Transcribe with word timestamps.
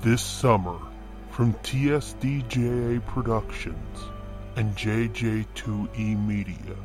This 0.00 0.22
summer, 0.22 0.78
from 1.32 1.54
TSDJA 1.54 3.04
Productions 3.04 3.98
and 4.54 4.76
JJ2E 4.76 6.24
Media, 6.24 6.76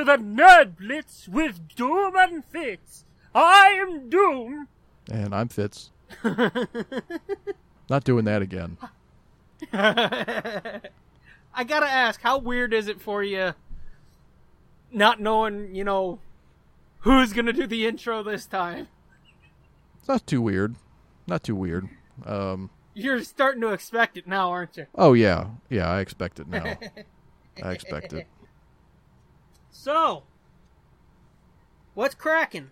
The 0.08 0.18
Nerd 0.18 0.78
Blitz 0.78 1.28
with 1.28 1.68
Doom 1.76 2.16
and 2.16 2.44
Fitz. 2.46 3.04
I 3.36 3.78
am 3.82 4.10
Doom. 4.10 4.70
And 5.12 5.36
I'm 5.36 5.50
Fitz. 5.50 5.92
Not 7.90 8.06
doing 8.06 8.24
that 8.24 8.42
again. 8.42 8.78
I 9.74 10.80
gotta 11.68 11.90
ask, 11.90 12.22
how 12.22 12.38
weird 12.38 12.74
is 12.74 12.88
it 12.88 13.02
for 13.02 13.22
you 13.22 13.54
not 14.94 15.20
knowing, 15.20 15.76
you 15.76 15.84
know, 15.84 16.20
who's 17.00 17.34
gonna 17.34 17.52
do 17.52 17.68
the 17.68 17.86
intro 17.86 18.24
this 18.24 18.46
time? 18.46 18.88
It's 20.00 20.08
not 20.08 20.26
too 20.26 20.42
weird. 20.42 20.76
Not 21.28 21.44
too 21.44 21.56
weird. 21.56 21.90
Um, 22.26 22.70
You're 22.94 23.22
starting 23.24 23.60
to 23.62 23.74
expect 23.74 24.16
it 24.16 24.26
now, 24.26 24.52
aren't 24.52 24.78
you? 24.78 24.88
oh 24.96 25.12
yeah, 25.12 25.48
yeah. 25.70 25.90
I 25.90 26.00
expect 26.00 26.40
it 26.40 26.48
now. 26.48 26.78
I 27.62 27.72
expect 27.74 28.14
it. 28.14 28.26
So, 29.88 30.24
what's 31.94 32.14
cracking? 32.14 32.72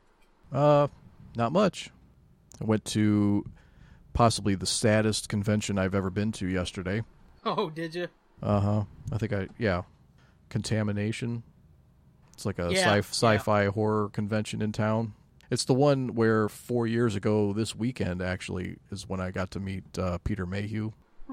Uh, 0.52 0.90
not 1.38 1.54
much. 1.54 1.90
I 2.62 2.66
went 2.66 2.84
to 2.88 3.46
possibly 4.12 4.54
the 4.54 4.66
saddest 4.66 5.30
convention 5.30 5.80
I've 5.80 5.96
ever 5.96 6.10
been 6.10 6.34
to 6.34 6.46
yesterday. 6.46 7.04
Oh, 7.46 7.70
did 7.70 7.96
you? 7.96 8.10
Uh 8.44 8.60
huh. 8.60 8.84
I 9.14 9.18
think 9.18 9.32
I 9.32 9.48
yeah. 9.58 9.84
Contamination. 10.50 11.44
It's 12.34 12.46
like 12.46 12.60
a 12.60 12.70
Yeah, 12.74 12.96
sci- 13.00 13.38
sci-fi 13.38 13.68
horror 13.68 14.10
convention 14.10 14.62
in 14.62 14.74
town. 14.74 15.14
It's 15.50 15.64
the 15.64 15.74
one 15.74 16.16
where 16.16 16.50
four 16.50 16.86
years 16.86 17.16
ago 17.16 17.54
this 17.54 17.74
weekend 17.74 18.22
actually 18.22 18.76
is 18.92 19.08
when 19.08 19.22
I 19.22 19.32
got 19.32 19.52
to 19.52 19.62
meet 19.62 19.86
uh, 19.98 20.18
Peter 20.26 20.46
Mayhew. 20.46 20.92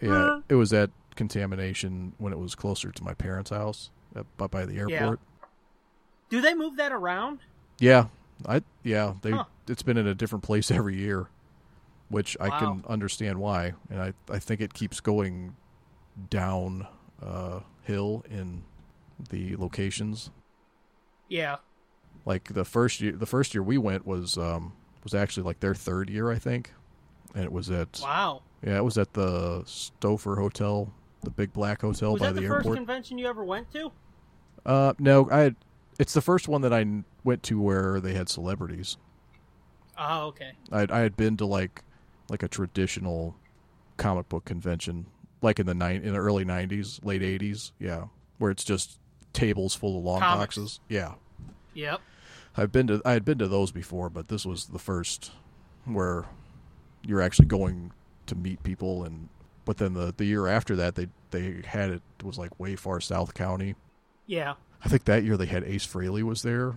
Yeah, 0.00 0.40
it 0.48 0.54
was 0.54 0.72
at 0.72 0.88
Contamination 1.16 2.14
when 2.16 2.32
it 2.32 2.38
was 2.38 2.54
closer 2.54 2.90
to 2.92 3.04
my 3.04 3.12
parents' 3.12 3.50
house, 3.50 3.90
up 4.16 4.26
up 4.40 4.50
by 4.50 4.64
the 4.64 4.76
airport. 4.78 5.20
Do 6.28 6.40
they 6.40 6.54
move 6.54 6.76
that 6.76 6.92
around? 6.92 7.40
Yeah, 7.78 8.06
I 8.46 8.62
yeah 8.82 9.14
they 9.22 9.30
Huh. 9.32 9.44
it's 9.68 9.82
been 9.82 9.96
in 9.96 10.06
a 10.06 10.14
different 10.14 10.42
place 10.44 10.70
every 10.70 10.96
year, 10.96 11.28
which 12.08 12.36
I 12.40 12.58
can 12.58 12.82
understand 12.88 13.38
why, 13.38 13.74
and 13.90 14.00
I 14.00 14.12
I 14.30 14.38
think 14.38 14.60
it 14.60 14.74
keeps 14.74 15.00
going 15.00 15.56
down 16.30 16.86
uh, 17.22 17.60
hill 17.82 18.24
in 18.30 18.64
the 19.30 19.56
locations. 19.56 20.30
Yeah. 21.28 21.56
Like 22.24 22.54
the 22.54 22.64
first 22.64 23.00
year, 23.00 23.12
the 23.12 23.26
first 23.26 23.54
year 23.54 23.62
we 23.62 23.78
went 23.78 24.06
was 24.06 24.36
um 24.36 24.72
was 25.04 25.14
actually 25.14 25.44
like 25.44 25.60
their 25.60 25.74
third 25.74 26.10
year, 26.10 26.30
I 26.32 26.38
think, 26.38 26.72
and 27.34 27.44
it 27.44 27.52
was 27.52 27.70
at 27.70 28.00
Wow. 28.02 28.42
yeah 28.64 28.76
it 28.78 28.84
was 28.84 28.98
at 28.98 29.12
the 29.12 29.62
Stouffer 29.64 30.36
Hotel, 30.38 30.92
the 31.22 31.30
Big 31.30 31.52
Black 31.52 31.82
Hotel 31.82 32.12
Was 32.12 32.20
by 32.20 32.28
that 32.28 32.34
the, 32.34 32.40
the, 32.40 32.48
first 32.48 32.66
airport. 32.66 32.76
convention 32.78 33.18
you 33.18 33.26
ever 33.28 33.44
went 33.44 33.70
to? 33.74 33.92
Uh, 34.66 34.92
no, 34.98 35.28
I 35.30 35.38
had, 35.38 35.56
it's 35.98 36.12
the 36.12 36.20
first 36.20 36.48
one 36.48 36.60
that 36.60 36.72
I 36.72 36.84
went 37.24 37.42
to 37.44 37.58
where 37.60 38.00
they 38.00 38.12
had 38.12 38.28
celebrities. 38.28 38.98
Oh, 39.98 40.26
okay. 40.26 40.52
I 40.70 40.86
I 40.90 40.98
had 41.00 41.16
been 41.16 41.36
to 41.38 41.46
like 41.46 41.82
like 42.28 42.42
a 42.42 42.48
traditional 42.48 43.34
comic 43.96 44.28
book 44.28 44.44
convention, 44.44 45.06
like 45.40 45.58
in 45.58 45.64
the 45.66 45.74
nine 45.74 46.02
in 46.02 46.12
the 46.12 46.18
early 46.18 46.44
'90s, 46.44 47.02
late 47.04 47.22
'80s, 47.22 47.72
yeah, 47.78 48.04
where 48.38 48.50
it's 48.50 48.64
just 48.64 48.98
tables 49.32 49.74
full 49.74 49.96
of 49.98 50.04
long 50.04 50.20
Comics. 50.20 50.56
boxes. 50.56 50.80
Yeah, 50.88 51.14
Yep. 51.74 52.00
I've 52.58 52.72
been 52.72 52.86
to 52.88 53.00
I 53.04 53.12
had 53.12 53.24
been 53.24 53.38
to 53.38 53.48
those 53.48 53.70
before, 53.72 54.10
but 54.10 54.28
this 54.28 54.44
was 54.44 54.66
the 54.66 54.78
first 54.78 55.30
where 55.84 56.24
you're 57.02 57.20
actually 57.22 57.46
going 57.46 57.92
to 58.26 58.34
meet 58.34 58.62
people, 58.62 59.04
and 59.04 59.28
but 59.64 59.76
then 59.78 59.94
the 59.94 60.12
the 60.16 60.24
year 60.26 60.46
after 60.46 60.76
that 60.76 60.94
they 60.94 61.08
they 61.30 61.62
had 61.66 61.90
it 61.90 62.02
was 62.22 62.38
like 62.38 62.58
way 62.60 62.76
far 62.76 63.00
South 63.00 63.32
County. 63.34 63.76
Yeah. 64.26 64.54
I 64.84 64.88
think 64.88 65.04
that 65.04 65.24
year 65.24 65.36
they 65.36 65.46
had 65.46 65.64
Ace 65.64 65.86
Frehley 65.86 66.22
was 66.22 66.42
there. 66.42 66.74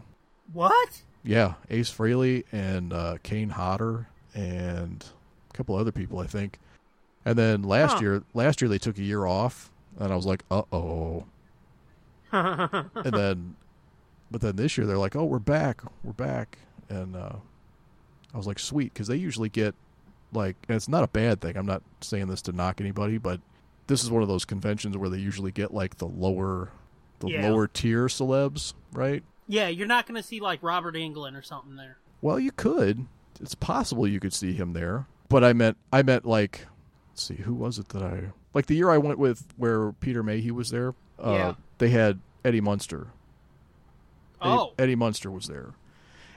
What? 0.53 1.01
Yeah, 1.23 1.55
Ace 1.69 1.91
Frehley 1.91 2.43
and 2.51 2.93
uh, 2.93 3.17
Kane 3.23 3.49
Hodder 3.49 4.07
and 4.33 5.05
a 5.49 5.53
couple 5.57 5.75
other 5.75 5.91
people, 5.91 6.19
I 6.19 6.27
think. 6.27 6.59
And 7.25 7.37
then 7.37 7.63
last 7.63 7.93
Huh. 7.95 7.99
year, 8.01 8.23
last 8.33 8.61
year 8.61 8.69
they 8.69 8.77
took 8.77 8.97
a 8.97 9.03
year 9.03 9.25
off, 9.25 9.69
and 9.99 10.11
I 10.11 10.15
was 10.15 10.25
like, 10.25 10.43
"Uh 10.49 10.63
oh." 10.71 11.25
and 12.31 12.89
then, 13.13 13.55
but 14.31 14.41
then 14.41 14.55
this 14.55 14.77
year 14.77 14.87
they're 14.87 14.97
like, 14.97 15.15
"Oh, 15.15 15.25
we're 15.25 15.39
back, 15.39 15.81
we're 16.03 16.13
back," 16.13 16.57
and 16.87 17.15
uh, 17.15 17.35
I 18.33 18.37
was 18.37 18.47
like, 18.47 18.59
"Sweet," 18.59 18.93
because 18.93 19.07
they 19.07 19.17
usually 19.17 19.49
get 19.49 19.75
like, 20.31 20.55
and 20.69 20.75
it's 20.75 20.87
not 20.87 21.03
a 21.03 21.07
bad 21.07 21.41
thing. 21.41 21.57
I'm 21.57 21.65
not 21.65 21.81
saying 22.01 22.27
this 22.27 22.41
to 22.43 22.51
knock 22.51 22.79
anybody, 22.79 23.17
but 23.17 23.41
this 23.87 24.03
is 24.03 24.09
one 24.11 24.21
of 24.21 24.27
those 24.29 24.45
conventions 24.45 24.95
where 24.97 25.09
they 25.09 25.17
usually 25.17 25.51
get 25.51 25.73
like 25.73 25.97
the 25.97 26.07
lower, 26.07 26.69
the 27.19 27.29
Yeah. 27.29 27.49
lower 27.49 27.67
tier 27.67 28.07
celebs, 28.07 28.73
right? 28.93 29.23
yeah, 29.47 29.67
you're 29.67 29.87
not 29.87 30.05
going 30.07 30.19
to 30.21 30.27
see 30.27 30.39
like 30.39 30.61
Robert 30.61 30.93
Englund 30.95 31.37
or 31.37 31.41
something 31.41 31.75
there. 31.75 31.97
Well, 32.21 32.39
you 32.39 32.51
could. 32.51 33.07
It's 33.41 33.55
possible 33.55 34.07
you 34.07 34.19
could 34.19 34.33
see 34.33 34.53
him 34.53 34.73
there. 34.73 35.07
But 35.29 35.43
I 35.43 35.53
meant 35.53 35.77
I 35.93 36.01
meant 36.03 36.25
like 36.25 36.67
let's 37.11 37.23
see, 37.23 37.35
who 37.35 37.53
was 37.53 37.79
it 37.79 37.89
that 37.89 38.03
I 38.03 38.31
like 38.53 38.65
the 38.67 38.75
year 38.75 38.89
I 38.89 38.97
went 38.97 39.17
with 39.19 39.45
where 39.57 39.91
Peter 39.93 40.21
Mayhew 40.23 40.53
was 40.53 40.69
there? 40.71 40.93
Uh 41.23 41.31
Yeah. 41.31 41.53
they 41.77 41.89
had 41.89 42.19
Eddie 42.43 42.61
Munster. 42.61 43.07
Eddie, 44.41 44.51
Oh. 44.51 44.73
Eddie 44.79 44.95
Munster 44.95 45.29
was 45.29 45.47
there, 45.47 45.73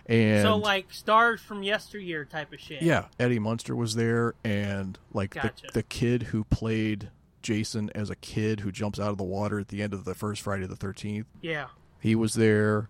and 0.06 0.43
so 0.43 0.56
like 0.56 0.87
stars 0.93 1.40
from 1.40 1.62
yesteryear 1.62 2.25
type 2.25 2.52
of 2.52 2.58
shit. 2.61 2.82
yeah, 2.82 3.06
Eddie 3.20 3.38
Munster 3.38 3.76
was 3.76 3.94
there, 3.94 4.34
and 4.44 4.99
like 5.12 5.31
Gotcha. 5.34 5.67
the 5.69 5.73
the 5.75 5.82
kid 5.84 6.25
who 6.25 6.44
played 6.44 7.11
Jason 7.43 7.91
as 7.94 8.11
a 8.11 8.17
kid 8.17 8.61
who 8.61 8.71
jumps 8.73 8.99
out 9.00 9.11
of 9.11 9.19
the 9.19 9.25
water 9.25 9.59
at 9.61 9.69
the 9.69 9.83
end 9.83 9.93
of 9.93 10.05
the 10.05 10.15
first 10.15 10.41
Friday 10.43 10.67
the 10.67 10.77
Thirteenth. 10.77 11.27
Yeah. 11.41 11.67
He 12.00 12.15
was 12.15 12.35
there, 12.35 12.89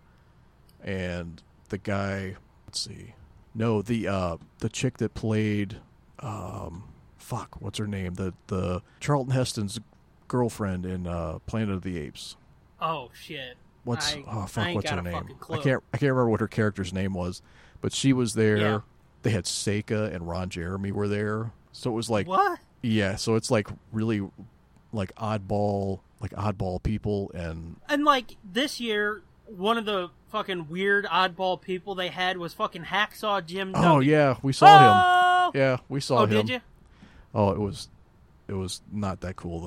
and 0.83 1.41
the 1.69 1.77
guy. 1.77 2.35
Let's 2.67 2.79
see. 2.81 3.15
No, 3.55 3.81
the 3.81 4.07
uh 4.07 4.37
the 4.59 4.69
chick 4.69 4.97
that 4.97 5.13
played, 5.13 5.77
um, 6.19 6.85
fuck, 7.17 7.61
what's 7.61 7.77
her 7.77 7.87
name? 7.87 8.15
The 8.15 8.33
the 8.47 8.81
Charlton 8.99 9.33
Heston's 9.33 9.79
girlfriend 10.27 10.85
in 10.85 11.05
uh, 11.05 11.39
Planet 11.45 11.75
of 11.75 11.81
the 11.83 11.99
Apes. 11.99 12.35
Oh 12.81 13.09
shit. 13.13 13.55
What's 13.83 14.13
I- 14.15 14.23
oh 14.27 14.45
fuck? 14.47 14.65
ain't 14.67 14.89
her 14.89 15.01
name? 15.01 15.29
I 15.49 15.57
can't 15.57 15.83
I 15.93 15.97
can't 15.97 16.11
remember 16.11 16.29
what 16.29 16.39
her 16.39 16.47
character's 16.47 16.93
name 16.93 17.13
was, 17.13 17.41
but 17.81 17.93
she 17.93 18.13
was 18.13 18.33
there. 18.33 18.57
Yeah. 18.57 18.79
They 19.21 19.29
had 19.29 19.45
Seka 19.45 20.13
and 20.13 20.27
Ron 20.27 20.49
Jeremy 20.49 20.91
were 20.91 21.07
there, 21.07 21.51
so 21.71 21.91
it 21.91 21.93
was 21.93 22.09
like 22.09 22.27
What? 22.27 22.59
Yeah, 22.83 23.15
so 23.15 23.33
it's 23.35 23.49
like 23.49 23.67
really 23.91 24.21
like 24.91 25.15
oddball 25.15 26.01
like 26.19 26.31
oddball 26.33 26.81
people 26.83 27.31
and 27.33 27.77
And 27.89 28.05
like 28.05 28.37
this 28.43 28.79
year, 28.79 29.23
one 29.47 29.77
of 29.79 29.85
the 29.85 30.09
fucking 30.31 30.67
weird 30.69 31.05
oddball 31.05 31.59
people 31.59 31.95
they 31.95 32.09
had 32.09 32.37
was 32.37 32.53
fucking 32.53 32.83
Hacksaw 32.83 33.45
Jim. 33.45 33.71
oh 33.75 33.99
yeah, 33.99 34.37
we 34.43 34.53
saw 34.53 34.67
him. 34.79 34.91
Oh! 34.95 35.51
Yeah, 35.59 35.77
we 35.89 35.99
saw 35.99 36.19
Oh, 36.19 36.23
him. 36.25 36.29
did 36.29 36.49
you? 36.49 36.59
Oh, 37.33 37.49
it 37.51 37.59
was 37.59 37.87
it 38.47 38.53
was 38.53 38.81
not 38.91 39.21
that 39.21 39.35
cool 39.35 39.59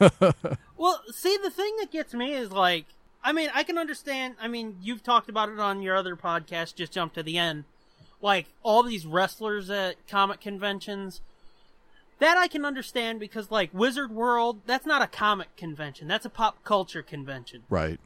though. 0.00 0.12
Well, 0.76 1.00
see, 1.12 1.38
the 1.40 1.50
thing 1.50 1.76
that 1.78 1.92
gets 1.92 2.12
me 2.12 2.32
is 2.34 2.50
like, 2.50 2.86
I 3.22 3.32
mean, 3.32 3.50
I 3.54 3.62
can 3.62 3.78
understand. 3.78 4.34
I 4.40 4.48
mean, 4.48 4.78
you've 4.82 5.04
talked 5.04 5.28
about 5.28 5.48
it 5.48 5.60
on 5.60 5.80
your 5.80 5.94
other 5.94 6.16
podcast. 6.16 6.74
Just 6.74 6.90
jump 6.92 7.12
to 7.14 7.22
the 7.22 7.38
end. 7.38 7.64
Like 8.20 8.48
all 8.64 8.82
these 8.82 9.06
wrestlers 9.06 9.70
at 9.70 10.04
comic 10.08 10.40
conventions. 10.40 11.20
That 12.22 12.38
I 12.38 12.46
can 12.46 12.64
understand 12.64 13.18
because, 13.18 13.50
like, 13.50 13.70
Wizard 13.74 14.12
World, 14.12 14.60
that's 14.64 14.86
not 14.86 15.02
a 15.02 15.08
comic 15.08 15.56
convention. 15.56 16.06
That's 16.06 16.24
a 16.24 16.30
pop 16.30 16.62
culture 16.62 17.02
convention. 17.02 17.64
right. 17.68 17.98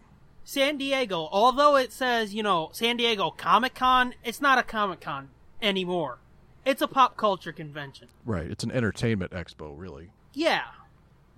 San 0.43 0.79
Diego, 0.79 1.29
although 1.31 1.77
it 1.77 1.93
says, 1.93 2.33
you 2.33 2.43
know, 2.43 2.71
San 2.73 2.97
Diego 2.97 3.31
Comic 3.31 3.75
Con, 3.75 4.15
it's 4.25 4.41
not 4.41 4.57
a 4.57 4.63
Comic 4.63 5.01
Con 5.03 5.29
anymore. 5.61 6.17
It's 6.65 6.81
a 6.81 6.87
pop 6.87 7.19
culture 7.19 7.53
convention. 7.53 8.09
Right. 8.25 8.51
It's 8.51 8.65
an 8.65 8.71
entertainment 8.71 9.33
expo, 9.33 9.75
really. 9.77 10.13
Yeah. 10.33 10.63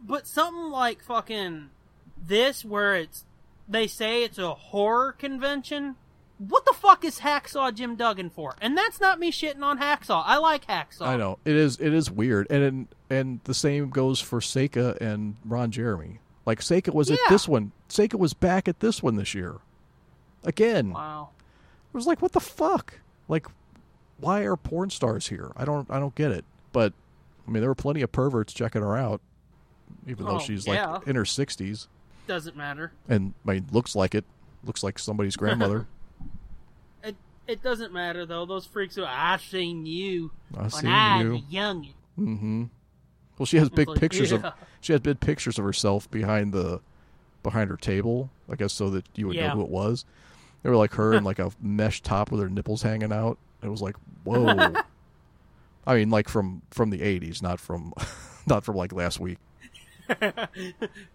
But 0.01 0.29
something 0.29 0.71
like 0.71 1.03
fucking 1.03 1.71
this 2.17 2.65
where 2.65 2.95
it's 2.95 3.25
they 3.69 3.89
say 3.89 4.23
it's 4.23 4.39
a 4.39 4.55
horror 4.55 5.11
convention. 5.13 5.97
What 6.38 6.64
the 6.64 6.73
fuck 6.73 7.05
is 7.05 7.19
Hacksaw 7.20 7.75
Jim 7.75 7.96
Duggan 7.96 8.31
for? 8.31 8.55
And 8.61 8.76
that's 8.79 9.00
not 9.00 9.19
me 9.19 9.32
shitting 9.32 9.62
on 9.62 9.79
Hacksaw. 9.79 10.23
I 10.25 10.37
like 10.38 10.67
Hacksaw. 10.67 11.02
I 11.06 11.17
know. 11.17 11.38
It 11.44 11.56
is 11.56 11.76
it 11.81 11.93
is 11.93 12.11
weird. 12.11 12.49
And 12.50 12.87
and 13.11 13.40
the 13.44 13.55
same 13.55 13.90
goes 13.90 14.20
for 14.20 14.38
Seka 14.40 14.96
and 15.00 15.35
Ron 15.44 15.70
Jeremy. 15.73 16.20
Like 16.46 16.61
Seka 16.61 16.94
was 16.94 17.11
at 17.11 17.19
this 17.29 17.49
one. 17.49 17.73
Seka 17.88 18.14
was 18.19 18.35
back 18.35 18.69
at 18.69 18.81
this 18.81 19.02
one 19.02 19.17
this 19.17 19.35
year. 19.35 19.56
Again. 20.44 20.93
Wow. 20.93 21.31
It 21.93 21.96
was 21.96 22.06
like, 22.06 22.23
what 22.23 22.32
the 22.32 22.41
fuck? 22.41 23.00
Like, 23.29 23.46
why 24.20 24.43
are 24.43 24.56
porn 24.56 24.91
stars 24.91 25.29
here? 25.29 25.50
I 25.56 25.64
don't, 25.64 25.91
I 25.91 25.99
don't 25.99 26.14
get 26.14 26.31
it. 26.31 26.44
But 26.73 26.93
I 27.46 27.50
mean, 27.50 27.61
there 27.62 27.70
were 27.70 27.75
plenty 27.75 28.02
of 28.02 28.12
perverts 28.12 28.52
checking 28.52 28.82
her 28.82 28.96
out, 28.96 29.20
even 30.06 30.26
though 30.26 30.37
Oh, 30.37 30.38
she's 30.38 30.67
yeah. 30.67 30.87
like 30.93 31.06
in 31.08 31.17
her 31.17 31.25
sixties, 31.25 31.88
Doesn't 32.26 32.56
matter. 32.56 32.93
and 33.08 33.34
I 33.46 33.55
mean, 33.55 33.67
looks 33.73 33.96
like 33.96 34.14
it. 34.14 34.25
Looks 34.64 34.82
like 34.84 34.99
somebody's 34.99 35.37
grandmother. 35.37 35.87
It 37.49 37.62
doesn't 37.62 37.93
matter 37.93 38.27
though. 38.27 38.45
Those 38.47 38.67
freaks 38.67 38.95
who 38.95 39.05
I 39.05 39.39
seen 39.39 39.87
you 39.87 40.31
I 40.55 40.61
when 40.61 40.71
seen 40.71 40.87
I 40.91 41.23
you. 41.23 41.31
was 41.33 41.43
young. 41.49 41.89
Mm-hmm. 42.19 42.65
Well, 43.39 43.47
she 43.47 43.56
has 43.56 43.71
big 43.71 43.89
like, 43.89 43.99
pictures 43.99 44.31
yeah. 44.31 44.39
of 44.49 44.53
she 44.81 44.93
has 44.93 45.00
big 45.00 45.19
pictures 45.19 45.59
of 45.59 45.65
herself 45.65 46.11
behind 46.11 46.53
the 46.53 46.81
behind 47.43 47.71
her 47.71 47.77
table. 47.77 48.31
I 48.50 48.56
guess 48.56 48.73
so 48.75 48.91
that 48.91 49.06
you 49.17 49.27
would 49.29 49.37
Yeah. 49.37 49.49
know 49.49 49.55
who 49.55 49.62
it 49.62 49.71
was. 49.71 50.05
They 50.62 50.71
were 50.71 50.77
like 50.77 50.93
her 50.95 51.15
in 51.15 51.25
like 51.31 51.39
a 51.39 51.50
mesh 51.61 52.03
top 52.03 52.31
with 52.31 52.41
her 52.41 52.50
nipples 52.50 52.83
hanging 52.83 53.12
out. 53.12 53.39
It 53.62 53.69
was 53.69 53.81
like, 53.81 53.97
whoa. 54.25 54.75
I 55.87 55.94
mean, 55.94 56.11
like 56.11 56.29
from 56.29 56.61
from 56.71 56.91
the 56.91 56.99
'80s, 56.99 57.41
not 57.41 57.59
from 57.61 57.94
not 58.47 58.62
from 58.62 58.77
like 58.77 58.93
last 58.93 59.21
week. 59.21 59.39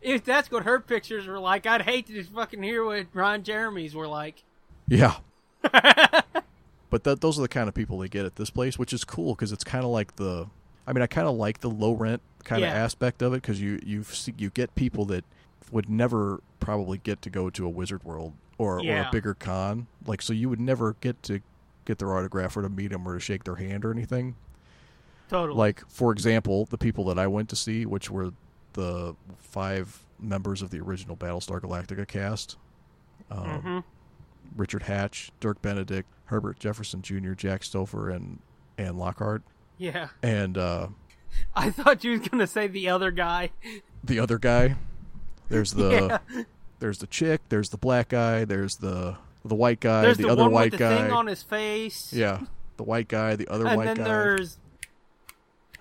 If 0.02 0.24
that's 0.24 0.50
what 0.52 0.64
her 0.64 0.80
pictures 0.80 1.28
were 1.28 1.40
like, 1.40 1.66
I'd 1.66 1.82
hate 1.84 2.08
to 2.08 2.14
just 2.14 2.32
fucking 2.32 2.62
hear 2.64 2.84
what 2.84 3.08
Ron 3.14 3.44
Jeremy's 3.44 3.94
were 3.96 4.08
like. 4.08 4.44
Yeah. 4.88 5.16
but 6.90 7.04
that 7.04 7.22
those 7.22 7.40
are 7.40 7.42
the 7.42 7.48
kind 7.48 7.68
of 7.68 7.74
people 7.74 7.98
they 8.00 8.10
get 8.10 8.26
at 8.26 8.36
this 8.36 8.50
place, 8.50 8.78
which 8.78 8.94
is 8.94 9.04
cool 9.04 9.34
because 9.36 9.52
it's 9.52 9.64
kind 9.64 9.84
of 9.84 9.92
like 9.92 10.16
the. 10.18 10.48
I 10.86 10.94
mean, 10.94 11.02
I 11.02 11.08
kind 11.08 11.28
of 11.28 11.36
like 11.36 11.62
the 11.62 11.70
low 11.70 11.94
rent 11.94 12.22
kind 12.44 12.64
of 12.64 12.70
Yeah. 12.70 12.76
aspect 12.76 13.22
of 13.22 13.34
it 13.34 13.42
because 13.42 13.62
you 13.62 13.80
you 13.86 14.04
you 14.38 14.50
get 14.50 14.76
people 14.76 15.06
that 15.06 15.24
would 15.72 15.90
never 15.90 16.42
probably 16.60 16.98
get 16.98 17.22
to 17.24 17.30
go 17.30 17.50
to 17.50 17.66
a 17.66 17.70
Wizard 17.70 18.04
World 18.04 18.34
or, 18.58 18.80
or 18.80 19.02
a 19.02 19.10
bigger 19.12 19.34
con. 19.34 19.88
Like, 20.06 20.22
so 20.22 20.34
you 20.34 20.50
would 20.50 20.60
never 20.60 20.96
get 21.02 21.22
to 21.24 21.40
get 21.86 22.00
their 22.00 22.14
autograph 22.16 22.56
or 22.56 22.62
to 22.62 22.70
meet 22.70 22.90
them 22.92 23.08
or 23.08 23.16
to 23.16 23.20
shake 23.20 23.44
their 23.46 23.56
hand 23.56 23.84
or 23.86 23.92
anything. 23.92 24.36
Totally. 25.30 25.58
Like, 25.58 25.84
for 25.90 26.12
example, 26.12 26.66
the 26.66 26.78
people 26.78 27.06
that 27.06 27.18
I 27.18 27.28
went 27.28 27.50
to 27.50 27.56
see, 27.56 27.86
which 27.86 28.12
were 28.12 28.32
the 28.74 29.16
five 29.40 30.04
members 30.20 30.62
of 30.62 30.70
the 30.70 30.80
original 30.80 31.16
Battlestar 31.18 31.60
Galactica 31.60 32.08
cast. 32.08 32.58
Um, 33.32 33.62
hmm 33.62 33.80
Richard 34.56 34.84
Hatch, 34.84 35.32
Dirk 35.40 35.62
Benedict, 35.62 36.10
Herbert 36.26 36.60
Jefferson 36.60 37.02
Jr., 37.02 37.34
Jack 37.34 37.64
Stauffer, 37.64 38.10
and 38.10 38.40
Anne 38.78 38.98
Lockhart, 38.98 39.44
Yeah. 39.78 40.10
and 40.22 40.58
uh, 40.58 40.88
I 41.56 41.70
thought 41.70 42.04
you 42.04 42.12
was 42.20 42.28
gonna 42.28 42.48
say 42.48 42.68
the 42.68 42.90
other 42.90 43.12
guy. 43.12 43.52
the 44.04 44.20
other 44.20 44.38
guy. 44.38 44.76
There's 45.50 45.74
the 45.74 46.20
yeah. 46.34 46.44
there's 46.80 47.00
the 47.00 47.08
chick. 47.08 47.42
There's 47.50 47.70
the 47.70 47.78
black 47.78 48.10
guy. 48.10 48.46
There's 48.46 48.78
the 48.78 49.18
the 49.46 49.56
white 49.56 49.80
guy. 49.80 50.04
There's 50.04 50.18
the, 50.18 50.24
the, 50.24 50.30
other 50.30 50.44
one 50.44 50.52
white 50.52 50.72
with 50.72 50.80
the 50.80 50.86
guy. 50.90 51.04
thing 51.04 51.12
on 51.12 51.28
his 51.28 51.44
face. 51.44 52.14
yeah, 52.14 52.42
the 52.78 52.84
white 52.84 53.08
guy. 53.08 53.36
The 53.36 53.48
other 53.50 53.68
And 53.68 53.78
white 53.78 53.86
guy. 53.86 53.92
And 53.92 54.00
then 54.00 54.06
there's 54.06 54.58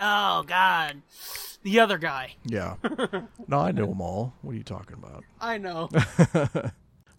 Oh 0.00 0.42
God. 0.42 1.02
The 1.62 1.78
other 1.78 1.96
guy. 1.96 2.34
Yeah. 2.44 2.74
no, 3.46 3.60
I 3.60 3.70
know 3.70 3.86
them 3.86 4.00
all. 4.00 4.34
What 4.42 4.52
are 4.52 4.56
you 4.56 4.64
talking 4.64 4.94
about? 4.94 5.22
I 5.40 5.58
know. 5.58 5.88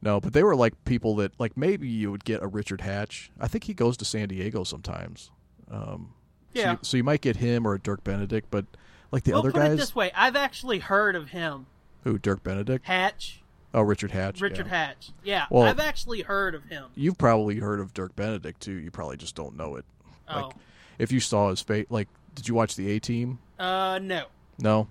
No, 0.04 0.20
but 0.20 0.34
they 0.34 0.44
were 0.44 0.56
like 0.56 0.74
people 0.86 1.16
that 1.18 1.32
like 1.40 1.56
maybe 1.56 1.88
you 1.88 2.12
would 2.12 2.26
get 2.26 2.44
a 2.44 2.48
Richard 2.48 2.82
Hatch. 2.82 3.32
I 3.40 3.48
think 3.48 3.64
he 3.64 3.74
goes 3.74 3.96
to 3.98 4.06
San 4.06 4.28
Diego 4.28 4.64
sometimes. 4.66 5.32
Um, 5.72 6.14
so 6.54 6.60
Yeah. 6.60 6.72
you, 6.74 6.80
so 6.82 6.98
you 6.98 7.04
might 7.06 7.22
get 7.22 7.38
him 7.38 7.66
or 7.66 7.74
a 7.74 7.80
Dirk 7.80 8.04
Benedict, 8.04 8.50
but 8.52 8.66
like 9.12 9.24
the 9.24 9.32
well, 9.32 9.40
other 9.40 9.52
put 9.52 9.62
guys, 9.62 9.74
it 9.74 9.78
this 9.78 9.96
way: 9.96 10.12
I've 10.14 10.36
actually 10.36 10.80
heard 10.80 11.16
of 11.16 11.30
him, 11.30 11.68
who 12.04 12.18
Dirk 12.18 12.44
Benedict? 12.44 12.86
Hatch, 12.86 13.42
Oh, 13.74 13.82
Richard 13.82 14.12
Hatch. 14.12 14.40
Richard 14.42 14.68
yeah. 14.68 14.86
Hatch. 14.88 15.12
Yeah, 15.24 15.46
Well- 15.50 15.64
I've 15.64 15.80
actually 15.80 16.22
heard 16.22 16.54
of 16.54 16.66
him. 16.66 16.86
You've 16.96 17.18
probably 17.18 17.60
heard 17.60 17.80
of 17.80 17.94
Dirk 17.94 18.16
Benedict 18.16 18.62
too. 18.62 18.74
You 18.74 18.92
probably 18.92 19.18
just 19.18 19.36
don't 19.36 19.56
know 19.56 19.78
it. 19.78 19.86
Oh, 20.28 20.42
Like, 20.48 20.56
if 21.00 21.12
you 21.12 21.20
saw 21.20 21.50
his 21.50 21.62
face, 21.62 21.88
like, 21.90 22.08
did 22.36 22.48
you 22.48 22.54
watch 22.56 22.76
the 22.76 22.92
A 22.92 23.00
Team? 23.00 23.40
uh, 23.58 24.00
no. 24.02 24.26
No. 24.60 24.88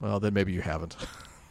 Well, 0.00 0.18
then 0.18 0.32
maybe 0.34 0.52
you 0.52 0.60
haven't. 0.62 0.96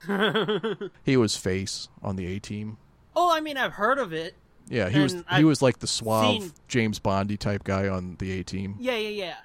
he 1.03 1.17
was 1.17 1.35
face 1.37 1.87
on 2.03 2.15
the 2.15 2.25
A 2.35 2.39
Team. 2.39 2.77
Oh, 3.15 3.31
I 3.33 3.39
mean, 3.41 3.57
I've 3.57 3.73
heard 3.73 3.97
of 3.99 4.13
it. 4.13 4.35
Yeah, 4.67 4.89
he 4.89 4.99
was 4.99 5.13
he 5.13 5.23
I've 5.29 5.45
was 5.45 5.61
like 5.61 5.79
the 5.79 5.87
suave 5.87 6.41
seen- 6.41 6.51
James 6.67 6.99
Bondy 6.99 7.37
type 7.37 7.63
guy 7.63 7.87
on 7.87 8.15
the 8.19 8.39
A 8.39 8.43
Team. 8.43 8.75
Yeah, 8.79 8.95
yeah, 8.97 9.09
yeah. 9.09 9.35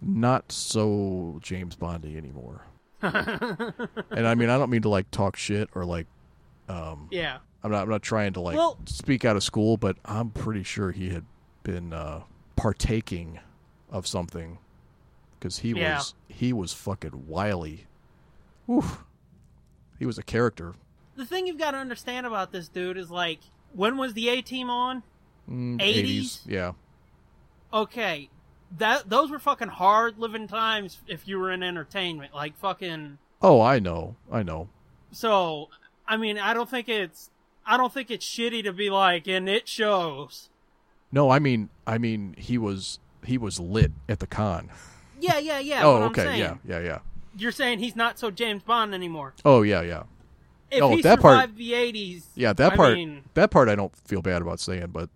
Not 0.00 0.52
so 0.52 1.38
James 1.42 1.74
Bondy 1.76 2.16
anymore. 2.16 2.62
and 3.02 4.26
I 4.26 4.34
mean, 4.34 4.48
I 4.50 4.58
don't 4.58 4.70
mean 4.70 4.82
to 4.82 4.88
like 4.88 5.10
talk 5.10 5.36
shit 5.36 5.68
or 5.74 5.84
like. 5.84 6.06
Um, 6.68 7.08
Yeah. 7.10 7.38
I'm 7.64 7.70
not. 7.70 7.82
I'm 7.82 7.88
not 7.88 8.02
trying 8.02 8.32
to 8.34 8.40
like 8.40 8.56
Well- 8.56 8.78
speak 8.86 9.24
out 9.24 9.36
of 9.36 9.42
school, 9.42 9.76
but 9.76 9.96
I'm 10.04 10.30
pretty 10.30 10.62
sure 10.64 10.90
he 10.92 11.10
had 11.10 11.24
been 11.64 11.92
uh, 11.92 12.22
partaking 12.56 13.38
of 13.90 14.06
something 14.06 14.58
because 15.38 15.58
he 15.60 15.70
Yeah. 15.70 15.96
was 15.98 16.14
he 16.28 16.52
was 16.52 16.72
fucking 16.72 17.26
wily. 17.28 17.86
Oof. 18.70 19.04
He 19.98 20.06
was 20.06 20.18
a 20.18 20.22
character. 20.22 20.74
The 21.16 21.26
thing 21.26 21.46
you've 21.46 21.58
got 21.58 21.72
to 21.72 21.76
understand 21.76 22.26
about 22.26 22.52
this 22.52 22.68
dude 22.68 22.96
is 22.96 23.10
like, 23.10 23.40
when 23.74 23.96
was 23.96 24.14
the 24.14 24.28
A 24.28 24.42
Team 24.42 24.70
on? 24.70 25.02
Mm, 25.50 25.80
80s? 25.80 26.40
yeah. 26.46 26.72
Okay, 27.72 28.28
that 28.78 29.08
those 29.08 29.30
were 29.30 29.38
fucking 29.38 29.68
hard 29.68 30.18
living 30.18 30.46
times 30.46 31.00
if 31.06 31.26
you 31.26 31.38
were 31.38 31.50
in 31.50 31.62
entertainment. 31.62 32.34
Like 32.34 32.56
fucking. 32.58 33.18
Oh, 33.40 33.60
I 33.60 33.78
know. 33.78 34.16
I 34.30 34.42
know. 34.42 34.68
So, 35.10 35.68
I 36.06 36.16
mean, 36.16 36.38
I 36.38 36.54
don't 36.54 36.68
think 36.68 36.88
it's. 36.88 37.30
I 37.64 37.76
don't 37.76 37.92
think 37.92 38.10
it's 38.10 38.26
shitty 38.26 38.64
to 38.64 38.72
be 38.72 38.90
like, 38.90 39.26
and 39.26 39.48
it 39.48 39.68
shows. 39.68 40.50
No, 41.10 41.30
I 41.30 41.38
mean, 41.38 41.68
I 41.86 41.98
mean, 41.98 42.34
he 42.38 42.58
was 42.58 42.98
he 43.24 43.38
was 43.38 43.58
lit 43.60 43.92
at 44.08 44.18
the 44.18 44.26
con. 44.26 44.70
Yeah, 45.20 45.38
yeah, 45.38 45.58
yeah. 45.58 45.82
oh, 45.84 46.02
okay, 46.04 46.24
saying. 46.24 46.40
yeah, 46.40 46.56
yeah, 46.66 46.80
yeah. 46.80 46.98
You're 47.36 47.52
saying 47.52 47.78
he's 47.78 47.96
not 47.96 48.18
so 48.18 48.30
James 48.30 48.62
Bond 48.62 48.94
anymore. 48.94 49.32
Oh, 49.44 49.62
yeah, 49.62 49.80
yeah. 49.80 50.02
If 50.72 50.82
Oh, 50.82 50.96
he 50.96 51.02
that 51.02 51.20
part- 51.20 51.54
the 51.56 51.72
'80s, 51.72 52.24
Yeah, 52.34 52.52
that 52.54 52.72
I 52.72 52.76
part. 52.76 52.94
mean, 52.94 53.22
that 53.34 53.50
part 53.50 53.68
I 53.68 53.74
don't 53.76 53.94
feel 53.96 54.22
bad 54.22 54.42
about 54.42 54.58
saying, 54.60 54.88
but 54.92 55.10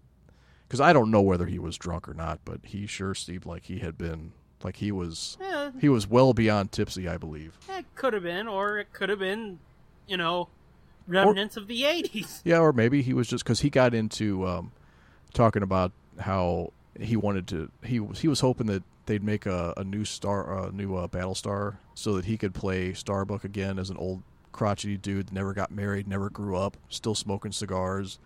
because 0.68 0.80
I 0.80 0.92
don't 0.92 1.10
know 1.10 1.22
whether 1.22 1.46
he 1.46 1.58
was 1.58 1.76
drunk 1.76 2.08
or 2.08 2.14
not, 2.14 2.40
but 2.44 2.60
he 2.64 2.86
sure 2.86 3.14
seemed 3.14 3.46
like 3.46 3.64
he 3.64 3.78
had 3.78 3.96
been 3.96 4.32
like 4.62 4.76
he 4.76 4.90
was 4.92 5.36
eh, 5.40 5.70
he 5.80 5.88
was 5.88 6.08
well 6.08 6.32
beyond 6.34 6.72
tipsy, 6.72 7.08
I 7.08 7.16
believe. 7.16 7.56
it 7.68 7.86
could 7.94 8.12
have 8.12 8.22
been, 8.24 8.46
or 8.48 8.78
it 8.78 8.92
could 8.92 9.08
have 9.08 9.18
been, 9.20 9.58
you 10.06 10.16
know, 10.16 10.48
remnants 11.06 11.56
of 11.56 11.66
the 11.68 11.82
'80s. 11.82 12.40
Yeah, 12.44 12.58
or 12.58 12.72
maybe 12.72 13.02
he 13.02 13.12
was 13.14 13.28
just 13.28 13.44
because 13.44 13.60
he 13.60 13.70
got 13.70 13.94
into 13.94 14.46
um, 14.46 14.72
talking 15.34 15.62
about 15.62 15.92
how 16.18 16.72
he 16.98 17.16
wanted 17.16 17.46
to. 17.48 17.70
He 17.84 18.00
was 18.00 18.20
he 18.20 18.28
was 18.28 18.40
hoping 18.40 18.66
that 18.66 18.82
they'd 19.06 19.22
make 19.22 19.46
a, 19.46 19.72
a 19.76 19.84
new 19.84 20.04
star, 20.04 20.66
a 20.66 20.72
new 20.72 20.96
uh, 20.96 21.06
Battlestar, 21.06 21.76
so 21.94 22.14
that 22.14 22.24
he 22.24 22.36
could 22.36 22.54
play 22.54 22.92
Starbuck 22.92 23.44
again 23.44 23.78
as 23.78 23.88
an 23.88 23.96
old 23.98 24.22
crotchety 24.56 24.96
dude 24.96 25.28
that 25.28 25.34
never 25.34 25.52
got 25.52 25.70
married, 25.70 26.08
never 26.08 26.30
grew 26.30 26.56
up, 26.56 26.76
still 26.88 27.14
smoking 27.14 27.52
cigars, 27.52 28.18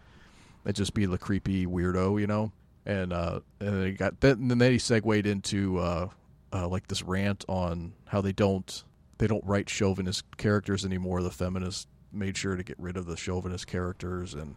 and 0.64 0.74
just 0.74 0.94
be 0.94 1.04
the 1.04 1.18
creepy 1.18 1.66
weirdo, 1.66 2.20
you 2.20 2.26
know. 2.26 2.52
And 2.86 3.12
uh, 3.12 3.40
and 3.58 3.68
then 3.68 3.86
he 3.86 3.92
got 3.92 4.20
then 4.20 4.48
then 4.48 4.60
he 4.72 4.78
segued 4.78 5.26
into 5.26 5.78
uh, 5.78 6.08
uh, 6.52 6.68
like 6.68 6.86
this 6.88 7.02
rant 7.02 7.44
on 7.48 7.92
how 8.06 8.20
they 8.20 8.32
don't 8.32 8.84
they 9.18 9.26
don't 9.26 9.44
write 9.44 9.68
chauvinist 9.68 10.24
characters 10.38 10.84
anymore. 10.84 11.22
The 11.22 11.30
feminists 11.30 11.86
made 12.12 12.36
sure 12.36 12.56
to 12.56 12.62
get 12.62 12.78
rid 12.78 12.96
of 12.96 13.06
the 13.06 13.16
chauvinist 13.16 13.66
characters 13.66 14.34
and 14.34 14.56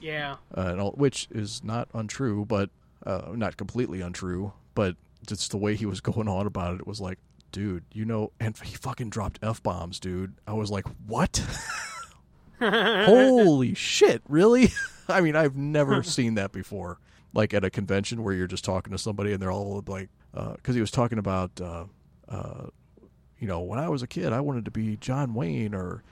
Yeah, 0.00 0.36
uh, 0.56 0.68
and 0.72 0.80
all, 0.80 0.92
which 0.92 1.28
is 1.30 1.62
not 1.62 1.88
untrue, 1.94 2.44
but 2.44 2.70
uh, 3.06 3.32
not 3.34 3.56
completely 3.56 4.00
untrue. 4.00 4.52
But 4.74 4.96
just 5.26 5.50
the 5.50 5.58
way 5.58 5.76
he 5.76 5.86
was 5.86 6.00
going 6.10 6.28
on 6.28 6.46
about 6.46 6.74
it, 6.74 6.80
it 6.80 6.86
was 6.86 7.00
like, 7.00 7.18
dude, 7.52 7.84
you 7.92 8.04
know, 8.04 8.32
and 8.40 8.56
he 8.58 8.74
fucking 8.76 9.10
dropped 9.10 9.38
f 9.42 9.62
bombs, 9.62 10.00
dude. 10.00 10.34
I 10.46 10.52
was 10.52 10.70
like, 10.70 10.86
what? 11.06 11.44
Holy 12.60 13.74
shit, 13.74 14.22
really? 14.28 14.68
I 15.08 15.20
mean, 15.20 15.36
I've 15.36 15.56
never 15.56 16.02
seen 16.04 16.34
that 16.34 16.52
before. 16.52 16.98
Like 17.32 17.54
at 17.54 17.64
a 17.64 17.70
convention 17.70 18.24
where 18.24 18.34
you're 18.34 18.48
just 18.48 18.64
talking 18.64 18.90
to 18.92 18.98
somebody 18.98 19.32
and 19.32 19.40
they're 19.40 19.52
all 19.52 19.82
like, 19.86 20.08
because 20.32 20.74
he 20.74 20.80
was 20.80 20.90
talking 20.90 21.18
about, 21.18 21.60
uh, 21.60 21.84
uh, 22.28 22.66
you 23.38 23.46
know, 23.46 23.60
when 23.60 23.78
I 23.78 23.88
was 23.88 24.02
a 24.02 24.06
kid, 24.06 24.32
I 24.32 24.40
wanted 24.40 24.64
to 24.64 24.70
be 24.70 24.96
John 24.96 25.34
Wayne 25.34 25.74
or 25.74 26.02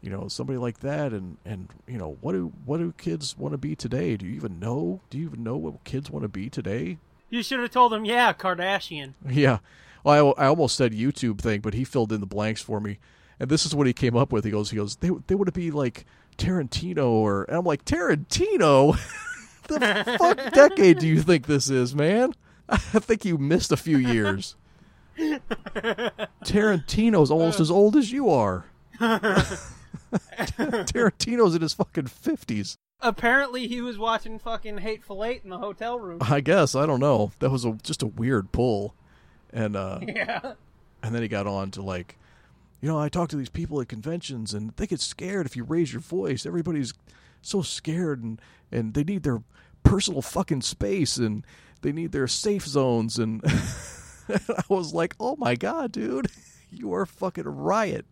you 0.00 0.10
know 0.10 0.28
somebody 0.28 0.58
like 0.58 0.78
that 0.78 1.12
and 1.12 1.38
and 1.44 1.68
you 1.88 1.98
know 1.98 2.18
what 2.20 2.30
do 2.30 2.52
what 2.64 2.78
do 2.78 2.92
kids 2.96 3.36
want 3.36 3.50
to 3.50 3.58
be 3.58 3.74
today 3.74 4.16
do 4.16 4.26
you 4.26 4.34
even 4.34 4.60
know 4.60 5.00
do 5.10 5.18
you 5.18 5.26
even 5.26 5.42
know 5.42 5.56
what 5.56 5.82
kids 5.82 6.08
want 6.08 6.22
to 6.22 6.28
be 6.28 6.48
today 6.48 6.98
you 7.30 7.42
should 7.42 7.60
have 7.60 7.70
told 7.70 7.92
him, 7.92 8.04
yeah, 8.04 8.32
Kardashian. 8.32 9.14
yeah 9.28 9.58
well 10.04 10.34
I, 10.38 10.44
I 10.44 10.46
almost 10.48 10.76
said 10.76 10.92
youtube 10.92 11.40
thing 11.40 11.60
but 11.60 11.74
he 11.74 11.84
filled 11.84 12.12
in 12.12 12.20
the 12.20 12.26
blanks 12.26 12.62
for 12.62 12.80
me. 12.80 12.98
And 13.40 13.48
this 13.48 13.64
is 13.64 13.72
what 13.72 13.86
he 13.86 13.92
came 13.92 14.16
up 14.16 14.32
with. 14.32 14.44
He 14.44 14.50
goes 14.50 14.70
he 14.70 14.76
goes 14.76 14.96
they, 14.96 15.10
they 15.28 15.34
want 15.34 15.46
to 15.46 15.52
be 15.52 15.70
like 15.70 16.04
tarantino 16.36 17.06
or 17.06 17.44
and 17.44 17.56
i'm 17.56 17.64
like 17.64 17.84
tarantino? 17.84 18.98
The 19.68 20.16
fuck 20.18 20.52
decade 20.54 20.98
do 20.98 21.06
you 21.06 21.20
think 21.22 21.46
this 21.46 21.68
is 21.68 21.94
man? 21.94 22.32
I 22.68 22.76
think 22.78 23.24
you 23.24 23.38
missed 23.38 23.70
a 23.70 23.76
few 23.76 23.98
years. 23.98 24.56
Tarantino's 26.44 27.30
almost 27.30 27.60
as 27.60 27.70
old 27.70 27.94
as 27.96 28.10
you 28.10 28.30
are. 28.30 28.64
Tarantino's 30.48 31.54
in 31.54 31.62
his 31.62 31.74
fucking 31.74 32.06
fifties. 32.06 32.76
Apparently, 33.00 33.68
he 33.68 33.80
was 33.80 33.96
watching 33.96 34.38
fucking 34.38 34.78
Hateful 34.78 35.24
Eight 35.24 35.42
in 35.44 35.50
the 35.50 35.58
hotel 35.58 36.00
room. 36.00 36.18
I 36.20 36.40
guess. 36.40 36.74
I 36.74 36.84
don't 36.84 37.00
know. 37.00 37.30
That 37.38 37.50
was 37.50 37.64
a, 37.64 37.72
just 37.82 38.02
a 38.02 38.06
weird 38.06 38.50
pull, 38.52 38.94
and 39.52 39.76
uh, 39.76 40.00
Yeah, 40.06 40.52
and 41.02 41.14
then 41.14 41.22
he 41.22 41.28
got 41.28 41.46
on 41.46 41.70
to 41.72 41.82
like, 41.82 42.16
you 42.80 42.88
know, 42.88 42.98
I 42.98 43.08
talk 43.08 43.28
to 43.30 43.36
these 43.36 43.48
people 43.48 43.80
at 43.80 43.88
conventions, 43.88 44.54
and 44.54 44.72
they 44.76 44.86
get 44.86 45.00
scared 45.00 45.46
if 45.46 45.56
you 45.56 45.64
raise 45.64 45.92
your 45.92 46.00
voice. 46.00 46.46
Everybody's 46.46 46.94
so 47.42 47.62
scared, 47.62 48.22
and 48.22 48.40
and 48.70 48.94
they 48.94 49.04
need 49.04 49.22
their 49.22 49.42
personal 49.82 50.22
fucking 50.22 50.62
space, 50.62 51.16
and 51.16 51.44
they 51.82 51.92
need 51.92 52.12
their 52.12 52.26
safe 52.28 52.66
zones, 52.66 53.18
and 53.18 53.40
I 54.28 54.62
was 54.68 54.92
like, 54.92 55.14
oh 55.18 55.36
my 55.36 55.54
god, 55.54 55.92
dude, 55.92 56.30
you 56.70 56.92
are 56.92 57.02
a 57.02 57.06
fucking 57.06 57.44
riot. 57.44 58.04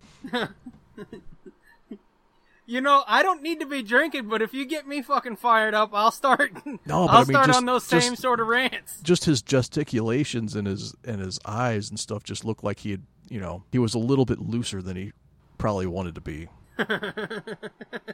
You 2.66 2.80
know, 2.80 3.04
I 3.06 3.22
don't 3.22 3.42
need 3.42 3.60
to 3.60 3.66
be 3.66 3.82
drinking, 3.82 4.28
but 4.28 4.42
if 4.42 4.52
you 4.52 4.66
get 4.66 4.86
me 4.86 5.00
fucking 5.02 5.36
fired 5.36 5.74
up, 5.74 5.90
I'll 5.94 6.10
start. 6.10 6.52
No, 6.84 6.86
but 6.86 6.94
I'll 6.94 7.08
I 7.10 7.18
mean, 7.20 7.24
start 7.26 7.46
just- 7.46 7.58
on 7.58 7.66
those 7.66 7.88
just- 7.88 8.06
same 8.06 8.16
sort 8.16 8.40
of 8.40 8.48
rants. 8.48 9.00
just 9.02 9.24
his 9.24 9.42
gesticulations 9.42 10.54
and 10.56 10.66
his 10.66 10.94
and 11.04 11.20
his 11.20 11.38
eyes 11.44 11.90
and 11.90 11.98
stuff 11.98 12.22
just 12.24 12.44
looked 12.44 12.64
like 12.64 12.80
he 12.80 12.90
had 12.92 13.02
you 13.28 13.40
know 13.40 13.62
he 13.72 13.78
was 13.78 13.94
a 13.94 13.98
little 13.98 14.24
bit 14.24 14.40
looser 14.40 14.80
than 14.82 14.96
he 14.96 15.12
probably 15.58 15.86
wanted 15.86 16.14
to 16.14 16.20
be 16.20 16.48
but 16.76 18.10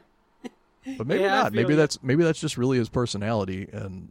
maybe 1.06 1.22
Yeah, 1.22 1.42
not 1.42 1.52
maybe 1.52 1.70
you. 1.70 1.76
that's 1.76 2.02
maybe 2.02 2.24
that's 2.24 2.40
just 2.40 2.56
really 2.56 2.78
his 2.78 2.88
personality 2.88 3.68
and 3.72 4.10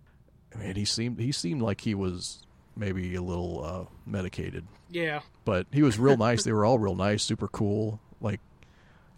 I 0.56 0.60
mean 0.60 0.76
he 0.76 0.86
seemed 0.86 1.20
he 1.20 1.32
seemed 1.32 1.62
like 1.62 1.82
he 1.82 1.96
was 1.96 2.44
maybe 2.76 3.16
a 3.16 3.22
little 3.22 3.64
uh 3.66 3.86
medicated 4.06 4.66
Yeah, 4.90 5.22
but 5.46 5.68
he 5.72 5.82
was 5.84 6.00
real 6.00 6.18
nice 6.18 6.44
they 6.44 6.54
were 6.54 6.66
all 6.66 6.80
real 6.80 6.96
nice 6.96 7.24
super 7.24 7.48
cool 7.48 8.00
like 8.22 8.40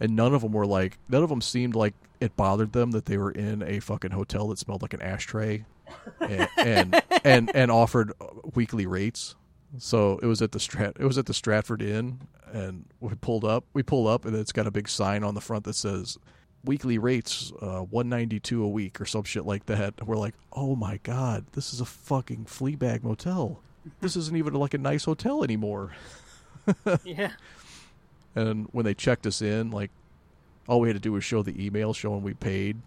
and 0.00 0.16
none 0.16 0.34
of 0.34 0.42
them 0.42 0.52
were 0.52 0.66
like 0.66 0.98
none 1.08 1.22
of 1.22 1.28
them 1.28 1.40
seemed 1.40 1.74
like 1.74 1.94
it 2.20 2.36
bothered 2.36 2.72
them 2.72 2.92
that 2.92 3.06
they 3.06 3.18
were 3.18 3.30
in 3.30 3.62
a 3.62 3.80
fucking 3.80 4.10
hotel 4.12 4.48
that 4.48 4.58
smelled 4.58 4.82
like 4.82 4.94
an 4.94 5.02
ashtray 5.02 5.64
and 6.20 6.48
and 6.56 7.02
and, 7.24 7.54
and 7.54 7.70
offered 7.70 8.12
weekly 8.54 8.86
rates. 8.86 9.34
So 9.78 10.18
it 10.22 10.26
was 10.26 10.40
at 10.40 10.52
the 10.52 10.58
strat 10.58 10.98
it 10.98 11.04
was 11.04 11.18
at 11.18 11.26
the 11.26 11.34
stratford 11.34 11.82
inn 11.82 12.20
and 12.52 12.84
we 13.00 13.14
pulled 13.16 13.44
up 13.44 13.64
we 13.72 13.82
pull 13.82 14.06
up 14.06 14.24
and 14.24 14.36
it's 14.36 14.52
got 14.52 14.66
a 14.66 14.70
big 14.70 14.88
sign 14.88 15.24
on 15.24 15.34
the 15.34 15.40
front 15.40 15.64
that 15.64 15.74
says 15.74 16.16
weekly 16.64 16.96
rates 16.96 17.52
uh 17.60 17.80
192 17.80 18.62
a 18.62 18.68
week 18.68 19.00
or 19.00 19.04
some 19.04 19.24
shit 19.24 19.44
like 19.44 19.66
that. 19.66 20.06
We're 20.06 20.16
like 20.16 20.34
oh 20.52 20.76
my 20.76 20.98
god 21.02 21.46
this 21.52 21.72
is 21.74 21.80
a 21.80 21.84
fucking 21.84 22.46
flea 22.46 22.76
bag 22.76 23.02
motel. 23.02 23.60
This 24.00 24.16
isn't 24.16 24.36
even 24.36 24.54
like 24.54 24.74
a 24.74 24.78
nice 24.78 25.04
hotel 25.04 25.44
anymore. 25.44 25.92
Yeah. 27.04 27.32
And 28.34 28.66
when 28.72 28.84
they 28.84 28.94
checked 28.94 29.26
us 29.26 29.40
in, 29.42 29.70
like 29.70 29.90
all 30.68 30.80
we 30.80 30.88
had 30.88 30.96
to 30.96 31.00
do 31.00 31.12
was 31.12 31.24
show 31.24 31.42
the 31.42 31.64
email 31.64 31.92
showing 31.92 32.22
we 32.22 32.34
paid. 32.34 32.78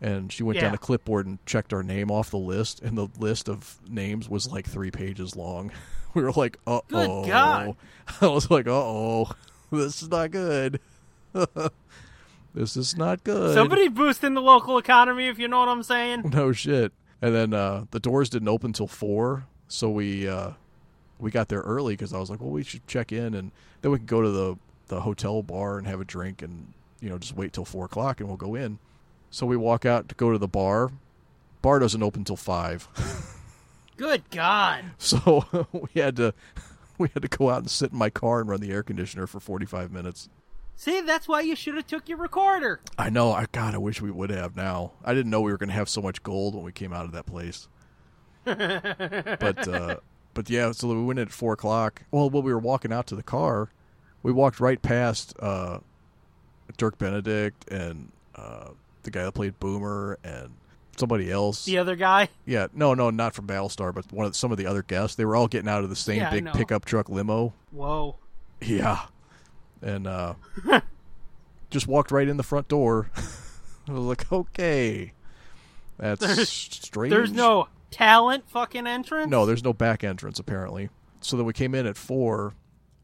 And 0.00 0.32
she 0.32 0.42
went 0.42 0.58
down 0.58 0.70
Yeah. 0.72 0.74
a 0.74 0.78
clipboard 0.78 1.26
and 1.26 1.38
checked 1.46 1.72
our 1.72 1.82
name 1.84 2.10
off 2.10 2.30
the 2.30 2.36
list, 2.38 2.80
and 2.82 2.98
the 2.98 3.06
list 3.20 3.48
of 3.48 3.78
names 3.88 4.28
was 4.28 4.48
like 4.50 4.66
three 4.66 4.90
pages 4.90 5.36
long. 5.36 5.70
We 6.14 6.20
were 6.22 6.32
like, 6.32 6.58
"Uh 6.66 6.80
oh!" 6.92 7.76
I 8.20 8.26
was 8.26 8.50
like, 8.50 8.66
"Uh 8.66 8.72
oh, 8.72 9.30
this 9.72 10.02
is 10.02 10.10
not 10.10 10.30
good. 10.30 10.78
this 12.54 12.76
is 12.76 12.96
not 12.96 13.24
good." 13.24 13.54
Somebody 13.54 13.88
boosting 13.88 14.34
the 14.34 14.42
local 14.42 14.76
economy, 14.78 15.28
if 15.28 15.38
you 15.38 15.48
know 15.48 15.60
what 15.60 15.68
I'm 15.70 15.82
saying. 15.82 16.30
no 16.34 16.52
shit. 16.52 16.92
And 17.20 17.34
then 17.34 17.54
uh, 17.54 17.86
the 17.92 18.00
doors 18.00 18.28
didn't 18.28 18.48
open 18.48 18.72
till 18.72 18.88
four, 18.88 19.46
so 19.68 19.88
we 19.90 20.28
uh, 20.28 20.50
we 21.22 21.30
got 21.30 21.48
there 21.48 21.60
early 21.60 21.94
because 21.94 22.12
I 22.12 22.18
was 22.18 22.28
like, 22.28 22.40
well, 22.40 22.50
we 22.50 22.64
should 22.64 22.86
check 22.86 23.12
in, 23.12 23.34
and 23.34 23.52
then 23.80 23.92
we 23.92 23.98
can 23.98 24.06
go 24.06 24.20
to 24.20 24.30
the 24.30 24.56
the 24.88 25.00
hotel 25.02 25.42
bar 25.42 25.78
and 25.78 25.86
have 25.86 26.00
a 26.00 26.04
drink, 26.04 26.42
and 26.42 26.72
you 27.00 27.08
know 27.08 27.16
just 27.18 27.36
wait 27.36 27.52
till 27.52 27.64
four 27.64 27.86
o'clock, 27.86 28.20
and 28.20 28.28
we'll 28.28 28.36
go 28.36 28.54
in. 28.54 28.78
So 29.30 29.46
we 29.46 29.56
walk 29.56 29.86
out 29.86 30.08
to 30.10 30.14
go 30.14 30.32
to 30.32 30.38
the 30.38 30.48
bar. 30.48 30.90
Bar 31.62 31.78
doesn't 31.78 32.02
open 32.02 32.24
till 32.24 32.36
five, 32.36 32.88
Good 33.96 34.28
God. 34.30 34.84
so 34.98 35.44
we 35.94 36.00
had 36.00 36.16
to 36.16 36.34
we 36.98 37.08
had 37.14 37.22
to 37.22 37.28
go 37.28 37.50
out 37.50 37.58
and 37.60 37.70
sit 37.70 37.92
in 37.92 37.98
my 37.98 38.10
car 38.10 38.40
and 38.40 38.50
run 38.50 38.60
the 38.60 38.72
air 38.72 38.82
conditioner 38.82 39.26
for 39.28 39.38
forty 39.40 39.64
five 39.66 39.92
minutes. 39.92 40.28
See, 40.74 41.00
that's 41.02 41.28
why 41.28 41.42
you 41.42 41.54
should 41.54 41.76
have 41.76 41.86
took 41.86 42.08
your 42.08 42.18
recorder. 42.18 42.80
I 42.98 43.10
know. 43.10 43.30
I 43.32 43.46
God, 43.52 43.74
I 43.74 43.78
wish 43.78 44.00
we 44.00 44.10
would 44.10 44.30
have. 44.30 44.56
Now 44.56 44.92
I 45.04 45.14
didn't 45.14 45.30
know 45.30 45.40
we 45.40 45.52
were 45.52 45.58
going 45.58 45.68
to 45.68 45.74
have 45.74 45.88
so 45.88 46.02
much 46.02 46.22
gold 46.24 46.56
when 46.56 46.64
we 46.64 46.72
came 46.72 46.92
out 46.92 47.04
of 47.04 47.12
that 47.12 47.26
place. 47.26 47.68
but 48.44 49.68
uh, 49.68 49.96
but 50.34 50.48
yeah, 50.50 50.72
so 50.72 50.88
we 50.88 51.02
went 51.02 51.18
in 51.18 51.26
at 51.28 51.32
four 51.32 51.52
o'clock. 51.54 52.02
Well, 52.10 52.30
when 52.30 52.44
we 52.44 52.52
were 52.52 52.58
walking 52.58 52.92
out 52.92 53.06
to 53.08 53.16
the 53.16 53.22
car, 53.22 53.70
we 54.22 54.32
walked 54.32 54.60
right 54.60 54.80
past 54.80 55.34
uh, 55.40 55.78
Dirk 56.76 56.98
Benedict 56.98 57.68
and 57.70 58.10
uh, 58.34 58.68
the 59.02 59.10
guy 59.10 59.24
that 59.24 59.32
played 59.32 59.58
Boomer 59.60 60.18
and 60.24 60.50
somebody 60.96 61.30
else. 61.30 61.64
The 61.64 61.78
other 61.78 61.96
guy. 61.96 62.28
Yeah, 62.46 62.68
no, 62.72 62.94
no, 62.94 63.10
not 63.10 63.34
from 63.34 63.46
Battlestar, 63.46 63.94
but 63.94 64.10
one 64.12 64.26
of 64.26 64.36
some 64.36 64.52
of 64.52 64.58
the 64.58 64.66
other 64.66 64.82
guests. 64.82 65.16
They 65.16 65.24
were 65.24 65.36
all 65.36 65.48
getting 65.48 65.68
out 65.68 65.84
of 65.84 65.90
the 65.90 65.96
same 65.96 66.18
Yeah, 66.18 66.30
big 66.30 66.52
pickup 66.52 66.84
truck 66.84 67.08
limo. 67.08 67.52
Whoa. 67.70 68.16
Yeah. 68.60 69.00
And 69.80 70.06
uh 70.06 70.34
just 71.70 71.86
walked 71.88 72.10
right 72.10 72.28
in 72.28 72.36
the 72.36 72.42
front 72.42 72.68
door. 72.68 73.10
I 73.88 73.92
was 73.92 74.02
like, 74.04 74.30
okay. 74.30 75.12
That's 75.98 76.20
There's- 76.24 76.48
strange. 76.48 77.10
There's 77.10 77.32
no 77.32 77.68
talent 77.92 78.48
fucking 78.48 78.86
entrance. 78.86 79.30
No, 79.30 79.46
there's 79.46 79.62
no 79.62 79.72
back 79.72 80.02
entrance 80.02 80.40
apparently. 80.40 80.88
So 81.20 81.36
then 81.36 81.46
we 81.46 81.52
came 81.52 81.74
in 81.74 81.86
at 81.86 81.96
four 81.96 82.54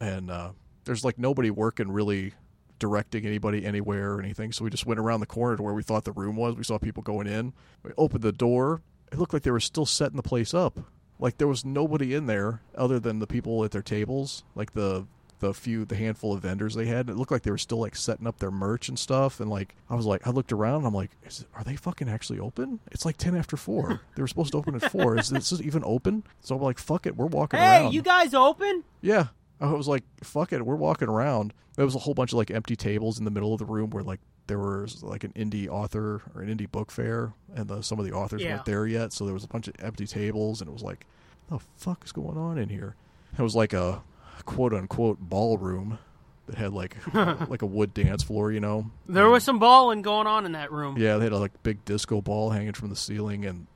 and 0.00 0.30
uh 0.30 0.50
there's 0.84 1.04
like 1.04 1.18
nobody 1.18 1.50
working 1.50 1.92
really 1.92 2.32
directing 2.78 3.26
anybody 3.26 3.64
anywhere 3.64 4.14
or 4.14 4.20
anything. 4.20 4.52
So 4.52 4.64
we 4.64 4.70
just 4.70 4.86
went 4.86 4.98
around 5.00 5.20
the 5.20 5.26
corner 5.26 5.56
to 5.56 5.62
where 5.62 5.74
we 5.74 5.82
thought 5.82 6.04
the 6.04 6.12
room 6.12 6.36
was. 6.36 6.56
We 6.56 6.64
saw 6.64 6.78
people 6.78 7.02
going 7.02 7.26
in. 7.26 7.52
We 7.82 7.92
opened 7.98 8.22
the 8.22 8.32
door. 8.32 8.82
It 9.12 9.18
looked 9.18 9.32
like 9.32 9.42
they 9.42 9.50
were 9.50 9.60
still 9.60 9.86
setting 9.86 10.16
the 10.16 10.22
place 10.22 10.54
up. 10.54 10.80
Like 11.18 11.38
there 11.38 11.48
was 11.48 11.64
nobody 11.64 12.14
in 12.14 12.26
there 12.26 12.62
other 12.74 13.00
than 13.00 13.18
the 13.18 13.26
people 13.26 13.64
at 13.64 13.72
their 13.72 13.82
tables, 13.82 14.44
like 14.54 14.72
the 14.72 15.06
the 15.40 15.54
few 15.54 15.84
the 15.84 15.94
handful 15.96 16.32
of 16.34 16.42
vendors 16.42 16.74
they 16.74 16.86
had. 16.86 17.08
It 17.08 17.16
looked 17.16 17.30
like 17.30 17.42
they 17.42 17.50
were 17.50 17.58
still 17.58 17.78
like 17.78 17.94
setting 17.96 18.26
up 18.26 18.38
their 18.38 18.50
merch 18.50 18.88
and 18.88 18.98
stuff. 18.98 19.40
And 19.40 19.48
like 19.50 19.74
I 19.88 19.94
was 19.94 20.06
like, 20.06 20.26
I 20.26 20.30
looked 20.30 20.52
around. 20.52 20.78
And 20.78 20.86
I'm 20.88 20.94
like, 20.94 21.10
is 21.24 21.40
it, 21.42 21.46
are 21.54 21.64
they 21.64 21.76
fucking 21.76 22.08
actually 22.08 22.38
open? 22.40 22.80
It's 22.90 23.04
like 23.04 23.16
ten 23.16 23.36
after 23.36 23.56
four. 23.56 24.00
they 24.16 24.22
were 24.22 24.28
supposed 24.28 24.52
to 24.52 24.58
open 24.58 24.74
at 24.74 24.90
four. 24.90 25.16
Is 25.18 25.28
this 25.30 25.52
even 25.60 25.82
open? 25.84 26.24
So 26.40 26.56
I'm 26.56 26.62
like, 26.62 26.78
fuck 26.78 27.06
it, 27.06 27.16
we're 27.16 27.26
walking 27.26 27.60
Hey, 27.60 27.82
around. 27.82 27.94
you 27.94 28.02
guys 28.02 28.34
open? 28.34 28.84
Yeah. 29.00 29.28
I 29.60 29.72
was 29.72 29.88
like, 29.88 30.04
fuck 30.22 30.52
it, 30.52 30.64
we're 30.64 30.76
walking 30.76 31.08
around. 31.08 31.52
There 31.76 31.84
was 31.84 31.94
a 31.94 31.98
whole 32.00 32.14
bunch 32.14 32.32
of 32.32 32.38
like 32.38 32.50
empty 32.50 32.76
tables 32.76 33.18
in 33.18 33.24
the 33.24 33.30
middle 33.30 33.52
of 33.52 33.58
the 33.58 33.64
room 33.64 33.90
where 33.90 34.02
like 34.04 34.20
there 34.48 34.58
was 34.58 35.02
like 35.02 35.24
an 35.24 35.32
indie 35.34 35.68
author 35.68 36.22
or 36.34 36.42
an 36.42 36.48
indie 36.56 36.70
book 36.70 36.90
fair, 36.90 37.32
and 37.54 37.68
the, 37.68 37.82
some 37.82 37.98
of 37.98 38.04
the 38.06 38.12
authors 38.12 38.42
Yeah. 38.42 38.54
weren't 38.54 38.64
there 38.66 38.86
yet. 38.86 39.12
So 39.12 39.24
there 39.24 39.34
was 39.34 39.44
a 39.44 39.48
bunch 39.48 39.68
of 39.68 39.74
empty 39.80 40.06
tables, 40.06 40.60
and 40.60 40.68
it 40.68 40.72
was 40.72 40.82
like, 40.82 41.06
the 41.50 41.58
fuck 41.76 42.04
is 42.04 42.12
going 42.12 42.36
on 42.38 42.56
in 42.58 42.68
here? 42.68 42.94
It 43.38 43.42
was 43.42 43.54
like 43.54 43.72
a 43.72 44.00
quote 44.44 44.72
unquote 44.74 45.18
ballroom 45.20 45.98
that 46.46 46.56
had 46.56 46.72
like 46.72 46.96
like 47.14 47.62
a 47.62 47.66
wood 47.66 47.94
dance 47.94 48.22
floor, 48.22 48.52
you 48.52 48.60
know. 48.60 48.90
There 49.08 49.28
was 49.28 49.44
some 49.44 49.58
balling 49.58 50.02
going 50.02 50.26
on 50.26 50.46
in 50.46 50.52
that 50.52 50.72
room. 50.72 50.96
Yeah, 50.98 51.16
they 51.18 51.24
had 51.24 51.32
a 51.32 51.38
like 51.38 51.62
big 51.62 51.84
disco 51.84 52.20
ball 52.20 52.50
hanging 52.50 52.72
from 52.72 52.90
the 52.90 52.96
ceiling, 52.96 53.44
and 53.44 53.66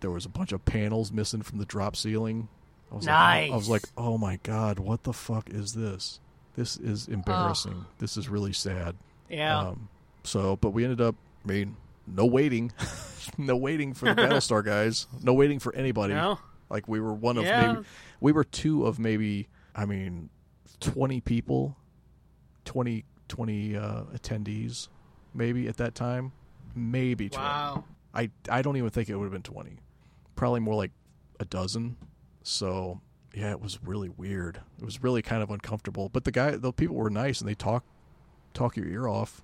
there 0.00 0.10
was 0.10 0.24
a 0.24 0.28
bunch 0.28 0.52
of 0.52 0.64
panels 0.64 1.10
missing 1.12 1.42
from 1.42 1.58
the 1.58 1.64
drop 1.64 1.96
ceiling. 1.96 2.48
I 2.90 2.94
was 2.94 3.06
like, 3.06 3.14
I 3.50 3.54
was 3.54 3.68
like, 3.68 3.82
oh 3.98 4.16
my 4.16 4.38
god, 4.42 4.78
what 4.78 5.02
the 5.04 5.12
fuck 5.12 5.50
is 5.50 5.74
this? 5.74 6.20
This 6.56 6.76
is 6.76 7.06
embarrassing. 7.06 7.84
This 7.98 8.16
is 8.16 8.28
really 8.28 8.52
sad. 8.52 8.96
Yeah. 9.28 9.58
Um, 9.58 9.88
so, 10.24 10.56
but 10.56 10.70
we 10.70 10.84
ended 10.84 11.00
up. 11.00 11.14
I 11.44 11.48
mean, 11.48 11.76
no 12.06 12.26
waiting, 12.26 12.72
no 13.38 13.56
waiting 13.56 13.94
for 13.94 14.06
the 14.06 14.14
Battlestar 14.14 14.64
guys. 14.64 15.06
No 15.22 15.34
waiting 15.34 15.58
for 15.58 15.74
anybody. 15.74 16.14
No? 16.14 16.38
Like 16.70 16.88
we 16.88 17.00
were 17.00 17.12
one 17.14 17.38
of 17.38 17.44
Yeah. 17.44 17.72
maybe 17.74 17.86
we 18.20 18.32
were 18.32 18.44
two 18.44 18.86
of 18.86 18.98
maybe 18.98 19.48
I 19.78 19.86
mean 19.86 20.28
twenty 20.80 21.20
people, 21.20 21.76
20, 22.64 23.04
20 23.28 23.76
uh, 23.76 24.02
attendees, 24.14 24.88
maybe 25.34 25.68
at 25.68 25.76
that 25.76 25.94
time, 25.94 26.32
maybe 26.74 27.28
twenty. 27.28 27.46
Wow. 27.46 27.84
I 28.12 28.30
I 28.50 28.60
don't 28.60 28.76
even 28.76 28.90
think 28.90 29.08
it 29.08 29.14
would 29.14 29.24
have 29.24 29.32
been 29.32 29.42
twenty, 29.42 29.78
probably 30.34 30.58
more 30.58 30.74
like 30.74 30.90
a 31.38 31.44
dozen. 31.44 31.96
So 32.42 33.00
yeah, 33.32 33.52
it 33.52 33.60
was 33.60 33.78
really 33.84 34.08
weird. 34.08 34.60
It 34.80 34.84
was 34.84 35.00
really 35.00 35.22
kind 35.22 35.44
of 35.44 35.50
uncomfortable. 35.50 36.08
But 36.08 36.24
the 36.24 36.32
guy, 36.32 36.52
the 36.56 36.72
people 36.72 36.96
were 36.96 37.08
nice 37.08 37.40
and 37.40 37.48
they 37.48 37.54
talk 37.54 37.84
talk 38.54 38.76
your 38.76 38.88
ear 38.88 39.06
off, 39.06 39.42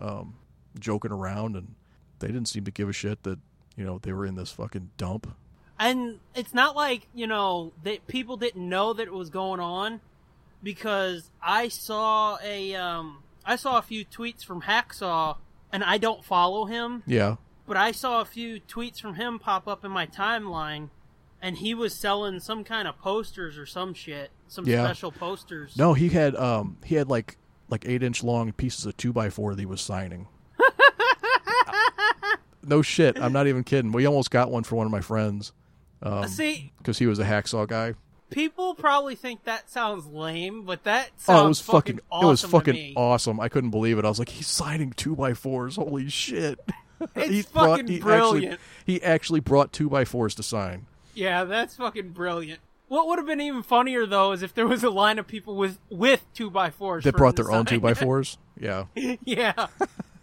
um, 0.00 0.36
joking 0.78 1.10
around, 1.10 1.56
and 1.56 1.74
they 2.20 2.28
didn't 2.28 2.46
seem 2.46 2.64
to 2.64 2.70
give 2.70 2.88
a 2.88 2.92
shit 2.92 3.24
that 3.24 3.40
you 3.76 3.84
know 3.84 3.98
they 3.98 4.12
were 4.12 4.24
in 4.24 4.36
this 4.36 4.52
fucking 4.52 4.90
dump. 4.98 5.34
And 5.78 6.20
it's 6.34 6.54
not 6.54 6.76
like, 6.76 7.08
you 7.14 7.26
know, 7.26 7.72
that 7.82 8.06
people 8.06 8.36
didn't 8.36 8.66
know 8.68 8.92
that 8.92 9.06
it 9.08 9.12
was 9.12 9.30
going 9.30 9.60
on 9.60 10.00
because 10.62 11.30
I 11.42 11.68
saw 11.68 12.38
a 12.42 12.74
um 12.76 13.22
I 13.44 13.56
saw 13.56 13.78
a 13.78 13.82
few 13.82 14.04
tweets 14.04 14.44
from 14.44 14.62
Hacksaw 14.62 15.36
and 15.72 15.82
I 15.84 15.98
don't 15.98 16.24
follow 16.24 16.64
him, 16.66 17.02
Yeah, 17.06 17.36
but 17.66 17.76
I 17.76 17.92
saw 17.92 18.20
a 18.20 18.24
few 18.24 18.60
tweets 18.60 19.00
from 19.00 19.14
him 19.16 19.38
pop 19.38 19.66
up 19.68 19.84
in 19.84 19.90
my 19.90 20.06
timeline 20.06 20.90
and 21.42 21.58
he 21.58 21.74
was 21.74 21.94
selling 21.94 22.40
some 22.40 22.64
kind 22.64 22.88
of 22.88 22.98
posters 23.00 23.58
or 23.58 23.66
some 23.66 23.92
shit, 23.92 24.30
some 24.48 24.66
Yeah. 24.66 24.84
special 24.84 25.12
posters. 25.12 25.76
no, 25.76 25.92
he 25.94 26.08
had 26.08 26.36
um 26.36 26.78
he 26.84 26.94
had 26.94 27.08
like 27.10 27.36
like 27.68 27.84
eight 27.88 28.02
inch 28.02 28.22
long 28.22 28.52
pieces 28.52 28.86
of 28.86 28.96
two 28.96 29.12
by 29.12 29.28
four 29.28 29.54
that 29.54 29.60
he 29.60 29.66
was 29.66 29.80
signing. 29.80 30.28
no 32.62 32.80
shit, 32.80 33.18
I'm 33.20 33.32
not 33.32 33.46
even 33.46 33.64
kidding. 33.64 33.92
We 33.92 34.06
almost 34.06 34.30
got 34.30 34.50
one 34.50 34.62
for 34.64 34.76
one 34.76 34.86
of 34.86 34.92
my 34.92 35.00
friends 35.00 35.52
um, 36.04 36.28
See, 36.28 36.72
because 36.78 36.98
he 36.98 37.06
was 37.06 37.18
a 37.18 37.24
hacksaw 37.24 37.66
guy. 37.66 37.94
people 38.30 38.74
probably 38.74 39.14
think 39.16 39.44
that 39.44 39.68
sounds 39.70 40.06
lame, 40.06 40.62
but 40.64 40.84
that 40.84 41.10
sounds 41.20 41.40
Oh, 41.40 41.44
it 41.44 41.48
was 41.48 41.60
fucking, 41.60 42.00
awesome 42.10 42.26
it 42.26 42.30
was 42.30 42.42
fucking 42.42 42.74
me. 42.74 42.92
awesome. 42.96 43.40
I 43.40 43.48
couldn't 43.48 43.70
believe 43.70 43.98
it. 43.98 44.04
I 44.04 44.08
was 44.08 44.18
like, 44.18 44.28
he's 44.28 44.46
signing 44.46 44.92
two 44.92 45.16
by 45.16 45.34
fours. 45.34 45.76
Holy 45.76 46.08
shit! 46.08 46.58
It's 47.16 47.28
He 47.28 47.42
fucking 47.42 47.88
he 47.88 47.98
brilliant. 47.98 48.54
Actually, 48.54 48.66
he 48.86 49.02
actually 49.02 49.40
brought 49.40 49.72
two 49.72 49.90
by 49.90 50.04
fours 50.04 50.34
to 50.36 50.42
sign. 50.44 50.86
Yeah, 51.12 51.44
that's 51.44 51.74
fucking 51.76 52.10
brilliant. 52.10 52.60
What 52.88 53.08
would 53.08 53.18
have 53.18 53.26
been 53.26 53.40
even 53.40 53.62
funnier 53.62 54.06
though 54.06 54.32
is 54.32 54.42
if 54.42 54.54
there 54.54 54.66
was 54.66 54.84
a 54.84 54.90
line 54.90 55.18
of 55.18 55.26
people 55.26 55.56
with 55.56 55.78
with 55.90 56.24
two 56.34 56.50
by 56.50 56.70
fours 56.70 57.04
That 57.04 57.16
brought 57.16 57.36
their 57.36 57.50
own 57.50 57.66
two 57.66 57.80
by 57.80 57.94
fours. 57.94 58.38
Yeah, 58.58 58.84
yeah, 59.24 59.66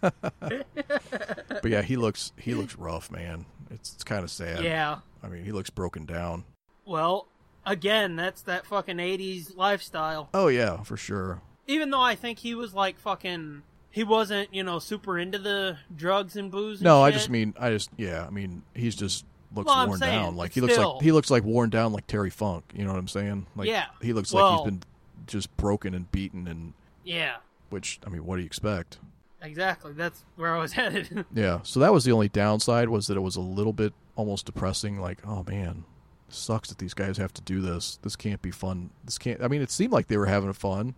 but 0.00 1.64
yeah, 1.66 1.82
he 1.82 1.96
looks 1.96 2.32
he 2.38 2.54
looks 2.54 2.76
rough, 2.76 3.10
man. 3.10 3.44
It's 3.70 3.92
it's 3.94 4.04
kind 4.04 4.24
of 4.24 4.30
sad. 4.30 4.64
yeah. 4.64 4.98
I 5.22 5.28
mean, 5.28 5.44
he 5.44 5.52
looks 5.52 5.70
broken 5.70 6.04
down. 6.04 6.44
Well, 6.84 7.28
again, 7.64 8.16
that's 8.16 8.42
that 8.42 8.66
fucking 8.66 8.96
'80s 8.96 9.56
lifestyle. 9.56 10.28
Oh 10.34 10.48
yeah, 10.48 10.82
for 10.82 10.96
sure. 10.96 11.40
Even 11.66 11.90
though 11.90 12.00
I 12.00 12.14
think 12.16 12.40
he 12.40 12.54
was 12.54 12.74
like 12.74 12.98
fucking, 12.98 13.62
he 13.90 14.02
wasn't 14.04 14.52
you 14.52 14.62
know 14.64 14.78
super 14.78 15.18
into 15.18 15.38
the 15.38 15.78
drugs 15.94 16.36
and 16.36 16.50
booze. 16.50 16.78
And 16.80 16.84
No, 16.84 17.02
I 17.02 17.10
just 17.12 17.30
mean 17.30 17.54
I 17.58 17.70
just 17.70 17.90
yeah. 17.96 18.26
I 18.26 18.30
mean, 18.30 18.62
he's 18.74 18.96
just 18.96 19.24
looks 19.54 19.66
Well, 19.68 19.86
worn 19.86 19.98
saying, 19.98 20.22
down. 20.22 20.36
Like 20.36 20.52
he 20.52 20.60
looks 20.60 20.72
still. 20.74 20.94
like 20.94 21.02
he 21.02 21.12
looks 21.12 21.30
like 21.30 21.44
worn 21.44 21.70
down 21.70 21.92
like 21.92 22.06
Terry 22.06 22.30
Funk. 22.30 22.64
You 22.74 22.84
know 22.84 22.90
what 22.92 22.98
I'm 22.98 23.08
saying? 23.08 23.46
Like 23.54 23.68
Yeah. 23.68 23.86
he 24.00 24.12
looks 24.12 24.32
like 24.34 24.56
he's 24.58 24.64
been 24.64 24.82
just 25.26 25.56
broken 25.56 25.94
and 25.94 26.10
beaten 26.10 26.48
and 26.48 26.72
yeah, 27.04 27.36
which 27.70 28.00
I 28.06 28.10
mean, 28.10 28.24
what 28.24 28.36
do 28.36 28.42
you 28.42 28.46
expect? 28.46 28.98
Exactly. 29.42 29.92
That's 29.92 30.24
where 30.36 30.54
I 30.54 30.58
was 30.58 30.72
headed. 30.74 31.24
Yeah, 31.34 31.60
so 31.62 31.80
that 31.80 31.92
was 31.92 32.04
the 32.04 32.12
only 32.12 32.28
downside 32.28 32.88
was 32.88 33.06
that 33.08 33.16
it 33.16 33.20
was 33.20 33.36
a 33.36 33.40
little 33.40 33.72
bit 33.72 33.92
almost 34.16 34.46
depressing. 34.46 35.00
Like, 35.00 35.18
oh 35.26 35.44
man, 35.46 35.84
sucks 36.28 36.68
that 36.70 36.78
these 36.78 36.94
guys 36.94 37.16
have 37.18 37.32
to 37.34 37.42
do 37.42 37.60
this. 37.60 37.98
This 38.02 38.16
can't 38.16 38.40
be 38.42 38.50
fun. 38.50 38.90
This 39.04 39.18
can't. 39.18 39.42
I 39.42 39.48
mean, 39.48 39.62
it 39.62 39.70
seemed 39.70 39.92
like 39.92 40.06
they 40.08 40.16
were 40.16 40.26
having 40.26 40.52
fun, 40.52 40.94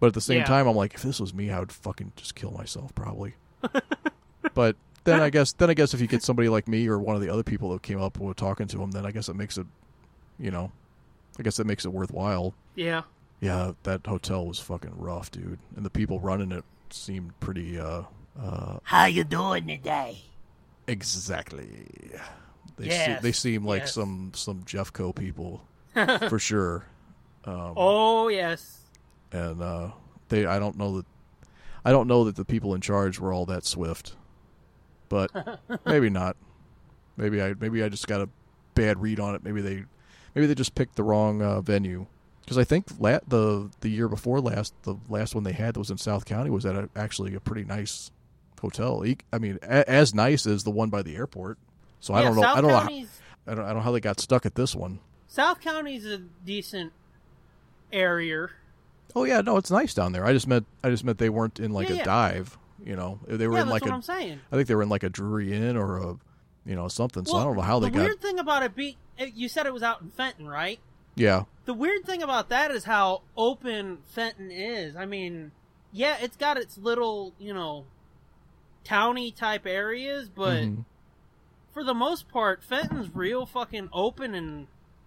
but 0.00 0.08
at 0.08 0.14
the 0.14 0.20
same 0.20 0.38
Yeah. 0.38 0.44
time, 0.44 0.66
I'm 0.66 0.76
like, 0.76 0.94
if 0.94 1.02
this 1.02 1.20
was 1.20 1.32
me, 1.34 1.50
I 1.50 1.60
would 1.60 1.72
fucking 1.72 2.12
just 2.16 2.34
kill 2.34 2.50
myself 2.52 2.94
probably. 2.94 3.34
but 4.54 4.76
then 5.04 5.20
I 5.20 5.30
guess 5.30 5.52
then 5.52 5.70
I 5.70 5.74
guess 5.74 5.94
if 5.94 6.00
you 6.00 6.06
get 6.06 6.22
somebody 6.22 6.48
like 6.48 6.66
me 6.68 6.88
or 6.88 6.98
one 6.98 7.14
of 7.16 7.22
the 7.22 7.28
other 7.32 7.42
people 7.42 7.70
that 7.72 7.82
came 7.82 8.00
up 8.00 8.18
with 8.18 8.36
talking 8.36 8.66
to 8.68 8.82
him, 8.82 8.90
then 8.90 9.06
I 9.06 9.10
guess 9.12 9.28
it 9.28 9.36
makes 9.36 9.56
it, 9.58 9.66
you 10.38 10.50
know, 10.50 10.72
I 11.38 11.42
guess 11.42 11.56
that 11.58 11.66
makes 11.66 11.84
it 11.84 11.92
worthwhile. 11.92 12.54
yeah, 12.74 13.02
Yeah, 13.40 13.72
that 13.84 14.06
hotel 14.06 14.46
was 14.46 14.58
fucking 14.58 14.94
rough, 14.96 15.30
dude, 15.30 15.58
and 15.76 15.84
the 15.84 15.90
people 15.90 16.18
running 16.20 16.50
it 16.52 16.64
seemed 16.92 17.38
pretty. 17.40 17.78
uh 17.78 18.02
uh 18.40 18.78
How 18.82 19.06
you 19.06 19.24
doing 19.24 19.66
today? 19.66 20.18
Exactly. 20.86 21.68
They 22.76 22.86
Yes, 22.86 23.06
se- 23.06 23.18
they 23.22 23.32
seem 23.32 23.64
like 23.64 23.82
yes. 23.82 23.94
some 23.94 24.32
some 24.34 24.62
Jeffco 24.64 25.14
people 25.14 25.62
for 26.28 26.38
sure. 26.38 26.84
Um, 27.44 27.74
oh 27.76 28.28
yes, 28.28 28.80
And 29.32 29.62
uh, 29.62 29.90
they 30.28 30.46
I 30.46 30.58
don't 30.58 30.76
know 30.76 30.96
that 30.98 31.06
I 31.84 31.92
don't 31.92 32.08
know 32.08 32.24
that 32.24 32.34
the 32.36 32.44
people 32.44 32.74
in 32.74 32.80
charge 32.80 33.18
were 33.20 33.32
all 33.32 33.46
that 33.46 33.64
swift, 33.64 34.16
but 35.08 35.30
maybe 35.86 36.10
not. 36.10 36.36
Maybe 37.16 37.40
I 37.40 37.54
maybe 37.58 37.82
I 37.82 37.88
just 37.88 38.06
got 38.08 38.20
a 38.20 38.28
bad 38.74 39.00
read 39.00 39.20
on 39.20 39.34
it. 39.34 39.44
Maybe 39.44 39.60
they 39.62 39.84
maybe 40.34 40.46
they 40.46 40.54
just 40.54 40.74
picked 40.74 40.96
the 40.96 41.02
wrong 41.04 41.40
uh, 41.40 41.60
venue. 41.60 42.06
Because 42.46 42.58
I 42.58 42.64
think 42.64 42.86
la- 43.00 43.18
the 43.26 43.68
the 43.80 43.88
year 43.88 44.08
before 44.08 44.40
last, 44.40 44.72
the 44.84 44.94
last 45.08 45.34
one 45.34 45.42
they 45.44 45.52
had 45.52 45.74
that 45.74 45.80
was 45.80 45.90
in 45.90 45.98
South 45.98 46.24
County 46.24 46.48
was 46.48 46.64
at 46.64 46.76
a, 46.76 46.88
actually 46.94 47.34
a 47.34 47.40
pretty 47.40 47.64
nice 47.64 48.12
hotel. 48.62 49.04
I 49.32 49.38
mean, 49.38 49.58
a, 49.62 49.88
as 49.90 50.14
nice 50.14 50.46
as 50.46 50.62
the 50.62 50.70
one 50.70 50.88
by 50.88 51.02
the 51.02 51.16
airport. 51.16 51.58
So 51.98 52.14
I 52.14 52.22
don't 52.22 52.36
know. 52.36 52.42
South 52.42 52.58
I 52.58 52.60
don't 52.60 52.70
know. 52.70 52.78
How, 52.78 52.88
I 52.88 53.54
don't. 53.54 53.64
I 53.64 53.66
don't 53.68 53.74
know 53.78 53.80
how 53.80 53.90
they 53.92 53.98
got 54.00 54.20
stuck 54.20 54.46
at 54.46 54.54
this 54.54 54.76
one. 54.76 55.00
South 55.26 55.60
County's 55.60 56.06
a 56.06 56.18
decent 56.18 56.92
area. 57.92 58.48
Oh 59.14 59.24
yeah, 59.24 59.40
no, 59.40 59.56
it's 59.56 59.70
nice 59.70 59.94
down 59.94 60.12
there. 60.12 60.24
I 60.24 60.32
just 60.32 60.46
meant. 60.46 60.66
I 60.84 60.90
just 60.90 61.04
meant 61.04 61.18
they 61.18 61.30
weren't 61.30 61.58
in 61.58 61.72
like 61.72 61.88
Yeah, 61.88 61.94
a 61.94 61.98
yeah. 61.98 62.04
dive. 62.04 62.58
You 62.84 62.94
know, 62.94 63.18
they 63.26 63.48
were 63.48 63.54
Yeah, 63.54 63.62
in 63.62 63.68
that's 63.68 63.72
like 63.72 63.82
what 63.82 63.90
a. 63.90 63.94
I'm 63.94 64.02
saying. 64.02 64.40
I 64.52 64.56
think 64.56 64.68
they 64.68 64.74
were 64.74 64.82
in 64.82 64.88
like 64.88 65.02
a 65.02 65.08
Drury 65.08 65.52
Inn 65.52 65.76
or 65.76 65.96
a, 65.98 66.16
you 66.64 66.76
know, 66.76 66.86
something. 66.88 67.24
So 67.24 67.36
I 67.38 67.44
don't 67.44 67.56
know 67.56 67.62
how 67.62 67.80
they 67.80 67.88
got. 67.88 67.98
the 67.98 68.04
weird 68.04 68.20
thing 68.20 68.38
about 68.38 68.62
it 68.62 68.76
be 68.76 68.96
you 69.18 69.48
said 69.48 69.66
it 69.66 69.72
was 69.72 69.82
out 69.82 70.02
in 70.02 70.10
Fenton, 70.10 70.46
right? 70.46 70.78
Yeah, 71.16 71.44
The 71.64 71.74
weird 71.74 72.04
thing 72.04 72.22
about 72.22 72.48
that 72.50 72.70
is 72.70 72.84
how 72.84 73.22
open 73.36 73.98
Fenton 74.04 74.50
is. 74.52 74.94
I 74.94 75.06
mean, 75.06 75.50
yeah, 75.90 76.16
it's 76.20 76.36
got 76.36 76.56
its 76.58 76.78
little, 76.78 77.32
you 77.38 77.52
know, 77.54 77.86
towny 78.84 79.32
type 79.32 79.66
areas, 79.66 80.28
but 80.28 80.62
Mhm. 80.62 80.84
for 81.72 81.82
the 81.82 81.94
most 81.94 82.28
part, 82.28 82.62
Fenton's 82.62 83.14
real 83.14 83.46
fucking 83.46 83.88
open 83.92 84.34
and 84.34 84.66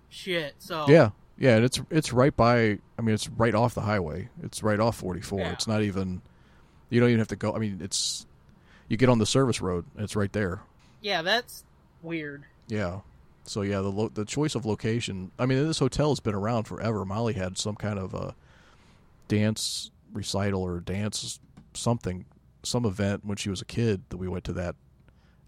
shit. 0.10 0.56
So 0.60 0.86
yeah, 0.90 1.12
yeah. 1.38 1.56
And 1.58 1.66
it's 1.66 1.80
it's 1.90 2.12
right 2.12 2.36
by. 2.36 2.80
I 2.98 3.02
mean, 3.02 3.14
it's 3.16 3.30
right 3.30 3.56
off 3.56 3.74
the 3.76 3.82
highway. 3.82 4.30
It's 4.44 4.62
right 4.64 4.80
off 4.80 4.98
44. 4.98 5.40
Yeah. 5.40 5.52
It's 5.54 5.68
not 5.68 5.82
even. 5.84 6.22
You 6.90 7.00
don't 7.00 7.10
even 7.10 7.20
have 7.20 7.28
to 7.30 7.36
go. 7.36 7.56
I 7.56 7.60
mean, 7.60 7.80
it's. 7.82 8.26
You 8.88 8.98
get 8.98 9.10
on 9.10 9.20
the 9.20 9.26
service 9.28 9.62
road. 9.62 9.86
and 9.96 10.04
It's 10.04 10.16
right 10.16 10.34
there. 10.34 10.62
yeah, 11.02 11.22
that's 11.22 11.64
weird. 12.02 12.46
Yeah. 12.68 13.02
So 13.46 13.62
yeah, 13.64 13.82
the 13.82 13.90
lo- 13.90 14.12
the 14.14 14.26
choice 14.26 14.54
of 14.56 14.66
location. 14.66 15.32
I 15.40 15.46
mean, 15.46 15.66
this 15.66 15.80
hotel 15.80 16.10
has 16.10 16.20
been 16.20 16.36
around 16.36 16.66
forever. 16.66 17.04
Molly 17.06 17.34
had 17.34 17.58
some 17.58 17.76
kind 17.76 17.98
of 17.98 18.14
a 18.14 18.36
dance 19.28 19.92
recital 20.14 20.62
or 20.62 20.80
dance 20.80 21.40
something, 21.74 22.26
some 22.64 22.86
event 22.86 23.26
when 23.26 23.38
she 23.38 23.50
was 23.50 23.62
a 23.62 23.66
kid 23.66 24.02
that 24.10 24.18
we 24.18 24.28
went 24.28 24.44
to 24.46 24.54
that 24.54 24.76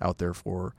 out 0.01 0.17
there 0.17 0.33
for, 0.33 0.73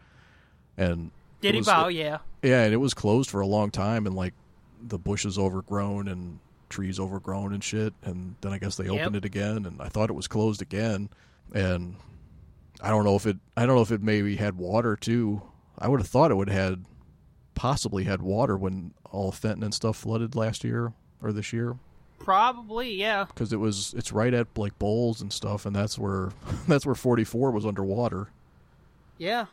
and 0.76 1.10
Diddy 1.40 1.58
was- 1.58 1.66
Bow, 1.66 1.88
yeah. 1.88 2.18
yeah, 2.42 2.64
and 2.64 2.72
it 2.72 2.78
was 2.78 2.94
closed 2.94 3.28
for 3.30 3.40
a 3.40 3.46
long 3.46 3.70
time, 3.70 4.06
and 4.06 4.14
like 4.16 4.34
the 4.80 4.98
bushes 4.98 5.38
overgrown 5.38 6.08
and 6.08 6.38
trees 6.68 6.98
overgrown 6.98 7.52
and 7.52 7.62
shit. 7.62 7.92
And 8.02 8.34
then 8.40 8.52
I 8.52 8.58
guess 8.58 8.76
they 8.76 8.84
Yep. 8.86 9.00
opened 9.00 9.16
it 9.16 9.24
again, 9.24 9.66
and 9.66 9.80
I 9.80 9.88
thought 9.88 10.10
it 10.10 10.14
was 10.14 10.26
closed 10.28 10.62
again. 10.62 11.08
And 11.54 11.96
I 12.80 12.88
don't 12.90 13.04
know 13.04 13.14
if 13.14 13.26
it. 13.26 13.36
I 13.56 13.66
don't 13.66 13.76
know 13.76 13.82
if 13.82 13.92
it 13.92 14.02
maybe 14.02 14.36
had 14.36 14.56
water 14.56 14.96
too. 14.96 15.42
I 15.78 15.88
would 15.88 16.00
have 16.00 16.08
thought 16.08 16.30
it 16.30 16.34
would 16.36 16.48
have 16.48 16.70
had 16.70 16.84
possibly 17.54 18.04
had 18.04 18.22
water 18.22 18.56
when 18.56 18.92
all 19.10 19.32
Fenton 19.32 19.62
and 19.62 19.74
stuff 19.74 19.96
flooded 19.96 20.34
last 20.34 20.64
year 20.64 20.92
or 21.22 21.32
this 21.32 21.52
year 21.52 21.76
Probably, 22.22 22.94
yeah. 22.94 23.24
because 23.24 23.52
it 23.52 23.56
was 23.56 23.94
it's 23.96 24.12
right 24.12 24.32
at 24.32 24.46
like 24.56 24.78
bowls 24.78 25.20
and 25.20 25.32
stuff, 25.32 25.66
and 25.66 25.74
that's 25.74 25.98
where 25.98 26.30
that's 26.68 26.86
where 26.86 26.94
44 26.94 27.50
was 27.50 27.66
underwater. 27.66 28.28
Yeah. 29.18 29.46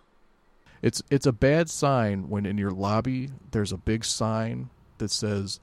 It's 0.81 1.01
it's 1.09 1.25
a 1.25 1.31
bad 1.31 1.69
sign 1.69 2.29
when 2.29 2.45
in 2.45 2.57
your 2.57 2.71
lobby 2.71 3.29
there's 3.51 3.71
a 3.71 3.77
big 3.77 4.05
sign 4.05 4.69
that 4.99 5.11
says 5.11 5.59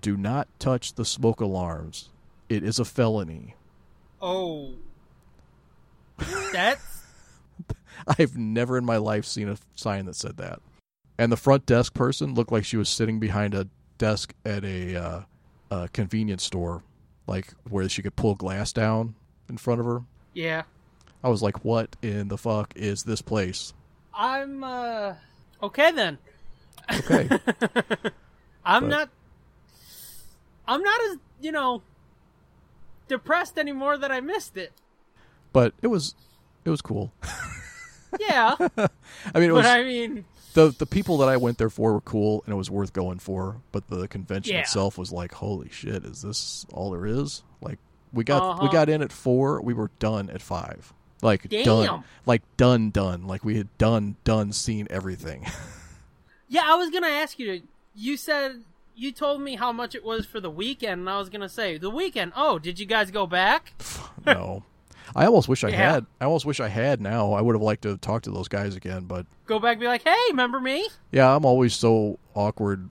do 0.00 0.16
not 0.16 0.48
touch 0.58 0.94
the 0.94 1.04
smoke 1.04 1.40
alarms. 1.40 2.08
It 2.48 2.64
is 2.64 2.80
a 2.80 2.84
felony. 2.84 3.54
Oh. 4.20 4.72
That's 6.52 7.02
I've 8.18 8.36
never 8.36 8.76
in 8.76 8.84
my 8.84 8.96
life 8.96 9.24
seen 9.24 9.48
a 9.48 9.56
sign 9.76 10.06
that 10.06 10.16
said 10.16 10.38
that. 10.38 10.60
And 11.18 11.30
the 11.30 11.36
front 11.36 11.64
desk 11.66 11.94
person 11.94 12.34
looked 12.34 12.50
like 12.52 12.64
she 12.64 12.76
was 12.76 12.88
sitting 12.88 13.20
behind 13.20 13.54
a 13.54 13.68
desk 13.98 14.34
at 14.44 14.64
a, 14.64 14.96
uh, 14.96 15.20
a 15.70 15.88
convenience 15.88 16.42
store, 16.42 16.82
like 17.26 17.52
where 17.68 17.88
she 17.88 18.02
could 18.02 18.16
pull 18.16 18.34
glass 18.34 18.72
down 18.72 19.14
in 19.48 19.56
front 19.56 19.80
of 19.80 19.86
her. 19.86 20.02
yeah. 20.34 20.62
I 21.22 21.28
was 21.28 21.40
like, 21.42 21.64
"What 21.64 21.96
in 22.02 22.28
the 22.28 22.36
fuck 22.36 22.74
is 22.76 23.04
this 23.04 23.22
place?" 23.22 23.72
I'm 24.12 24.62
uh 24.62 25.14
okay 25.62 25.90
then. 25.90 26.18
Okay, 26.92 27.30
I'm 28.64 28.82
But- 28.82 28.88
not 28.88 29.08
I'm 30.68 30.82
not 30.82 31.00
as, 31.10 31.16
you 31.40 31.50
know, 31.50 31.80
depressed 33.08 33.56
anymore 33.58 33.96
that 33.96 34.12
I 34.12 34.20
missed 34.20 34.56
it. 34.58 34.72
but 35.54 35.72
it 35.80 35.86
was 35.86 36.14
it 36.66 36.70
was 36.70 36.82
cool. 36.82 37.12
Yeah. 38.20 38.54
I 38.58 39.40
mean, 39.40 39.50
it 39.50 39.54
but 39.54 39.54
was 39.54 39.66
I 39.66 39.82
mean, 39.82 40.24
the 40.54 40.74
the 40.76 40.86
people 40.86 41.18
that 41.18 41.28
I 41.28 41.36
went 41.36 41.58
there 41.58 41.70
for 41.70 41.92
were 41.92 42.00
cool 42.00 42.42
and 42.46 42.52
it 42.52 42.56
was 42.56 42.70
worth 42.70 42.92
going 42.92 43.18
for, 43.18 43.60
but 43.72 43.88
the 43.88 44.08
convention 44.08 44.54
Yeah. 44.54 44.60
itself 44.62 44.96
was 44.98 45.12
like, 45.12 45.34
holy 45.34 45.68
shit, 45.70 46.04
is 46.04 46.22
this 46.22 46.64
all 46.72 46.90
there 46.90 47.06
is? 47.06 47.42
Like 47.60 47.78
we 48.12 48.24
got 48.24 48.42
we 48.42 48.48
Uh-huh. 48.50 48.68
got 48.68 48.88
in 48.88 49.02
at 49.02 49.12
four, 49.12 49.60
we 49.60 49.74
were 49.74 49.90
done 49.98 50.30
at 50.30 50.40
five. 50.42 50.92
Like 51.22 51.48
Damn. 51.48 51.64
done, 51.64 52.04
like 52.26 52.42
done, 52.56 52.90
done. 52.90 53.26
Like 53.26 53.44
we 53.44 53.56
had 53.56 53.68
done, 53.78 54.16
done, 54.24 54.52
seen 54.52 54.86
everything. 54.90 55.46
yeah, 56.48 56.62
I 56.66 56.74
was 56.76 56.90
going 56.90 57.02
to 57.02 57.08
ask 57.08 57.38
you 57.38 57.62
you 57.94 58.16
said 58.16 58.62
you 58.96 59.10
told 59.10 59.40
me 59.40 59.56
how 59.56 59.72
much 59.72 59.94
it 59.94 60.04
was 60.04 60.24
for 60.26 60.38
the 60.40 60.50
weekend 60.50 61.00
and 61.00 61.10
I 61.10 61.18
was 61.18 61.28
going 61.28 61.40
to 61.40 61.48
say, 61.48 61.78
"The 61.78 61.90
weekend. 61.90 62.32
Oh, 62.36 62.58
did 62.58 62.78
you 62.78 62.86
guys 62.86 63.10
go 63.10 63.26
back?" 63.26 63.72
no, 64.26 64.62
I 65.14 65.26
almost 65.26 65.48
wish 65.48 65.64
I 65.64 65.68
Yeah. 65.68 65.92
had. 65.92 66.06
I 66.20 66.24
almost 66.24 66.46
wish 66.46 66.60
I 66.60 66.68
had. 66.68 67.00
Now 67.00 67.32
I 67.32 67.40
would 67.40 67.54
have 67.54 67.62
liked 67.62 67.82
to 67.82 67.96
talk 67.98 68.22
to 68.22 68.30
those 68.30 68.48
guys 68.48 68.74
again, 68.76 69.04
but 69.04 69.26
Go 69.46 69.58
back 69.58 69.72
and 69.72 69.80
be 69.80 69.86
like, 69.86 70.02
"Hey, 70.02 70.16
remember 70.30 70.60
me?" 70.60 70.88
yeah, 71.12 71.34
I'm 71.34 71.44
always 71.44 71.74
so 71.74 72.18
awkward 72.34 72.88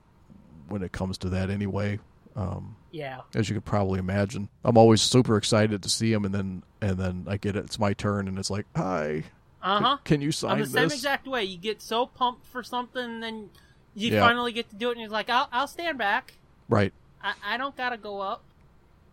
when 0.68 0.82
it 0.82 0.92
comes 0.92 1.18
to 1.18 1.28
that 1.30 1.50
anyway. 1.50 1.98
Um, 2.36 2.76
Yeah. 2.90 3.20
as 3.34 3.48
you 3.48 3.54
could 3.54 3.64
probably 3.64 3.98
imagine. 3.98 4.48
I'm 4.64 4.76
always 4.78 5.00
super 5.02 5.36
excited 5.36 5.82
to 5.82 5.88
see 5.88 6.12
them, 6.12 6.24
and 6.24 6.34
then 6.34 6.62
and 6.80 6.98
then 6.98 7.26
I 7.28 7.36
get 7.36 7.56
it. 7.56 7.64
It's 7.64 7.78
my 7.78 7.92
turn, 7.92 8.28
and 8.28 8.38
it's 8.38 8.50
like, 8.50 8.66
hi, 8.76 9.24
Uh-huh. 9.62 9.96
can 10.04 10.20
you 10.20 10.28
I'm 10.28 10.32
sign 10.32 10.58
the 10.60 10.66
same 10.66 10.84
this? 10.84 10.94
exact 10.94 11.26
way. 11.26 11.44
You 11.44 11.56
get 11.58 11.80
so 11.82 12.06
pumped 12.06 12.46
for 12.46 12.62
something, 12.62 13.02
and 13.02 13.22
then 13.22 13.50
you 13.94 14.10
Yeah. 14.10 14.20
finally 14.20 14.52
get 14.52 14.68
to 14.70 14.76
do 14.76 14.88
it, 14.88 14.92
and 14.92 15.00
you're 15.00 15.10
like, 15.10 15.30
"I'll, 15.30 15.48
I'll 15.52 15.68
stand 15.68 15.96
back. 15.98 16.34
Right. 16.68 16.92
I, 17.22 17.34
I 17.44 17.56
don't 17.56 17.76
gotta 17.76 17.96
go 17.96 18.20
up." 18.20 18.44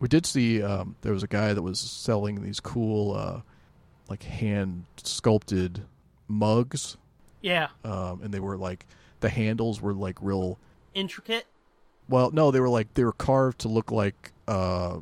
We 0.02 0.08
did 0.08 0.26
see 0.26 0.60
um, 0.62 0.96
there 1.02 1.12
was 1.12 1.22
a 1.22 1.28
guy 1.28 1.54
that 1.54 1.62
was 1.62 1.78
selling 1.78 2.42
these 2.42 2.58
cool, 2.58 3.14
uh, 3.14 3.40
like 4.08 4.24
hand 4.24 4.84
sculpted 4.96 5.82
mugs, 6.26 6.96
Yeah, 7.40 7.68
um, 7.84 8.20
and 8.22 8.34
they 8.34 8.40
were 8.40 8.56
like 8.56 8.84
the 9.20 9.28
handles 9.28 9.80
were 9.80 9.94
like 9.94 10.18
real. 10.20 10.58
intricate. 10.92 11.46
Well, 12.08 12.32
no, 12.32 12.50
they 12.50 12.58
were 12.58 12.68
like 12.68 12.92
they 12.94 13.04
were 13.04 13.12
carved 13.12 13.60
to 13.60 13.68
look 13.68 13.92
like 13.92 14.32
uh, 14.48 14.98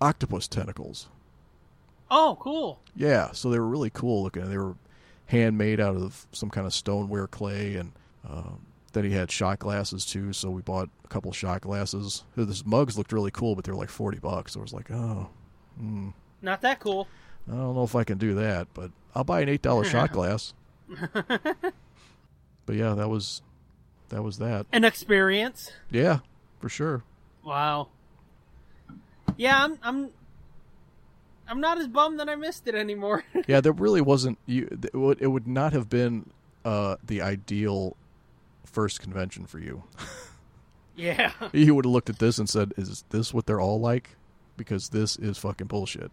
octopus 0.00 0.48
tentacles. 0.48 1.08
Oh, 2.10 2.38
cool. 2.40 2.80
Yeah, 2.94 3.32
so 3.32 3.50
they 3.50 3.58
were 3.58 3.68
really 3.68 3.90
cool 3.90 4.22
looking. 4.22 4.48
They 4.48 4.56
were 4.56 4.76
handmade 5.26 5.78
out 5.78 5.94
of 5.94 6.26
some 6.32 6.48
kind 6.48 6.66
of 6.66 6.72
stoneware 6.72 7.26
clay, 7.26 7.74
and 7.76 7.92
um, 8.26 8.60
then 8.96 9.04
he 9.04 9.12
had 9.12 9.30
shot 9.30 9.58
glasses 9.58 10.06
too. 10.06 10.32
So 10.32 10.50
we 10.50 10.62
bought 10.62 10.88
a 11.04 11.08
couple 11.08 11.30
shot 11.30 11.60
glasses. 11.60 12.24
His 12.34 12.64
mugs 12.64 12.96
looked 12.96 13.12
really 13.12 13.30
cool, 13.30 13.54
but 13.54 13.64
they 13.64 13.70
were 13.72 13.76
like 13.78 13.90
forty 13.90 14.18
bucks. 14.18 14.54
So 14.54 14.60
I 14.60 14.62
was 14.62 14.72
like, 14.72 14.90
oh, 14.90 15.28
mm, 15.80 16.14
Not 16.40 16.62
that 16.62 16.80
cool. 16.80 17.06
I 17.46 17.52
don't 17.52 17.74
know 17.74 17.84
if 17.84 17.94
I 17.94 18.04
can 18.04 18.16
do 18.16 18.34
that, 18.36 18.68
but 18.72 18.90
I'll 19.14 19.22
buy 19.22 19.42
an 19.42 19.50
eight 19.50 19.60
dollar 19.60 19.84
shot 19.94 20.12
glass. 20.12 20.54
but 20.88 22.74
yeah, 22.74 22.94
that 22.94 23.08
was 23.08 23.42
that 24.08 24.22
was 24.22 24.38
that. 24.38 24.64
An 24.72 24.84
experience. 24.84 25.72
Yeah, 25.90 26.20
for 26.58 26.70
sure. 26.70 27.04
Wow. 27.44 27.88
Yeah, 29.36 29.62
I'm. 29.62 29.78
I'm. 29.82 30.10
I'm 31.48 31.60
not 31.60 31.78
as 31.78 31.86
bummed 31.86 32.18
that 32.18 32.28
I 32.28 32.34
missed 32.34 32.66
it 32.66 32.74
anymore. 32.74 33.24
Yeah, 33.46 33.60
there 33.60 33.72
really 33.72 34.00
wasn't. 34.00 34.38
You, 34.46 34.68
it 34.82 34.94
would 34.94 35.20
it 35.20 35.26
would 35.28 35.46
not 35.46 35.74
have 35.74 35.90
been 35.90 36.30
uh, 36.64 36.96
the 37.04 37.20
ideal 37.20 37.94
first 38.76 39.00
convention 39.00 39.46
for 39.46 39.58
you. 39.58 39.84
yeah. 40.96 41.32
you 41.54 41.74
would 41.74 41.86
have 41.86 41.92
looked 41.92 42.10
at 42.10 42.18
this 42.18 42.36
and 42.36 42.46
said, 42.46 42.74
"Is 42.76 43.04
this 43.08 43.32
what 43.32 43.46
they're 43.46 43.60
all 43.60 43.80
like?" 43.80 44.16
Because 44.58 44.90
this 44.90 45.16
is 45.16 45.38
fucking 45.38 45.66
bullshit. 45.66 46.10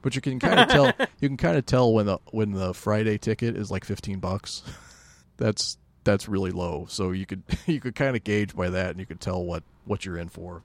But 0.00 0.14
you 0.14 0.22
can 0.22 0.38
kind 0.38 0.58
of 0.58 0.68
tell. 0.96 1.06
You 1.20 1.28
can 1.28 1.36
kind 1.36 1.58
of 1.58 1.66
tell 1.66 1.92
when 1.92 2.06
the 2.06 2.18
when 2.30 2.52
the 2.52 2.72
Friday 2.72 3.18
ticket 3.18 3.56
is 3.56 3.70
like 3.70 3.84
fifteen 3.84 4.20
bucks. 4.20 4.62
That's 5.36 5.76
that's 6.02 6.28
really 6.28 6.50
low. 6.50 6.86
So 6.88 7.10
you 7.10 7.26
could 7.26 7.42
you 7.66 7.78
could 7.78 7.94
kind 7.94 8.16
of 8.16 8.24
gauge 8.24 8.56
by 8.56 8.70
that, 8.70 8.90
and 8.90 8.98
you 8.98 9.06
could 9.06 9.20
tell 9.20 9.44
what 9.44 9.62
what 9.84 10.06
you're 10.06 10.16
in 10.16 10.30
for. 10.30 10.62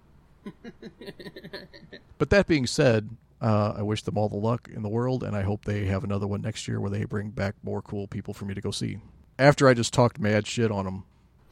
but 2.18 2.30
that 2.30 2.48
being 2.48 2.66
said, 2.66 3.10
uh, 3.42 3.76
I 3.78 3.82
wish 3.82 4.02
them 4.02 4.18
all 4.18 4.30
the 4.30 4.38
luck 4.38 4.70
in 4.74 4.82
the 4.82 4.90
world, 4.90 5.24
and 5.24 5.36
I 5.36 5.42
hope 5.42 5.66
they 5.66 5.86
have 5.86 6.04
another 6.04 6.26
one 6.26 6.42
next 6.42 6.68
year 6.68 6.80
where 6.80 6.90
they 6.90 7.04
bring 7.04 7.30
back 7.30 7.56
more 7.62 7.82
cool 7.82 8.08
people 8.08 8.34
for 8.34 8.46
me 8.46 8.54
to 8.54 8.62
go 8.62 8.72
see. 8.72 8.98
After 9.38 9.68
I 9.68 9.74
just 9.74 9.94
talked 9.94 10.20
mad 10.20 10.48
shit 10.48 10.72
on 10.72 10.86
them, 10.86 11.04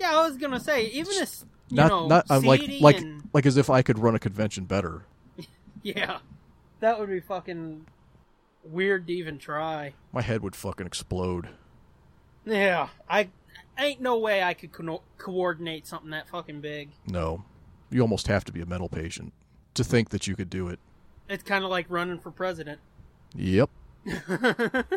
Yeah, 0.02 0.18
I 0.18 0.28
was 0.28 0.36
gonna 0.38 0.60
say 0.60 0.88
even 0.88 1.14
as 1.22 1.46
you 1.70 1.78
not 1.78 1.88
know, 1.90 2.08
not 2.08 2.26
I'm 2.32 2.42
like 2.42 2.64
like 2.82 2.98
and- 2.98 3.30
like 3.34 3.46
as 3.46 3.56
if 3.56 3.70
I 3.70 3.84
could 3.84 4.00
run 4.00 4.16
a 4.16 4.20
convention 4.20 4.66
better. 4.66 5.04
yeah, 5.84 6.18
that 6.80 7.00
would 7.00 7.08
be 7.10 7.20
fucking 7.20 7.86
weird 8.64 9.06
to 9.08 9.14
even 9.14 9.38
try. 9.38 9.94
My 10.12 10.22
head 10.24 10.42
would 10.42 10.56
fucking 10.56 10.88
explode. 10.88 11.50
Yeah, 12.46 12.90
I 13.08 13.30
ain't 13.78 14.02
no 14.02 14.18
way 14.18 14.42
I 14.42 14.56
could 14.56 14.72
co- 14.72 15.04
coordinate 15.20 15.86
something 15.86 16.10
that 16.10 16.28
fucking 16.30 16.62
big. 16.62 16.90
No, 17.06 17.44
you 17.92 18.02
almost 18.02 18.26
have 18.28 18.44
to 18.46 18.52
be 18.52 18.62
a 18.62 18.66
mental 18.66 18.90
patient 18.90 19.34
to 19.76 19.84
think 19.84 20.10
that 20.10 20.26
you 20.26 20.36
could 20.36 20.50
do 20.50 20.68
it. 20.68 20.80
It's 21.30 21.44
kind 21.44 21.64
of 21.64 21.70
like 21.70 21.86
running 21.90 22.18
for 22.18 22.32
president. 22.32 22.80
Yep. 23.36 23.70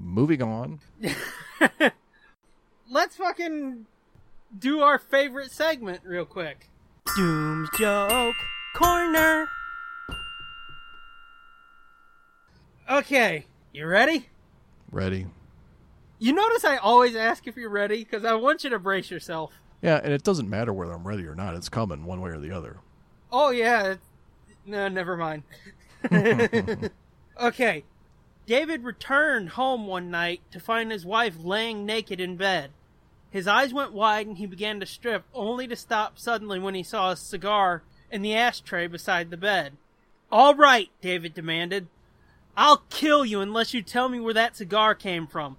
Moving 0.00 0.40
on. 0.40 0.80
Let's 2.90 3.16
fucking 3.16 3.86
do 4.58 4.80
our 4.80 4.98
favorite 4.98 5.50
segment 5.50 6.00
real 6.04 6.24
quick. 6.24 6.68
Doom's 7.16 7.68
joke 7.78 8.36
corner. 8.74 9.48
Okay, 12.90 13.46
you 13.72 13.86
ready? 13.86 14.28
Ready. 14.90 15.26
You 16.18 16.32
notice 16.32 16.64
I 16.64 16.76
always 16.76 17.16
ask 17.16 17.46
if 17.46 17.56
you're 17.56 17.70
ready 17.70 17.98
because 17.98 18.24
I 18.24 18.34
want 18.34 18.64
you 18.64 18.70
to 18.70 18.78
brace 18.78 19.10
yourself. 19.10 19.52
Yeah, 19.80 20.00
and 20.02 20.12
it 20.12 20.22
doesn't 20.22 20.48
matter 20.48 20.72
whether 20.72 20.92
I'm 20.92 21.06
ready 21.06 21.26
or 21.26 21.34
not. 21.34 21.54
It's 21.54 21.68
coming 21.68 22.04
one 22.04 22.20
way 22.20 22.30
or 22.30 22.38
the 22.38 22.52
other. 22.52 22.78
Oh 23.32 23.50
yeah, 23.50 23.96
no, 24.66 24.88
never 24.88 25.16
mind. 25.16 25.42
okay, 27.40 27.84
David 28.46 28.84
returned 28.84 29.50
home 29.50 29.86
one 29.86 30.10
night 30.10 30.42
to 30.50 30.60
find 30.60 30.92
his 30.92 31.06
wife 31.06 31.34
laying 31.42 31.86
naked 31.86 32.20
in 32.20 32.36
bed. 32.36 32.70
His 33.32 33.48
eyes 33.48 33.72
went 33.72 33.94
wide 33.94 34.26
and 34.26 34.36
he 34.36 34.44
began 34.44 34.78
to 34.80 34.86
strip, 34.86 35.24
only 35.32 35.66
to 35.66 35.74
stop 35.74 36.18
suddenly 36.18 36.58
when 36.58 36.74
he 36.74 36.82
saw 36.82 37.10
a 37.10 37.16
cigar 37.16 37.82
in 38.10 38.20
the 38.20 38.36
ashtray 38.36 38.86
beside 38.86 39.30
the 39.30 39.38
bed. 39.38 39.78
All 40.30 40.54
right, 40.54 40.90
David 41.00 41.32
demanded. 41.32 41.88
I'll 42.58 42.82
kill 42.90 43.24
you 43.24 43.40
unless 43.40 43.72
you 43.72 43.80
tell 43.80 44.10
me 44.10 44.20
where 44.20 44.34
that 44.34 44.56
cigar 44.56 44.94
came 44.94 45.26
from. 45.26 45.56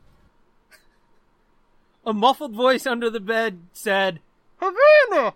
A 2.06 2.14
muffled 2.14 2.54
voice 2.54 2.86
under 2.86 3.10
the 3.10 3.20
bed 3.20 3.62
said, 3.74 4.20
Havana! 4.62 5.34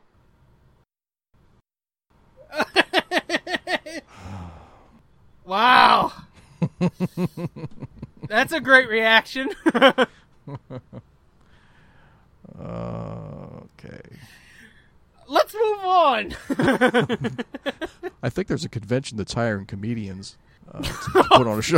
wow. 5.44 6.14
That's 8.28 8.54
a 8.54 8.62
great 8.62 8.90
reaction. 8.90 9.50
Uh, 12.60 13.62
okay. 13.64 14.02
let's 15.28 15.54
move 15.54 15.80
on. 15.80 16.36
I 18.24 18.30
think 18.30 18.48
there's 18.48 18.66
a 18.66 18.70
convention 18.70 19.18
that's 19.18 19.34
hiring 19.34 19.66
comedians 19.66 20.38
uh, 20.74 20.82
to 20.82 21.24
put 21.32 21.48
on 21.48 21.60
a 21.60 21.62
show. 21.62 21.78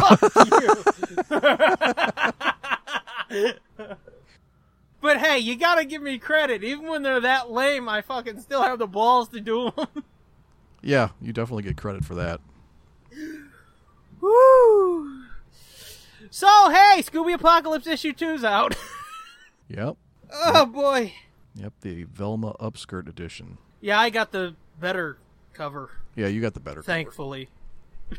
but 5.02 5.18
hey, 5.18 5.40
you 5.40 5.56
gotta 5.58 5.84
give 5.86 6.02
me 6.02 6.18
credit. 6.18 6.64
Even 6.64 6.88
when 6.88 7.04
they're 7.04 7.20
that 7.20 7.52
lame, 7.52 7.90
I 7.90 8.02
fucking 8.02 8.40
still 8.42 8.62
have 8.64 8.80
the 8.80 8.88
balls 8.88 9.30
to 9.30 9.42
do 9.42 9.72
them. 9.76 10.04
yeah, 10.82 11.10
you 11.22 11.34
definitely 11.34 11.64
get 11.64 11.76
credit 11.78 12.06
for 12.06 12.16
that. 12.16 12.40
Woo! 14.22 15.24
So 16.30 16.48
hey, 16.70 17.02
Scooby 17.02 17.34
Apocalypse 17.34 17.88
issue 17.88 18.14
two's 18.14 18.44
out. 18.44 18.76
Yep. 19.68 19.98
Oh 20.34 20.66
boy. 20.66 21.14
Yep, 21.56 21.74
the 21.82 22.04
Velma 22.04 22.54
Upskirt 22.60 23.08
edition. 23.10 23.58
Yeah, 23.82 24.00
I 24.00 24.10
got 24.10 24.32
the 24.32 24.56
better 24.80 25.18
cover, 25.54 25.90
Yeah, 26.16 26.28
you 26.28 26.42
got 26.42 26.54
the 26.54 26.60
better. 26.60 26.82
cover. 26.82 26.86
thankfully. 26.92 27.50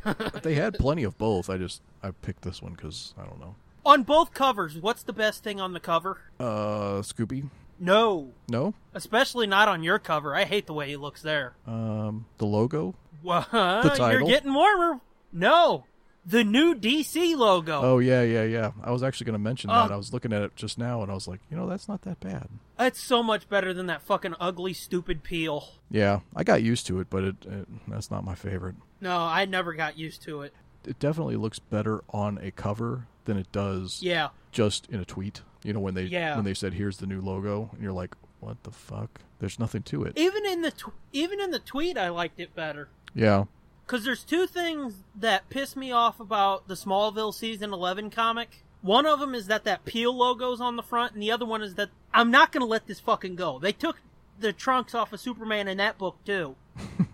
They 0.43 0.55
had 0.55 0.75
plenty 0.75 1.03
of 1.05 1.19
both. 1.19 1.51
I 1.51 1.57
just 1.59 1.83
I 2.03 2.11
picked 2.13 2.43
this 2.43 2.63
one 2.63 2.73
because 2.75 3.13
I 3.19 3.25
don't 3.25 3.41
know. 3.41 3.57
On 3.85 4.03
both 4.05 4.33
covers, 4.35 4.77
what's 4.79 5.03
the 5.03 5.13
best 5.13 5.43
thing 5.43 5.61
on 5.61 5.73
the 5.73 5.81
cover? 5.81 6.19
Uh, 6.39 7.01
Scooby. 7.03 7.49
No, 7.79 8.33
No. 8.49 8.75
especially 8.95 9.47
not 9.47 9.67
on 9.69 9.83
your 9.83 9.99
cover. 9.99 10.35
I 10.37 10.45
hate 10.45 10.67
the 10.67 10.75
way 10.75 10.89
he 10.89 10.97
looks 10.97 11.23
there. 11.23 11.55
Um, 11.67 12.27
the 12.39 12.45
logo. 12.47 12.95
What? 13.23 13.51
The 13.51 13.93
title? 13.97 14.11
You're 14.29 14.29
getting 14.29 14.53
warmer. 14.55 15.01
No, 15.33 15.85
the 16.31 16.45
new 16.45 16.75
DC 16.75 17.37
logo. 17.37 17.81
Oh 17.83 17.99
yeah, 17.99 18.23
yeah, 18.23 18.45
yeah. 18.45 18.73
I 18.83 18.91
was 18.91 19.03
actually 19.03 19.27
going 19.27 19.35
to 19.35 19.39
mention 19.39 19.69
that. 19.69 19.91
Oh. 19.91 19.95
I 19.95 19.97
was 19.97 20.13
looking 20.13 20.33
at 20.33 20.43
it 20.43 20.57
just 20.57 20.79
now, 20.79 21.03
and 21.03 21.11
I 21.11 21.15
was 21.15 21.27
like, 21.29 21.41
you 21.51 21.57
know, 21.57 21.69
that's 21.69 21.89
not 21.89 22.03
that 22.03 22.21
bad. 22.21 22.49
It's 22.79 23.01
so 23.01 23.23
much 23.23 23.49
better 23.49 23.75
than 23.75 23.87
that 23.87 24.03
fucking 24.03 24.35
ugly, 24.41 24.73
stupid 24.73 25.23
peel. 25.23 25.69
Yeah, 25.91 26.21
I 26.35 26.45
got 26.45 26.63
used 26.63 26.87
to 26.87 27.01
it, 27.01 27.09
but 27.11 27.25
it, 27.25 27.37
it 27.47 27.69
that's 27.89 28.11
not 28.11 28.25
my 28.25 28.35
favorite. 28.35 28.77
No, 29.01 29.17
I 29.19 29.45
never 29.45 29.75
got 29.75 29.99
used 29.99 30.23
to 30.23 30.43
it. 30.43 30.55
It 30.87 30.99
definitely 30.99 31.37
looks 31.37 31.59
better 31.59 32.03
on 32.11 32.39
a 32.39 32.51
cover 32.51 33.07
than 33.27 33.37
it 33.37 33.53
does 33.53 34.03
Yeah, 34.03 34.29
just 34.51 34.89
in 34.89 34.99
a 35.01 35.05
tweet. 35.05 35.43
You 35.63 35.75
know 35.75 35.81
when 35.81 35.95
they 35.95 36.05
Yeah. 36.05 36.37
when 36.37 36.45
they 36.47 36.55
said 36.55 36.75
here's 36.75 36.97
the 36.99 37.07
new 37.07 37.21
logo, 37.21 37.69
and 37.73 37.83
you're 37.83 37.93
like, 37.93 38.15
what 38.41 38.63
the 38.63 38.71
fuck? 38.71 39.21
There's 39.41 39.59
nothing 39.59 39.83
to 39.85 40.05
it. 40.05 40.15
even 40.17 40.47
in 40.47 40.63
the 40.63 40.71
tw- 40.71 40.93
even 41.13 41.41
in 41.41 41.51
the 41.51 41.59
tweet, 41.59 41.99
I 41.99 42.09
liked 42.09 42.41
it 42.41 42.55
better. 42.55 42.89
Yeah, 43.15 43.45
Because 43.91 44.05
there's 44.05 44.23
two 44.23 44.47
things 44.47 45.03
that 45.17 45.51
piss 45.51 45.75
me 45.75 45.91
off 45.91 46.21
about 46.21 46.69
the 46.69 46.75
Smallville 46.75 47.35
season 47.35 47.73
11 47.73 48.11
comic. 48.11 48.63
One 48.83 49.05
of 49.05 49.19
them 49.19 49.35
is 49.35 49.49
that 49.49 49.65
that 49.65 49.85
Peel 49.85 50.17
logo's 50.17 50.61
on 50.61 50.77
the 50.77 50.83
front, 50.85 51.15
and 51.15 51.21
the 51.21 51.33
other 51.33 51.45
one 51.45 51.61
is 51.61 51.75
that 51.75 51.89
I'm 52.15 52.31
not 52.31 52.53
going 52.53 52.61
to 52.61 52.69
let 52.69 52.87
this 52.87 53.01
fucking 53.01 53.35
go. 53.35 53.59
They 53.59 53.73
took 53.73 53.97
the 54.39 54.53
trunks 54.53 54.95
off 54.95 55.13
of 55.13 55.19
Superman 55.19 55.67
in 55.67 55.79
that 55.79 55.99
book, 55.99 56.19
too. 56.25 56.55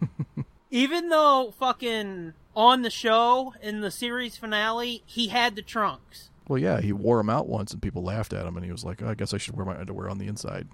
Even 0.70 1.08
though 1.08 1.54
fucking 1.58 2.34
on 2.54 2.82
the 2.82 2.90
show, 2.90 3.54
in 3.62 3.80
the 3.80 3.90
series 3.90 4.36
finale, 4.36 5.02
he 5.06 5.28
had 5.28 5.56
the 5.56 5.62
trunks. 5.62 6.28
Well, 6.46 6.58
yeah, 6.58 6.82
he 6.82 6.92
wore 6.92 7.16
them 7.16 7.30
out 7.30 7.48
once, 7.48 7.72
and 7.72 7.80
people 7.80 8.02
laughed 8.02 8.34
at 8.34 8.44
him, 8.44 8.54
and 8.54 8.66
he 8.66 8.70
was 8.70 8.84
like, 8.84 9.00
oh, 9.00 9.08
"I 9.08 9.14
guess 9.14 9.32
I 9.32 9.38
should 9.38 9.56
wear 9.56 9.64
my 9.64 9.80
underwear 9.80 10.10
on 10.10 10.18
the 10.18 10.26
inside." 10.26 10.68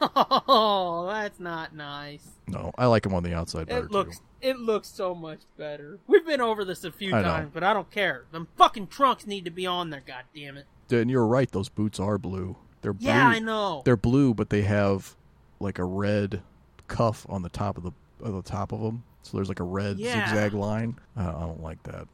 Oh, 0.00 1.06
that's 1.08 1.38
not 1.40 1.74
nice. 1.74 2.26
No, 2.46 2.72
I 2.78 2.86
like 2.86 3.06
him 3.06 3.14
on 3.14 3.22
the 3.22 3.34
outside 3.34 3.66
better 3.68 3.86
It 3.86 3.90
looks 3.90 4.18
too. 4.18 4.24
it 4.42 4.58
looks 4.58 4.88
so 4.88 5.14
much 5.14 5.40
better. 5.56 5.98
We've 6.06 6.26
been 6.26 6.40
over 6.40 6.64
this 6.64 6.84
a 6.84 6.92
few 6.92 7.14
I 7.14 7.22
know. 7.22 7.28
times, 7.28 7.50
but 7.52 7.62
I 7.64 7.72
don't 7.72 7.90
care. 7.90 8.24
Them 8.32 8.48
fucking 8.56 8.88
trunks 8.88 9.26
need 9.26 9.44
to 9.44 9.50
be 9.50 9.66
on 9.66 9.90
there, 9.90 10.02
god 10.06 10.24
damn 10.34 10.56
it. 10.56 10.66
And 10.90 11.10
you're 11.10 11.26
right; 11.26 11.50
those 11.50 11.68
boots 11.68 12.00
are 12.00 12.18
blue. 12.18 12.56
They're 12.82 12.92
blue. 12.92 13.08
Yeah, 13.08 13.26
I 13.28 13.38
know. 13.38 13.82
They're 13.84 13.96
blue, 13.96 14.34
but 14.34 14.50
they 14.50 14.62
have 14.62 15.14
like 15.60 15.78
a 15.78 15.84
red 15.84 16.42
cuff 16.88 17.26
on 17.28 17.42
the 17.42 17.48
top 17.50 17.76
of 17.76 17.84
the 17.84 17.92
of 18.24 18.34
the 18.34 18.42
top 18.42 18.72
of 18.72 18.80
them. 18.80 19.04
So 19.22 19.36
there's 19.36 19.48
like 19.48 19.60
a 19.60 19.64
red 19.64 19.98
Yeah. 19.98 20.26
zigzag 20.28 20.54
line. 20.54 20.98
Uh, 21.16 21.28
I 21.36 21.40
don't 21.40 21.62
like 21.62 21.82
that. 21.84 22.08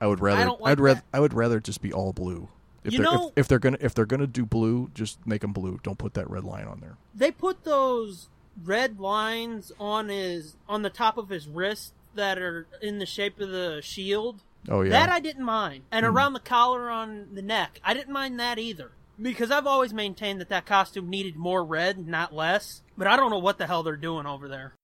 I 0.00 0.06
would 0.06 0.20
rather. 0.20 0.44
don't 0.44 0.60
like 0.60 0.72
I'd 0.72 0.80
rather. 0.80 1.02
I 1.12 1.20
would 1.20 1.32
rather 1.34 1.58
just 1.60 1.80
be 1.80 1.92
all 1.92 2.12
blue. 2.12 2.48
If 2.86 2.92
You 2.92 2.98
they're 2.98 3.12
know- 3.12 3.28
if, 3.28 3.44
if 3.44 3.48
they're 3.48 3.58
gonna 3.58 3.78
if 3.80 3.94
they're 3.94 4.06
gonna 4.06 4.26
do 4.26 4.46
blue, 4.46 4.90
just 4.94 5.26
make 5.26 5.40
them 5.40 5.52
blue. 5.52 5.80
Don't 5.82 5.98
put 5.98 6.14
that 6.14 6.30
red 6.30 6.44
line 6.44 6.66
on 6.66 6.80
there. 6.80 6.96
They 7.14 7.30
put 7.30 7.64
those 7.64 8.28
red 8.64 9.00
lines 9.00 9.72
on 9.78 10.08
his 10.08 10.56
on 10.68 10.82
the 10.82 10.90
top 10.90 11.18
of 11.18 11.28
his 11.28 11.48
wrist 11.48 11.92
that 12.14 12.38
are 12.38 12.66
in 12.80 12.98
the 12.98 13.06
shape 13.06 13.40
of 13.40 13.50
the 13.50 13.80
shield. 13.82 14.42
Oh 14.68 14.82
yeah. 14.82 14.90
That 14.90 15.10
I 15.10 15.20
didn't 15.20 15.44
mind. 15.44 15.84
And 15.90 16.04
mm-hmm. 16.04 16.16
around 16.16 16.32
the 16.32 16.40
collar 16.40 16.90
on 16.90 17.28
the 17.34 17.42
neck, 17.42 17.80
I 17.84 17.94
didn't 17.94 18.12
mind 18.12 18.38
that 18.40 18.58
either. 18.58 18.92
Because 19.20 19.50
I've 19.50 19.66
always 19.66 19.94
maintained 19.94 20.40
that 20.40 20.50
that 20.50 20.66
costume 20.66 21.08
needed 21.08 21.36
more 21.36 21.64
red, 21.64 22.06
not 22.06 22.34
less. 22.34 22.82
But 22.98 23.06
I 23.06 23.16
don't 23.16 23.30
know 23.30 23.38
what 23.38 23.56
the 23.56 23.66
hell 23.66 23.82
they're 23.82 23.96
doing 23.96 24.26
over 24.26 24.46
there. 24.46 24.74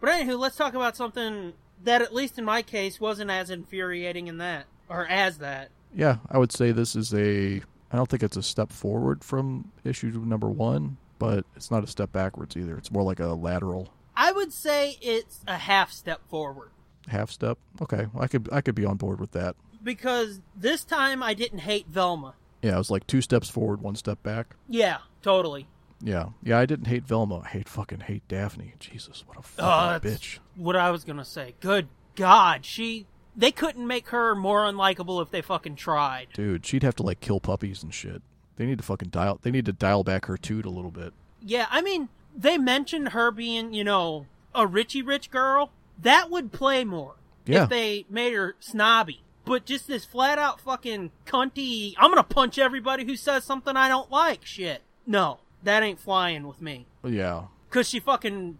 But 0.00 0.10
anywho, 0.10 0.38
let's 0.38 0.56
talk 0.56 0.72
about 0.72 0.96
something 0.96 1.52
that, 1.84 2.00
at 2.00 2.14
least 2.14 2.38
in 2.38 2.44
my 2.46 2.62
case, 2.62 2.98
wasn't 2.98 3.30
as 3.30 3.50
infuriating 3.50 4.28
in 4.28 4.38
that. 4.38 4.64
Or 4.88 5.06
as 5.06 5.38
that. 5.38 5.70
Yeah, 5.94 6.16
I 6.30 6.38
would 6.38 6.52
say 6.52 6.72
this 6.72 6.94
is 6.96 7.12
a. 7.14 7.62
I 7.92 7.96
don't 7.96 8.08
think 8.08 8.22
it's 8.22 8.36
a 8.36 8.42
step 8.42 8.70
forward 8.70 9.24
from 9.24 9.72
issue 9.84 10.10
number 10.24 10.48
one, 10.48 10.96
but 11.18 11.44
it's 11.56 11.70
not 11.70 11.82
a 11.82 11.88
step 11.88 12.12
backwards 12.12 12.56
either. 12.56 12.76
It's 12.78 12.92
more 12.92 13.02
like 13.02 13.18
a 13.18 13.26
lateral 13.28 13.92
I 14.16 14.32
would 14.32 14.52
say 14.52 14.98
it's 15.00 15.40
a 15.46 15.56
half 15.56 15.90
step 15.92 16.20
forward. 16.28 16.72
half 17.08 17.30
step. 17.30 17.56
Okay, 17.80 18.06
I 18.18 18.26
could 18.26 18.50
I 18.52 18.60
could 18.60 18.74
be 18.74 18.84
on 18.84 18.98
board 18.98 19.18
with 19.18 19.32
that. 19.32 19.56
Because 19.82 20.40
this 20.54 20.84
time 20.84 21.22
I 21.22 21.32
didn't 21.32 21.60
hate 21.60 21.86
Velma. 21.88 22.34
Yeah, 22.60 22.74
it 22.74 22.78
was 22.78 22.90
like 22.90 23.06
two 23.06 23.22
steps 23.22 23.48
forward, 23.48 23.80
one 23.80 23.96
step 23.96 24.22
back. 24.22 24.56
Yeah, 24.68 24.98
totally. 25.22 25.66
Yeah, 26.02 26.26
yeah. 26.42 26.58
I 26.58 26.66
didn't 26.66 26.86
hate 26.86 27.04
Velma. 27.04 27.40
I 27.44 27.48
hate 27.48 27.68
fucking 27.68 28.00
hate 28.00 28.28
Daphne. 28.28 28.74
Jesus, 28.78 29.24
what 29.26 29.38
a 29.38 29.42
fucking 29.42 29.64
uh, 29.64 29.98
that's 29.98 30.16
bitch. 30.16 30.38
what 30.56 30.76
I 30.76 30.90
was 30.90 31.04
gonna 31.04 31.24
say. 31.24 31.54
Good 31.60 31.88
God, 32.14 32.66
she. 32.66 33.06
They 33.36 33.50
couldn't 33.52 33.86
make 33.86 34.08
her 34.08 34.34
more 34.34 34.64
unlikable 34.64 35.22
if 35.22 35.30
they 35.30 35.40
fucking 35.42 35.76
tried. 35.76 36.28
Dude, 36.34 36.66
she'd 36.66 36.82
have 36.82 36.96
to 36.96 37.02
like 37.02 37.20
kill 37.20 37.40
puppies 37.40 37.82
and 37.82 37.94
shit. 37.94 38.22
They 38.56 38.66
need 38.66 38.78
to 38.78 38.84
fucking 38.84 39.08
dial. 39.10 39.38
They 39.42 39.50
need 39.50 39.66
to 39.66 39.72
dial 39.72 40.04
back 40.04 40.26
her 40.26 40.36
toot 40.36 40.66
a 40.66 40.70
little 40.70 40.90
bit. 40.90 41.12
Yeah, 41.40 41.66
I 41.70 41.80
mean, 41.80 42.08
they 42.36 42.58
mentioned 42.58 43.10
her 43.10 43.30
being, 43.30 43.72
you 43.72 43.84
know, 43.84 44.26
a 44.54 44.66
Richie 44.66 45.02
Rich 45.02 45.30
girl. 45.30 45.70
That 46.02 46.30
would 46.30 46.52
play 46.52 46.84
more 46.84 47.14
Yeah. 47.46 47.64
if 47.64 47.68
they 47.70 48.04
made 48.10 48.34
her 48.34 48.56
snobby. 48.60 49.22
But 49.46 49.64
just 49.64 49.86
this 49.88 50.04
flat 50.04 50.38
out 50.38 50.60
fucking 50.60 51.10
cunty, 51.26 51.94
I'm 51.98 52.10
gonna 52.10 52.22
punch 52.22 52.58
everybody 52.58 53.04
who 53.04 53.16
says 53.16 53.44
something 53.44 53.76
I 53.76 53.88
don't 53.88 54.10
like 54.10 54.44
shit. 54.44 54.82
No, 55.06 55.38
that 55.62 55.82
ain't 55.82 55.98
flying 56.00 56.46
with 56.46 56.60
me. 56.60 56.86
Yeah, 57.02 57.44
Cause 57.70 57.88
she 57.88 58.00
fucking 58.00 58.58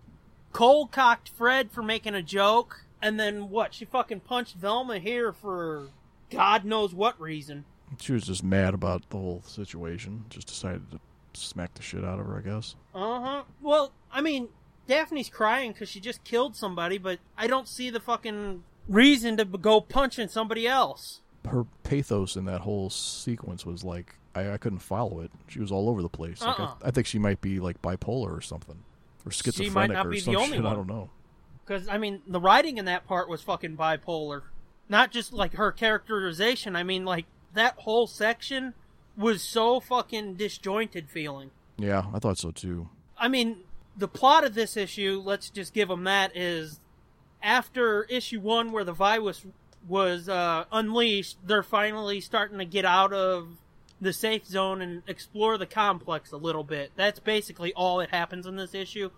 cold 0.53 0.91
cocked 0.93 1.29
Fred 1.29 1.71
for 1.71 1.83
making 1.83 2.15
a 2.15 2.23
joke, 2.23 2.85
and 3.03 3.19
then 3.19 3.51
what? 3.51 3.75
She 3.75 3.85
fucking 3.85 4.21
punched 4.21 4.57
Velma 4.57 4.99
here 4.99 5.33
for 5.33 5.89
God 6.31 6.65
knows 6.65 6.95
what 6.95 7.21
reason. 7.21 7.65
she 7.99 8.13
was 8.13 8.25
just 8.25 8.45
mad 8.45 8.75
about 8.75 9.09
the 9.11 9.17
whole 9.17 9.43
situation. 9.47 10.25
Just 10.31 10.47
decided 10.49 10.91
to 10.91 11.01
smack 11.33 11.75
the 11.75 11.83
shit 11.83 12.05
out 12.05 12.19
of 12.21 12.27
her. 12.27 12.39
I 12.39 12.41
guess. 12.49 12.77
Uh 12.95 13.21
huh. 13.21 13.43
Well, 13.61 13.93
I 14.13 14.21
mean, 14.21 14.49
Daphne's 14.87 15.29
crying 15.29 15.73
because 15.73 15.89
she 15.89 16.01
just 16.01 16.25
killed 16.25 16.57
somebody, 16.57 16.99
but 16.99 17.19
I 17.37 17.47
don't 17.47 17.69
see 17.69 17.91
the 17.91 18.01
fucking 18.01 18.65
reason 18.89 19.37
to 19.37 19.45
go 19.45 19.81
punching 19.81 20.29
somebody 20.29 20.67
else. 20.67 21.21
Her 21.49 21.65
pathos 21.85 22.37
in 22.37 22.45
that 22.45 22.61
whole 22.63 22.91
sequence 22.91 23.65
was 23.65 23.83
like 23.85 24.17
I, 24.35 24.53
I 24.53 24.57
couldn't 24.59 24.81
follow 24.81 25.21
it. 25.21 25.31
She 25.49 25.61
was 25.61 25.73
all 25.73 25.89
over 25.89 26.03
the 26.03 26.09
place. 26.09 26.41
Like, 26.43 26.59
Uh-uh. 26.59 26.75
I, 26.83 26.89
I 26.89 26.91
think 26.91 27.07
she 27.07 27.19
might 27.19 27.41
be 27.41 27.61
like 27.61 27.81
bipolar 27.83 28.37
or 28.37 28.41
something, 28.41 28.79
or 29.27 29.33
schizophrenic 29.33 29.97
or 30.05 30.17
some 30.17 30.35
shit. 30.35 30.65
I 30.65 30.75
don't 30.75 30.87
know. 30.87 31.11
Because, 31.71 31.87
I 31.87 31.99
mean, 31.99 32.23
the 32.27 32.41
writing 32.41 32.79
in 32.79 32.87
that 32.87 33.07
part 33.07 33.29
was 33.29 33.43
fucking 33.43 33.77
bipolar. 33.77 34.43
Not 34.89 35.13
just 35.13 35.33
like 35.33 35.55
her 35.55 35.71
characterization, 35.71 36.75
I 36.75 36.83
mean, 36.83 37.05
like, 37.05 37.27
that 37.55 37.77
whole 37.77 38.09
section 38.09 38.75
was 39.17 39.41
so 39.41 39.79
fucking 39.79 40.35
disjointed 40.35 41.09
feeling. 41.09 41.53
Yeah, 41.79 42.07
I 42.13 42.19
thought 42.19 42.39
so 42.39 42.51
too. 42.51 42.89
I 43.17 43.29
mean, 43.29 43.59
the 43.97 44.09
plot 44.09 44.43
of 44.43 44.55
this 44.55 44.77
issue, 44.77 45.23
let's 45.25 45.49
just 45.49 45.73
give 45.73 45.87
them 45.87 46.03
that, 46.05 46.37
is 46.37 46.81
after 47.41 48.03
issue 48.03 48.41
one, 48.41 48.73
where 48.73 48.83
the 48.83 48.93
virus 48.93 49.47
was 49.87 50.29
uh, 50.29 50.65
unleashed, 50.73 51.39
they're 51.47 51.63
finally 51.63 52.21
starting 52.21 52.59
to 52.59 52.65
get 52.65 52.85
out 52.85 53.13
of 53.13 53.47
the 54.01 54.13
safe 54.13 54.45
zone 54.45 54.83
and 54.83 55.05
explore 55.07 55.57
the 55.57 55.67
complex 55.67 56.33
a 56.33 56.37
little 56.37 56.65
bit. 56.65 56.91
That's 56.97 57.21
basically 57.21 57.73
all 57.75 57.99
that 57.99 58.11
happens 58.11 58.45
in 58.45 58.57
this 58.57 58.75
issue. 58.75 59.11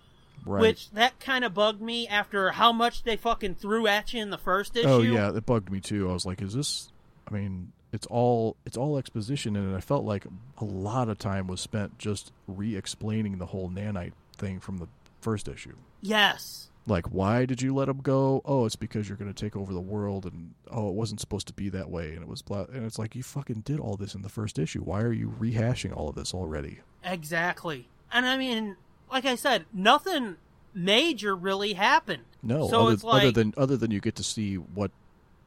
Right. 0.45 0.61
Which 0.61 0.91
that 0.91 1.21
kind 1.21 1.45
of 1.45 1.55
bugged 1.55 1.81
me 1.81 2.09
after 2.09 2.51
how 2.51 2.73
much 2.73 3.05
they 3.05 3.17
fucking 3.17 3.55
threw 3.57 3.87
at 3.87 4.13
you 4.13 4.23
in 4.23 4.31
the 4.31 4.39
first 4.39 4.77
oh, 4.77 4.81
issue. 4.81 4.89
Oh 4.89 5.01
yeah, 5.01 5.35
it 5.35 5.47
bugged 5.47 5.71
me 5.71 5.81
too. 5.81 6.11
I 6.11 6.13
was 6.13 6.27
like, 6.27 6.43
"Is 6.43 6.55
this?" 6.55 6.91
I 7.29 7.35
mean, 7.35 7.73
it's 7.93 8.07
all 8.07 8.57
it's 8.65 8.77
all 8.77 8.99
exposition, 8.99 9.55
and 9.55 9.77
I 9.77 9.81
felt 9.81 10.05
like 10.05 10.27
a 10.59 10.65
lot 10.65 11.09
of 11.09 11.19
time 11.19 11.47
was 11.47 11.61
spent 11.61 11.99
just 11.99 12.33
re-explaining 12.49 13.39
the 13.39 13.47
whole 13.47 13.71
nanite 13.71 14.15
thing 14.37 14.59
from 14.59 14.79
the 14.79 14.89
first 15.21 15.47
issue. 15.47 15.77
Yes. 16.01 16.71
Like, 16.85 17.07
why 17.07 17.45
did 17.45 17.63
you 17.63 17.73
let 17.73 17.89
him 17.89 17.99
go? 17.99 18.43
Oh, 18.45 18.67
it's 18.67 18.75
because 18.75 19.09
you're 19.09 19.19
going 19.19 19.33
to 19.33 19.45
take 19.45 19.55
over 19.55 19.73
the 19.73 19.81
world, 19.81 20.27
and 20.27 20.55
oh, 20.69 20.89
it 20.89 20.95
wasn't 20.95 21.21
supposed 21.21 21.47
to 21.47 21.53
be 21.53 21.69
that 21.69 21.91
way, 21.91 22.15
and 22.15 22.23
it 22.23 22.29
was 22.29 22.43
blah. 22.43 22.65
And 22.73 22.85
it's 22.85 22.99
like 22.99 23.15
you 23.15 23.23
fucking 23.23 23.61
did 23.61 23.79
all 23.79 23.97
this 23.97 24.17
in 24.17 24.23
the 24.23 24.29
first 24.29 24.59
issue. 24.59 24.81
Why 24.81 25.03
are 25.03 25.13
you 25.13 25.33
rehashing 25.39 25.97
all 25.97 26.09
of 26.09 26.17
this 26.17 26.35
already? 26.35 26.81
Exactly. 27.05 27.89
And 28.11 28.27
I 28.27 28.37
mean, 28.37 28.77
like 29.13 29.25
I 29.27 29.35
said, 29.37 29.67
nothing 29.73 30.37
major 30.75 31.37
really 31.37 31.75
happened. 31.75 32.23
No, 32.43 32.69
So 32.69 32.83
other, 32.87 32.95
it's 32.95 33.05
like- 33.05 33.23
other 33.23 33.31
than 33.33 33.55
other 33.57 33.77
than 33.77 33.91
you 33.91 34.01
get 34.01 34.17
to 34.17 34.25
see 34.25 34.57
what 34.57 34.91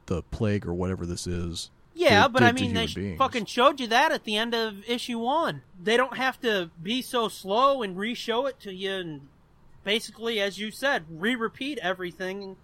the 0.06 0.22
plague 0.22 0.66
or 0.66 0.72
whatever 0.72 1.04
this 1.04 1.26
is. 1.26 1.70
Yeah, 1.94 2.28
but 2.28 2.42
I 2.42 2.52
mean, 2.52 2.74
they 2.74 2.86
beings. 2.86 3.16
fucking 3.18 3.46
showed 3.46 3.80
you 3.80 3.86
that 3.88 4.12
at 4.12 4.24
the 4.24 4.36
end 4.36 4.54
of 4.54 4.86
issue 4.88 5.18
one. 5.18 5.62
They 5.82 5.96
don't 5.96 6.16
have 6.18 6.38
to 6.42 6.70
be 6.82 7.00
so 7.02 7.28
slow 7.28 7.82
and 7.82 7.96
re-show 7.96 8.44
it 8.46 8.60
to 8.60 8.72
you, 8.74 8.92
and 8.92 9.20
basically, 9.82 10.38
as 10.40 10.58
you 10.58 10.70
said, 10.70 11.04
re-repeat 11.08 11.78
everything 11.78 12.56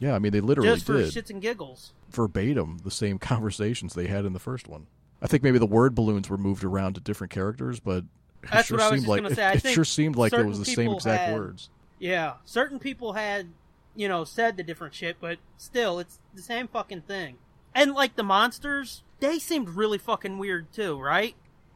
Yeah, 0.00 0.14
I 0.14 0.18
mean 0.20 0.30
they 0.32 0.40
literally 0.40 0.70
just 0.70 0.86
for 0.86 0.98
did 0.98 1.12
shits 1.12 1.30
and 1.30 1.42
giggles. 1.42 1.92
verbatim 2.10 2.78
the 2.84 2.90
same 2.92 3.18
conversations 3.32 3.94
they 3.94 4.06
had 4.06 4.24
in 4.24 4.32
the 4.32 4.38
first 4.38 4.68
one. 4.68 4.86
I 5.20 5.26
think 5.26 5.42
maybe 5.42 5.58
the 5.58 5.66
word 5.66 5.94
balloons 5.94 6.30
were 6.30 6.38
moved 6.38 6.64
around 6.64 6.94
to 6.94 7.00
different 7.00 7.32
characters, 7.32 7.80
but 7.80 8.04
That's 8.50 8.68
sure 8.68 8.78
what 8.78 8.84
I 8.86 8.90
was 8.90 9.00
just 9.00 9.08
like 9.08 9.22
gonna 9.22 9.32
it, 9.32 9.36
say. 9.36 9.44
I 9.44 9.52
it 9.52 9.62
think 9.62 9.74
sure 9.74 9.84
seemed 9.84 10.16
like 10.16 10.32
it 10.32 10.46
was 10.46 10.58
the 10.58 10.64
same 10.64 10.92
exact 10.92 11.22
had- 11.24 11.34
words. 11.34 11.68
Yeah, 11.98 12.34
certain 12.46 12.78
people 12.78 13.12
had, 13.12 13.48
you 13.94 14.08
know, 14.08 14.24
said 14.24 14.56
the 14.56 14.62
different 14.62 14.94
shit, 14.94 15.16
but 15.20 15.38
still, 15.58 15.98
it's 15.98 16.18
the 16.34 16.40
same 16.40 16.66
fucking 16.68 17.02
thing. 17.02 17.36
And 17.74 17.92
like 17.92 18.16
the 18.16 18.22
monsters, 18.22 19.02
they 19.20 19.38
seemed 19.38 19.68
really 19.70 19.98
fucking 19.98 20.38
weird 20.38 20.72
too, 20.72 20.98
right? 20.98 21.34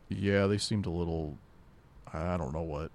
Yeah, 0.08 0.46
they 0.46 0.56
seemed 0.58 0.86
a 0.86 0.90
little. 0.90 1.36
I 2.12 2.36
don't 2.38 2.52
know 2.54 2.62
what. 2.62 2.90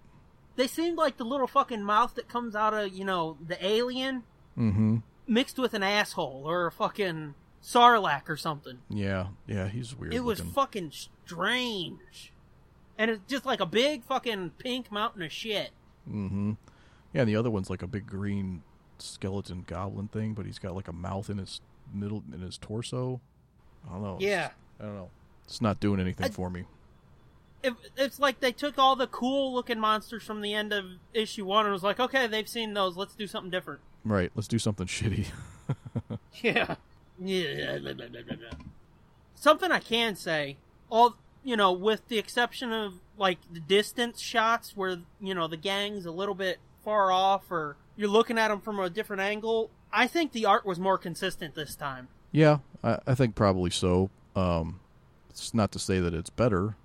They 0.55 0.65
seemed 0.67 0.97
like 0.97 1.17
the 1.17 1.23
little 1.23 1.47
fucking 1.47 1.83
mouth 1.83 2.15
that 2.15 2.27
comes 2.27 2.55
out 2.55 2.73
of, 2.73 2.91
you 2.93 3.05
know, 3.05 3.37
the 3.45 3.63
alien 3.65 4.23
Mm-hmm. 4.57 4.97
mixed 5.27 5.57
with 5.59 5.73
an 5.73 5.83
asshole 5.83 6.43
or 6.45 6.65
a 6.65 6.71
fucking 6.71 7.35
sarlacc 7.63 8.27
or 8.27 8.35
something. 8.37 8.79
Yeah, 8.89 9.27
yeah, 9.47 9.67
he's 9.69 9.95
weird. 9.95 10.13
It 10.13 10.21
was 10.21 10.39
fucking 10.41 10.91
strange. 10.93 12.33
And 12.99 13.09
it's 13.09 13.21
just 13.27 13.45
like 13.45 13.59
a 13.61 13.65
big 13.65 14.03
fucking 14.03 14.51
pink 14.59 14.91
mountain 14.91 15.23
of 15.23 15.31
shit. 15.31 15.71
Mm-hmm. 16.07 16.51
Yeah, 17.13 17.21
and 17.21 17.29
the 17.29 17.35
other 17.35 17.49
one's 17.49 17.69
like 17.71 17.81
a 17.81 17.87
big 17.87 18.05
green 18.05 18.61
skeleton 18.99 19.63
goblin 19.65 20.09
thing, 20.09 20.33
but 20.35 20.45
he's 20.45 20.59
got 20.59 20.75
like 20.75 20.87
a 20.87 20.93
mouth 20.93 21.29
in 21.31 21.37
his 21.39 21.61
middle 21.93 22.23
in 22.31 22.41
his 22.41 22.57
torso. 22.57 23.21
I 23.87 23.93
don't 23.93 24.03
know. 24.03 24.15
It's- 24.17 24.29
Yeah. 24.29 24.49
I 24.79 24.83
don't 24.85 24.95
know. 24.95 25.09
It's 25.45 25.61
not 25.61 25.79
doing 25.79 25.99
anything 25.99 26.27
I- 26.27 26.29
for 26.29 26.49
me. 26.51 26.65
It, 27.63 27.73
it's 27.97 28.19
like 28.19 28.39
they 28.39 28.51
took 28.53 28.77
all 28.77 28.95
the 28.95 29.07
cool 29.07 29.53
looking 29.53 29.79
monsters 29.79 30.23
from 30.23 30.41
the 30.41 30.53
end 30.53 30.71
of 30.71 30.85
issue 31.13 31.43
one 31.45 31.65
and 31.65 31.73
was 31.73 31.83
like, 31.83 31.99
okay, 31.99 32.25
they've 32.27 32.47
seen 32.47 32.73
those. 32.73 32.95
Let's 32.95 33.15
do 33.15 33.27
something 33.27 33.51
different. 33.51 33.81
Right. 34.05 34.31
Let's 34.35 34.47
do 34.47 34.59
something 34.59 34.87
shitty. 34.87 35.27
Yeah. 36.41 36.75
Yeah. 37.21 37.77
Something 39.35 39.71
I 39.71 39.79
can 39.79 40.15
say, 40.15 40.55
all 40.89 41.17
you 41.43 41.55
know, 41.57 41.71
with 41.71 42.07
the 42.07 42.17
exception 42.17 42.71
of 42.71 42.95
like 43.17 43.37
the 43.51 43.59
distance 43.59 44.19
shots 44.21 44.75
where 44.75 44.97
you 45.19 45.33
know 45.33 45.47
the 45.47 45.57
gang's 45.57 46.05
a 46.05 46.11
little 46.11 46.35
bit 46.35 46.59
far 46.83 47.11
off 47.11 47.51
or 47.51 47.75
you're 47.95 48.09
looking 48.09 48.37
at 48.37 48.47
them 48.49 48.61
from 48.61 48.79
a 48.79 48.89
different 48.89 49.21
angle. 49.21 49.69
I 49.91 50.07
think 50.07 50.31
the 50.31 50.45
art 50.45 50.65
was 50.65 50.79
more 50.79 50.97
consistent 50.97 51.55
this 51.55 51.75
time. 51.75 52.07
yeah, 52.31 52.59
I, 52.83 52.99
I 53.07 53.15
think 53.15 53.35
probably 53.35 53.71
so. 53.71 54.09
Um, 54.35 54.79
it's 55.29 55.53
not 55.53 55.71
to 55.73 55.79
say 55.79 55.99
that 55.99 56.13
it's 56.13 56.29
better, 56.29 56.75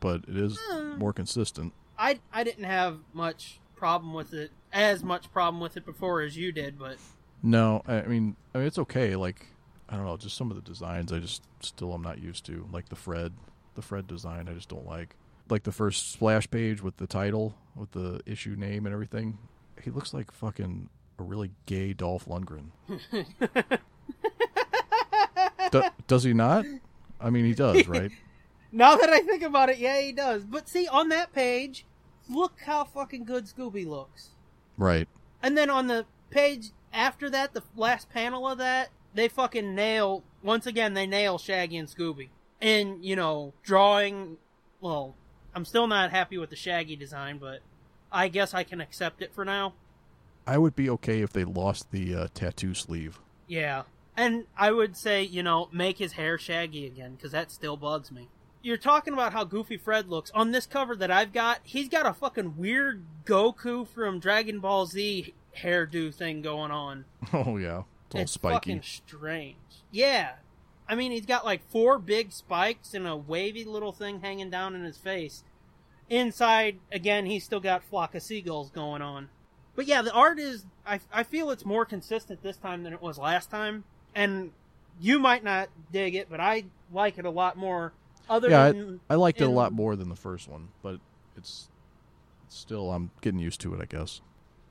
but 0.00 0.22
it 0.28 0.36
is 0.36 0.58
Hmm. 0.70 0.98
more 0.98 1.12
consistent. 1.12 1.72
I 1.98 2.20
I 2.32 2.44
didn't 2.44 2.64
have 2.64 2.98
much 3.12 3.58
problem 3.76 4.12
with 4.14 4.32
it, 4.32 4.50
as 4.72 5.02
much 5.02 5.32
problem 5.32 5.60
with 5.60 5.76
it 5.76 5.84
before 5.84 6.20
as 6.22 6.36
you 6.36 6.52
did, 6.52 6.78
but 6.78 6.96
No, 7.42 7.82
I 7.86 8.02
I 8.02 8.06
mean, 8.06 8.36
I 8.54 8.58
mean 8.58 8.66
it's 8.66 8.78
okay. 8.78 9.16
Like 9.16 9.46
I 9.88 9.96
don't 9.96 10.04
know, 10.04 10.16
just 10.16 10.36
some 10.36 10.50
of 10.50 10.56
the 10.56 10.62
designs 10.62 11.12
I 11.12 11.18
just 11.18 11.42
still 11.60 11.92
I'm 11.92 12.02
not 12.02 12.20
used 12.20 12.44
to. 12.46 12.68
Like 12.72 12.88
the 12.88 12.96
Fred, 12.96 13.32
the 13.78 13.82
Fred 13.82 14.08
design 14.08 14.48
I 14.48 14.54
just 14.54 14.68
don't 14.68 14.86
like. 14.86 15.14
Like 15.48 15.62
the 15.62 15.70
first 15.70 16.10
splash 16.10 16.50
page 16.50 16.82
with 16.82 16.96
the 16.96 17.06
title, 17.06 17.54
with 17.76 17.92
the 17.92 18.20
issue 18.26 18.56
name 18.58 18.86
and 18.86 18.92
everything. 18.92 19.38
He 19.80 19.92
looks 19.92 20.12
like 20.12 20.32
fucking 20.32 20.90
a 21.18 21.22
really 21.22 21.52
gay 21.66 21.92
Dolph 21.92 22.26
Lundgren. 22.26 22.70
Do, 25.70 25.82
does 26.08 26.24
he 26.24 26.32
not? 26.32 26.64
I 27.20 27.30
mean, 27.30 27.44
he 27.44 27.54
does, 27.54 27.86
right? 27.86 28.10
now 28.72 28.96
that 28.96 29.10
I 29.10 29.20
think 29.20 29.42
about 29.44 29.68
it, 29.68 29.78
yeah, 29.78 30.00
he 30.00 30.10
does. 30.12 30.44
But 30.44 30.68
see, 30.68 30.88
on 30.88 31.08
that 31.10 31.32
page, 31.32 31.86
look 32.28 32.54
how 32.66 32.82
fucking 32.84 33.24
good 33.24 33.44
Scooby 33.44 33.86
looks. 33.86 34.30
right. 34.76 35.06
And 35.40 35.56
then 35.56 35.70
on 35.70 35.86
the 35.86 36.04
page 36.30 36.70
after 36.92 37.30
that, 37.30 37.54
the 37.54 37.62
last 37.76 38.10
panel 38.10 38.48
of 38.48 38.58
that, 38.58 38.88
they 39.14 39.28
fucking 39.28 39.72
nail 39.72 40.24
once 40.42 40.66
again. 40.66 40.94
They 40.94 41.06
nail 41.06 41.38
Shaggy 41.38 41.76
and 41.76 41.88
Scooby, 41.88 42.30
and 42.60 43.04
you 43.04 43.16
know, 43.16 43.52
drawing. 43.62 44.36
Well, 44.80 45.14
I'm 45.54 45.64
still 45.64 45.86
not 45.86 46.10
happy 46.10 46.38
with 46.38 46.50
the 46.50 46.56
Shaggy 46.56 46.96
design, 46.96 47.38
but 47.38 47.60
I 48.12 48.28
guess 48.28 48.54
I 48.54 48.62
can 48.64 48.80
accept 48.80 49.22
it 49.22 49.32
for 49.34 49.44
now. 49.44 49.74
I 50.46 50.56
would 50.58 50.74
be 50.74 50.88
okay 50.90 51.20
if 51.20 51.32
they 51.32 51.44
lost 51.44 51.90
the 51.90 52.14
uh, 52.14 52.28
tattoo 52.34 52.74
sleeve. 52.74 53.18
Yeah, 53.46 53.82
and 54.16 54.44
I 54.56 54.72
would 54.72 54.96
say 54.96 55.22
you 55.22 55.42
know 55.42 55.68
make 55.72 55.98
his 55.98 56.12
hair 56.12 56.38
shaggy 56.38 56.86
again 56.86 57.14
because 57.14 57.32
that 57.32 57.50
still 57.50 57.76
bugs 57.76 58.10
me. 58.10 58.28
You're 58.60 58.76
talking 58.76 59.12
about 59.14 59.32
how 59.32 59.44
goofy 59.44 59.76
Fred 59.76 60.08
looks 60.08 60.30
on 60.32 60.50
this 60.50 60.66
cover 60.66 60.96
that 60.96 61.10
I've 61.10 61.32
got. 61.32 61.60
He's 61.62 61.88
got 61.88 62.06
a 62.06 62.12
fucking 62.12 62.56
weird 62.56 63.04
Goku 63.24 63.86
from 63.86 64.18
Dragon 64.18 64.58
Ball 64.58 64.86
Z 64.86 65.32
hairdo 65.56 66.14
thing 66.14 66.42
going 66.42 66.70
on. 66.70 67.04
Oh 67.32 67.56
yeah, 67.56 67.82
it's 68.06 68.14
all 68.14 68.20
it's 68.22 68.32
spiky. 68.32 68.54
fucking 68.54 68.82
strange. 68.82 69.56
Yeah, 69.90 70.32
I 70.88 70.94
mean 70.94 71.12
he's 71.12 71.26
got 71.26 71.44
like 71.44 71.62
four 71.68 71.98
big 71.98 72.32
spikes 72.32 72.94
and 72.94 73.06
a 73.06 73.16
wavy 73.16 73.64
little 73.64 73.92
thing 73.92 74.20
hanging 74.20 74.50
down 74.50 74.74
in 74.74 74.84
his 74.84 74.96
face. 74.98 75.44
Inside, 76.08 76.78
again, 76.90 77.26
he's 77.26 77.44
still 77.44 77.60
got 77.60 77.82
flock 77.84 78.14
of 78.14 78.22
seagulls 78.22 78.70
going 78.70 79.02
on. 79.02 79.28
But 79.76 79.86
yeah, 79.86 80.00
the 80.02 80.12
art 80.12 80.38
is. 80.38 80.64
I 80.86 81.00
I 81.12 81.22
feel 81.22 81.50
it's 81.50 81.64
more 81.66 81.84
consistent 81.84 82.42
this 82.42 82.56
time 82.56 82.82
than 82.82 82.92
it 82.94 83.02
was 83.02 83.18
last 83.18 83.50
time, 83.50 83.84
and 84.14 84.52
you 84.98 85.18
might 85.18 85.44
not 85.44 85.68
dig 85.92 86.14
it, 86.14 86.28
but 86.30 86.40
I 86.40 86.64
like 86.92 87.18
it 87.18 87.24
a 87.26 87.30
lot 87.30 87.56
more. 87.56 87.92
Other 88.30 88.48
Yeah, 88.50 88.72
than 88.72 89.00
I 89.08 89.14
liked 89.14 89.40
it 89.40 89.44
a 89.44 89.50
lot 89.50 89.72
more 89.72 89.94
than 89.96 90.08
the 90.08 90.16
first 90.16 90.48
one, 90.48 90.68
but 90.82 90.98
it's 91.36 91.68
still 92.48 92.90
I'm 92.90 93.10
getting 93.20 93.38
used 93.40 93.60
to 93.60 93.74
it, 93.74 93.80
I 93.80 93.84
guess. 93.84 94.20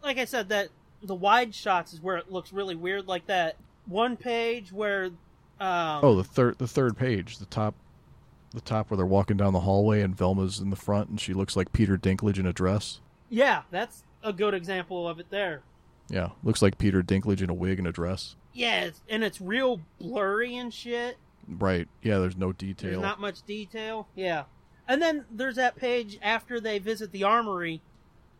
like 0.03 0.17
I 0.17 0.25
said, 0.25 0.49
that 0.49 0.69
the 1.01 1.15
wide 1.15 1.53
shots 1.55 1.93
is 1.93 2.01
where 2.01 2.17
it 2.17 2.31
looks 2.31 2.51
really 2.51 2.75
weird. 2.75 3.07
Like 3.07 3.27
that 3.27 3.55
one 3.85 4.17
page 4.17 4.71
where, 4.71 5.11
um, 5.59 5.99
Oh, 6.03 6.15
the 6.15 6.23
third 6.23 6.57
the 6.59 6.67
third 6.67 6.97
page, 6.97 7.37
the 7.39 7.45
top 7.45 7.75
the 8.53 8.61
top 8.61 8.89
where 8.89 8.97
they're 8.97 9.05
walking 9.05 9.37
down 9.37 9.53
the 9.53 9.59
hallway 9.61 10.01
and 10.01 10.15
Velma's 10.15 10.59
in 10.59 10.69
the 10.69 10.75
front 10.75 11.09
and 11.09 11.19
she 11.19 11.33
looks 11.33 11.55
like 11.55 11.73
Peter 11.73 11.97
Dinklage 11.97 12.37
in 12.39 12.45
a 12.45 12.53
dress. 12.53 12.99
yeah, 13.29 13.63
that's 13.71 14.03
a 14.23 14.31
good 14.33 14.53
example 14.53 15.07
of 15.07 15.19
it 15.19 15.29
there. 15.29 15.61
Yeah, 16.09 16.29
looks 16.43 16.61
like 16.61 16.77
Peter 16.77 17.01
Dinklage 17.03 17.41
in 17.41 17.49
a 17.49 17.53
wig 17.53 17.77
and 17.79 17.87
a 17.87 17.91
dress. 17.91 18.35
Yeah, 18.53 18.85
it's, 18.85 19.01
and 19.09 19.23
it's 19.23 19.41
real 19.41 19.81
blurry 19.99 20.55
and 20.55 20.73
shit. 20.73 21.17
Right. 21.47 21.87
Yeah, 22.01 22.17
there's 22.19 22.37
no 22.37 22.53
detail. 22.53 22.91
There's 22.91 23.01
not 23.01 23.19
much 23.19 23.43
detail. 23.45 24.07
Yeah, 24.15 24.43
and 24.87 25.01
then 25.01 25.25
there's 25.29 25.57
that 25.57 25.75
page 25.75 26.17
after 26.21 26.59
they 26.61 26.79
visit 26.79 27.11
the 27.11 27.23
armory, 27.25 27.81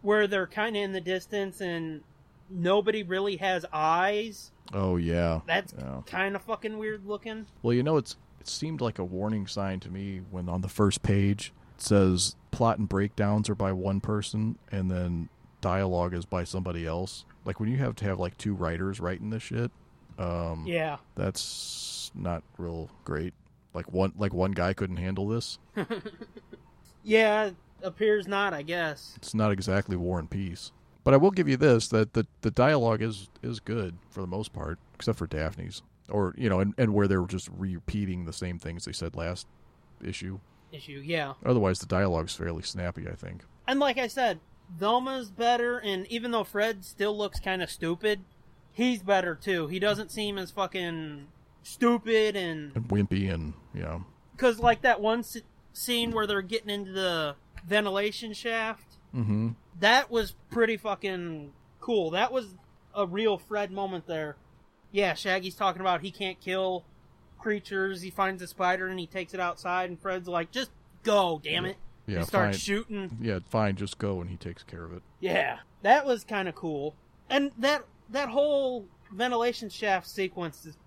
where 0.01 0.25
they're 0.27 0.47
kind 0.47 0.75
of 0.77 0.81
in 0.83 0.93
the 0.93 1.01
distance 1.01 1.59
and 1.61 2.01
nobody 2.49 3.03
really 3.03 3.37
has 3.37 3.65
eyes. 3.71 4.51
oh 4.73 4.97
yeah. 4.97 5.41
That's 5.47 5.73
Yeah. 5.77 6.01
kind 6.05 6.35
of 6.35 6.41
fucking 6.43 6.77
weird 6.77 7.05
looking. 7.05 7.45
Well, 7.61 7.73
you 7.73 7.83
know 7.83 7.97
it's 7.97 8.15
it 8.39 8.47
seemed 8.47 8.81
like 8.81 8.99
a 8.99 9.03
warning 9.03 9.47
sign 9.47 9.79
to 9.81 9.89
me 9.89 10.21
when 10.31 10.47
on 10.49 10.61
the 10.61 10.69
first 10.69 11.01
page 11.03 11.51
it 11.75 11.81
says 11.81 12.35
plot 12.51 12.77
and 12.79 12.87
breakdowns 12.89 13.49
are 13.49 13.55
by 13.55 13.71
one 13.71 13.99
person 14.01 14.57
and 14.71 14.89
then 14.91 15.29
dialogue 15.61 16.13
is 16.13 16.25
by 16.25 16.43
somebody 16.43 16.85
else. 16.85 17.25
Like 17.45 17.59
when 17.59 17.69
you 17.69 17.77
have 17.77 17.95
to 17.97 18.05
have 18.05 18.19
like 18.19 18.37
two 18.37 18.53
writers 18.53 18.99
writing 18.99 19.29
this 19.29 19.43
shit, 19.43 19.71
um 20.19 20.65
Yeah, 20.67 20.97
that's 21.15 22.11
not 22.15 22.43
real 22.57 22.89
great. 23.03 23.33
Like 23.73 23.91
one 23.93 24.13
like 24.17 24.33
one 24.33 24.51
guy 24.53 24.73
couldn't 24.73 24.97
handle 24.97 25.27
this. 25.27 25.59
yeah, 27.03 27.51
appears 27.83 28.27
not. 28.27 28.53
I 28.53 28.61
guess. 28.63 29.13
It's 29.17 29.33
not 29.33 29.51
exactly 29.51 29.95
War 29.95 30.19
and 30.19 30.29
Peace. 30.29 30.71
But 31.07 31.13
I 31.13 31.17
will 31.17 31.31
give 31.31 31.47
you 31.47 31.55
this 31.55 31.87
that 31.87 32.15
the 32.15 32.27
the 32.41 32.51
dialogue 32.51 33.01
is 33.01 33.29
is 33.41 33.61
good 33.61 33.95
for 34.09 34.19
the 34.19 34.27
most 34.27 34.51
part, 34.51 34.77
except 34.93 35.17
for 35.17 35.25
Daphne's. 35.25 35.81
Or, 36.09 36.35
you 36.37 36.49
know, 36.49 36.59
and, 36.59 36.73
and 36.77 36.93
where 36.93 37.07
they're 37.07 37.25
just 37.25 37.47
repeating 37.57 38.25
the 38.25 38.33
same 38.33 38.59
things 38.59 38.83
they 38.83 38.91
said 38.91 39.15
last 39.15 39.47
issue. 40.03 40.39
Issue. 40.73 41.01
Yeah. 41.05 41.35
Otherwise 41.45 41.79
the 41.79 41.85
dialogue's 41.85 42.35
fairly 42.35 42.61
snappy, 42.61 43.07
I 43.07 43.15
think. 43.15 43.43
And 43.69 43.79
like 43.79 43.97
I 43.97 44.07
said, 44.07 44.41
Velma's 44.77 45.29
better, 45.31 45.77
and 45.79 46.05
even 46.07 46.31
though 46.31 46.43
Fred 46.43 46.83
still 46.83 47.17
looks 47.17 47.39
kind 47.39 47.61
of 47.63 47.71
stupid, 47.71 48.25
he's 48.73 49.01
better 49.01 49.33
too. 49.33 49.67
He 49.67 49.79
doesn't 49.79 50.11
seem 50.11 50.37
as 50.37 50.51
fucking 50.51 51.27
stupid, 51.63 52.35
and 52.35 52.75
And 52.75 52.89
wimpy 52.89 53.33
and 53.33 53.53
yeah. 53.73 53.99
because 54.33 54.59
like 54.59 54.81
that 54.81 54.99
one 54.99 55.19
s- 55.19 55.37
scene 55.71 56.11
where 56.11 56.27
they're 56.27 56.41
getting 56.41 56.69
into 56.69 56.91
the 56.91 57.35
ventilation 57.65 58.33
shaft, 58.33 58.86
Mm-hmm. 59.15 59.49
that 59.79 60.11
was 60.11 60.35
pretty 60.51 60.77
fucking 60.77 61.51
cool. 61.79 62.11
That 62.11 62.31
was 62.31 62.53
a 62.93 63.05
real 63.05 63.37
Fred 63.37 63.71
moment 63.71 64.05
there. 64.07 64.35
Yeah, 64.91 65.13
Shaggy's 65.13 65.55
talking 65.55 65.81
about 65.81 66.01
he 66.01 66.11
can't 66.11 66.39
kill 66.39 66.83
creatures. 67.39 68.01
He 68.01 68.09
finds 68.09 68.41
a 68.41 68.47
spider 68.47 68.87
and 68.87 68.99
he 68.99 69.07
takes 69.07 69.33
it 69.33 69.39
outside, 69.39 69.89
and 69.89 69.99
Fred's 69.99 70.27
like, 70.27 70.51
"Just 70.51 70.71
go, 71.03 71.39
damn 71.43 71.65
it!" 71.65 71.77
Yeah, 72.05 72.19
he 72.19 72.25
starts 72.25 72.57
fine. 72.57 72.61
shooting. 72.61 73.17
Yeah, 73.21 73.39
fine, 73.49 73.75
just 73.75 73.97
go 73.97 74.21
and 74.21 74.29
he 74.29 74.37
takes 74.37 74.63
care 74.63 74.83
of 74.83 74.93
it. 74.93 75.01
Yeah. 75.19 75.59
That 75.83 76.05
was 76.05 76.23
kind 76.23 76.47
of 76.47 76.55
cool. 76.55 76.95
And 77.29 77.51
that 77.57 77.83
that 78.09 78.29
whole 78.29 78.85
ventilation 79.11 79.69
shaft 79.69 80.07
sequence 80.07 80.65
is 80.65 80.77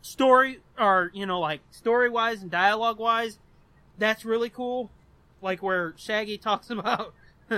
story 0.00 0.60
or 0.78 1.10
you 1.14 1.26
know 1.26 1.38
like 1.38 1.60
story 1.70 2.08
wise 2.08 2.42
and 2.42 2.50
dialogue 2.50 2.98
wise 2.98 3.38
that's 3.98 4.24
really 4.24 4.48
cool 4.48 4.90
like 5.42 5.62
where 5.62 5.92
shaggy 5.96 6.38
talks 6.48 6.70
about 6.70 7.12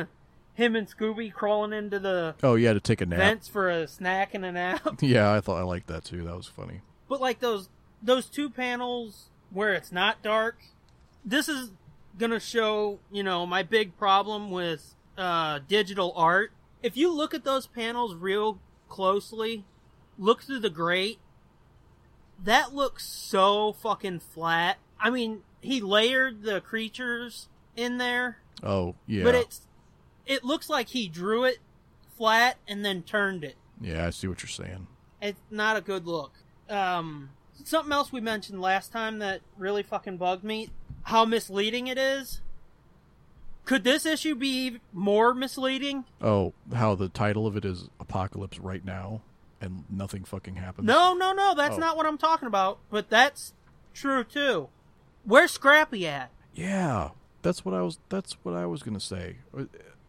him 0.55 0.77
and 0.77 0.89
scooby 0.89 1.33
crawling 1.33 1.73
into 1.73 1.99
the 1.99 2.35
Oh, 2.43 2.55
yeah, 2.55 2.73
to 2.73 2.81
take 2.81 3.01
a 3.01 3.07
nap. 3.07 3.19
vents 3.19 3.49
for 3.49 3.69
a 3.69 3.87
snack 3.87 4.35
and 4.35 4.45
a 4.45 4.53
nap 4.53 4.81
Yeah, 5.03 5.33
I 5.33 5.41
thought 5.41 5.59
I 5.59 5.63
liked 5.65 5.87
that 5.89 6.05
too. 6.05 6.23
That 6.25 6.37
was 6.37 6.47
funny. 6.47 6.81
but 7.09 7.21
like 7.21 7.41
those 7.41 7.69
those 8.03 8.27
two 8.27 8.51
panels 8.51 9.31
where 9.51 9.73
it's 9.75 9.91
not 9.93 10.23
dark 10.23 10.59
this 11.25 11.49
is 11.49 11.71
gonna 12.19 12.39
show 12.41 12.99
you 13.11 13.23
know 13.23 13.47
my 13.47 13.63
big 13.63 13.97
problem 13.97 14.51
with 14.51 14.95
uh 15.17 15.59
digital 15.69 16.13
art 16.17 16.53
if 16.83 16.97
you 16.97 17.11
look 17.13 17.33
at 17.35 17.45
those 17.45 17.67
panels 17.67 18.15
real 18.15 18.59
closely 18.89 19.65
look 20.19 20.43
through 20.43 20.59
the 20.61 20.69
grate 20.71 21.19
that 22.43 22.75
looks 22.75 23.05
so 23.07 23.73
fucking 23.73 24.21
flat 24.21 24.77
i 25.01 25.09
mean 25.09 25.41
he 25.61 25.81
layered 25.81 26.43
the 26.43 26.61
creatures 26.61 27.49
in 27.77 27.99
there 27.99 28.39
Oh, 28.63 28.95
yeah. 29.07 29.25
but 29.25 29.35
it's 29.35 29.63
it 30.27 30.45
looks 30.45 30.69
like 30.71 30.89
he 30.89 31.09
drew 31.09 31.45
it 31.45 31.59
flat 32.17 32.57
and 32.69 32.85
then 32.85 33.03
turned 33.03 33.45
it 33.45 33.57
yeah, 33.81 34.07
I 34.07 34.11
see 34.11 34.27
what 34.29 34.43
you're 34.43 34.49
saying. 34.49 34.87
it's 35.21 35.41
not 35.51 35.77
a 35.77 35.81
good 35.81 36.07
look. 36.07 36.33
Um, 36.71 37.31
something 37.65 37.93
else 37.93 38.13
we 38.13 38.21
mentioned 38.21 38.61
last 38.61 38.93
time 38.93 39.19
that 39.19 39.41
really 39.59 39.83
fucking 39.83 40.17
bugged 40.17 40.45
me: 40.45 40.71
how 41.03 41.25
misleading 41.25 41.89
it 41.89 41.99
is. 41.99 42.41
Could 43.65 43.83
this 43.83 44.05
issue 44.07 44.35
be 44.35 44.79
more 44.93 45.35
misleading? 45.35 46.05
Oh, 46.21 46.53
how 46.75 46.95
the 46.95 47.09
title 47.09 47.47
of 47.47 47.57
it 47.57 47.65
is 47.65 47.89
Apocalypse 47.99 48.59
Right 48.61 48.85
Now 48.85 49.23
and 49.61 49.85
nothing 49.91 50.25
fucking 50.25 50.57
happens. 50.57 50.87
No, 50.87 51.15
no, 51.15 51.33
no. 51.33 51.55
That's 51.55 51.77
Oh. 51.77 51.79
not 51.79 51.97
what 51.97 52.07
I'm 52.07 52.19
talking 52.19 52.47
about. 52.47 52.79
But 52.91 53.09
that's 53.11 53.55
true 53.95 54.23
too. 54.23 54.69
Where's 55.25 55.51
Scrappy 55.51 56.07
at? 56.07 56.31
Yeah. 56.55 57.11
That's 57.45 57.65
what 57.65 57.75
I 57.75 57.83
was 57.83 57.99
that's 58.09 58.33
what 58.43 58.55
I 58.57 58.67
was 58.67 58.83
going 58.83 58.95
to 58.95 59.01
say. 59.05 59.37
Uh, 59.57 59.65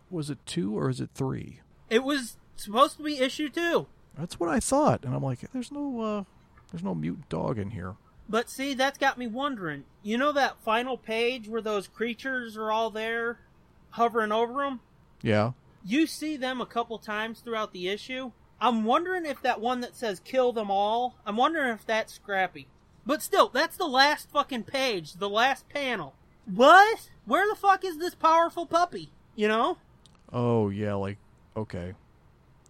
Was 0.09 0.29
it 0.31 0.39
2 0.47 0.75
or 0.77 0.89
is 0.89 0.99
it 0.99 1.09
3? 1.13 1.59
It 1.89 2.03
was 2.03 2.38
supposed 2.55 2.97
to 2.97 3.03
be 3.03 3.19
issue 3.19 3.49
two. 3.49 3.86
That's 4.17 4.39
what 4.39 4.49
I 4.49 4.59
thought. 4.59 5.03
And 5.05 5.13
I'm 5.13 5.21
like 5.23 5.41
there's 5.51 5.71
no 5.71 6.01
uh 6.01 6.23
there's 6.71 6.83
no 6.83 6.95
mute 6.95 7.29
dog 7.29 7.59
in 7.59 7.69
here. 7.71 7.95
But 8.27 8.49
see, 8.49 8.73
that's 8.73 8.97
got 8.97 9.19
me 9.19 9.27
wondering. 9.27 9.83
You 10.01 10.17
know 10.17 10.31
that 10.31 10.63
final 10.63 10.97
page 10.97 11.47
where 11.47 11.61
those 11.61 11.88
creatures 11.88 12.57
are 12.57 12.71
all 12.71 12.89
there, 12.89 13.39
hovering 13.91 14.31
over 14.31 14.63
them? 14.63 14.79
Yeah. 15.21 15.51
you 15.86 16.07
see 16.07 16.36
them 16.38 16.59
a 16.61 16.65
couple 16.65 16.97
times 16.97 17.41
throughout 17.41 17.71
the 17.73 17.88
issue. 17.89 18.31
I'm 18.59 18.83
wondering 18.86 19.25
if 19.25 19.41
that 19.43 19.61
one 19.61 19.81
that 19.81 19.95
says 19.95 20.19
kill 20.21 20.53
them 20.53 20.71
all, 20.71 21.17
I'm 21.25 21.38
wondering 21.38 21.69
if 21.73 21.86
that's 21.86 22.13
Scrappy. 22.13 22.67
But 23.05 23.21
still, 23.21 23.49
that's 23.49 23.77
the 23.77 23.86
last 23.88 24.31
fucking 24.31 24.63
page, 24.63 25.13
the 25.15 25.29
last 25.29 25.69
panel. 25.69 26.15
What? 26.46 27.10
Where 27.26 27.48
the 27.50 27.56
fuck 27.56 27.84
is 27.84 27.98
this 27.98 28.16
powerful 28.16 28.66
puppy? 28.66 29.10
You 29.36 29.48
know? 29.48 29.78
Oh, 30.32 30.70
yeah, 30.70 30.93
like 30.93 31.18
okay. 31.56 31.93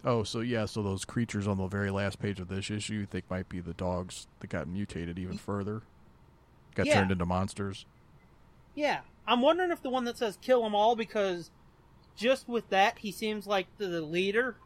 Oh, 0.03 0.23
so 0.23 0.39
yeah, 0.41 0.65
so 0.65 0.83
those 0.83 1.03
creatures 1.03 1.47
on 1.47 1.57
the 1.57 1.67
very 1.67 1.89
last 1.89 2.19
page 2.19 2.39
of 2.39 2.47
this 2.47 2.69
issue 2.69 2.93
you 2.93 3.05
think 3.05 3.25
might 3.29 3.49
be 3.49 3.59
the 3.59 3.73
dogs 3.73 4.27
that 4.39 4.49
got 4.49 4.67
mutated 4.67 5.17
even 5.17 5.37
further. 5.37 5.81
Got 6.75 6.85
Yeah. 6.85 6.95
turned 6.95 7.11
into 7.11 7.25
monsters. 7.25 7.85
Yeah. 8.75 9.01
I'm 9.27 9.41
wondering 9.41 9.71
if 9.71 9.81
the 9.81 9.89
one 9.89 10.03
that 10.03 10.17
says 10.17 10.37
kill 10.41 10.61
them 10.63 10.75
all 10.75 10.95
because 10.95 11.49
just 12.15 12.47
with 12.47 12.69
that 12.69 12.99
he 12.99 13.11
seems 13.11 13.47
like 13.47 13.67
the 13.77 14.01
leader. 14.01 14.57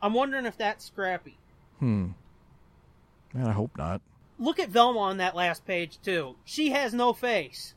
I'm 0.00 0.14
wondering 0.14 0.46
if 0.46 0.56
that's 0.56 0.84
Scrappy. 0.86 1.36
Hmm. 1.78 2.12
Man, 3.34 3.46
I 3.46 3.52
hope 3.52 3.76
not. 3.76 4.00
Look 4.38 4.58
at 4.58 4.70
Velma 4.70 5.00
on 5.00 5.18
that 5.18 5.34
last 5.36 5.66
page 5.66 5.98
too. 6.02 6.36
She 6.44 6.70
has 6.70 6.94
no 6.94 7.12
face. 7.12 7.74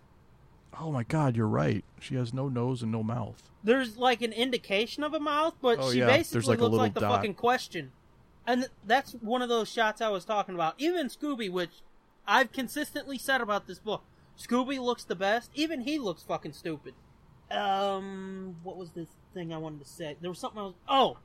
Oh 0.80 0.91
my 0.91 1.03
god, 1.03 1.36
you're 1.36 1.47
right. 1.47 1.84
She 1.99 2.15
has 2.15 2.34
no 2.34 2.47
nose 2.49 2.82
and 2.82 2.91
no 2.91 3.03
mouth. 3.03 3.41
there's 3.63 3.97
like 3.97 4.22
an 4.22 4.32
indication 4.34 5.03
of 5.03 5.13
a 5.13 5.19
mouth, 5.19 5.55
but 5.61 5.78
Oh, 5.80 5.91
she 5.91 5.99
yeah, 5.99 6.07
basically 6.07 6.47
like 6.47 6.59
looks 6.59 6.76
like 6.76 6.93
the 6.93 7.01
dot. 7.01 7.11
fucking 7.17 7.34
question. 7.36 7.91
And 8.47 8.61
th- 8.61 8.72
that's 8.86 9.11
one 9.13 9.41
of 9.41 9.49
those 9.49 9.69
shots 9.72 10.01
I 10.01 10.09
was 10.09 10.26
talking 10.26 10.55
about. 10.55 10.74
Even 10.80 11.07
Scooby, 11.09 11.51
which 11.51 11.82
I've 12.26 12.51
consistently 12.51 13.17
said 13.19 13.39
about 13.41 13.67
this 13.67 13.78
book, 13.80 14.03
Scooby 14.39 14.80
looks 14.80 15.03
the 15.03 15.15
best. 15.15 15.51
Even 15.53 15.82
he 15.82 15.99
looks 15.99 16.24
fucking 16.24 16.53
stupid. 16.53 16.93
Um, 17.51 18.55
what 18.63 18.78
was 18.78 18.91
this 18.91 19.09
thing 19.34 19.53
I 19.53 19.57
wanted 19.57 19.82
to 19.84 19.88
say? 19.89 20.15
There 20.22 20.30
was 20.32 20.39
something 20.39 20.59
else. 20.59 20.76
Oh, 20.88 21.17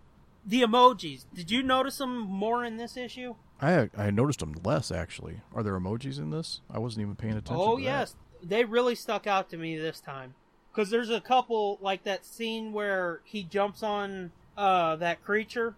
the 0.45 0.63
emojis. 0.63 1.25
Did 1.33 1.51
you 1.51 1.63
notice 1.63 1.99
them 1.99 2.19
more 2.19 2.65
in 2.65 2.77
this 2.77 2.97
issue? 2.97 3.37
I 3.61 3.89
I 3.97 4.11
noticed 4.11 4.41
them 4.41 4.55
less 4.65 4.91
actually. 4.91 5.41
Are 5.55 5.63
there 5.63 5.79
emojis 5.79 6.19
in 6.19 6.31
this? 6.31 6.61
I 6.71 6.79
wasn't 6.79 7.03
even 7.03 7.17
paying 7.17 7.35
attention. 7.35 7.57
Oh 7.59 7.79
yes, 7.79 8.15
they 8.43 8.65
really 8.65 8.95
stuck 8.95 9.27
out 9.27 9.49
to 9.51 9.57
me 9.57 9.77
this 9.79 10.01
time. 10.01 10.35
Because 10.73 10.91
there's 10.91 11.11
a 11.11 11.21
couple 11.21 11.79
like 11.81 12.05
that 12.05 12.27
scene 12.27 12.73
where 12.73 13.21
he 13.25 13.43
jumps 13.43 13.83
on 13.83 14.33
uh, 14.59 14.97
that 14.97 15.25
creature, 15.25 15.75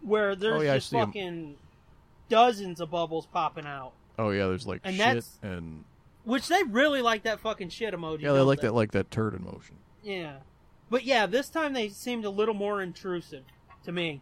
where 0.00 0.34
there's 0.34 0.60
Oh, 0.60 0.62
yeah, 0.62 0.74
just 0.76 0.90
fucking 0.90 1.56
dozens 2.28 2.80
of 2.80 2.90
bubbles 2.90 3.26
popping 3.26 3.66
out, 3.66 3.92
Oh 4.18 4.30
yeah, 4.30 4.46
there's 4.46 4.66
like 4.66 4.80
And 4.84 4.96
shit 4.96 5.04
that's- 5.04 5.38
and 5.42 5.84
which 6.24 6.48
they 6.48 6.62
really 6.64 7.00
like 7.00 7.22
that 7.22 7.40
fucking 7.40 7.70
shit 7.70 7.94
emoji. 7.94 8.20
yeah, 8.22 8.32
they 8.32 8.40
like 8.40 8.60
that 8.60 8.74
like 8.74 8.92
that 8.92 9.10
turd 9.10 9.34
emotion. 9.34 9.76
Yeah, 10.02 10.38
but 10.90 11.04
yeah, 11.04 11.26
this 11.26 11.48
time 11.48 11.72
they 11.72 11.88
seemed 11.88 12.24
a 12.24 12.30
little 12.30 12.54
more 12.54 12.82
intrusive 12.82 13.44
to 13.84 13.92
me. 13.92 14.20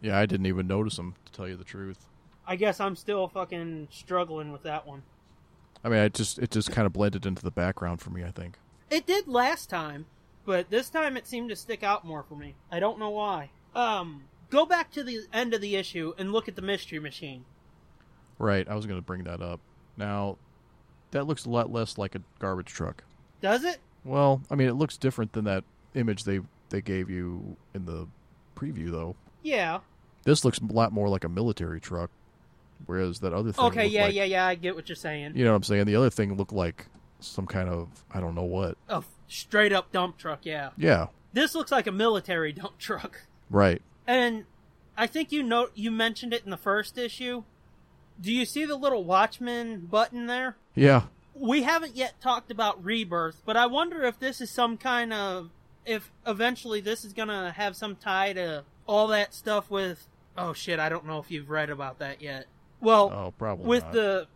Yeah, 0.00 0.18
I 0.18 0.26
didn't 0.26 0.46
even 0.46 0.66
notice 0.66 0.96
them 0.96 1.14
to 1.24 1.32
tell 1.32 1.48
you 1.48 1.56
the 1.56 1.64
truth. 1.64 2.06
I 2.46 2.56
guess 2.56 2.78
I'm 2.78 2.94
still 2.94 3.26
fucking 3.26 3.88
struggling 3.90 4.52
with 4.52 4.62
that 4.64 4.86
one. 4.86 5.02
I 5.84 5.88
mean, 5.88 5.98
it 6.00 6.14
just 6.14 6.38
it 6.38 6.50
just 6.50 6.72
kind 6.72 6.86
of 6.86 6.92
blended 6.92 7.26
into 7.26 7.42
the 7.42 7.50
background 7.50 8.00
for 8.00 8.10
me. 8.10 8.24
I 8.24 8.30
think. 8.30 8.58
It 8.90 9.06
did 9.06 9.28
last 9.28 9.68
time, 9.68 10.06
but 10.44 10.70
this 10.70 10.88
time 10.88 11.16
it 11.16 11.26
seemed 11.26 11.50
to 11.50 11.56
stick 11.56 11.82
out 11.82 12.04
more 12.04 12.22
for 12.22 12.36
me. 12.36 12.54
I 12.70 12.80
don't 12.80 12.98
know 12.98 13.10
why. 13.10 13.50
Um, 13.74 14.24
go 14.50 14.64
back 14.64 14.90
to 14.92 15.04
the 15.04 15.20
end 15.32 15.52
of 15.52 15.60
the 15.60 15.76
issue 15.76 16.14
and 16.16 16.32
look 16.32 16.48
at 16.48 16.56
the 16.56 16.62
mystery 16.62 16.98
machine. 16.98 17.44
Right, 18.38 18.68
I 18.68 18.74
was 18.74 18.86
going 18.86 18.98
to 18.98 19.04
bring 19.04 19.24
that 19.24 19.40
up. 19.40 19.60
Now, 19.96 20.38
that 21.12 21.26
looks 21.26 21.44
a 21.44 21.50
lot 21.50 21.72
less 21.72 21.98
like 21.98 22.14
a 22.14 22.20
garbage 22.38 22.68
truck. 22.68 23.04
Does 23.40 23.64
it? 23.64 23.78
Well, 24.04 24.42
I 24.50 24.54
mean, 24.54 24.68
it 24.68 24.74
looks 24.74 24.96
different 24.96 25.32
than 25.32 25.44
that 25.44 25.64
image 25.94 26.24
they 26.24 26.40
they 26.70 26.80
gave 26.80 27.10
you 27.10 27.56
in 27.74 27.86
the 27.86 28.06
preview, 28.56 28.90
though. 28.90 29.16
Yeah. 29.42 29.80
This 30.24 30.44
looks 30.44 30.58
a 30.58 30.72
lot 30.72 30.92
more 30.92 31.08
like 31.08 31.24
a 31.24 31.28
military 31.28 31.80
truck, 31.80 32.10
whereas 32.86 33.20
that 33.20 33.32
other 33.32 33.52
thing. 33.52 33.64
Okay, 33.66 33.86
yeah, 33.86 34.04
like- 34.06 34.14
yeah, 34.14 34.24
yeah, 34.24 34.46
I 34.46 34.54
get 34.54 34.74
what 34.74 34.88
you're 34.88 34.96
saying. 34.96 35.32
You 35.36 35.44
know 35.44 35.50
what 35.52 35.56
I'm 35.56 35.62
saying? 35.64 35.84
The 35.86 35.96
other 35.96 36.10
thing 36.10 36.36
looked 36.36 36.52
like 36.52 36.86
some 37.20 37.46
kind 37.46 37.68
of 37.68 38.04
I 38.12 38.20
don't 38.20 38.34
know 38.34 38.44
what. 38.44 38.76
A 38.88 38.96
f- 38.96 39.08
straight 39.28 39.72
up 39.72 39.92
dump 39.92 40.18
truck, 40.18 40.40
yeah. 40.44 40.70
Yeah, 40.76 41.06
This 41.32 41.54
looks 41.54 41.72
like 41.72 41.86
a 41.86 41.92
military 41.92 42.52
dump 42.52 42.78
truck. 42.78 43.22
right. 43.50 43.80
And 44.06 44.44
I 44.96 45.06
think 45.06 45.32
you 45.32 45.42
know 45.42 45.68
you 45.74 45.90
mentioned 45.90 46.32
it 46.34 46.44
in 46.44 46.50
the 46.50 46.56
first 46.58 46.98
issue. 46.98 47.44
Do 48.20 48.32
you 48.32 48.44
see 48.44 48.64
the 48.64 48.76
little 48.76 49.02
Watchmen 49.04 49.86
button 49.86 50.26
there? 50.26 50.56
Yeah, 50.74 51.04
we 51.34 51.62
haven't 51.62 51.96
yet 51.96 52.20
talked 52.20 52.50
about 52.50 52.84
rebirth, 52.84 53.42
but 53.44 53.56
I 53.56 53.66
wonder 53.66 54.02
if 54.04 54.18
this 54.20 54.40
is 54.40 54.50
some 54.54 54.76
kind 54.76 55.12
of 55.12 55.50
if 55.86 56.12
eventually 56.26 56.80
this 56.80 57.04
is 57.04 57.12
gonna 57.12 57.52
have 57.52 57.74
some 57.76 57.96
tie 57.96 58.32
to 58.34 58.64
all 58.86 59.08
that 59.08 59.34
stuff 59.34 59.70
with 59.70 60.06
oh 60.36 60.52
shit, 60.52 60.78
I 60.78 60.88
don't 60.88 61.06
know 61.06 61.18
if 61.18 61.30
you've 61.30 61.50
read 61.50 61.70
about 61.70 61.98
that 62.00 62.20
yet. 62.22 62.46
Well, 62.84 63.10
oh, 63.10 63.34
probably 63.38 63.66
with 63.66 63.82
not. 63.84 63.92
the 63.92 64.26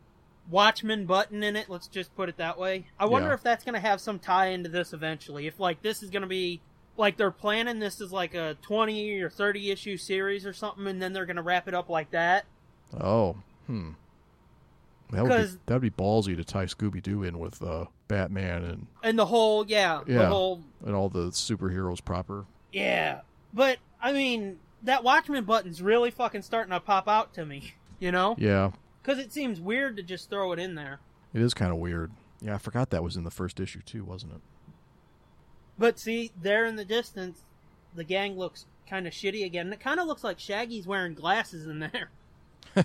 Watchmen 0.51 1.05
button 1.07 1.43
in 1.43 1.57
it, 1.57 1.69
let's 1.69 1.87
just 1.89 2.15
put 2.17 2.29
it 2.29 2.37
that 2.39 2.59
way. 2.59 2.87
I 2.99 3.05
wonder 3.07 3.29
Yeah. 3.29 3.35
if 3.35 3.43
that's 3.43 3.65
gonna 3.65 3.81
have 3.81 4.01
some 4.01 4.19
tie 4.19 4.47
into 4.49 4.69
this 4.69 4.93
eventually. 4.93 5.47
If 5.47 5.61
like 5.61 5.83
this 5.83 6.03
is 6.03 6.11
gonna 6.11 6.27
be 6.27 6.61
like 6.97 7.17
they're 7.17 7.31
planning 7.31 7.79
this 7.79 8.01
as 8.01 8.13
like 8.13 8.35
a 8.35 8.57
twenty 8.63 9.21
or 9.21 9.29
thirty 9.31 9.71
issue 9.71 9.97
series 9.97 10.47
or 10.47 10.53
something, 10.53 10.87
and 10.87 11.01
then 11.03 11.13
they're 11.13 11.27
gonna 11.27 11.43
wrap 11.43 11.69
it 11.69 11.75
up 11.75 11.89
like 11.89 12.11
that. 12.13 12.47
Oh, 12.99 13.37
hmm. 13.67 13.91
That 15.11 15.25
would 15.25 15.31
be 15.53 15.59
that'd 15.67 15.83
be 15.83 15.91
ballsy 15.91 16.37
to 16.37 16.45
tie 16.45 16.67
Scooby 16.67 17.03
Doo 17.03 17.23
in 17.23 17.39
with 17.39 17.63
uh, 17.63 17.87
Batman 18.09 18.65
and 18.65 18.87
And 19.03 19.19
the 19.19 19.27
whole 19.27 19.67
yeah, 19.67 20.01
the 20.07 20.13
Yeah. 20.15 20.29
whole 20.29 20.63
and 20.85 20.95
all 20.95 21.09
the 21.09 21.31
superheroes 21.31 22.05
proper. 22.05 22.45
Yeah, 22.73 23.21
but 23.55 23.79
I 24.03 24.13
mean, 24.13 24.59
that 24.83 25.05
Watchmen 25.05 25.45
button's 25.45 25.81
really 25.83 26.11
fucking 26.11 26.43
starting 26.43 26.73
to 26.73 26.81
pop 26.81 27.07
out 27.09 27.35
to 27.35 27.45
me. 27.47 27.75
You 27.99 28.13
know, 28.13 28.37
Yeah, 28.39 28.71
because 29.03 29.19
it 29.19 29.33
seems 29.33 29.61
weird 29.61 29.97
to 29.97 30.03
just 30.03 30.31
throw 30.31 30.53
it 30.53 30.59
in 30.59 30.75
there. 30.75 31.01
it 31.35 31.41
is 31.43 31.55
kind 31.55 31.73
of 31.73 31.79
weird. 31.79 32.11
Yeah, 32.41 32.55
I 32.55 32.59
forgot 32.59 32.91
that 32.91 33.03
was 33.03 33.17
in 33.17 33.25
the 33.25 33.31
first 33.31 33.59
issue 33.59 33.81
too, 33.83 34.05
wasn't 34.05 34.35
it? 34.35 34.41
But 35.77 35.99
see, 35.99 36.31
there 36.41 36.65
in 36.65 36.77
the 36.77 36.85
distance, 36.85 37.43
the 37.95 38.05
gang 38.05 38.37
looks 38.39 38.67
kind 38.89 39.07
of 39.07 39.13
shitty 39.13 39.45
again. 39.45 39.67
And 39.67 39.75
it 39.75 39.81
kind 39.81 40.01
of 40.01 40.07
looks 40.07 40.25
like 40.25 40.39
Shaggy's 40.39 40.87
wearing 40.87 41.15
glasses 41.15 41.67
in 41.67 41.79
there, 41.81 42.11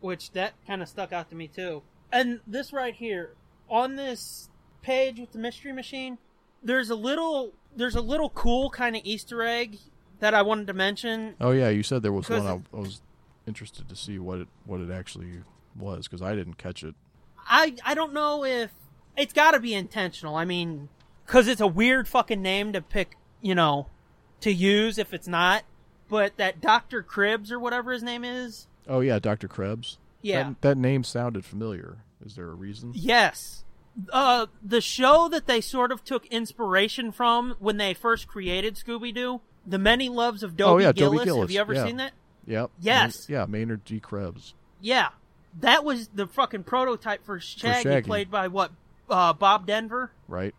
which 0.00 0.32
that 0.32 0.54
kind 0.66 0.82
of 0.82 0.88
stuck 0.88 1.12
out 1.12 1.30
to 1.30 1.36
me 1.36 1.48
too. 1.48 1.82
And 2.10 2.40
this 2.46 2.72
right 2.72 2.94
here 2.94 3.34
on 3.68 3.96
this 3.96 4.50
page 4.82 5.18
with 5.18 5.32
the 5.32 5.38
mystery 5.38 5.72
machine, 5.72 6.18
there's 6.62 6.90
a 6.90 6.94
little 6.94 7.52
there's 7.74 7.96
a 7.96 8.00
little 8.02 8.30
cool 8.30 8.70
kind 8.70 8.96
of 8.96 9.02
Easter 9.04 9.42
egg 9.42 9.78
that 10.20 10.34
I 10.34 10.42
wanted 10.42 10.66
to 10.68 10.74
mention. 10.74 11.34
Oh 11.40 11.52
yeah, 11.52 11.68
you 11.68 11.82
said 11.82 12.02
there 12.02 12.12
was 12.12 12.28
one. 12.28 12.46
I, 12.46 12.60
I 12.76 12.80
was 12.80 13.00
interested 13.46 13.88
to 13.88 13.96
see 13.96 14.18
what 14.18 14.40
it 14.40 14.48
what 14.64 14.80
it 14.80 14.90
actually 14.90 15.40
was 15.76 16.06
because 16.06 16.22
I 16.22 16.34
didn't 16.34 16.58
catch 16.58 16.82
it. 16.82 16.94
I 17.46 17.74
I 17.84 17.94
don't 17.94 18.12
know 18.12 18.44
if 18.44 18.70
it's 19.16 19.32
got 19.32 19.52
to 19.52 19.60
be 19.60 19.74
intentional. 19.74 20.36
I 20.36 20.44
mean, 20.44 20.88
because 21.26 21.48
it's 21.48 21.60
a 21.60 21.66
weird 21.66 22.08
fucking 22.08 22.40
name 22.42 22.72
to 22.72 22.80
pick, 22.80 23.16
you 23.40 23.54
know, 23.54 23.88
to 24.40 24.52
use 24.52 24.98
if 24.98 25.12
it's 25.12 25.28
not. 25.28 25.64
But 26.08 26.36
that 26.36 26.60
Doctor 26.60 27.02
Cribs 27.02 27.50
or 27.50 27.58
whatever 27.58 27.92
his 27.92 28.02
name 28.02 28.22
is, 28.24 28.66
Oh 28.86 29.00
yeah, 29.00 29.18
Doctor 29.18 29.48
Krebs. 29.48 29.98
yeah, 30.20 30.42
That, 30.50 30.60
that 30.60 30.76
name 30.78 31.04
sounded 31.04 31.44
familiar. 31.44 31.98
Is 32.24 32.34
there 32.36 32.48
a 32.48 32.54
reason? 32.54 32.92
yes. 32.94 33.64
Uh, 34.10 34.46
the 34.62 34.80
show 34.80 35.28
that 35.28 35.46
they 35.46 35.60
sort 35.60 35.92
of 35.92 36.02
took 36.02 36.24
inspiration 36.26 37.12
from 37.12 37.54
when 37.58 37.76
they 37.76 37.92
first 37.92 38.26
created 38.26 38.74
Scooby 38.74 39.14
Doo, 39.14 39.42
The 39.66 39.78
Many 39.78 40.08
Loves 40.08 40.42
of 40.42 40.56
Dobie 40.56 40.84
Oh, 40.84 40.86
yeah, 40.86 40.92
Dobie 40.92 41.24
Gillis. 41.24 41.40
Have 41.42 41.50
you 41.50 41.60
ever 41.60 41.74
yeah. 41.74 41.84
seen 41.84 41.96
that? 41.98 42.12
Yep. 42.46 42.70
Yes. 42.80 43.26
Yeah, 43.28 43.46
Maynard 43.48 43.84
G. 43.84 44.00
Krebs. 44.00 44.54
Yeah, 44.80 45.10
that 45.60 45.84
was 45.84 46.08
the 46.08 46.26
fucking 46.26 46.64
prototype 46.64 47.24
for 47.24 47.38
Shaggy, 47.38 47.82
Shaggy. 47.82 48.06
played 48.06 48.30
by 48.30 48.48
what? 48.48 48.72
Uh, 49.08 49.32
Bob 49.32 49.66
Denver. 49.66 50.10
Right. 50.28 50.54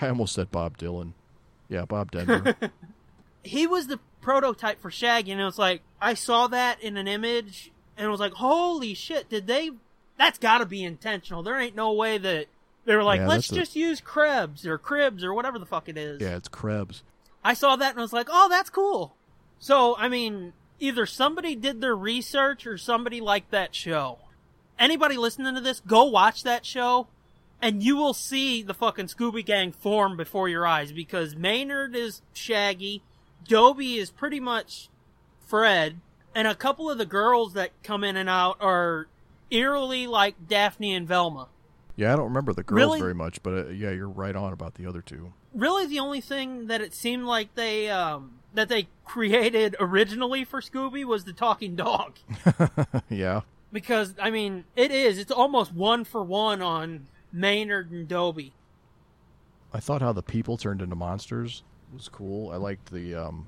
I 0.00 0.08
almost 0.08 0.34
said 0.34 0.50
Bob 0.50 0.76
Dylan. 0.78 1.12
Yeah, 1.68 1.84
Bob 1.84 2.10
Denver. 2.12 2.54
he 3.42 3.66
was 3.66 3.86
the 3.86 4.00
prototype 4.20 4.80
for 4.80 4.90
Shaggy, 4.90 5.30
and 5.32 5.40
it 5.40 5.44
was 5.44 5.58
like 5.58 5.82
I 6.00 6.14
saw 6.14 6.46
that 6.48 6.82
in 6.82 6.96
an 6.96 7.06
image, 7.08 7.70
and 7.96 8.06
it 8.06 8.10
was 8.10 8.20
like, 8.20 8.32
holy 8.32 8.94
shit! 8.94 9.28
Did 9.28 9.46
they? 9.46 9.70
That's 10.18 10.38
got 10.38 10.58
to 10.58 10.66
be 10.66 10.82
intentional. 10.84 11.42
There 11.42 11.58
ain't 11.60 11.74
no 11.76 11.92
way 11.92 12.18
that 12.18 12.46
they 12.84 12.94
were 12.96 13.02
like, 13.02 13.20
Yeah, 13.20 13.28
let's 13.28 13.48
that's 13.48 13.56
a- 13.56 13.60
just 13.60 13.76
use 13.76 14.00
Krebs 14.00 14.66
or 14.66 14.78
Cribs 14.78 15.24
or 15.24 15.34
whatever 15.34 15.58
the 15.58 15.66
fuck 15.66 15.88
it 15.88 15.96
is. 15.98 16.20
yeah, 16.20 16.36
it's 16.36 16.48
Krebs. 16.48 17.02
I 17.42 17.54
saw 17.54 17.76
that 17.76 17.90
and 17.90 17.98
I 17.98 18.02
was 18.02 18.12
like, 18.12 18.28
oh, 18.30 18.48
that's 18.48 18.70
cool. 18.70 19.14
So 19.58 19.96
I 19.98 20.08
mean, 20.08 20.52
either 20.80 21.06
somebody 21.06 21.54
did 21.54 21.80
their 21.80 21.96
research 21.96 22.66
or 22.66 22.76
somebody 22.78 23.20
liked 23.20 23.50
that 23.50 23.74
show. 23.74 24.18
Anybody 24.78 25.16
listening 25.16 25.54
to 25.54 25.60
this, 25.60 25.80
go 25.80 26.04
watch 26.04 26.42
that 26.42 26.66
show. 26.66 27.08
And 27.62 27.82
you 27.82 27.96
will 27.96 28.12
see 28.14 28.62
the 28.62 28.74
fucking 28.74 29.06
Scooby 29.06 29.44
Gang 29.44 29.72
form 29.72 30.16
before 30.16 30.48
your 30.48 30.66
eyes 30.66 30.92
because 30.92 31.34
Maynard 31.36 31.94
is 31.96 32.20
Shaggy, 32.34 33.02
Dobie 33.46 33.96
is 33.96 34.10
pretty 34.10 34.40
much 34.40 34.88
Fred, 35.46 36.00
and 36.34 36.46
a 36.48 36.54
couple 36.54 36.90
of 36.90 36.98
the 36.98 37.06
girls 37.06 37.54
that 37.54 37.70
come 37.82 38.04
in 38.04 38.16
and 38.16 38.28
out 38.28 38.56
are 38.60 39.06
eerily 39.50 40.06
like 40.06 40.48
Daphne 40.48 40.94
and 40.94 41.06
Velma. 41.06 41.48
Yeah, 41.96 42.12
I 42.12 42.16
don't 42.16 42.24
remember 42.26 42.52
the 42.52 42.64
girls 42.64 42.78
Really? 42.78 43.00
very 43.00 43.14
much, 43.14 43.42
but 43.42 43.50
uh, 43.54 43.68
yeah, 43.68 43.90
you're 43.92 44.08
right 44.08 44.34
on 44.34 44.52
about 44.52 44.74
the 44.74 44.84
other 44.86 45.00
two. 45.00 45.32
Really, 45.54 45.86
the 45.86 46.00
only 46.00 46.20
thing 46.20 46.66
that 46.66 46.80
it 46.80 46.92
seemed 46.92 47.24
like 47.24 47.54
they 47.54 47.88
um, 47.88 48.40
that 48.54 48.68
they 48.68 48.88
created 49.04 49.76
originally 49.78 50.44
for 50.44 50.60
Scooby 50.60 51.04
was 51.04 51.24
the 51.24 51.32
talking 51.32 51.76
dog. 51.76 52.16
yeah. 53.10 53.42
Because 53.72 54.14
I 54.20 54.30
mean, 54.30 54.64
it 54.76 54.90
is. 54.90 55.18
It's 55.18 55.32
almost 55.32 55.72
one 55.74 56.04
for 56.04 56.22
one 56.22 56.62
on 56.62 57.06
Maynard 57.32 57.90
and 57.90 58.06
Dobie. 58.08 58.52
I 59.72 59.80
thought 59.80 60.00
how 60.02 60.12
the 60.12 60.22
people 60.22 60.56
turned 60.56 60.80
into 60.80 60.94
monsters 60.94 61.64
was 61.92 62.08
cool. 62.08 62.50
I 62.52 62.56
liked 62.56 62.92
the, 62.92 63.14
um, 63.16 63.46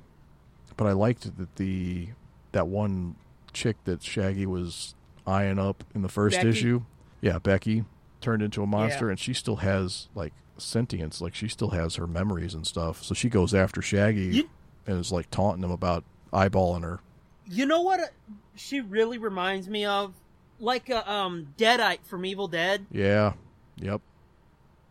but 0.76 0.86
I 0.86 0.92
liked 0.92 1.36
that 1.38 1.56
the 1.56 2.08
that 2.52 2.66
one 2.66 3.14
chick 3.52 3.76
that 3.84 4.02
Shaggy 4.02 4.46
was 4.46 4.94
eyeing 5.26 5.58
up 5.58 5.84
in 5.94 6.02
the 6.02 6.08
first 6.08 6.36
Becky? 6.38 6.48
issue. 6.48 6.82
Yeah, 7.20 7.38
Becky 7.38 7.84
turned 8.20 8.42
into 8.42 8.62
a 8.62 8.66
monster, 8.66 9.06
Yeah. 9.06 9.10
and 9.12 9.20
she 9.20 9.32
still 9.32 9.56
has 9.56 10.08
like 10.16 10.32
sentience. 10.58 11.20
Like 11.20 11.34
she 11.36 11.46
still 11.46 11.70
has 11.70 11.94
her 11.94 12.06
memories 12.08 12.54
and 12.54 12.66
stuff. 12.66 13.04
So 13.04 13.14
she 13.14 13.28
goes 13.28 13.54
after 13.54 13.80
Shaggy 13.80 14.36
You- 14.38 14.50
and 14.86 14.98
is 14.98 15.12
like 15.12 15.30
taunting 15.30 15.64
him 15.64 15.70
about 15.70 16.04
eyeballing 16.32 16.82
her. 16.82 17.00
You 17.46 17.66
know 17.66 17.82
what? 17.82 18.12
She 18.54 18.80
really 18.80 19.18
reminds 19.18 19.68
me 19.68 19.84
of 19.84 20.14
like 20.58 20.88
a 20.88 21.10
um, 21.10 21.48
Deadite 21.56 22.04
from 22.04 22.24
Evil 22.24 22.48
Dead. 22.48 22.86
Yeah. 22.90 23.34
Yep. 23.76 24.00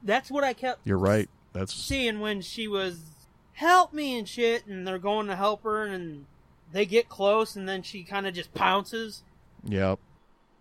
That's 0.03 0.29
what 0.29 0.43
I 0.43 0.53
kept 0.53 0.85
You're 0.85 0.97
right. 0.97 1.29
That's 1.53 1.73
seeing 1.73 2.19
when 2.19 2.41
she 2.41 2.67
was 2.67 2.99
help 3.53 3.93
me 3.93 4.17
and 4.17 4.27
shit, 4.27 4.65
and 4.67 4.87
they're 4.87 4.99
going 4.99 5.27
to 5.27 5.35
help 5.35 5.63
her, 5.63 5.85
and 5.85 6.25
they 6.71 6.85
get 6.85 7.09
close, 7.09 7.55
and 7.55 7.67
then 7.67 7.81
she 7.81 8.03
kind 8.03 8.27
of 8.27 8.33
just 8.33 8.53
pounces. 8.53 9.23
yep. 9.63 9.99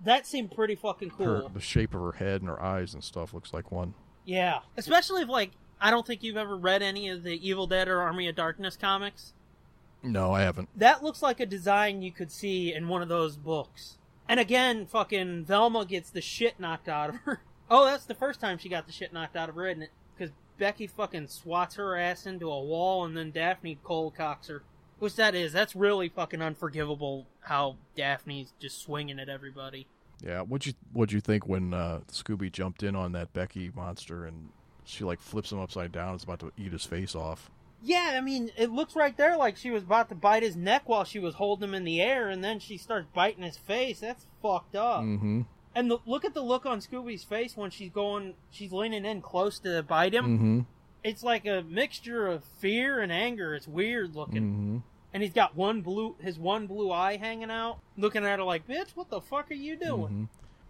That 0.02 0.26
seemed 0.26 0.50
pretty 0.50 0.74
fucking 0.74 1.10
cool. 1.10 1.26
Her 1.26 1.48
the 1.52 1.60
shape 1.60 1.94
of 1.94 2.00
her 2.00 2.12
head 2.12 2.42
and 2.42 2.48
her 2.48 2.62
eyes 2.62 2.92
and 2.94 3.02
stuff 3.02 3.32
looks 3.32 3.54
like 3.54 3.72
one. 3.72 3.94
Yeah, 4.24 4.60
especially 4.76 5.22
if 5.22 5.28
like 5.28 5.52
I 5.84 5.90
don't 5.90 6.06
think 6.06 6.22
you've 6.22 6.38
ever 6.38 6.56
read 6.56 6.80
any 6.80 7.10
of 7.10 7.24
the 7.24 7.46
Evil 7.46 7.66
Dead 7.66 7.88
or 7.88 8.00
Army 8.00 8.26
of 8.26 8.34
Darkness 8.34 8.74
comics. 8.74 9.34
No, 10.02 10.32
I 10.32 10.40
haven't. 10.40 10.70
That 10.74 11.04
looks 11.04 11.20
like 11.20 11.40
a 11.40 11.46
design 11.46 12.00
you 12.00 12.10
could 12.10 12.32
see 12.32 12.72
in 12.72 12.88
one 12.88 13.02
of 13.02 13.10
those 13.10 13.36
books. 13.36 13.98
And 14.26 14.40
again, 14.40 14.86
fucking 14.86 15.44
Velma 15.44 15.84
gets 15.84 16.08
the 16.08 16.22
shit 16.22 16.58
knocked 16.58 16.88
out 16.88 17.10
of 17.10 17.16
her. 17.16 17.42
Oh, 17.70 17.86
that's 17.86 18.04
the 18.04 18.14
first 18.14 18.40
time 18.40 18.58
she 18.58 18.68
got 18.68 18.86
the 18.86 18.92
shit 18.92 19.10
knocked 19.14 19.36
out 19.36 19.48
of 19.48 19.54
her, 19.54 19.66
isn't 19.66 19.84
it? 19.84 19.90
Because 20.14 20.34
Becky 20.58 20.86
fucking 20.86 21.28
swats 21.28 21.76
her 21.76 21.96
ass 21.96 22.26
into 22.26 22.50
a 22.50 22.60
wall, 22.62 23.06
and 23.06 23.16
then 23.16 23.30
Daphne 23.30 23.78
cold 23.82 24.14
cocks 24.14 24.48
her. 24.48 24.62
Which 24.98 25.16
that 25.16 25.34
is. 25.34 25.54
That's 25.54 25.74
really 25.74 26.10
fucking 26.10 26.42
unforgivable. 26.42 27.26
How 27.40 27.76
Daphne's 27.96 28.52
just 28.60 28.82
swinging 28.82 29.18
at 29.18 29.30
everybody. 29.30 29.86
Yeah, 30.22 30.42
what'd 30.42 30.66
you 30.66 30.74
what'd 30.92 31.12
you 31.12 31.22
think 31.22 31.48
when 31.48 31.72
uh, 31.72 32.00
Scooby 32.12 32.52
jumped 32.52 32.82
in 32.82 32.94
on 32.94 33.12
that 33.12 33.32
Becky 33.32 33.70
monster 33.74 34.26
and 34.26 34.50
she 34.84 35.04
like 35.04 35.20
flips 35.20 35.52
him 35.52 35.58
upside 35.58 35.92
down? 35.92 36.14
It's 36.14 36.24
about 36.24 36.40
to 36.40 36.52
eat 36.56 36.72
his 36.72 36.84
face 36.84 37.14
off. 37.14 37.50
Yeah, 37.82 38.12
I 38.14 38.22
mean, 38.22 38.50
it 38.56 38.70
looks 38.70 38.96
right 38.96 39.14
there 39.14 39.36
like 39.36 39.58
she 39.58 39.70
was 39.70 39.82
about 39.82 40.08
to 40.08 40.14
bite 40.14 40.42
his 40.42 40.56
neck 40.56 40.88
while 40.88 41.04
she 41.04 41.18
was 41.18 41.34
holding 41.34 41.68
him 41.68 41.74
in 41.74 41.84
the 41.84 42.00
air, 42.00 42.30
and 42.30 42.42
then 42.42 42.58
she 42.58 42.78
starts 42.78 43.06
biting 43.14 43.44
his 43.44 43.58
face. 43.58 44.00
That's 44.00 44.24
fucked 44.40 44.74
up. 44.74 45.02
Mm-hmm. 45.02 45.42
And 45.74 45.90
the, 45.90 45.98
look 46.06 46.24
at 46.24 46.32
the 46.32 46.42
look 46.42 46.64
on 46.64 46.80
Scooby's 46.80 47.24
face 47.24 47.56
when 47.56 47.70
she's 47.70 47.90
going, 47.90 48.34
she's 48.50 48.72
leaning 48.72 49.04
in 49.04 49.20
close 49.20 49.58
to 49.60 49.82
bite 49.82 50.14
him. 50.14 50.24
Mm-hmm. 50.24 50.60
It's 51.02 51.22
like 51.22 51.44
a 51.46 51.62
mixture 51.68 52.26
of 52.26 52.44
fear 52.44 53.00
and 53.00 53.12
anger. 53.12 53.54
It's 53.54 53.68
weird 53.68 54.14
looking. 54.14 54.42
Mm-hmm. 54.42 54.76
And 55.12 55.22
he's 55.22 55.32
got 55.32 55.54
one 55.54 55.82
blue, 55.82 56.16
his 56.20 56.38
one 56.38 56.66
blue 56.66 56.90
eye 56.90 57.18
hanging 57.18 57.50
out, 57.50 57.78
looking 57.98 58.24
at 58.24 58.38
her 58.38 58.44
like, 58.44 58.66
"Bitch, 58.66 58.90
what 58.94 59.10
the 59.10 59.20
fuck 59.20 59.50
are 59.50 59.54
you 59.54 59.76
doing?" 59.76 60.28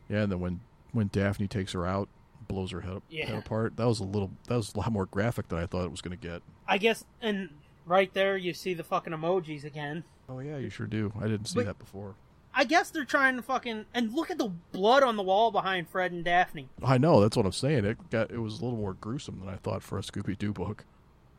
hmm 0.08 0.12
Yeah, 0.12 0.24
and 0.24 0.32
then 0.32 0.40
when 0.40 0.60
when 0.92 1.08
Daphne 1.08 1.48
takes 1.48 1.72
her 1.72 1.86
out, 1.86 2.08
blows 2.48 2.70
her 2.72 2.80
head, 2.82 3.02
Yeah. 3.10 3.26
head 3.26 3.38
apart. 3.38 3.76
That 3.76 3.86
was 3.86 4.00
a 4.00 4.04
little. 4.04 4.30
That 4.48 4.56
was 4.56 4.74
a 4.74 4.78
lot 4.78 4.92
more 4.92 5.06
graphic 5.06 5.48
than 5.48 5.58
I 5.58 5.66
thought 5.66 5.84
it 5.84 5.90
was 5.90 6.00
going 6.00 6.16
to 6.18 6.28
get. 6.28 6.42
I 6.68 6.78
guess, 6.78 7.04
and 7.20 7.50
right 7.86 8.12
there 8.14 8.36
you 8.36 8.52
see 8.54 8.74
the 8.74 8.84
fucking 8.84 9.12
emojis 9.12 9.64
again. 9.64 10.04
Oh 10.28 10.38
yeah, 10.40 10.56
you 10.58 10.70
sure 10.70 10.86
do. 10.86 11.12
I 11.18 11.22
didn't 11.28 11.46
see 11.46 11.56
But- 11.60 11.66
that 11.66 11.78
before. 11.78 12.14
I 12.56 12.62
guess 12.62 12.90
they're 12.90 13.04
trying 13.04 13.34
to 13.34 13.42
fucking 13.42 13.86
and 13.92 14.12
look 14.14 14.30
at 14.30 14.38
the 14.38 14.46
blood 14.70 15.02
on 15.02 15.16
the 15.16 15.24
wall 15.24 15.50
behind 15.50 15.88
Fred 15.88 16.12
and 16.12 16.24
Daphne. 16.24 16.68
I 16.84 16.98
know. 16.98 17.20
That's 17.20 17.36
what 17.36 17.46
I'm 17.46 17.50
saying. 17.52 17.84
It 17.84 18.10
got. 18.10 18.30
It 18.30 18.38
was 18.38 18.60
a 18.60 18.64
little 18.64 18.78
more 18.78 18.94
gruesome 18.94 19.40
than 19.40 19.48
I 19.48 19.56
thought 19.56 19.82
for 19.82 19.98
a 19.98 20.02
Scooby 20.02 20.38
Doo 20.38 20.52
book. 20.52 20.84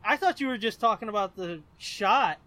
I 0.04 0.18
thought 0.18 0.42
you 0.42 0.48
were 0.48 0.58
just 0.58 0.80
talking 0.82 1.08
about 1.10 1.36
the 1.38 1.62
shot. 1.78 2.38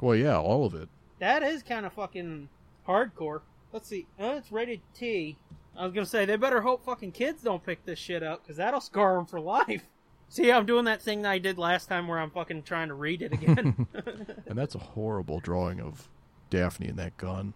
Well, 0.00 0.14
yeah, 0.14 0.38
all 0.38 0.66
of 0.66 0.74
it. 0.74 0.88
That 1.20 1.42
is 1.42 1.62
kind 1.62 1.86
of 1.86 1.94
fucking 1.94 2.48
hardcore. 2.86 3.40
Let's 3.72 3.88
see. 3.88 4.06
Uh, 4.20 4.34
it's 4.36 4.52
rated 4.52 4.82
T. 4.94 5.36
I 5.78 5.84
was 5.84 5.92
gonna 5.92 6.06
say 6.06 6.24
they 6.24 6.36
better 6.36 6.60
hope 6.60 6.84
fucking 6.84 7.12
kids 7.12 7.42
don't 7.42 7.64
pick 7.64 7.84
this 7.84 7.98
shit 7.98 8.22
up 8.22 8.42
because 8.42 8.56
that'll 8.56 8.80
scar 8.80 9.14
them 9.14 9.26
for 9.26 9.40
life. 9.40 9.86
See, 10.28 10.52
I'm 10.52 10.66
doing 10.66 10.84
that 10.84 11.00
thing 11.00 11.22
that 11.22 11.30
I 11.30 11.38
did 11.38 11.56
last 11.56 11.88
time 11.88 12.06
where 12.08 12.18
I'm 12.18 12.30
fucking 12.30 12.64
trying 12.64 12.88
to 12.88 12.94
read 12.94 13.22
it 13.22 13.32
again. 13.32 13.86
And 14.46 14.58
that's 14.58 14.74
a 14.74 14.78
horrible 14.78 15.40
drawing 15.40 15.80
of 15.80 16.08
Daphne 16.50 16.88
and 16.88 16.98
that 16.98 17.16
gun 17.16 17.54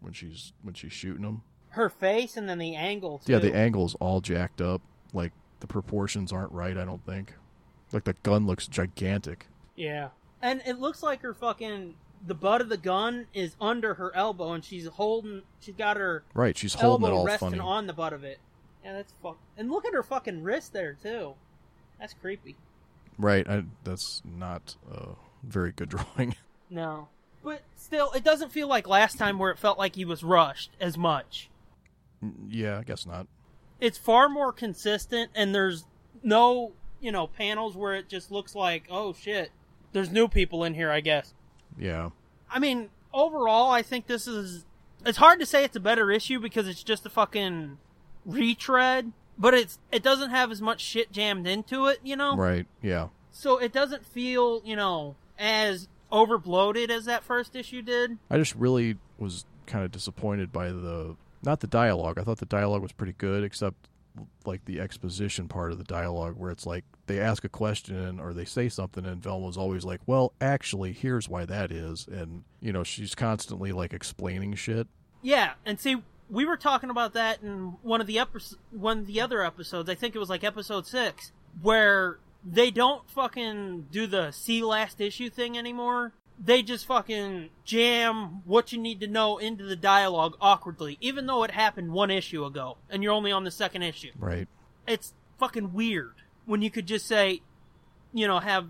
when 0.00 0.12
she's 0.12 0.52
when 0.62 0.74
she's 0.74 0.92
shooting 0.92 1.24
him. 1.24 1.42
Her 1.70 1.88
face 1.88 2.36
and 2.36 2.48
then 2.48 2.58
the 2.58 2.74
angle. 2.74 3.18
Too. 3.18 3.32
Yeah, 3.32 3.38
the 3.38 3.54
angle's 3.54 3.94
all 3.96 4.20
jacked 4.20 4.60
up. 4.60 4.82
Like 5.12 5.32
the 5.60 5.66
proportions 5.66 6.32
aren't 6.32 6.52
right. 6.52 6.76
I 6.76 6.84
don't 6.84 7.04
think. 7.04 7.34
Like 7.92 8.04
the 8.04 8.14
gun 8.22 8.46
looks 8.46 8.66
gigantic. 8.66 9.46
Yeah, 9.76 10.08
and 10.40 10.62
it 10.66 10.78
looks 10.78 11.02
like 11.02 11.20
her 11.22 11.34
fucking 11.34 11.94
the 12.24 12.34
butt 12.34 12.60
of 12.60 12.68
the 12.68 12.76
gun 12.76 13.26
is 13.34 13.56
under 13.60 13.94
her 13.94 14.14
elbow, 14.14 14.52
and 14.52 14.64
she's 14.64 14.86
holding. 14.86 15.42
She's 15.60 15.74
got 15.74 15.96
her 15.96 16.22
Right, 16.34 16.56
she's 16.56 16.74
holding 16.74 17.08
it 17.08 17.12
all 17.12 17.24
resting 17.24 17.50
funny. 17.50 17.60
on 17.60 17.86
the 17.86 17.92
butt 17.92 18.12
of 18.12 18.24
it. 18.24 18.38
Yeah, 18.84 18.94
that's 18.94 19.12
fuck. 19.22 19.38
And 19.56 19.70
look 19.70 19.84
at 19.86 19.92
her 19.94 20.02
fucking 20.02 20.42
wrist 20.42 20.72
there 20.72 20.96
too. 21.00 21.34
That's 22.00 22.14
creepy. 22.14 22.56
Right, 23.18 23.48
I, 23.48 23.64
that's 23.84 24.22
not 24.24 24.76
a 24.90 25.10
very 25.42 25.72
good 25.72 25.88
drawing. 26.16 26.34
No, 26.70 27.08
but 27.44 27.62
still, 27.76 28.10
it 28.12 28.24
doesn't 28.24 28.50
feel 28.52 28.66
like 28.68 28.88
last 28.88 29.18
time 29.18 29.38
where 29.38 29.50
it 29.50 29.58
felt 29.58 29.78
like 29.78 29.94
he 29.96 30.04
was 30.04 30.22
rushed 30.24 30.70
as 30.80 30.96
much. 30.96 31.48
yeah, 32.48 32.78
I 32.78 32.82
guess 32.82 33.04
not. 33.06 33.26
It's 33.80 33.98
far 33.98 34.28
more 34.28 34.52
consistent, 34.52 35.30
and 35.34 35.54
there's 35.54 35.84
no 36.22 36.72
you 37.00 37.10
know 37.12 37.26
panels 37.26 37.76
where 37.76 37.94
it 37.94 38.08
just 38.08 38.30
looks 38.30 38.54
like 38.54 38.84
oh 38.90 39.12
shit. 39.12 39.50
There's 39.92 40.10
new 40.10 40.26
people 40.28 40.64
in 40.64 40.72
here, 40.74 40.90
I 40.90 41.00
guess. 41.00 41.34
Yeah, 41.78 42.10
I 42.50 42.58
mean, 42.58 42.90
overall, 43.12 43.70
I 43.70 43.82
think 43.82 44.06
this 44.06 44.26
is. 44.26 44.64
It's 45.04 45.18
hard 45.18 45.40
to 45.40 45.46
say 45.46 45.64
it's 45.64 45.76
a 45.76 45.80
better 45.80 46.10
issue 46.12 46.38
because 46.38 46.68
it's 46.68 46.82
just 46.84 47.04
a 47.06 47.10
fucking 47.10 47.78
retread, 48.24 49.12
but 49.36 49.54
it's 49.54 49.78
it 49.90 50.02
doesn't 50.02 50.30
have 50.30 50.50
as 50.50 50.62
much 50.62 50.80
shit 50.80 51.10
jammed 51.12 51.46
into 51.46 51.86
it, 51.86 51.98
you 52.04 52.16
know. 52.16 52.36
right. 52.36 52.66
Yeah, 52.82 53.08
so 53.32 53.58
it 53.58 53.72
doesn't 53.72 54.06
feel, 54.06 54.62
you 54.64 54.76
know, 54.76 55.16
as 55.38 55.88
overbloated 56.12 56.90
as 56.90 57.06
that 57.06 57.24
first 57.24 57.56
issue 57.56 57.82
did. 57.82 58.18
I 58.30 58.36
just 58.36 58.54
really 58.54 58.98
was 59.18 59.44
kind 59.66 59.84
of 59.84 59.90
disappointed 59.90 60.52
by 60.52 60.68
the 60.68 61.16
not 61.42 61.60
the 61.60 61.66
dialogue. 61.66 62.18
I 62.18 62.22
thought 62.22 62.38
the 62.38 62.46
dialogue 62.46 62.82
was 62.82 62.92
pretty 62.92 63.14
good, 63.16 63.42
except 63.42 63.88
like 64.44 64.64
the 64.64 64.80
exposition 64.80 65.48
part 65.48 65.72
of 65.72 65.78
the 65.78 65.84
dialogue 65.84 66.34
where 66.36 66.50
it's 66.50 66.66
like 66.66 66.84
they 67.06 67.20
ask 67.20 67.44
a 67.44 67.48
question 67.48 68.20
or 68.20 68.32
they 68.32 68.44
say 68.44 68.68
something 68.68 69.04
and 69.04 69.22
Velma's 69.22 69.56
always 69.56 69.84
like, 69.84 70.00
"Well, 70.06 70.32
actually, 70.40 70.92
here's 70.92 71.28
why 71.28 71.44
that 71.46 71.70
is." 71.72 72.06
And, 72.06 72.44
you 72.60 72.72
know, 72.72 72.84
she's 72.84 73.14
constantly 73.14 73.72
like 73.72 73.92
explaining 73.92 74.54
shit. 74.54 74.86
Yeah, 75.22 75.52
and 75.64 75.78
see, 75.78 76.02
we 76.28 76.44
were 76.44 76.56
talking 76.56 76.90
about 76.90 77.12
that 77.14 77.42
in 77.42 77.76
one 77.82 78.00
of 78.00 78.06
the 78.06 78.18
epi- 78.18 78.56
one 78.70 78.98
of 79.00 79.06
the 79.06 79.20
other 79.20 79.44
episodes. 79.44 79.88
I 79.88 79.94
think 79.94 80.14
it 80.14 80.18
was 80.18 80.30
like 80.30 80.42
episode 80.42 80.86
6 80.86 81.32
where 81.60 82.18
they 82.44 82.70
don't 82.70 83.08
fucking 83.10 83.86
do 83.90 84.06
the 84.06 84.30
see 84.30 84.62
last 84.62 85.00
issue 85.00 85.30
thing 85.30 85.56
anymore. 85.56 86.12
They 86.38 86.62
just 86.62 86.86
fucking 86.86 87.50
jam 87.64 88.42
what 88.44 88.72
you 88.72 88.78
need 88.78 89.00
to 89.00 89.06
know 89.06 89.38
into 89.38 89.64
the 89.64 89.76
dialogue 89.76 90.36
awkwardly, 90.40 90.98
even 91.00 91.26
though 91.26 91.44
it 91.44 91.52
happened 91.52 91.92
one 91.92 92.10
issue 92.10 92.44
ago 92.44 92.78
and 92.90 93.02
you're 93.02 93.12
only 93.12 93.32
on 93.32 93.44
the 93.44 93.50
second 93.50 93.82
issue. 93.82 94.10
Right. 94.18 94.48
It's 94.86 95.14
fucking 95.38 95.72
weird 95.72 96.14
when 96.44 96.62
you 96.62 96.70
could 96.70 96.86
just 96.86 97.06
say, 97.06 97.42
you 98.12 98.26
know, 98.26 98.40
have 98.40 98.68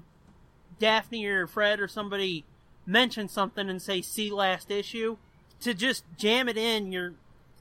Daphne 0.78 1.24
or 1.26 1.46
Fred 1.46 1.80
or 1.80 1.88
somebody 1.88 2.44
mention 2.84 3.28
something 3.28 3.68
and 3.70 3.80
say, 3.80 4.02
see 4.02 4.30
last 4.30 4.70
issue. 4.70 5.16
To 5.60 5.72
just 5.72 6.04
jam 6.18 6.48
it 6.48 6.58
in, 6.58 6.92
you're 6.92 7.14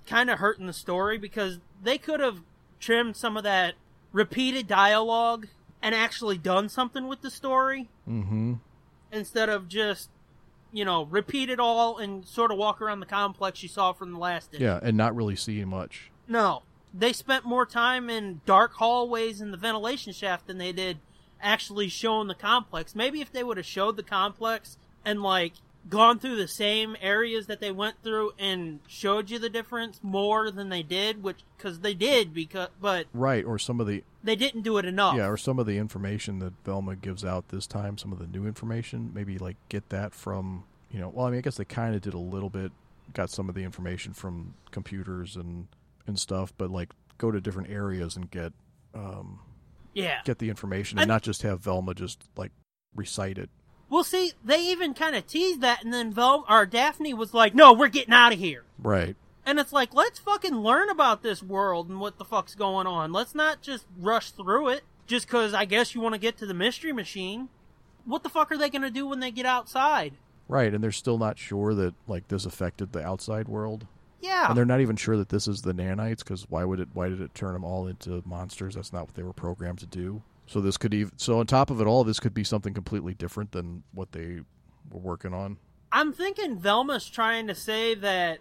kind 0.08 0.30
of 0.30 0.39
hurting 0.39 0.66
the 0.66 0.74
story 0.74 1.18
because 1.18 1.60
they 1.82 1.97
could 1.97 2.20
have 2.20 2.39
trimmed 2.80 3.16
some 3.16 3.38
of 3.38 3.43
that 3.43 3.76
repeated 4.12 4.68
dialogue 4.68 5.47
and 5.82 5.95
actually 5.95 6.38
done 6.38 6.68
something 6.68 7.08
with 7.08 7.22
the 7.22 7.32
story 7.32 7.88
Mm-hmm. 8.08 8.54
Instead 9.12 9.49
of 9.49 9.68
just, 9.68 10.09
you 10.72 10.86
know, 10.86 11.05
repeat 11.05 11.49
it 11.49 11.59
all 11.59 11.97
and 11.97 12.26
sort 12.26 12.51
of 12.51 12.57
walk 12.57 12.82
around 12.82 12.99
the 12.99 13.05
complex 13.05 13.62
you 13.62 13.70
saw 13.70 13.93
from 13.93 14.14
the 14.14 14.20
last 14.20 14.53
issue. 14.53 14.64
Yeah, 14.64 14.80
and 14.82 14.95
not 14.95 15.16
really 15.16 15.36
seeing 15.36 15.68
much. 15.68 16.12
No. 16.28 16.64
They 16.93 17.14
spent 17.14 17.45
more 17.45 17.66
time 17.66 18.09
in 18.09 18.41
dark 18.45 18.74
hallways 18.74 19.39
in 19.39 19.51
the 19.51 19.57
ventilation 19.57 20.12
shaft 20.12 20.47
than 20.47 20.57
they 20.57 20.74
did 20.74 20.99
actually 21.41 21.88
showing 21.88 22.28
the 22.28 22.36
complex. 22.36 22.95
Maybe 22.95 23.22
if 23.22 23.32
they 23.32 23.43
would 23.43 23.57
have 23.57 23.66
showed 23.66 23.95
the 23.95 24.03
complex 24.03 24.78
and 25.05 25.22
like 25.22 25.53
gone 25.89 26.19
through 26.19 26.36
the 26.36 26.47
same 26.47 26.95
areas 27.01 27.47
that 27.47 27.59
they 27.59 27.71
went 27.71 27.95
through 28.03 28.32
and 28.38 28.79
showed 28.88 29.29
you 29.29 29.39
the 29.39 29.49
difference 29.49 29.99
more 30.03 30.51
than 30.51 30.69
they 30.69 30.84
did, 30.84 31.23
which 31.23 31.39
cuz 31.57 31.79
they 31.79 31.93
did 31.93 32.34
because 32.34 32.69
but 32.79 33.07
Right, 33.13 33.43
or 33.43 33.57
some 33.57 33.79
of 33.79 33.88
the 33.88 34.03
they 34.23 34.36
didn't 34.36 34.61
do 34.61 34.77
it 34.77 34.86
enough. 34.86 35.15
yeah, 35.17 35.27
or 35.27 35.38
some 35.38 35.57
of 35.59 35.65
the 35.65 35.77
information 35.77 36.39
that 36.39 36.53
Velma 36.63 36.95
gives 36.95 37.25
out 37.25 37.49
this 37.49 37.65
time, 37.65 37.97
some 37.97 38.11
of 38.13 38.19
the 38.19 38.27
new 38.27 38.45
information, 38.45 39.11
maybe 39.13 39.38
like 39.39 39.57
get 39.69 39.89
that 39.89 40.13
from, 40.13 40.63
you 40.91 40.99
know, 40.99 41.09
well, 41.09 41.25
I 41.25 41.32
mean, 41.32 41.39
I 41.39 41.41
guess 41.41 41.57
they 41.57 41.65
kind 41.65 41.95
of 41.95 42.01
did 42.01 42.13
a 42.13 42.19
little 42.19 42.49
bit 42.49 42.71
got 43.13 43.29
some 43.29 43.49
of 43.49 43.55
the 43.55 43.63
information 43.63 44.13
from 44.13 44.53
computers 44.71 45.36
and 45.36 45.67
and 46.07 46.17
stuff, 46.19 46.53
but 46.57 46.69
like 46.69 46.89
go 47.17 47.29
to 47.32 47.41
different 47.41 47.69
areas 47.69 48.15
and 48.15 48.29
get 48.32 48.53
um 48.93 49.39
yeah. 49.93 50.21
get 50.23 50.38
the 50.39 50.49
information 50.49 50.97
and 50.99 51.11
I- 51.11 51.15
not 51.15 51.23
just 51.23 51.41
have 51.41 51.59
Velma 51.61 51.93
just 51.93 52.23
like 52.38 52.51
recite 52.95 53.38
it. 53.38 53.49
Well, 53.92 54.06
see, 54.06 54.32
they 54.44 54.62
even 54.72 54.94
kind 54.94 55.18
of 55.18 55.28
teased 55.28 55.60
that 55.62 55.84
and 55.84 55.94
then 55.94 56.14
Vel 56.14 56.46
or 56.50 56.66
Daphne 56.66 57.14
was 57.14 57.34
like, 57.34 57.54
"No, 57.54 57.74
we're 57.74 57.89
getting 57.89 58.14
out 58.14 58.32
of 58.32 58.39
here." 58.39 58.64
Right. 58.82 59.18
And 59.46 59.60
it's 59.60 59.74
like, 59.74 59.94
let's 59.94 60.18
fucking 60.18 60.56
learn 60.56 60.89
about 60.89 61.24
this 61.24 61.44
world 61.44 61.89
and 61.89 62.00
what 62.00 62.18
the 62.18 62.24
fuck's 62.24 62.56
going 62.56 62.88
on. 62.88 63.12
Let's 63.12 63.36
not 63.36 63.62
just 63.62 63.86
rush 64.00 64.32
through 64.32 64.70
it 64.70 64.84
just 65.08 65.28
because 65.28 65.54
I 65.54 65.66
guess 65.66 65.94
you 65.94 66.00
want 66.00 66.16
to 66.16 66.20
get 66.20 66.38
to 66.38 66.46
the 66.46 66.54
mystery 66.54 66.94
machine. 66.94 67.50
What 68.06 68.24
the 68.24 68.30
fuck 68.30 68.50
are 68.52 68.58
they 68.58 68.70
going 68.70 68.84
to 68.84 68.89
do 68.89 69.08
when 69.08 69.20
they 69.20 69.32
get 69.32 69.46
outside? 69.46 70.14
Right, 70.48 70.74
and 70.74 70.82
they're 70.82 70.92
still 70.94 71.18
not 71.18 71.38
sure 71.38 71.74
that 71.74 71.94
like 72.08 72.30
this 72.30 72.46
affected 72.46 72.94
the 72.94 73.06
outside 73.06 73.50
world. 73.50 73.88
Yeah. 74.22 74.48
And 74.48 74.58
they're 74.58 74.64
not 74.64 74.80
even 74.80 74.96
sure 74.96 75.18
that 75.18 75.30
this 75.30 75.50
is 75.50 75.64
the 75.64 75.74
nanites 75.74 76.20
because 76.20 76.46
why 76.50 76.64
would 76.64 76.80
it? 76.80 76.89
Why 76.94 77.10
did 77.10 77.20
it 77.20 77.36
turn 77.36 77.54
them 77.54 77.66
all 77.66 77.88
into 77.88 78.22
monsters? 78.26 78.76
That's 78.76 78.94
not 78.94 79.08
what 79.08 79.16
they 79.16 79.24
were 79.24 79.34
programmed 79.34 79.80
to 79.80 79.86
do. 79.86 80.22
So 80.52 80.60
this 80.60 80.76
could 80.76 80.93
even. 80.93 81.18
So 81.18 81.39
on 81.39 81.47
top 81.47 81.70
of 81.70 81.80
it 81.80 81.88
all, 81.88 82.04
this 82.04 82.20
could 82.20 82.34
be 82.34 82.43
something 82.43 82.74
completely 82.74 83.14
different 83.14 83.54
than 83.54 83.84
what 83.93 84.12
they 84.12 84.41
were 84.91 84.99
working 84.99 85.34
on. 85.34 85.56
I'm 85.93 86.12
thinking 86.12 86.60
Velma's 86.60 87.10
trying 87.10 87.47
to 87.47 87.56
say 87.56 87.95
that 87.95 88.39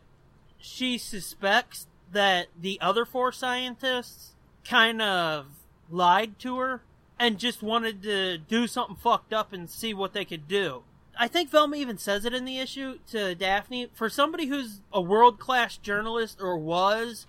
she 0.59 0.99
suspects 0.99 1.87
that 2.11 2.49
the 2.61 2.81
other 2.81 3.05
four 3.05 3.31
scientists 3.31 4.35
kind 4.65 5.01
of 5.01 5.47
lied 5.89 6.41
to 6.41 6.59
her 6.59 6.83
and 7.17 7.39
just 7.39 7.63
wanted 7.63 8.03
to 8.03 8.39
do 8.39 8.67
something 8.67 8.97
fucked 8.97 9.33
up 9.33 9.53
and 9.53 9.71
see 9.71 9.95
what 9.95 10.13
they 10.13 10.25
could 10.25 10.49
do. 10.49 10.83
I 11.17 11.29
think 11.29 11.51
Velma 11.51 11.77
even 11.77 11.97
says 11.97 12.25
it 12.25 12.35
in 12.35 12.45
the 12.45 12.59
issue 12.59 12.99
to 13.11 13.37
Daphne. 13.37 13.89
For 13.95 14.09
somebody 14.09 14.47
who's 14.47 14.81
a 14.93 15.01
world 15.01 15.39
class 15.39 15.77
journalist 15.77 16.41
or 16.41 16.59
was, 16.59 17.29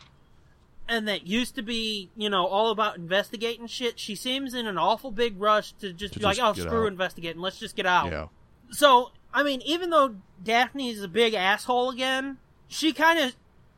and 0.92 1.08
that 1.08 1.26
used 1.26 1.56
to 1.56 1.62
be, 1.62 2.10
you 2.18 2.30
know, 2.30 2.46
all 2.46 2.70
about 2.70 2.98
investigating 2.98 3.66
shit, 3.66 3.98
she 3.98 4.14
seems 4.14 4.54
in 4.54 4.68
an 4.68 4.78
awful 4.78 5.10
big 5.10 5.40
rush 5.40 5.72
to 5.80 5.94
just 5.94 6.14
To 6.14 6.20
be 6.20 6.26
like, 6.26 6.38
oh, 6.42 6.52
screw 6.52 6.84
out." 6.84 6.88
investigating, 6.90 7.42
let's 7.42 7.58
just 7.58 7.78
get 7.78 7.86
out. 7.86 8.12
Yeah. 8.12 8.28
So, 8.72 9.12
I 9.34 9.42
mean, 9.42 9.62
even 9.62 9.90
though 9.90 10.18
Daphne's 10.44 11.02
a 11.02 11.08
big 11.08 11.34
asshole 11.34 11.92
again, 11.92 12.40
she 12.68 12.92
kind 12.92 13.20
of 13.20 13.36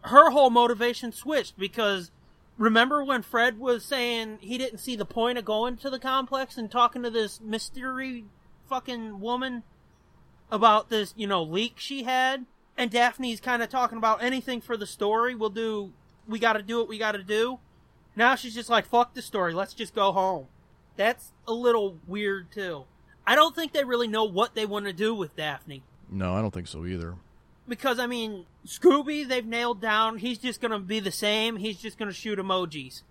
her 0.10 0.32
whole 0.32 0.50
motivation 0.50 1.12
switched 1.12 1.58
because 1.58 2.10
remember 2.58 3.04
when 3.04 3.22
Fred 3.22 3.60
was 3.60 3.86
saying 3.86 4.40
he 4.42 4.58
didn't 4.58 4.80
see 4.80 4.96
the 4.96 5.06
point 5.06 5.38
of 5.38 5.46
going 5.46 5.78
to 5.78 5.92
the 5.92 6.00
complex 6.00 6.58
and 6.58 6.70
talking 6.70 7.04
to 7.04 7.12
this 7.12 7.40
mystery 7.40 8.26
fucking 8.68 9.20
woman 9.20 9.62
about 10.52 10.90
this, 10.90 11.14
you 11.16 11.28
know, 11.28 11.44
leak 11.44 11.76
she 11.78 12.04
had? 12.04 12.48
And 12.76 12.90
Daphne's 12.90 13.40
kind 13.40 13.62
of 13.62 13.70
talking 13.70 14.00
about 14.00 14.24
anything 14.24 14.62
for 14.62 14.76
the 14.76 14.88
story. 14.88 15.36
We'll 15.36 15.52
do, 15.52 15.94
we 16.28 16.40
gotta 16.40 16.62
do 16.62 16.80
what 16.80 16.88
we 16.88 16.98
gotta 16.98 17.24
do. 17.24 17.60
Now 18.16 18.36
she's 18.36 18.54
just 18.54 18.70
like, 18.70 18.86
fuck 18.86 19.14
the 19.14 19.22
story, 19.22 19.54
let's 19.54 19.74
just 19.74 19.96
go 19.96 20.12
home. 20.12 20.48
That's 20.96 21.32
a 21.48 21.54
little 21.54 21.98
weird 22.08 22.52
too. 22.52 22.86
I 23.26 23.36
don't 23.36 23.56
think 23.56 23.72
they 23.72 23.84
really 23.84 24.08
know 24.08 24.26
what 24.26 24.54
they 24.54 24.66
want 24.66 24.86
to 24.86 24.94
do 24.94 25.16
with 25.16 25.36
Daphne. 25.36 25.84
No, 26.10 26.34
I 26.34 26.42
don't 26.42 26.54
think 26.54 26.68
so 26.68 26.86
either. 26.86 27.16
Because, 27.68 27.98
I 27.98 28.08
mean, 28.08 28.46
Scooby, 28.68 29.28
they've 29.28 29.46
nailed 29.46 29.82
down. 29.82 30.18
He's 30.18 30.38
just 30.38 30.60
going 30.60 30.72
to 30.72 30.80
be 30.80 31.00
the 31.00 31.12
same. 31.12 31.56
He's 31.56 31.78
just 31.78 31.98
going 31.98 32.10
to 32.10 32.16
shoot 32.16 32.38
emojis. 32.38 33.04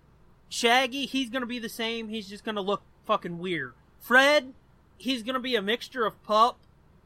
Shaggy, 0.51 1.07
he's 1.07 1.31
going 1.31 1.41
to 1.41 1.47
be 1.47 1.59
the 1.59 1.71
same. 1.71 2.09
He's 2.09 2.29
just 2.29 2.45
going 2.45 2.57
to 2.57 2.61
look 2.61 2.83
fucking 3.07 3.39
weird. 3.39 3.73
Fred, 3.99 4.53
he's 4.99 5.23
going 5.23 5.35
to 5.35 5.41
be 5.41 5.57
a 5.57 5.63
mixture 5.63 6.05
of 6.05 6.23
pup 6.23 6.59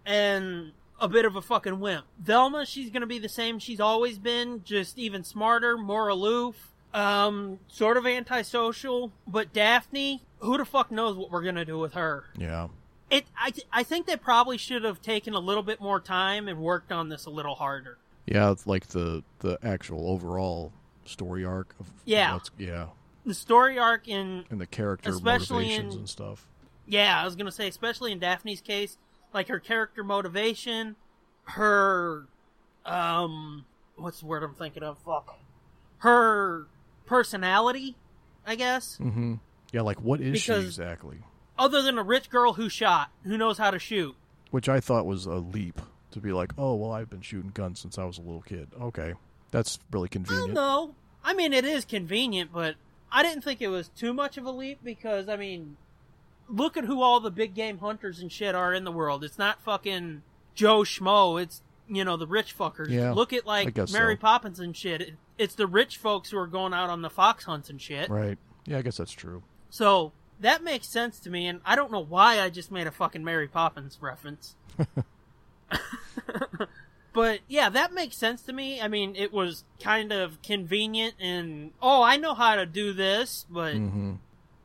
and 0.05 0.73
a 1.01 1.09
bit 1.09 1.25
of 1.25 1.37
a 1.37 1.43
fucking 1.43 1.79
wimp. 1.81 2.05
Velma, 2.19 2.65
she's 2.67 2.91
going 2.91 3.03
to 3.03 3.07
be 3.07 3.19
the 3.19 3.29
same 3.29 3.59
she's 3.59 3.81
always 3.81 4.19
been, 4.19 4.63
just 4.65 4.99
even 4.99 5.23
smarter, 5.25 5.77
more 5.77 6.09
aloof, 6.09 6.73
um, 6.95 7.59
sort 7.69 7.97
of 7.97 8.07
antisocial. 8.07 9.13
But 9.27 9.53
Daphne, 9.53 10.23
who 10.39 10.57
the 10.59 10.65
fuck 10.65 10.91
knows 10.91 11.17
what 11.17 11.31
we're 11.31 11.43
going 11.43 11.55
to 11.57 11.65
do 11.65 11.79
with 11.79 11.95
her? 11.95 12.25
Yeah. 12.39 12.69
It, 13.11 13.27
I, 13.39 13.53
I 13.73 13.83
think 13.83 14.07
they 14.07 14.17
probably 14.17 14.59
should 14.59 14.83
have 14.85 15.01
taken 15.01 15.35
a 15.35 15.39
little 15.39 15.63
bit 15.63 15.81
more 15.81 16.01
time 16.01 16.49
and 16.49 16.59
worked 16.61 16.91
on 16.91 17.09
this 17.09 17.27
a 17.27 17.31
little 17.31 17.55
harder. 17.55 17.99
Yeah, 18.27 18.51
it's 18.51 18.67
like 18.67 18.89
the 18.89 19.23
the 19.39 19.57
actual 19.63 20.11
overall 20.11 20.73
story 21.05 21.45
arc 21.45 21.73
of 21.79 21.87
Yeah. 22.05 22.37
yeah, 22.59 22.87
The 23.25 23.35
story 23.35 23.79
arc 23.79 24.09
in, 24.09 24.45
and 24.51 24.61
the 24.61 24.67
character 24.67 25.11
Especially 25.11 25.67
motivations 25.67 25.95
in- 25.95 26.01
and 26.01 26.09
stuff. 26.09 26.49
yeah, 26.89 27.21
I 27.21 27.25
was 27.25 27.37
gonna 27.37 27.53
say, 27.53 27.69
especially 27.69 28.11
in 28.11 28.19
Daphne's 28.19 28.61
case, 28.61 28.99
like 29.37 29.49
her 29.49 29.61
character 29.61 30.03
motivation, 30.03 30.97
her, 31.45 32.27
um, 32.87 33.67
what's 33.97 34.21
the 34.21 34.27
word 34.27 34.43
I'm 34.43 34.55
thinking 34.55 34.83
of? 34.83 34.97
Fuck. 35.05 35.39
Her 35.99 36.67
personality, 37.05 37.97
I 38.47 38.55
guess. 38.55 38.99
Mm-hmm. 39.01 39.35
Yeah, 39.73 39.83
like 39.83 40.01
what 40.01 40.23
is 40.23 40.41
she 40.41 40.55
exactly? 40.55 41.19
Other 41.59 41.83
than 41.83 41.99
a 41.99 42.03
rich 42.03 42.31
girl 42.31 42.55
who 42.55 42.71
shot, 42.71 43.11
who 43.25 43.37
knows 43.37 43.59
how 43.59 43.71
to 43.71 43.79
shoot. 43.79 44.17
Which 44.51 44.71
I 44.71 44.81
thought 44.81 45.05
was 45.05 45.27
a 45.27 45.35
leap 45.35 45.81
to 46.13 46.21
be 46.21 46.33
like, 46.33 46.53
oh 46.57 46.75
well, 46.75 46.93
I've 46.93 47.11
been 47.11 47.21
shooting 47.21 47.51
guns 47.53 47.79
since 47.79 47.99
I 47.99 48.05
was 48.05 48.17
a 48.17 48.23
little 48.23 48.43
kid. 48.43 48.69
Okay, 48.81 49.15
that's 49.51 49.79
really 49.91 50.09
convenient. 50.09 50.55
No, 50.55 50.95
I 51.23 51.35
mean, 51.35 51.53
it 51.53 51.67
is 51.67 51.85
convenient, 51.85 52.53
but 52.55 52.77
I 53.13 53.23
didn't 53.23 53.45
think 53.45 53.61
it 53.61 53.69
was 53.69 53.89
too 53.91 54.15
much 54.15 54.39
of 54.39 54.47
a 54.47 54.51
leap 54.51 54.79
because, 54.83 55.29
I 55.29 55.37
mean, 55.37 55.77
look 56.49 56.77
at 56.77 56.85
who 56.85 57.03
all 57.03 57.21
the 57.21 57.31
big 57.31 57.55
game 57.55 57.79
hunters 57.79 58.21
and 58.21 58.31
shit 58.31 58.55
are 58.55 58.73
in 58.73 58.85
the 58.85 58.93
world. 58.93 59.25
It's 59.25 59.39
not 59.39 59.63
fucking 59.63 60.23
Joe 60.55 60.81
Schmo. 60.81 61.41
It's, 61.41 61.63
you 61.89 62.05
know, 62.05 62.17
the 62.17 62.27
rich 62.27 62.57
fuckers. 62.57 62.91
Yeah, 62.91 63.13
look 63.13 63.33
at, 63.33 63.47
like, 63.47 63.77
Mary 63.93 64.15
so. 64.15 64.21
Poppins 64.21 64.61
and 64.61 64.77
shit. 64.77 65.01
It, 65.01 65.15
it's 65.39 65.55
the 65.55 65.67
rich 65.67 65.97
folks 65.97 66.31
who 66.31 66.39
are 66.39 66.47
going 66.47 66.73
out 66.73 66.91
on 66.91 67.03
the 67.03 67.11
fox 67.11 67.45
hunts 67.45 67.71
and 67.71 67.81
shit. 67.81 68.09
Right? 68.09 68.39
Yeah, 68.67 68.79
I 68.79 68.83
guess 68.83 68.97
that's 68.97 69.13
true. 69.13 69.43
So, 69.71 70.13
that 70.41 70.63
makes 70.63 70.89
sense 70.89 71.19
to 71.21 71.31
me, 71.31 71.47
and 71.47 71.61
I 71.65 71.77
don't 71.77 71.91
know 71.93 72.05
why 72.05 72.41
I 72.41 72.51
just 72.51 72.71
made 72.71 72.87
a 72.87 72.91
fucking 72.91 73.25
Mary 73.25 73.49
Poppins 73.49 73.99
reference. 74.01 74.57
but 77.13 77.41
yeah, 77.49 77.69
that 77.71 77.93
makes 77.93 78.17
sense 78.17 78.43
to 78.43 78.53
me. 78.53 78.81
I 78.81 78.89
mean, 78.89 79.17
it 79.17 79.33
was 79.33 79.65
kind 79.81 80.13
of 80.13 80.41
convenient 80.43 81.15
and 81.19 81.73
oh, 81.81 82.03
I 82.03 82.17
know 82.17 82.35
how 82.35 82.57
to 82.57 82.67
do 82.67 82.93
this, 82.93 83.47
but 83.49 83.75
Mm-hmm. 83.75 84.15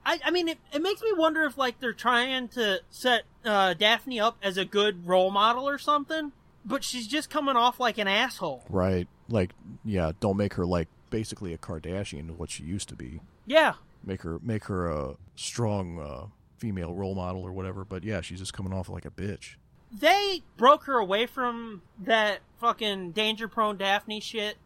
I, 0.06 0.20
I 0.26 0.32
mean, 0.32 0.48
it, 0.48 0.58
it 0.74 0.82
makes 0.82 1.02
me 1.02 1.14
wonder 1.14 1.44
if 1.44 1.58
like 1.58 1.80
they're 1.80 1.94
trying 1.94 2.48
to 2.50 2.82
set 2.90 3.24
uh, 3.46 3.74
Daphne 3.76 4.20
up 4.20 4.38
as 4.42 4.58
a 4.58 4.66
good 4.66 5.06
role 5.08 5.30
model 5.32 5.68
or 5.68 5.78
something, 5.78 6.32
but 6.66 6.84
she's 6.84 7.08
just 7.08 7.30
coming 7.30 7.56
off 7.56 7.80
like 7.80 7.98
an 7.98 8.08
asshole. 8.08 8.64
Right. 8.70 9.08
Like, 9.30 9.52
yeah, 9.86 10.12
don't 10.20 10.38
make 10.38 10.56
her 10.56 10.66
like 10.66 10.88
basically 11.10 11.54
a 11.54 11.58
Kardashian, 11.58 12.38
what 12.38 12.50
she 12.50 12.64
used 12.64 12.90
to 12.90 12.96
be. 12.96 13.20
Yeah, 13.46 13.74
Make 14.04 14.24
her 14.24 14.40
make 14.42 14.64
her 14.66 14.88
a 14.90 15.16
strong 15.36 16.00
uh, 16.00 16.26
female 16.58 16.94
role 16.96 17.14
model 17.14 17.44
or 17.44 17.52
whatever. 17.52 17.86
But 17.86 18.04
yeah, 18.04 18.22
she's 18.22 18.40
just 18.40 18.54
coming 18.54 18.74
off 18.74 18.90
like 18.90 19.06
a 19.06 19.12
bitch. 19.12 19.56
they 19.92 20.42
broke 20.58 20.86
her 20.86 20.98
away 20.98 21.28
from 21.28 21.84
that 22.00 22.40
fucking 22.60 23.12
danger 23.12 23.48
prone 23.48 23.78
Daphne 23.78 24.20
shit 24.20 24.58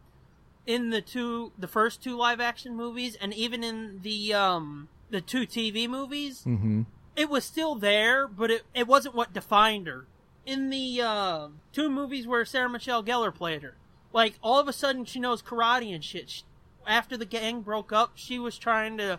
in 0.66 0.90
the 0.90 1.00
two 1.02 1.52
the 1.58 1.68
first 1.68 2.02
two 2.02 2.16
live 2.16 2.40
action 2.40 2.74
movies 2.76 3.16
and 3.20 3.32
even 3.34 3.62
in 3.62 4.00
the 4.02 4.32
um 4.34 4.88
the 5.10 5.20
two 5.20 5.46
TV 5.46 5.88
movies. 5.88 6.42
Mm-hmm. 6.46 6.82
It 7.14 7.30
was 7.30 7.44
still 7.44 7.74
there, 7.74 8.26
but 8.28 8.50
it 8.50 8.62
it 8.74 8.86
wasn't 8.86 9.14
what 9.14 9.32
defined 9.32 9.86
her. 9.86 10.06
In 10.44 10.70
the 10.70 11.00
uh, 11.02 11.48
two 11.72 11.90
movies 11.90 12.26
where 12.26 12.44
Sarah 12.44 12.68
Michelle 12.68 13.02
Gellar 13.02 13.34
played 13.34 13.62
her, 13.62 13.76
like 14.12 14.34
all 14.42 14.60
of 14.60 14.68
a 14.68 14.72
sudden 14.72 15.04
she 15.04 15.18
knows 15.18 15.42
karate 15.42 15.94
and 15.94 16.04
shit. 16.04 16.30
She, 16.30 16.42
after 16.86 17.16
the 17.16 17.24
gang 17.24 17.62
broke 17.62 17.92
up, 17.92 18.12
she 18.14 18.38
was 18.38 18.58
trying 18.58 18.96
to 18.98 19.18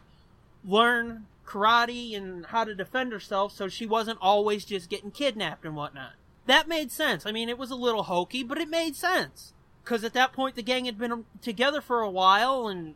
learn 0.63 1.25
karate 1.45 2.15
and 2.15 2.45
how 2.47 2.63
to 2.63 2.75
defend 2.75 3.11
herself 3.11 3.53
so 3.53 3.67
she 3.67 3.85
wasn't 3.85 4.19
always 4.21 4.65
just 4.65 4.89
getting 4.89 5.11
kidnapped 5.11 5.65
and 5.65 5.75
whatnot. 5.75 6.13
That 6.45 6.67
made 6.67 6.91
sense. 6.91 7.25
I 7.25 7.31
mean, 7.31 7.49
it 7.49 7.57
was 7.57 7.71
a 7.71 7.75
little 7.75 8.03
hokey, 8.03 8.43
but 8.43 8.57
it 8.57 8.69
made 8.69 8.95
sense. 8.95 9.53
Because 9.83 10.03
at 10.03 10.13
that 10.13 10.33
point, 10.33 10.55
the 10.55 10.63
gang 10.63 10.85
had 10.85 10.97
been 10.97 11.25
together 11.41 11.81
for 11.81 12.01
a 12.01 12.09
while, 12.09 12.67
and 12.67 12.95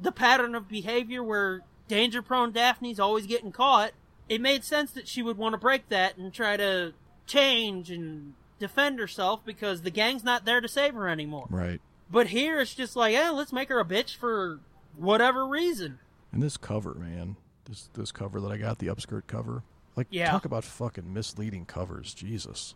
the 0.00 0.12
pattern 0.12 0.54
of 0.54 0.68
behavior 0.68 1.22
where 1.22 1.62
danger 1.92 2.22
prone 2.22 2.52
Daphne's 2.52 2.98
always 2.98 3.26
getting 3.26 3.52
caught, 3.52 3.92
it 4.28 4.40
made 4.40 4.64
sense 4.64 4.92
that 4.92 5.06
she 5.06 5.22
would 5.22 5.36
want 5.36 5.52
to 5.52 5.58
break 5.58 5.90
that 5.90 6.16
and 6.16 6.32
try 6.32 6.56
to 6.56 6.94
change 7.26 7.90
and 7.90 8.32
defend 8.58 8.98
herself 8.98 9.44
because 9.44 9.82
the 9.82 9.90
gang's 9.90 10.24
not 10.24 10.46
there 10.46 10.62
to 10.62 10.68
save 10.68 10.94
her 10.94 11.06
anymore. 11.06 11.46
Right. 11.50 11.80
But 12.10 12.28
here 12.28 12.60
it's 12.60 12.74
just 12.74 12.96
like, 12.96 13.12
yeah, 13.12 13.28
let's 13.30 13.52
make 13.52 13.68
her 13.68 13.78
a 13.78 13.84
bitch 13.84 14.16
for 14.16 14.60
whatever 14.96 15.46
reason. 15.46 15.98
And 16.32 16.42
this 16.42 16.56
cover, 16.56 16.94
man, 16.94 17.36
this 17.66 17.90
this 17.92 18.10
cover 18.10 18.40
that 18.40 18.50
I 18.50 18.56
got, 18.56 18.78
the 18.78 18.86
upskirt 18.86 19.26
cover. 19.26 19.62
Like, 19.94 20.06
Yeah. 20.10 20.30
talk 20.30 20.46
about 20.46 20.64
fucking 20.64 21.12
misleading 21.12 21.66
covers, 21.66 22.14
Jesus. 22.14 22.74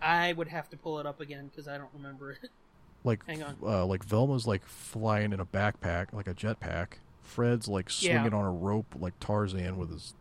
I 0.00 0.32
would 0.32 0.48
have 0.48 0.68
to 0.70 0.76
pull 0.76 1.00
it 1.00 1.06
up 1.06 1.20
again 1.20 1.48
because 1.48 1.66
I 1.66 1.78
don't 1.78 1.90
remember 1.94 2.30
it. 2.30 2.50
Like, 3.04 3.26
Hang 3.26 3.42
on. 3.42 3.56
Uh, 3.60 3.84
like 3.84 4.04
Velma's 4.04 4.46
like 4.46 4.64
flying 4.64 5.32
in 5.32 5.40
a 5.40 5.46
backpack, 5.46 6.12
like 6.12 6.28
a 6.28 6.34
jetpack. 6.34 6.98
Fred's 7.22 7.68
like 7.68 7.88
swinging 7.90 8.32
Yeah. 8.32 8.38
on 8.38 8.44
a 8.44 8.52
rope, 8.52 8.94
like 8.98 9.18
Tarzan, 9.20 9.76
with 9.76 9.90
his 9.90 10.14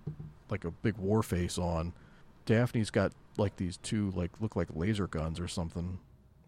like 0.49 0.63
a 0.65 0.71
big 0.71 0.97
war 0.97 1.23
face 1.23 1.57
on. 1.57 1.93
Daphne's 2.45 2.89
got 2.89 3.11
like 3.37 3.57
these 3.57 3.77
two 3.77 4.11
like 4.11 4.31
look 4.39 4.55
like 4.55 4.67
laser 4.73 5.07
guns 5.07 5.39
or 5.39 5.47
something, 5.47 5.99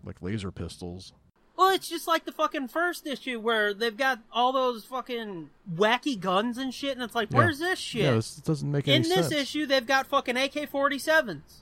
like 0.06 0.22
laser 0.22 0.52
pistols. 0.52 1.14
Well, 1.56 1.70
it's 1.70 1.88
just 1.88 2.08
like 2.08 2.26
the 2.26 2.32
fucking 2.32 2.70
first 2.70 3.06
issue 3.06 3.40
where 3.40 3.74
they've 3.76 3.96
got 3.96 4.20
all 4.32 4.52
those 4.52 4.86
fucking 4.86 5.52
wacky 5.72 6.20
guns 6.20 6.58
and 6.58 6.74
shit, 6.74 6.94
and 6.94 7.04
it's 7.04 7.14
like, 7.14 7.30
Yeah. 7.32 7.38
where's 7.38 7.60
this 7.60 7.78
shit? 7.78 8.02
Yeah, 8.04 8.12
this 8.16 8.36
doesn't 8.38 8.72
make 8.72 8.88
any 8.88 8.96
In 8.98 9.04
this 9.04 9.32
issue, 9.32 9.68
they've 9.68 9.86
got 9.86 10.08
fucking 10.08 10.36
AK 10.36 10.54
47s. 10.72 11.62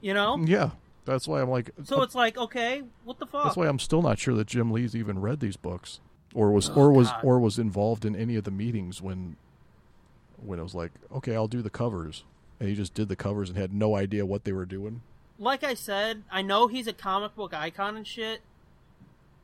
You 0.00 0.14
know? 0.14 0.38
Yeah, 0.38 0.70
that's 1.04 1.26
why 1.26 1.40
I'm 1.42 1.50
like. 1.50 1.70
So 1.82 1.98
uh, 2.00 2.02
it's 2.04 2.14
like, 2.14 2.38
okay, 2.38 2.84
what 3.04 3.18
the 3.18 3.26
fuck? 3.26 3.44
That's 3.44 3.56
why 3.56 3.66
I'm 3.66 3.80
still 3.80 4.02
not 4.02 4.18
sure 4.20 4.34
that 4.34 4.46
Jim 4.46 4.70
Lee's 4.70 4.94
even 4.94 5.18
read 5.20 5.40
these 5.40 5.56
books, 5.56 5.98
or 6.34 6.50
was 6.50 6.68
Oh, 6.70 6.74
or 6.74 6.90
was 6.92 7.08
God. 7.08 7.20
or 7.24 7.38
was 7.40 7.58
involved 7.58 8.04
in 8.04 8.14
any 8.14 8.36
of 8.36 8.44
the 8.44 8.50
meetings 8.50 9.00
when 9.00 9.36
when 10.36 10.58
it 10.58 10.62
was 10.62 10.74
like, 10.74 10.92
okay, 11.14 11.34
I'll 11.34 11.48
do 11.48 11.62
the 11.62 11.70
covers, 11.70 12.24
and 12.60 12.68
he 12.68 12.74
just 12.74 12.92
did 12.92 13.08
the 13.08 13.16
covers 13.16 13.48
and 13.48 13.56
had 13.58 13.72
no 13.72 13.96
idea 13.96 14.26
what 14.26 14.44
they 14.44 14.52
were 14.52 14.66
doing. 14.66 15.00
like 15.38 15.64
I 15.64 15.72
said, 15.74 16.22
I 16.30 16.42
know 16.42 16.66
he's 16.66 16.86
a 16.86 16.92
comic 16.92 17.34
book 17.34 17.54
icon 17.54 17.96
and 17.96 18.06
shit, 18.06 18.40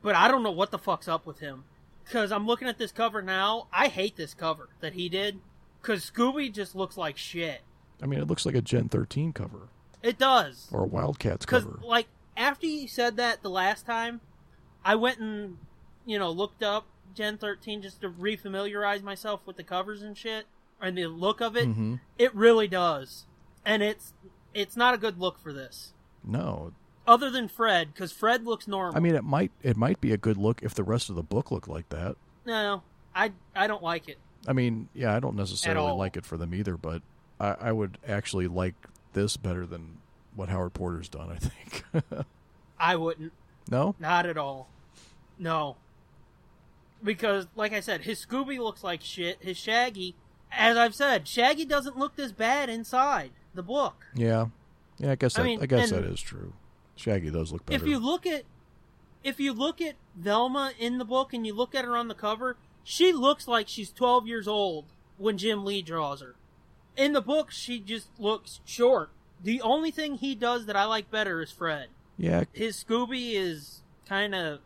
but 0.03 0.15
I 0.15 0.27
don't 0.27 0.43
know 0.43 0.51
what 0.51 0.69
the 0.71 0.77
fuck's 0.77 1.07
up 1.07 1.25
with 1.25 1.39
him. 1.39 1.63
Because 2.05 2.31
I'm 2.31 2.45
looking 2.47 2.67
at 2.67 2.77
this 2.77 2.91
cover 2.91 3.21
now. 3.21 3.67
I 3.71 3.87
hate 3.87 4.15
this 4.17 4.33
cover 4.33 4.69
that 4.81 4.93
he 4.93 5.07
did. 5.09 5.39
Because 5.81 6.09
Scooby 6.09 6.51
just 6.53 6.75
looks 6.75 6.97
like 6.97 7.17
shit. 7.17 7.61
I 8.01 8.05
mean, 8.05 8.19
it 8.19 8.27
looks 8.27 8.45
like 8.45 8.55
a 8.55 8.61
Gen 8.61 8.89
13 8.89 9.33
cover 9.33 9.69
It 10.03 10.17
does. 10.17 10.67
or 10.71 10.83
a 10.83 10.87
Wildcats 10.87 11.45
cover. 11.45 11.79
like, 11.83 12.07
after 12.37 12.65
you 12.67 12.87
said 12.87 13.17
that 13.17 13.41
the 13.43 13.49
last 13.49 13.85
time, 13.85 14.21
I 14.83 14.95
went 14.95 15.19
and, 15.19 15.57
you 16.05 16.17
know, 16.19 16.29
looked 16.31 16.63
up 16.63 16.85
Gen 17.13 17.37
13 17.37 17.81
just 17.81 18.01
to 18.01 18.09
refamiliarize 18.09 19.01
myself 19.03 19.41
with 19.45 19.57
the 19.57 19.63
covers 19.63 20.01
and 20.01 20.17
shit, 20.17 20.45
and 20.81 20.97
the 20.97 21.07
look 21.07 21.41
of 21.41 21.55
it. 21.55 21.67
Mhm. 21.69 21.99
It 22.17 22.33
really 22.35 22.67
does. 22.67 23.25
And 23.65 23.83
it's 23.83 24.13
it's 24.53 24.75
not 24.75 24.93
a 24.93 24.97
good 24.97 25.19
look 25.19 25.37
for 25.39 25.53
this. 25.53 25.93
No, 26.23 26.73
Other 27.07 27.29
than 27.31 27.47
Fred, 27.47 27.93
because 27.93 28.11
Fred 28.11 28.45
looks 28.45 28.67
normal. 28.67 28.95
I 28.95 28.99
mean 28.99 29.15
it 29.15 29.23
might 29.23 29.51
it 29.63 29.75
might 29.77 29.99
be 30.01 30.11
a 30.11 30.17
good 30.17 30.37
look 30.37 30.61
if 30.63 30.73
the 30.75 30.83
rest 30.83 31.09
of 31.09 31.15
the 31.15 31.23
book 31.23 31.51
looked 31.51 31.67
like 31.67 31.89
that. 31.89 32.15
no, 32.45 32.83
I, 33.15 33.31
I 33.55 33.67
don't 33.67 33.83
like 33.83 34.07
it. 34.07 34.17
I 34.47 34.53
mean, 34.53 34.87
yeah, 34.93 35.15
I 35.15 35.19
don't 35.19 35.35
necessarily 35.35 35.91
like 35.91 36.15
it 36.17 36.25
for 36.25 36.37
them 36.37 36.53
either, 36.55 36.77
but 36.77 37.01
I, 37.39 37.55
I 37.59 37.71
would 37.71 37.97
actually 38.07 38.47
like 38.47 38.75
this 39.13 39.35
better 39.37 39.65
than 39.65 39.97
what 40.35 40.47
Howard 40.49 40.73
Porter's 40.73 41.09
done. 41.09 41.29
I 41.29 41.35
think. 41.37 41.83
I 42.79 42.95
wouldn't. 42.95 43.33
no, 43.69 43.95
Not 43.99 44.25
at 44.25 44.37
all. 44.37 44.69
No. 45.37 45.75
Because, 47.03 47.47
like 47.55 47.73
I 47.73 47.79
said, 47.79 48.01
his 48.01 48.23
Scooby 48.25 48.59
looks 48.59 48.83
like 48.83 49.01
shit. 49.01 49.37
His 49.41 49.57
Shaggy, 49.57 50.15
as 50.51 50.77
I've 50.77 50.93
said, 50.95 51.27
Shaggy 51.27 51.65
doesn't 51.65 51.97
look 51.97 52.15
this 52.15 52.31
bad 52.31 52.69
inside 52.69 53.31
the 53.53 53.63
book. 53.63 54.05
yeah, 54.15 54.47
yeah. 54.97 55.11
I 55.11 55.15
guess 55.15 55.37
I 55.37 55.43
mean, 55.43 55.61
I 55.61 55.65
guess 55.65 55.89
that 55.89 56.03
is 56.03 56.21
true. 56.21 56.53
Shaggy 56.95 57.31
does 57.31 57.51
look 57.51 57.65
better. 57.65 57.81
If 57.83 57.89
you 57.89 57.97
look 57.97 58.25
at, 58.27 58.43
if 59.23 59.39
you 59.39 59.53
look 59.53 59.81
at 59.81 59.95
Velma 60.15 60.73
in 60.79 60.97
the 60.99 61.05
book 61.05 61.33
and 61.33 61.45
you 61.45 61.53
look 61.53 61.73
at 61.73 61.85
her 61.85 61.97
on 61.97 62.07
the 62.07 62.13
cover, 62.13 62.57
she 62.83 63.11
looks 63.11 63.47
like 63.47 63.67
she's 63.67 63.91
12 63.91 64.27
years 64.27 64.47
old 64.47 64.85
when 65.17 65.37
Jim 65.37 65.65
Lee 65.65 65.81
draws 65.81 66.21
her. 66.21 66.35
In 66.95 67.13
the 67.13 67.21
book, 67.21 67.49
she 67.51 67.79
just 67.79 68.07
looks 68.19 68.59
short. 68.65 69.09
The 69.43 69.61
only 69.61 69.89
thing 69.89 70.15
he 70.15 70.35
does 70.35 70.65
that 70.67 70.75
I 70.75 70.85
like 70.85 71.09
better 71.09 71.41
is 71.41 71.51
Fred. 71.51 71.87
yeah, 72.17 72.43
his 72.53 72.83
Scooby 72.83 73.33
is 73.33 73.81
kind 74.07 74.35
of 74.35 74.59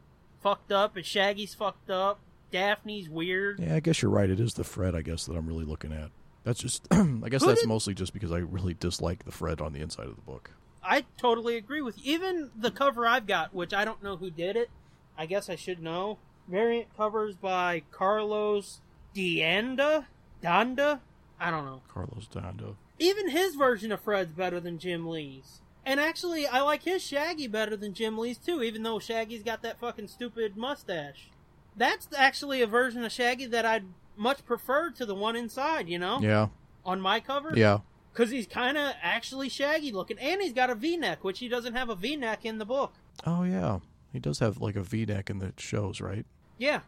fucked 0.43 0.71
up, 0.71 0.95
and 0.97 1.05
Shaggy's 1.05 1.53
fucked 1.53 1.89
up. 1.89 2.19
Daphne's 2.51 3.09
weird. 3.09 3.59
Yeah, 3.59 3.75
I 3.75 3.79
guess 3.79 4.01
you're 4.01 4.11
right. 4.11 4.29
It 4.29 4.39
is 4.39 4.53
the 4.53 4.63
Fred, 4.63 4.95
I 4.95 5.01
guess, 5.01 5.25
that 5.25 5.33
I'm 5.35 5.47
really 5.47 5.65
looking 5.65 5.91
at. 5.91 6.09
That's 6.43 6.59
just, 6.59 6.87
I 6.91 7.29
guess 7.29 7.41
Who 7.41 7.47
that's 7.47 7.61
did- 7.61 7.67
mostly 7.67 7.93
just 7.93 8.13
because 8.13 8.31
I 8.31 8.37
really 8.37 8.73
dislike 8.75 9.25
the 9.25 9.31
Fred 9.31 9.61
on 9.61 9.73
the 9.73 9.81
inside 9.81 10.07
of 10.07 10.15
the 10.15 10.21
book. 10.21 10.51
I 10.83 11.05
totally 11.17 11.57
agree 11.57 11.81
with 11.81 11.97
you. 11.97 12.13
Even 12.13 12.51
the 12.55 12.69
cover 12.71 13.07
I've 13.07 13.25
got, 13.25 13.53
which 13.55 13.73
I 13.73 13.83
don't 13.85 14.03
know 14.03 14.17
who 14.17 14.29
did 14.29 14.55
it. 14.55 14.69
I 15.17 15.25
guess 15.25 15.49
I 15.49 15.55
should 15.55 15.81
know. 15.81 16.19
Variant 16.47 16.95
covers 16.95 17.35
by 17.35 17.81
Carlos 17.91 18.81
D'Anda? 19.15 20.05
Donda? 20.43 20.99
I 21.39 21.49
don't 21.49 21.65
know. 21.65 21.81
Carlos 21.91 22.27
Dando. 22.27 22.77
Even 22.99 23.29
his 23.29 23.55
version 23.55 23.91
of 23.91 23.99
Fred's 24.01 24.31
better 24.31 24.59
than 24.59 24.77
Jim 24.77 25.07
Lee's. 25.07 25.61
And 25.85 25.99
actually, 25.99 26.45
I 26.47 26.61
like 26.61 26.83
his 26.83 27.01
Shaggy 27.03 27.47
better 27.47 27.75
than 27.75 27.93
Jim 27.93 28.17
Lee's 28.17 28.37
too, 28.37 28.61
even 28.63 28.83
though 28.83 28.99
Shaggy's 28.99 29.43
got 29.43 29.61
that 29.63 29.79
fucking 29.79 30.07
stupid 30.07 30.55
mustache. 30.55 31.29
That's 31.77 32.07
actually 32.17 32.61
a 32.61 32.67
version 32.67 33.03
of 33.03 33.11
Shaggy 33.11 33.45
that 33.47 33.65
I'd 33.65 33.85
much 34.15 34.45
prefer 34.45 34.89
to 34.91 35.05
the 35.05 35.15
one 35.15 35.35
inside, 35.35 35.89
you 35.89 35.99
know? 35.99 36.19
Yeah, 36.21 36.47
On 36.85 37.01
my 37.01 37.19
cover? 37.19 37.51
yeah. 37.55 37.79
Because 38.13 38.31
he's 38.31 38.47
kind 38.47 38.77
of 38.77 38.93
actually 39.01 39.49
Shaggy 39.49 39.91
looking. 39.91 40.17
And 40.19 40.41
he's 40.41 40.53
got 40.53 40.69
a 40.69 40.75
v 40.75 40.95
neck, 40.95 41.23
which 41.25 41.39
he 41.39 41.49
doesn't 41.49 41.73
have 41.73 41.89
a 41.89 41.95
v 41.95 42.15
neck 42.15 42.45
in 42.45 42.59
the 42.59 42.65
book. 42.65 42.93
Oh 43.25 43.43
yeah, 43.43 43.79
he 44.13 44.19
does 44.19 44.39
have 44.39 44.61
like 44.61 44.75
a 44.77 44.83
V-neck 44.83 45.29
in 45.29 45.39
the 45.39 45.51
shows, 45.57 45.99
right? 45.99 46.25
Yeah. 46.57 46.81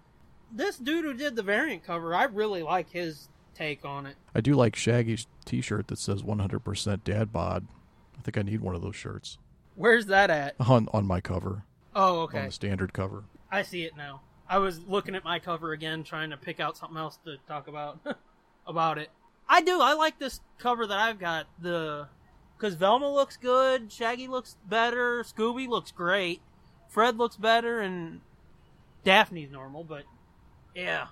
This 0.51 0.77
dude 0.77 1.03
who 1.03 1.13
did 1.13 1.35
the 1.35 1.43
variant 1.43 1.83
cover, 1.83 2.15
I 2.15 2.23
really 2.23 2.63
like 2.63 2.89
his 2.91 3.27
take 3.53 3.83
on 3.83 4.05
it. 4.05 4.15
I 4.33 4.39
do 4.39 4.53
like 4.53 4.75
Shaggy's 4.77 5.27
T-shirt 5.43 5.88
that 5.88 5.99
says 5.99 6.23
100% 6.23 7.03
Dad 7.03 7.33
Bod. 7.33 7.67
I 8.17 8.21
think 8.21 8.38
I 8.38 8.41
need 8.43 8.61
one 8.61 8.75
of 8.75 8.81
those 8.81 8.95
shirts 8.95 9.38
Where's 9.75 10.05
that 10.05 10.29
at? 10.29 10.55
on 10.61 10.88
on 10.93 11.05
my 11.05 11.19
cover, 11.19 11.63
Oh, 11.93 12.21
okay. 12.21 12.39
on 12.39 12.45
the 12.45 12.51
standard 12.51 12.93
cover. 12.93 13.25
I 13.51 13.63
see 13.63 13.83
it 13.83 13.97
now. 13.97 14.21
I 14.49 14.59
was 14.59 14.79
looking 14.79 15.15
at 15.15 15.23
my 15.23 15.39
cover 15.39 15.73
again, 15.73 16.03
trying 16.03 16.29
to 16.29 16.37
pick 16.37 16.59
out 16.59 16.77
something 16.77 16.97
else 16.97 17.17
to 17.25 17.37
talk 17.47 17.67
about 17.67 17.99
about 18.67 18.97
it. 18.97 19.09
I 19.49 19.61
do. 19.61 19.81
I 19.81 19.93
like 19.93 20.19
this 20.19 20.41
cover 20.57 20.85
that 20.87 20.97
I've 20.97 21.19
got. 21.19 21.47
The 21.59 22.07
because 22.57 22.75
Velma 22.75 23.11
looks 23.11 23.37
good, 23.37 23.91
Shaggy 23.91 24.27
looks 24.27 24.57
better, 24.67 25.23
Scooby 25.23 25.67
looks 25.67 25.91
great, 25.91 26.41
Fred 26.89 27.17
looks 27.17 27.35
better, 27.35 27.79
and 27.79 28.21
Daphne's 29.03 29.51
normal. 29.51 29.83
But 29.83 30.03
yeah, 30.75 31.07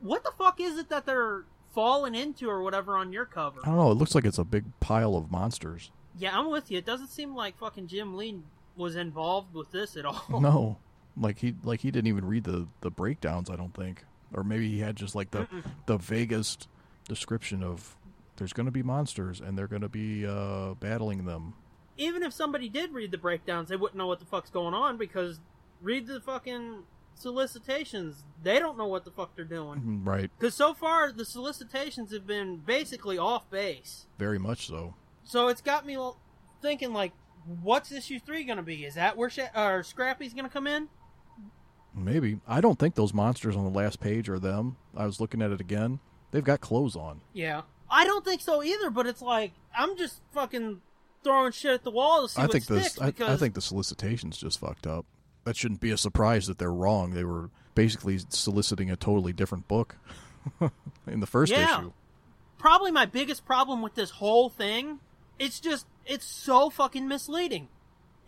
what 0.00 0.24
the 0.24 0.32
fuck 0.36 0.60
is 0.60 0.78
it 0.78 0.88
that 0.88 1.06
they're 1.06 1.44
falling 1.74 2.14
into 2.14 2.48
or 2.48 2.62
whatever 2.62 2.96
on 2.96 3.12
your 3.12 3.24
cover? 3.24 3.60
I 3.62 3.66
don't 3.66 3.76
know. 3.76 3.90
It 3.90 3.94
looks 3.94 4.14
like 4.14 4.24
it's 4.24 4.38
a 4.38 4.44
big 4.44 4.64
pile 4.80 5.16
of 5.16 5.30
monsters. 5.30 5.90
Yeah, 6.18 6.36
I'm 6.36 6.50
with 6.50 6.70
you. 6.70 6.78
It 6.78 6.86
doesn't 6.86 7.08
seem 7.08 7.34
like 7.34 7.58
fucking 7.58 7.86
Jim 7.86 8.16
Lee 8.16 8.40
was 8.76 8.96
involved 8.96 9.54
with 9.54 9.70
this 9.70 9.96
at 9.96 10.04
all. 10.04 10.24
No, 10.40 10.78
like 11.16 11.38
he 11.38 11.54
like 11.64 11.80
he 11.80 11.90
didn't 11.90 12.08
even 12.08 12.24
read 12.24 12.44
the 12.44 12.66
the 12.80 12.90
breakdowns. 12.90 13.50
I 13.50 13.56
don't 13.56 13.74
think, 13.74 14.04
or 14.32 14.42
maybe 14.44 14.68
he 14.68 14.78
had 14.80 14.96
just 14.96 15.14
like 15.14 15.30
the 15.30 15.46
the 15.86 15.96
vaguest 15.98 16.68
description 17.08 17.62
of 17.62 17.96
there's 18.36 18.52
going 18.52 18.66
to 18.66 18.72
be 18.72 18.82
monsters 18.82 19.40
and 19.40 19.56
they're 19.58 19.66
going 19.66 19.82
to 19.82 19.88
be 19.88 20.24
uh, 20.26 20.74
battling 20.74 21.24
them. 21.26 21.54
Even 21.98 22.22
if 22.22 22.32
somebody 22.32 22.68
did 22.68 22.92
read 22.92 23.10
the 23.10 23.18
breakdowns, 23.18 23.68
they 23.68 23.76
wouldn't 23.76 23.98
know 23.98 24.06
what 24.06 24.18
the 24.20 24.24
fuck's 24.24 24.48
going 24.48 24.72
on 24.72 24.96
because 24.96 25.40
read 25.82 26.06
the 26.06 26.20
fucking 26.20 26.84
solicitations. 27.14 28.24
They 28.42 28.58
don't 28.58 28.78
know 28.78 28.86
what 28.86 29.04
the 29.04 29.10
fuck 29.10 29.36
they're 29.36 29.44
doing. 29.44 29.80
Mhm, 29.80 30.06
Right. 30.06 30.30
Because 30.38 30.54
so 30.54 30.74
far, 30.74 31.12
the 31.12 31.24
solicitations 31.24 32.12
have 32.12 32.26
been 32.26 32.58
basically 32.58 33.18
off 33.18 33.50
base. 33.50 34.06
Very 34.18 34.38
much 34.38 34.66
so. 34.66 34.94
So 35.22 35.48
it's 35.48 35.60
got 35.60 35.84
me 35.86 35.98
thinking, 36.62 36.92
like, 36.92 37.12
what's 37.62 37.92
issue 37.92 38.18
three 38.18 38.44
going 38.44 38.56
to 38.56 38.62
be? 38.62 38.84
Is 38.84 38.94
that 38.94 39.16
where 39.16 39.30
or 39.54 39.82
Scrappy's 39.82 40.32
going 40.34 40.44
to 40.46 40.50
come 40.50 40.66
in? 40.66 40.88
Maybe. 41.94 42.38
I 42.46 42.60
don't 42.60 42.78
think 42.78 42.94
those 42.94 43.12
monsters 43.12 43.56
on 43.56 43.64
the 43.64 43.70
last 43.78 44.00
page 44.00 44.28
are 44.28 44.38
them. 44.38 44.76
I 44.96 45.06
was 45.06 45.20
looking 45.20 45.42
at 45.42 45.50
it 45.50 45.60
again. 45.60 45.98
They've 46.30 46.44
got 46.44 46.60
clothes 46.60 46.94
on. 46.96 47.20
Yeah. 47.32 47.62
I 47.90 48.04
don't 48.04 48.24
think 48.24 48.40
so 48.40 48.62
either, 48.62 48.90
but 48.90 49.06
it's 49.06 49.20
like, 49.22 49.52
I'm 49.76 49.96
just 49.96 50.20
fucking 50.32 50.80
throwing 51.24 51.52
shit 51.52 51.72
at 51.72 51.82
the 51.84 51.90
wall 51.90 52.22
to 52.22 52.28
see 52.28 52.40
I 52.40 52.44
what 52.44 52.52
think 52.52 52.64
sticks. 52.64 53.00
I, 53.00 53.06
because 53.06 53.28
I 53.28 53.36
think 53.36 53.54
the 53.54 53.60
solicitations 53.60 54.38
just 54.38 54.60
fucked 54.60 54.86
up. 54.86 55.04
That 55.44 55.56
shouldn't 55.56 55.80
be 55.80 55.90
a 55.90 55.96
surprise 55.96 56.46
that 56.46 56.58
they're 56.58 56.72
wrong. 56.72 57.10
They 57.10 57.24
were 57.24 57.50
basically 57.74 58.18
soliciting 58.28 58.90
a 58.90 58.96
totally 58.96 59.32
different 59.32 59.66
book 59.66 59.96
in 61.06 61.20
the 61.20 61.26
first 61.26 61.50
Yeah. 61.52 61.78
issue. 61.80 61.92
probably 62.58 62.90
my 62.92 63.06
biggest 63.06 63.44
problem 63.44 63.82
with 63.82 63.94
this 63.94 64.10
whole 64.10 64.48
thing. 64.50 65.00
It's 65.38 65.58
just 65.58 65.86
it's 66.06 66.24
so 66.26 66.70
fucking 66.70 67.08
misleading. 67.08 67.68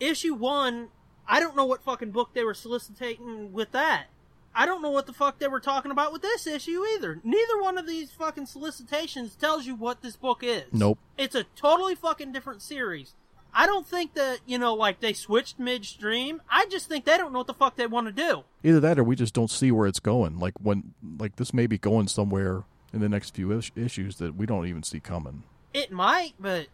Issue 0.00 0.34
one, 0.34 0.88
I 1.26 1.40
don't 1.40 1.56
know 1.56 1.64
what 1.64 1.82
fucking 1.82 2.10
book 2.10 2.30
they 2.34 2.44
were 2.44 2.54
soliciting 2.54 3.52
with 3.52 3.72
that. 3.72 4.06
I 4.54 4.66
don't 4.66 4.82
know 4.82 4.90
what 4.90 5.06
the 5.06 5.12
fuck 5.12 5.38
they 5.38 5.48
were 5.48 5.60
talking 5.60 5.90
about 5.90 6.12
with 6.12 6.22
this 6.22 6.46
issue 6.46 6.82
either. 6.94 7.20
Neither 7.24 7.60
one 7.60 7.78
of 7.78 7.86
these 7.86 8.10
fucking 8.10 8.46
solicitations 8.46 9.34
tells 9.34 9.66
you 9.66 9.74
what 9.74 10.02
this 10.02 10.16
book 10.16 10.40
is. 10.42 10.64
Nope. 10.72 10.98
It's 11.16 11.34
a 11.34 11.44
totally 11.56 11.94
fucking 11.94 12.32
different 12.32 12.60
series. 12.60 13.14
I 13.54 13.66
don't 13.66 13.86
think 13.86 14.14
that, 14.14 14.40
you 14.46 14.58
know, 14.58 14.74
like 14.74 15.00
they 15.00 15.12
switched 15.12 15.58
midstream. 15.58 16.42
I 16.50 16.66
just 16.66 16.88
think 16.88 17.04
they 17.04 17.16
don't 17.16 17.32
know 17.32 17.40
what 17.40 17.46
the 17.46 17.54
fuck 17.54 17.76
they 17.76 17.86
want 17.86 18.06
to 18.08 18.12
do. 18.12 18.44
Either 18.62 18.80
that, 18.80 18.98
or 18.98 19.04
we 19.04 19.16
just 19.16 19.34
don't 19.34 19.50
see 19.50 19.70
where 19.70 19.86
it's 19.86 20.00
going. 20.00 20.38
Like 20.38 20.54
when, 20.60 20.94
like 21.18 21.36
this 21.36 21.52
may 21.54 21.66
be 21.66 21.78
going 21.78 22.08
somewhere 22.08 22.64
in 22.92 23.00
the 23.00 23.08
next 23.08 23.34
few 23.34 23.52
is- 23.52 23.70
issues 23.76 24.16
that 24.16 24.36
we 24.36 24.46
don't 24.46 24.66
even 24.66 24.82
see 24.82 25.00
coming. 25.00 25.44
It 25.72 25.90
might, 25.90 26.34
but 26.38 26.66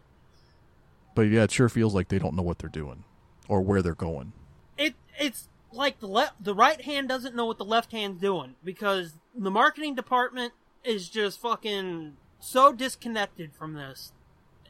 But 1.15 1.23
yeah, 1.23 1.43
it 1.43 1.51
sure 1.51 1.69
feels 1.69 1.95
like 1.95 2.09
they 2.09 2.19
don't 2.19 2.35
know 2.35 2.43
what 2.43 2.59
they're 2.59 2.69
doing 2.69 3.03
or 3.49 3.59
where 3.61 3.81
they're 3.81 3.95
going. 3.95 4.31
it 4.77 4.93
it's 5.19 5.49
like 5.73 5.99
the 5.99 6.07
left 6.07 6.41
the 6.41 6.55
right 6.55 6.81
hand 6.81 7.09
doesn't 7.09 7.35
know 7.35 7.45
what 7.45 7.57
the 7.57 7.65
left 7.65 7.91
hand's 7.91 8.21
doing 8.21 8.55
because 8.63 9.15
the 9.35 9.51
marketing 9.51 9.95
department 9.95 10.53
is 10.83 11.09
just 11.09 11.41
fucking 11.41 12.15
so 12.39 12.71
disconnected 12.71 13.53
from 13.53 13.73
this 13.73 14.13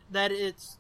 that 0.10 0.32
it's 0.32 0.80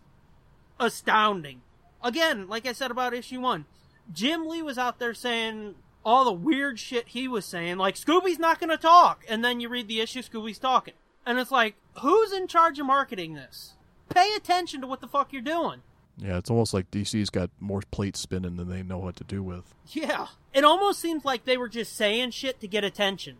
astounding. 0.79 1.61
Again, 2.03 2.47
like 2.47 2.65
I 2.65 2.71
said 2.71 2.89
about 2.89 3.13
issue 3.13 3.39
1, 3.39 3.65
Jim 4.11 4.47
Lee 4.47 4.63
was 4.63 4.77
out 4.77 4.97
there 4.97 5.13
saying 5.13 5.75
all 6.03 6.25
the 6.25 6.31
weird 6.31 6.79
shit 6.79 7.09
he 7.09 7.27
was 7.27 7.45
saying 7.45 7.77
like 7.77 7.95
Scooby's 7.95 8.39
not 8.39 8.59
going 8.59 8.69
to 8.69 8.77
talk 8.77 9.23
and 9.29 9.43
then 9.43 9.59
you 9.59 9.69
read 9.69 9.87
the 9.87 10.01
issue 10.01 10.21
Scooby's 10.21 10.57
talking. 10.57 10.95
And 11.25 11.37
it's 11.37 11.51
like 11.51 11.75
who's 12.01 12.33
in 12.33 12.47
charge 12.47 12.79
of 12.79 12.85
marketing 12.85 13.35
this? 13.35 13.73
Pay 14.09 14.33
attention 14.35 14.81
to 14.81 14.87
what 14.87 15.01
the 15.01 15.07
fuck 15.07 15.31
you're 15.31 15.41
doing. 15.41 15.81
Yeah, 16.21 16.37
it's 16.37 16.49
almost 16.49 16.73
like 16.73 16.91
DC's 16.91 17.29
got 17.29 17.49
more 17.59 17.81
plates 17.91 18.19
spinning 18.19 18.57
than 18.57 18.69
they 18.69 18.83
know 18.83 18.97
what 18.97 19.15
to 19.17 19.23
do 19.23 19.41
with. 19.41 19.73
Yeah. 19.87 20.27
It 20.53 20.63
almost 20.63 20.99
seems 20.99 21.23
like 21.23 21.45
they 21.45 21.57
were 21.57 21.69
just 21.69 21.95
saying 21.95 22.31
shit 22.31 22.59
to 22.59 22.67
get 22.67 22.83
attention. 22.83 23.37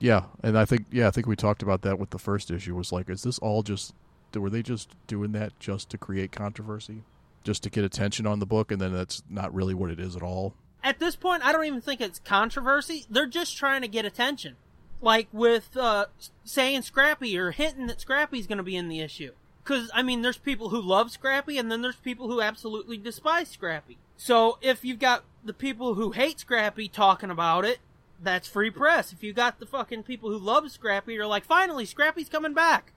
Yeah, 0.00 0.24
and 0.42 0.56
I 0.56 0.64
think 0.64 0.86
yeah, 0.90 1.08
I 1.08 1.10
think 1.10 1.26
we 1.26 1.36
talked 1.36 1.62
about 1.62 1.82
that 1.82 1.98
with 1.98 2.10
the 2.10 2.18
first 2.18 2.50
issue. 2.50 2.74
Was 2.74 2.92
like, 2.92 3.10
is 3.10 3.24
this 3.24 3.38
all 3.40 3.62
just 3.62 3.94
were 4.34 4.50
they 4.50 4.62
just 4.62 4.94
doing 5.06 5.32
that 5.32 5.58
just 5.58 5.90
to 5.90 5.98
create 5.98 6.30
controversy, 6.30 7.02
just 7.42 7.62
to 7.64 7.70
get 7.70 7.84
attention 7.84 8.26
on 8.26 8.38
the 8.38 8.46
book, 8.46 8.70
and 8.70 8.80
then 8.80 8.92
that's 8.92 9.22
not 9.28 9.52
really 9.52 9.74
what 9.74 9.90
it 9.90 9.98
is 9.98 10.14
at 10.14 10.22
all. 10.22 10.54
At 10.84 11.00
this 11.00 11.16
point, 11.16 11.44
I 11.44 11.50
don't 11.50 11.64
even 11.64 11.80
think 11.80 12.00
it's 12.00 12.20
controversy. 12.20 13.06
They're 13.10 13.26
just 13.26 13.56
trying 13.56 13.82
to 13.82 13.88
get 13.88 14.04
attention. 14.04 14.56
Like 15.00 15.28
with 15.32 15.76
uh, 15.76 16.06
saying 16.44 16.82
Scrappy 16.82 17.36
or 17.36 17.50
hinting 17.50 17.86
that 17.86 18.00
Scrappy's 18.00 18.46
going 18.46 18.58
to 18.58 18.64
be 18.64 18.76
in 18.76 18.88
the 18.88 19.00
issue. 19.00 19.32
Because, 19.68 19.90
I 19.92 20.02
mean, 20.02 20.22
there's 20.22 20.38
people 20.38 20.70
who 20.70 20.80
love 20.80 21.10
Scrappy 21.10 21.58
and 21.58 21.70
then 21.70 21.82
there's 21.82 21.96
people 21.96 22.28
who 22.28 22.40
absolutely 22.40 22.96
despise 22.96 23.50
Scrappy. 23.50 23.98
So 24.16 24.56
if 24.62 24.82
you've 24.82 24.98
got 24.98 25.24
the 25.44 25.52
people 25.52 25.92
who 25.92 26.12
hate 26.12 26.40
Scrappy 26.40 26.88
talking 26.88 27.28
about 27.28 27.66
it, 27.66 27.78
that's 28.18 28.48
free 28.48 28.70
press. 28.70 29.12
If 29.12 29.22
you 29.22 29.34
got 29.34 29.60
the 29.60 29.66
fucking 29.66 30.04
people 30.04 30.30
who 30.30 30.38
love 30.38 30.70
Scrappy, 30.70 31.12
you're 31.12 31.26
like, 31.26 31.44
finally, 31.44 31.84
Scrappy's 31.84 32.30
coming 32.30 32.54
back. 32.54 32.94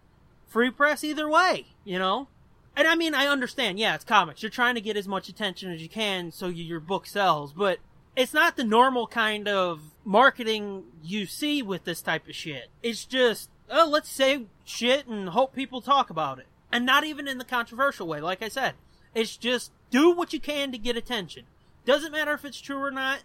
Free 0.47 0.71
press 0.71 1.03
either 1.03 1.27
way, 1.27 1.65
you 1.83 1.99
know? 1.99 2.29
And 2.73 2.87
I 2.87 2.95
mean, 2.95 3.13
I 3.13 3.27
understand, 3.27 3.77
yeah, 3.77 3.95
it's 3.95 4.05
comics. 4.05 4.41
You're 4.41 4.49
trying 4.49 4.75
to 4.75 4.81
get 4.81 4.95
as 4.95 5.09
much 5.09 5.27
attention 5.27 5.73
as 5.73 5.81
you 5.81 5.89
can 5.89 6.31
so 6.31 6.47
you, 6.47 6.63
your 6.63 6.79
book 6.79 7.05
sells, 7.05 7.51
but 7.51 7.79
it's 8.15 8.33
not 8.33 8.55
the 8.55 8.63
normal 8.63 9.07
kind 9.07 9.49
of 9.49 9.81
marketing 10.05 10.85
you 11.03 11.25
see 11.25 11.61
with 11.61 11.83
this 11.83 12.01
type 12.01 12.29
of 12.29 12.35
shit. 12.35 12.69
It's 12.81 13.03
just, 13.03 13.49
oh, 13.69 13.89
let's 13.91 14.09
say 14.09 14.45
shit 14.63 15.05
and 15.05 15.27
hope 15.29 15.53
people 15.53 15.81
talk 15.81 16.09
about 16.09 16.39
it. 16.39 16.45
And 16.71 16.85
not 16.85 17.03
even 17.03 17.27
in 17.27 17.37
the 17.37 17.45
controversial 17.45 18.07
way, 18.07 18.21
like 18.21 18.41
I 18.41 18.47
said. 18.47 18.75
It's 19.13 19.35
just 19.35 19.71
do 19.89 20.11
what 20.11 20.33
you 20.33 20.39
can 20.39 20.71
to 20.71 20.77
get 20.77 20.95
attention. 20.95 21.43
Doesn't 21.85 22.11
matter 22.11 22.33
if 22.33 22.45
it's 22.45 22.61
true 22.61 22.77
or 22.77 22.91
not, 22.91 23.23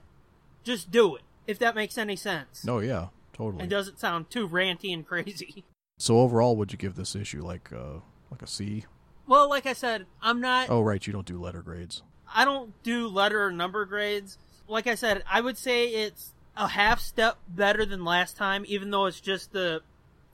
just 0.65 0.91
do 0.91 1.15
it, 1.17 1.23
if 1.47 1.59
that 1.61 1.75
makes 1.75 1.97
any 1.97 2.17
sense. 2.17 2.65
No, 2.65 2.81
yeah, 2.81 3.09
totally. 3.33 3.65
It 3.65 3.71
doesn't 3.71 4.01
sound 4.01 4.31
too 4.31 4.49
ranty 4.49 4.93
and 4.93 5.07
crazy. 5.07 5.65
So 5.99 6.19
overall, 6.19 6.57
would 6.57 6.73
you 6.73 6.77
give 6.77 6.95
this 6.95 7.17
issue 7.17 7.43
like 7.43 7.73
uh 7.73 8.01
like 8.31 8.43
a 8.43 8.47
C? 8.47 8.85
Well, 9.27 9.49
like 9.49 9.65
I 9.65 9.73
said, 9.73 10.05
I'm 10.21 10.43
not. 10.43 10.69
Oh 10.69 10.83
right, 10.83 11.05
you 11.07 11.11
don't 11.11 11.27
do 11.27 11.41
letter 11.41 11.63
grades. 11.63 12.03
I 12.35 12.45
don't 12.45 12.75
do 12.83 13.09
letter 13.09 13.43
or 13.43 13.51
number 13.51 13.87
grades. 13.87 14.37
Like 14.69 14.87
I 14.87 14.95
said, 14.95 15.23
I 15.27 15.41
would 15.41 15.57
say 15.57 15.87
it's 15.87 16.35
a 16.55 16.69
half 16.69 17.01
step 17.01 17.39
better 17.49 17.87
than 17.87 18.05
last 18.05 18.37
time, 18.37 18.65
even 18.69 18.91
though 18.91 19.07
it's 19.07 19.21
just 19.21 19.53
the 19.53 19.81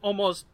almost 0.00 0.46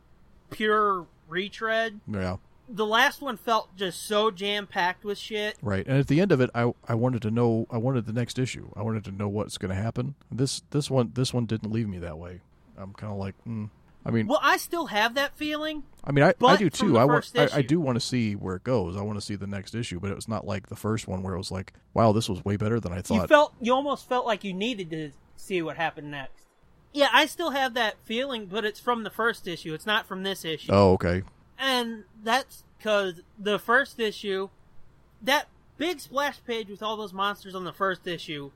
pure 0.51 1.07
retread. 1.27 2.01
Yeah, 2.07 2.37
The 2.69 2.87
last 2.87 3.23
one 3.23 3.37
felt 3.37 3.75
just 3.77 4.07
so 4.07 4.31
jam 4.31 4.67
packed 4.67 5.05
with 5.05 5.17
shit. 5.19 5.57
right. 5.63 5.87
And 5.87 5.99
at 5.99 6.07
the 6.07 6.21
end 6.21 6.33
of 6.33 6.41
it, 6.41 6.51
I 6.55 6.73
I 6.87 6.95
wanted 6.95 7.23
to 7.23 7.31
know. 7.31 7.67
I 7.71 7.79
wanted 7.79 8.07
the 8.07 8.13
next 8.13 8.39
issue. 8.39 8.71
I 8.77 8.83
wanted 8.83 9.05
to 9.05 9.11
know 9.11 9.29
what's 9.29 9.57
going 9.59 9.75
to 9.75 9.81
happen. 9.83 10.15
This 10.31 10.63
this 10.71 10.91
one 10.91 11.13
this 11.15 11.33
one 11.33 11.47
didn't 11.47 11.73
leave 11.73 11.89
me 11.89 11.99
that 11.99 12.19
way. 12.19 12.41
I'm 12.77 12.93
kind 12.93 13.13
of 13.13 13.19
like, 13.19 13.35
mm. 13.47 13.71
I 14.07 14.11
mean, 14.11 14.27
Well, 14.29 14.39
I 14.43 14.57
still 14.57 14.87
have 14.87 15.15
that 15.15 15.37
feeling. 15.37 15.83
I 16.05 16.13
mean, 16.13 16.25
I, 16.25 16.33
I 16.47 16.57
do 16.57 16.71
too. 16.71 16.97
I 16.97 17.05
want, 17.05 17.31
I, 17.37 17.49
I 17.55 17.63
do 17.63 17.81
want 17.81 17.97
to 17.97 18.01
see 18.01 18.35
where 18.37 18.55
it 18.55 18.65
goes. 18.65 18.97
I 18.97 19.03
want 19.03 19.19
to 19.19 19.25
see 19.25 19.35
the 19.35 19.47
next 19.49 19.75
issue, 19.75 19.99
but 19.99 20.11
it 20.11 20.15
was 20.15 20.29
not 20.29 20.47
like 20.47 20.69
the 20.69 20.77
first 20.77 21.09
one 21.09 21.23
where 21.23 21.35
it 21.35 21.39
was 21.39 21.51
like, 21.51 21.73
wow, 21.93 22.13
this 22.13 22.29
was 22.29 22.45
way 22.45 22.57
better 22.57 22.79
than 22.81 22.93
I 22.93 22.97
You 22.99 23.03
thought. 23.03 23.29
felt 23.29 23.55
you 23.61 23.75
almost 23.75 24.09
felt 24.09 24.25
like 24.25 24.45
you 24.45 24.55
needed 24.55 24.91
to 24.91 25.11
see 25.37 25.61
what 25.61 25.77
happened 25.77 26.11
next. 26.11 26.45
Yeah, 26.93 27.09
I 27.13 27.27
still 27.27 27.51
have 27.51 27.75
that 27.75 27.97
feeling, 28.05 28.47
but 28.47 28.65
it's 28.65 28.81
from 28.81 29.03
the 29.03 29.11
first 29.11 29.47
issue. 29.47 29.75
It's 29.75 29.87
not 29.87 30.07
from 30.07 30.23
this 30.23 30.45
issue. 30.45 30.71
oh, 30.73 30.93
okay. 30.93 31.23
And 31.59 32.05
that's 32.23 32.65
because 32.79 33.21
the 33.39 33.59
first 33.59 33.99
issue, 33.99 34.49
that 35.23 35.49
big 35.77 36.01
splash 36.01 36.39
page 36.47 36.69
with 36.69 36.83
all 36.83 36.97
those 36.97 37.13
monsters 37.13 37.55
on 37.55 37.65
the 37.65 37.73
first 37.73 38.07
issue, 38.07 38.51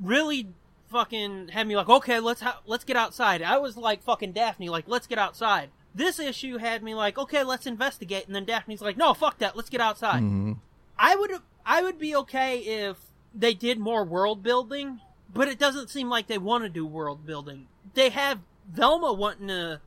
really 0.00 0.48
fucking 0.88 1.48
had 1.48 1.66
me 1.66 1.76
like, 1.76 1.88
okay, 1.88 2.20
let's 2.20 2.40
ha- 2.40 2.60
let's 2.66 2.84
get 2.84 2.96
outside. 2.96 3.42
I 3.42 3.58
was 3.58 3.76
like 3.76 4.02
fucking 4.02 4.32
Daphne, 4.32 4.68
like 4.68 4.84
let's 4.86 5.06
get 5.06 5.18
outside. 5.18 5.70
This 5.94 6.18
issue 6.18 6.58
had 6.58 6.82
me 6.82 6.94
like, 6.94 7.18
okay, 7.18 7.42
let's 7.42 7.66
investigate, 7.66 8.26
and 8.26 8.34
then 8.36 8.44
Daphne's 8.44 8.82
like, 8.82 8.96
no, 8.96 9.14
fuck 9.14 9.38
that, 9.38 9.56
let's 9.56 9.70
get 9.70 9.80
outside. 9.80 10.20
hmm 10.20 10.52
I 10.98 11.14
would 11.16 11.30
I 11.64 11.82
would 11.82 11.98
be 11.98 12.16
okay 12.16 12.58
if 12.58 12.96
they 13.34 13.52
did 13.52 13.78
more 13.78 14.04
world 14.04 14.42
building, 14.42 15.00
but 15.32 15.48
it 15.48 15.58
doesn't 15.58 15.90
seem 15.90 16.08
like 16.08 16.26
they 16.26 16.38
want 16.38 16.64
to 16.64 16.70
do 16.70 16.86
world 16.86 17.26
building. 17.26 17.66
They 17.94 18.08
have 18.10 18.38
Velma 18.70 19.12
wanting 19.12 19.48
to, 19.48 19.80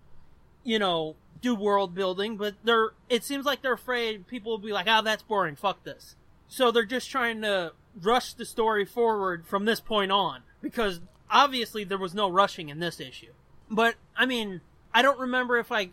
you 0.64 0.78
know, 0.78 1.16
do 1.42 1.56
world 1.56 1.94
building, 1.96 2.38
but 2.38 2.56
they're 2.64 2.90
it 3.10 3.24
seems 3.24 3.46
like 3.46 3.62
they're 3.62 3.74
afraid 3.74 4.28
people 4.28 4.52
will 4.52 4.58
be 4.58 4.74
like, 4.74 4.88
"Oh, 4.90 5.02
that's 5.02 5.24
boring. 5.24 5.56
Fuck 5.56 5.84
this." 5.84 6.16
So 6.48 6.72
they're 6.72 6.86
just 6.86 7.10
trying 7.10 7.42
to 7.42 7.74
rush 8.02 8.34
the 8.34 8.46
story 8.46 8.86
forward 8.86 9.46
from 9.46 9.66
this 9.66 9.80
point 9.80 10.12
on 10.12 10.42
because 10.62 11.00
obviously 11.30 11.84
there 11.84 11.98
was 11.98 12.14
no 12.14 12.30
rushing 12.30 12.70
in 12.70 12.80
this 12.80 13.00
issue. 13.00 13.34
But 13.70 13.96
I 14.16 14.26
mean, 14.26 14.62
I 14.94 15.02
don't 15.02 15.20
remember 15.20 15.58
if 15.58 15.72
I 15.72 15.90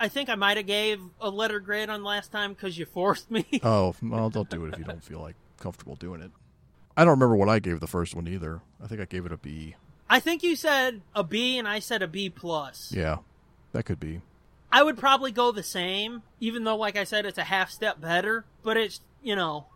I 0.00 0.08
think 0.08 0.28
I 0.28 0.34
might 0.34 0.56
have 0.56 0.66
gave 0.66 1.00
a 1.20 1.30
letter 1.30 1.60
grade 1.60 1.90
on 1.90 2.02
last 2.02 2.32
time 2.32 2.54
cuz 2.54 2.78
you 2.78 2.86
forced 3.00 3.30
me. 3.30 3.44
Oh, 3.62 3.94
well, 4.02 4.30
don't 4.30 4.50
do 4.50 4.64
it 4.64 4.72
if 4.72 4.78
you 4.78 4.84
don't 4.84 5.04
feel 5.04 5.20
like 5.20 5.36
comfortable 5.58 5.96
doing 5.96 6.20
it. 6.20 6.30
I 6.96 7.04
don't 7.04 7.12
remember 7.12 7.36
what 7.36 7.48
I 7.48 7.58
gave 7.58 7.80
the 7.80 7.86
first 7.86 8.14
one 8.14 8.28
either. 8.28 8.60
I 8.82 8.86
think 8.86 9.00
I 9.00 9.04
gave 9.06 9.24
it 9.24 9.32
a 9.32 9.36
B. 9.38 9.76
I 10.10 10.20
think 10.20 10.42
you 10.42 10.56
said 10.56 11.00
a 11.14 11.24
B 11.24 11.56
and 11.56 11.66
I 11.66 11.78
said 11.78 12.02
a 12.02 12.08
B 12.08 12.28
plus. 12.28 12.92
Yeah, 12.94 13.18
that 13.72 13.84
could 13.84 13.98
be. 13.98 14.20
I 14.72 14.82
would 14.82 14.96
probably 14.96 15.30
go 15.32 15.52
the 15.52 15.62
same, 15.62 16.22
even 16.40 16.64
though, 16.64 16.76
like 16.76 16.96
I 16.96 17.04
said, 17.04 17.26
it's 17.26 17.38
a 17.38 17.44
half 17.44 17.70
step 17.70 18.00
better. 18.00 18.44
But 18.62 18.76
it's 18.76 19.00
you 19.22 19.36
know 19.36 19.66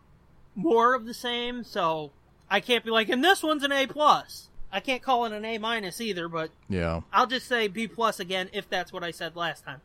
more 0.55 0.95
of 0.95 1.05
the 1.05 1.15
same, 1.15 1.63
so 1.65 2.11
I 2.51 2.61
can't 2.61 2.85
be 2.85 2.91
like, 2.91 3.09
and 3.11 3.23
this 3.23 3.43
one's 3.43 3.63
an 3.63 3.73
A 3.73 3.87
plus. 3.87 4.49
I 4.73 4.81
can't 4.81 5.03
call 5.03 5.25
it 5.27 5.33
an 5.33 5.45
A 5.45 5.59
minus 5.59 6.01
either, 6.01 6.29
but 6.29 6.51
Yeah. 6.69 7.03
I'll 7.13 7.27
just 7.27 7.47
say 7.47 7.69
B 7.69 7.87
plus 7.87 8.19
again 8.21 8.49
if 8.53 8.69
that's 8.69 8.93
what 8.93 9.05
I 9.05 9.11
said 9.11 9.37
last 9.37 9.65
time. 9.65 9.81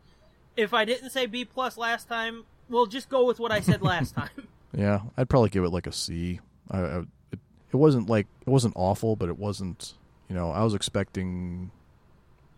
if 0.57 0.73
I 0.73 0.85
didn't 0.85 1.11
say 1.11 1.25
B 1.27 1.45
plus 1.45 1.77
last 1.77 2.07
time, 2.07 2.45
we'll 2.69 2.87
just 2.87 3.09
go 3.09 3.25
with 3.25 3.39
what 3.39 3.51
I 3.51 3.59
said 3.61 3.81
last 3.81 4.15
time. 4.15 4.29
Yeah, 4.75 5.01
I'd 5.17 5.29
probably 5.29 5.49
give 5.49 5.63
it 5.63 5.69
like 5.69 5.87
a 5.87 5.91
C. 5.91 6.39
I, 6.69 6.79
I 6.79 6.97
it, 7.31 7.39
it 7.71 7.75
wasn't 7.75 8.09
like 8.09 8.27
it 8.45 8.49
wasn't 8.49 8.73
awful, 8.77 9.15
but 9.15 9.27
it 9.29 9.37
wasn't. 9.37 9.93
You 10.29 10.35
know, 10.35 10.51
I 10.51 10.63
was 10.63 10.73
expecting 10.73 11.71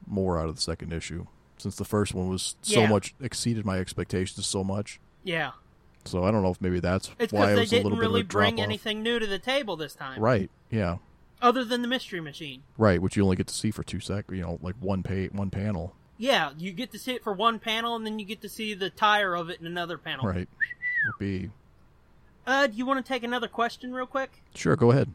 more 0.08 0.39
out 0.39 0.47
of 0.49 0.56
the 0.56 0.62
second 0.62 0.93
issue 0.93 1.26
since 1.58 1.76
the 1.76 1.86
first 1.86 2.14
one 2.14 2.30
was 2.30 2.56
so 2.62 2.82
Yeah. 2.82 2.88
much 2.89 3.14
exceeded 3.22 3.66
my 3.66 3.80
expectations 3.80 4.45
so 4.45 4.64
much. 4.64 4.99
Yeah, 5.24 5.51
So 6.06 6.24
I 6.26 6.32
don't 6.32 6.43
know 6.43 6.49
if 6.51 6.60
maybe 6.62 6.80
that's 6.82 7.12
it's 7.20 7.32
why 7.32 7.51
it 7.54 7.56
was 7.60 7.72
a 7.72 7.76
didn't 7.78 7.84
little 7.86 7.97
really 7.99 8.22
bit 8.24 8.26
of 8.26 8.30
a 8.30 8.30
drop 8.30 8.41
bring 8.43 8.60
off. 8.60 8.64
anything 8.66 9.01
new 9.04 9.20
to 9.20 9.26
the 9.28 9.39
table 9.39 9.78
this 9.78 9.95
time, 9.95 10.20
Right. 10.20 10.49
Yeah. 10.70 10.97
Other 11.41 11.64
than 11.66 11.82
the 11.82 11.88
mystery 11.88 12.20
machine. 12.22 12.64
Right. 12.78 13.01
Which 13.01 13.16
you 13.18 13.24
only 13.24 13.36
get 13.36 13.47
to 13.47 13.54
see 13.54 13.72
for 13.72 13.84
two 13.84 13.99
sec. 13.99 14.26
You 14.32 14.41
know, 14.41 14.60
like 14.62 14.76
one 14.80 15.04
pay 15.04 15.28
one 15.28 15.49
panel. 15.49 15.95
Yeah, 16.18 16.51
you 16.58 16.72
get 16.72 16.91
to 16.91 16.99
see 16.99 17.14
it 17.14 17.24
for 17.24 17.34
one 17.34 17.60
panel, 17.60 17.95
and 17.97 18.06
then 18.06 18.18
you 18.20 18.26
get 18.26 18.41
to 18.41 18.49
see 18.49 18.74
the 18.74 18.89
tire 18.89 19.36
of 19.36 19.49
it 19.49 19.60
in 19.60 19.66
another 19.66 19.97
panel. 19.97 20.26
Right. 20.26 20.47
Would 21.06 21.20
be 21.20 21.51
Uh, 22.45 22.68
do 22.68 22.78
you 22.78 22.86
want 22.86 23.04
to 23.06 23.08
take 23.14 23.24
another 23.24 23.47
question 23.47 23.93
real 23.93 24.06
quick? 24.06 24.41
sure. 24.56 24.76
Go 24.76 24.91
ahead. 24.91 25.14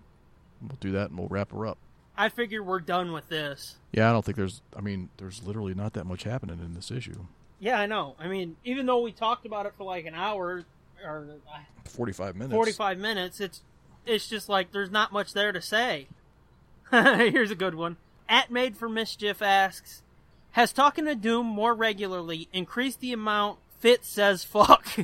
We'll 0.61 0.76
do 0.80 0.91
that 0.93 1.11
and 1.11 1.18
we'll 1.18 1.28
wrap 1.28 1.51
her 1.53 1.66
up. 1.66 1.78
I 2.19 2.29
figure 2.29 2.62
we're 2.62 2.81
done 2.81 3.12
with 3.12 3.29
this. 3.29 3.77
Yeah, 3.93 4.11
I 4.11 4.12
don't 4.12 4.25
think 4.25 4.37
there's. 4.37 4.61
I 4.77 4.81
mean, 4.81 5.09
there's 5.16 5.43
literally 5.47 5.73
not 5.73 5.93
that 5.95 6.05
much 6.05 6.25
happening 6.25 6.59
in 6.59 6.75
this 6.75 6.91
issue. 6.91 7.27
Yeah, 7.61 7.79
I 7.79 7.87
know. 7.87 8.16
I 8.19 8.29
mean, 8.29 8.57
even 8.64 8.87
though 8.87 9.01
we 9.01 9.12
talked 9.12 9.47
about 9.47 9.66
it 9.66 9.75
for 9.79 9.85
like 9.85 10.05
an 10.05 10.14
hour 10.14 10.64
or 11.05 11.27
uh, 11.49 11.59
Forty-five 11.85 12.35
minutes. 12.37 12.55
45 12.55 12.99
minutes, 12.99 13.41
it's 13.41 13.62
it's 14.05 14.29
just 14.29 14.49
like 14.49 14.73
there's 14.73 14.91
not 14.91 15.12
much 15.12 15.33
there 15.33 15.53
to 15.53 15.62
say. 15.62 16.09
Here's 16.91 17.51
a 17.51 17.57
good 17.57 17.75
one. 17.75 17.97
At 18.29 18.51
Maid 18.51 18.77
for 18.77 18.89
Mischief 18.89 19.41
asks, 19.41 20.03
has 20.53 20.73
talking 20.73 21.05
to 21.07 21.14
Doom 21.14 21.47
more 21.47 21.75
regularly 21.75 22.49
increased 22.53 23.01
the 23.01 23.12
amount 23.12 23.59
Fitz 23.79 24.09
says 24.09 24.45
fuck? 24.45 24.87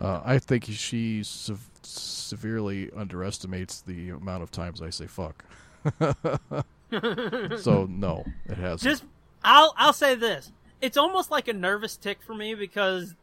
Uh, 0.00 0.22
I 0.24 0.38
think 0.38 0.64
she 0.64 1.22
sev- 1.22 1.68
severely 1.82 2.90
underestimates 2.96 3.82
the 3.82 4.08
amount 4.08 4.42
of 4.42 4.50
times 4.50 4.80
I 4.80 4.88
say 4.88 5.06
fuck. 5.06 5.44
so 7.58 7.86
no, 7.88 8.24
it 8.46 8.58
has. 8.58 8.80
just 8.80 9.04
I'll 9.42 9.74
I'll 9.76 9.92
say 9.92 10.14
this. 10.14 10.52
It's 10.80 10.96
almost 10.96 11.30
like 11.30 11.48
a 11.48 11.52
nervous 11.52 11.96
tick 11.96 12.22
for 12.22 12.34
me 12.34 12.54
because 12.54 13.14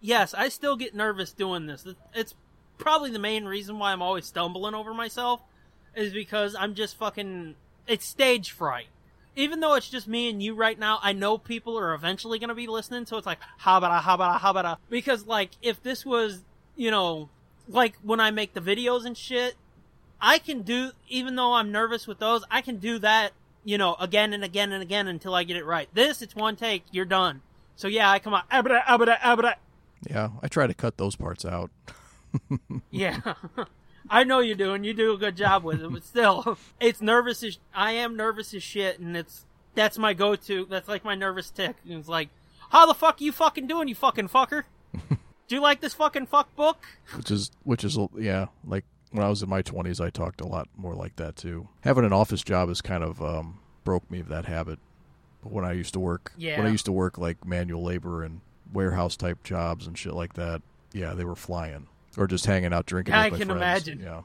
yes, 0.00 0.34
I 0.34 0.48
still 0.48 0.76
get 0.76 0.94
nervous 0.94 1.32
doing 1.32 1.66
this. 1.66 1.86
It's 2.14 2.34
probably 2.78 3.10
the 3.10 3.18
main 3.18 3.44
reason 3.44 3.78
why 3.78 3.92
I'm 3.92 4.02
always 4.02 4.26
stumbling 4.26 4.74
over 4.74 4.92
myself 4.92 5.40
is 5.94 6.12
because 6.12 6.54
I'm 6.58 6.74
just 6.74 6.96
fucking 6.96 7.54
it's 7.86 8.06
stage 8.06 8.50
fright. 8.50 8.86
Even 9.36 9.58
though 9.58 9.74
it's 9.74 9.88
just 9.88 10.06
me 10.06 10.30
and 10.30 10.40
you 10.40 10.54
right 10.54 10.78
now, 10.78 11.00
I 11.02 11.12
know 11.12 11.38
people 11.38 11.76
are 11.76 11.92
eventually 11.92 12.38
going 12.38 12.50
to 12.50 12.54
be 12.54 12.68
listening, 12.68 13.06
so 13.06 13.16
it's 13.16 13.26
like 13.26 13.40
how 13.58 13.78
about 13.78 14.02
how 14.02 14.16
habara 14.16 14.38
habara 14.38 14.54
habara 14.54 14.76
because 14.90 15.26
like 15.26 15.50
if 15.60 15.82
this 15.82 16.06
was, 16.06 16.42
you 16.76 16.90
know, 16.90 17.30
like 17.68 17.96
when 18.02 18.20
I 18.20 18.30
make 18.30 18.54
the 18.54 18.60
videos 18.60 19.04
and 19.04 19.16
shit, 19.16 19.54
I 20.24 20.38
can 20.38 20.62
do 20.62 20.92
even 21.06 21.36
though 21.36 21.52
I'm 21.52 21.70
nervous 21.70 22.06
with 22.06 22.18
those, 22.18 22.44
I 22.50 22.62
can 22.62 22.78
do 22.78 22.98
that, 23.00 23.32
you 23.62 23.76
know, 23.76 23.94
again 24.00 24.32
and 24.32 24.42
again 24.42 24.72
and 24.72 24.82
again 24.82 25.06
until 25.06 25.34
I 25.34 25.44
get 25.44 25.58
it 25.58 25.66
right. 25.66 25.86
This 25.92 26.22
it's 26.22 26.34
one 26.34 26.56
take, 26.56 26.84
you're 26.90 27.04
done. 27.04 27.42
So 27.76 27.88
yeah, 27.88 28.10
I 28.10 28.18
come 28.18 28.32
out 28.32 28.44
ah, 28.50 28.58
abra 28.58 28.82
abra 28.86 29.18
ah, 29.22 29.32
abra. 29.32 29.56
Ah, 29.56 29.60
yeah, 30.08 30.30
I 30.42 30.48
try 30.48 30.66
to 30.66 30.72
cut 30.72 30.96
those 30.96 31.14
parts 31.14 31.44
out. 31.44 31.70
Yeah. 32.90 33.20
I 34.10 34.24
know 34.24 34.40
you 34.40 34.54
do, 34.54 34.74
and 34.74 34.84
you 34.84 34.92
do 34.92 35.14
a 35.14 35.16
good 35.16 35.36
job 35.36 35.62
with 35.62 35.80
it, 35.80 35.90
but 35.90 36.04
still, 36.04 36.58
it's 36.80 37.00
nervous 37.00 37.42
as 37.42 37.58
I 37.72 37.92
am 37.92 38.16
nervous 38.16 38.52
as 38.52 38.62
shit, 38.62 38.98
and 38.98 39.16
it's 39.16 39.46
that's 39.74 39.98
my 39.98 40.14
go-to. 40.14 40.66
That's 40.68 40.88
like 40.88 41.04
my 41.04 41.14
nervous 41.14 41.50
tick. 41.50 41.76
And 41.84 42.00
it's 42.00 42.08
like, 42.08 42.30
how 42.70 42.86
the 42.86 42.94
fuck 42.94 43.20
are 43.20 43.24
you 43.24 43.30
fucking 43.30 43.66
doing, 43.66 43.88
you 43.88 43.94
fucking 43.94 44.28
fucker? 44.28 44.64
do 44.92 45.54
you 45.54 45.60
like 45.60 45.80
this 45.80 45.94
fucking 45.94 46.26
fuck 46.26 46.54
book? 46.56 46.84
which 47.16 47.30
is 47.30 47.50
which 47.62 47.84
is 47.84 47.96
yeah 48.18 48.46
like 48.66 48.84
when 49.14 49.24
i 49.24 49.28
was 49.28 49.42
in 49.42 49.48
my 49.48 49.62
20s 49.62 50.04
i 50.04 50.10
talked 50.10 50.40
a 50.40 50.46
lot 50.46 50.68
more 50.76 50.94
like 50.94 51.14
that 51.16 51.36
too 51.36 51.68
having 51.82 52.04
an 52.04 52.12
office 52.12 52.42
job 52.42 52.68
has 52.68 52.80
kind 52.82 53.02
of 53.04 53.22
um, 53.22 53.58
broke 53.84 54.10
me 54.10 54.18
of 54.20 54.28
that 54.28 54.44
habit 54.46 54.78
but 55.42 55.52
when 55.52 55.64
i 55.64 55.72
used 55.72 55.92
to 55.92 56.00
work 56.00 56.32
when 56.36 56.66
i 56.66 56.68
used 56.68 56.84
to 56.84 56.92
work 56.92 57.16
like 57.16 57.44
manual 57.46 57.82
labor 57.82 58.22
and 58.22 58.40
warehouse 58.72 59.16
type 59.16 59.42
jobs 59.44 59.86
and 59.86 59.96
shit 59.96 60.14
like 60.14 60.32
that 60.34 60.60
yeah 60.92 61.14
they 61.14 61.24
were 61.24 61.36
flying 61.36 61.86
or 62.16 62.26
just 62.26 62.46
hanging 62.46 62.72
out 62.72 62.86
drinking 62.86 63.14
I 63.14 63.24
with 63.28 63.32
my 63.32 63.38
can 63.38 63.46
friends. 63.48 63.88
imagine. 63.88 64.00
yeah 64.00 64.22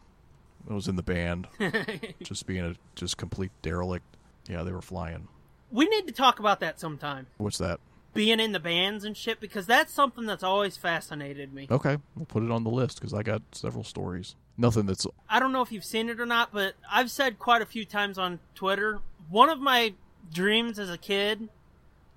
i 0.70 0.74
was 0.74 0.88
in 0.88 0.96
the 0.96 1.04
band 1.04 1.48
just 2.24 2.46
being 2.48 2.66
a 2.66 2.76
just 2.96 3.18
complete 3.18 3.52
derelict 3.62 4.06
yeah 4.48 4.64
they 4.64 4.72
were 4.72 4.82
flying 4.82 5.28
we 5.72 5.88
need 5.88 6.08
to 6.08 6.14
talk 6.14 6.40
about 6.40 6.60
that 6.62 6.80
sometime. 6.80 7.28
what's 7.38 7.60
that 7.60 7.80
Being 8.16 8.40
in 8.40 8.54
the 8.54 8.60
bands 8.60 9.04
and 9.06 9.16
shit, 9.16 9.40
because 9.40 9.68
that's 9.68 9.94
something 9.94 10.26
that's 10.26 10.42
always 10.42 10.78
fascinated 10.78 11.54
me. 11.54 11.68
okay 11.70 11.98
we'll 12.16 12.26
put 12.26 12.42
it 12.44 12.50
on 12.50 12.64
the 12.64 12.72
list 12.72 13.00
because 13.00 13.14
i 13.14 13.22
got 13.22 13.42
several 13.52 13.84
stories 13.84 14.36
nothing 14.60 14.86
that's 14.86 15.08
I 15.30 15.40
don't 15.40 15.52
know 15.52 15.62
if 15.62 15.72
you've 15.72 15.86
seen 15.86 16.10
it 16.10 16.20
or 16.20 16.26
not, 16.26 16.50
but 16.52 16.74
I've 16.92 17.10
said 17.10 17.40
quite 17.40 17.62
a 17.62 17.66
few 17.66 17.86
times 17.86 18.18
on 18.18 18.40
Twitter. 18.54 19.00
One 19.30 19.50
of 19.50 19.60
my 19.60 19.94
dreams 20.34 20.78
as 20.78 20.90
a 20.90 20.98
kid, 20.98 21.50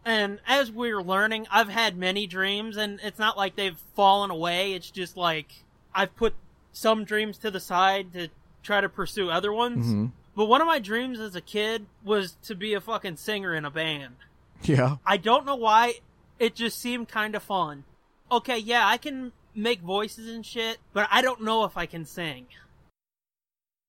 and 0.05 0.41
as 0.47 0.71
we're 0.71 1.01
learning, 1.03 1.47
I've 1.51 1.69
had 1.69 1.97
many 1.97 2.27
dreams, 2.27 2.77
and 2.77 2.99
it's 3.03 3.19
not 3.19 3.37
like 3.37 3.57
they've 3.57 3.79
fallen 3.95 4.31
away. 4.31 4.73
It's 4.75 4.91
just 4.91 5.17
like 5.17 5.63
I've 5.95 6.15
put 6.17 6.35
some 6.73 7.05
dreams 7.05 7.39
to 7.39 7.51
the 7.51 7.61
side 7.61 8.13
to 8.15 8.29
try 8.63 8.81
to 8.81 8.89
pursue 8.89 9.31
other 9.31 9.53
ones. 9.53 9.87
Mhm. 9.87 10.13
But 10.35 10.47
one 10.47 10.61
of 10.61 10.67
my 10.67 10.79
dreams 10.79 11.21
as 11.21 11.37
a 11.37 11.41
kid 11.43 11.87
was 12.03 12.37
to 12.45 12.55
be 12.55 12.75
a 12.75 12.81
fucking 12.81 13.17
singer 13.17 13.55
in 13.55 13.65
a 13.65 13.71
band. 13.71 14.17
yeah 14.65 14.97
I 15.05 15.17
don't 15.17 15.45
know 15.45 15.57
why. 15.57 15.95
It 16.39 16.55
just 16.55 16.79
seemed 16.79 17.09
kind 17.09 17.35
of 17.35 17.43
fun. 17.43 17.85
Okay, 18.31 18.57
yeah, 18.59 18.87
I 18.87 18.97
can 18.97 19.33
make 19.55 19.81
voices 19.81 20.29
and 20.29 20.45
shit, 20.45 20.79
but 20.93 21.09
I 21.11 21.23
don't 21.23 21.43
know 21.43 21.65
if 21.65 21.77
I 21.77 21.87
can 21.87 22.05
sing. 22.05 22.47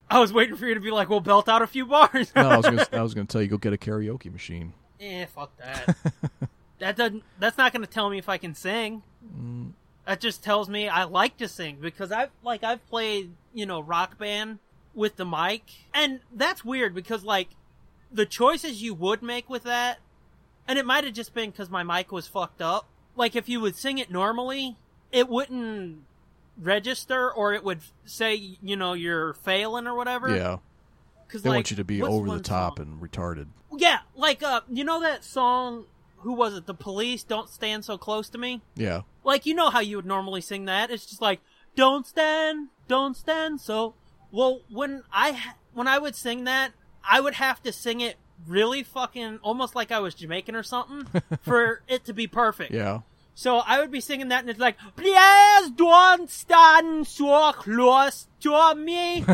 I 0.10 0.20
was 0.20 0.34
waiting 0.34 0.56
for 0.56 0.68
you 0.68 0.74
to 0.74 0.80
be 0.80 0.92
like, 0.92 1.10
"Well, 1.10 1.22
belt 1.22 1.50
out 1.50 1.62
a 1.62 1.68
few 1.68 1.86
bars." 1.86 2.32
no 2.36 2.50
i 2.50 2.58
was 2.58 2.66
gonna 2.66 2.88
i 2.94 3.02
was 3.02 3.14
gonna 3.14 3.26
tell 3.26 3.42
you 3.42 3.48
go 3.48 3.58
get 3.58 3.74
a 3.74 3.78
karaoke 3.78 4.32
machine 4.32 4.74
eh, 5.04 5.26
fuck 5.26 5.56
that. 5.58 5.96
that 6.80 6.96
doesn't. 6.96 7.24
That's 7.40 7.58
not 7.58 7.72
going 7.74 7.86
to 7.86 7.90
tell 7.90 8.10
me 8.10 8.18
if 8.18 8.30
I 8.30 8.38
can 8.38 8.56
sing. 8.56 9.04
That 10.06 10.20
just 10.20 10.44
tells 10.44 10.70
me 10.70 10.88
I 10.88 11.04
like 11.04 11.38
to 11.38 11.48
sing 11.48 11.78
because 11.80 12.12
I've 12.12 12.30
like 12.44 12.64
I've 12.64 12.86
played 12.88 13.32
you 13.54 13.66
know 13.66 13.80
rock 13.82 14.18
band 14.18 14.60
with 14.94 15.16
the 15.16 15.26
mic, 15.26 15.64
and 15.94 16.20
that's 16.34 16.66
weird 16.66 16.94
because 16.94 17.24
like 17.24 17.50
the 18.12 18.26
choices 18.26 18.82
you 18.82 18.94
would 18.94 19.24
make 19.24 19.50
with 19.50 19.64
that, 19.64 20.00
and 20.68 20.78
it 20.78 20.86
might 20.86 21.04
have 21.04 21.14
just 21.14 21.34
been 21.34 21.52
because 21.52 21.70
my 21.70 21.84
mic 21.84 22.12
was 22.12 22.28
fucked 22.28 22.62
up. 22.62 22.88
Like 23.16 23.36
if 23.36 23.48
you 23.48 23.62
would 23.62 23.76
sing 23.76 23.98
it 23.98 24.12
normally, 24.12 24.78
it 25.14 25.30
wouldn't 25.30 26.00
register, 26.58 27.32
or 27.32 27.54
it 27.54 27.64
would 27.64 27.80
say 28.06 28.58
you 28.62 28.76
know 28.76 28.94
you're 28.94 29.34
failing 29.34 29.88
or 29.88 29.96
whatever. 29.96 30.36
yeah 30.36 30.58
Cause, 31.30 31.42
They 31.42 31.50
like, 31.50 31.58
want 31.58 31.72
you 31.72 31.78
to 31.78 31.84
be 31.84 32.02
over 32.02 32.30
the 32.38 32.44
top 32.44 32.78
song? 32.78 33.00
and 33.02 33.02
retarded. 33.02 33.48
Yeah, 33.76 34.00
like 34.16 34.44
uh, 34.44 34.62
you 34.70 34.84
know 34.84 35.00
that 35.02 35.24
song? 35.24 35.86
Who 36.18 36.34
was 36.34 36.56
it? 36.56 36.68
The 36.68 36.74
Police. 36.76 37.24
Don't 37.24 37.50
stand 37.50 37.84
so 37.84 37.98
close 37.98 38.30
to 38.30 38.38
me. 38.38 38.62
Yeah. 38.76 39.02
Like 39.24 39.46
you 39.46 39.56
know 39.56 39.70
how 39.70 39.80
you 39.80 39.96
would 39.96 40.06
normally 40.06 40.42
sing 40.42 40.66
that. 40.66 40.92
It's 40.92 41.06
just 41.06 41.22
like 41.22 41.40
don't 41.76 42.06
stand, 42.06 42.68
don't 42.88 43.18
stand 43.18 43.62
so. 43.62 43.96
Well, 44.32 44.62
when 44.70 45.04
I 45.12 45.54
when 45.74 45.88
I 45.88 45.98
would 45.98 46.16
sing 46.16 46.44
that, 46.44 46.74
I 47.10 47.20
would 47.20 47.36
have 47.36 47.64
to 47.64 47.72
sing 47.74 48.00
it 48.00 48.18
really 48.48 48.84
fucking 48.84 49.40
almost 49.42 49.76
like 49.76 49.92
I 49.92 50.00
was 50.00 50.14
Jamaican 50.14 50.56
or 50.56 50.64
something 50.64 51.22
for 51.42 51.82
it 51.88 52.06
to 52.06 52.14
be 52.14 52.28
perfect. 52.28 52.72
Yeah. 52.72 53.00
So 53.36 53.58
I 53.58 53.80
would 53.80 53.92
be 53.92 54.00
singing 54.00 54.30
that, 54.30 54.42
and 54.42 54.50
it's 54.50 54.60
like, 54.60 54.78
please 54.96 55.72
don't 55.76 56.30
stand 56.30 57.08
so 57.08 57.52
close 57.54 58.28
to 58.42 58.76
me. 58.76 59.26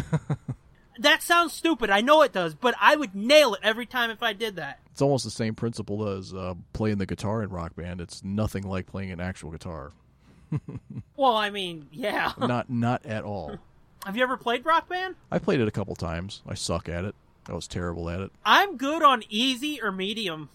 that 1.00 1.22
sounds 1.22 1.54
stupid. 1.54 1.90
I 1.90 2.02
know 2.02 2.22
it 2.22 2.32
does, 2.34 2.56
but 2.56 2.76
I 2.80 2.96
would 2.96 3.14
nail 3.16 3.54
it 3.54 3.60
every 3.64 3.86
time 3.86 4.10
if 4.10 4.24
I 4.24 4.34
did 4.34 4.56
that. 4.56 4.80
It's 4.92 5.02
almost 5.02 5.24
the 5.26 5.32
same 5.32 5.56
principle 5.56 6.08
as 6.08 6.34
uh, 6.34 6.56
playing 6.74 6.98
the 6.98 7.06
guitar 7.06 7.44
in 7.44 7.50
Rock 7.50 7.76
Band. 7.76 8.02
It's 8.02 8.24
nothing 8.24 8.64
like 8.64 8.86
playing 8.86 9.12
an 9.12 9.20
actual 9.20 9.52
guitar. 9.52 9.92
Well, 11.16 11.36
I 11.36 11.50
mean, 11.50 11.88
yeah. 11.92 12.32
not 12.40 12.70
not 12.70 13.06
at 13.06 13.26
all. 13.26 13.58
Have 14.06 14.16
you 14.16 14.24
ever 14.24 14.38
played 14.38 14.66
Rock 14.66 14.88
Band? 14.88 15.16
I 15.30 15.38
played 15.38 15.60
it 15.60 15.68
a 15.68 15.72
couple 15.72 15.94
times. 15.96 16.42
I 16.48 16.54
suck 16.54 16.88
at 16.88 17.04
it. 17.04 17.14
I 17.48 17.54
was 17.54 17.68
terrible 17.68 18.10
at 18.10 18.22
it. 18.22 18.32
I'm 18.46 18.78
good 18.78 19.04
on 19.04 19.24
easy 19.30 19.82
or 19.82 19.92
medium 19.92 20.48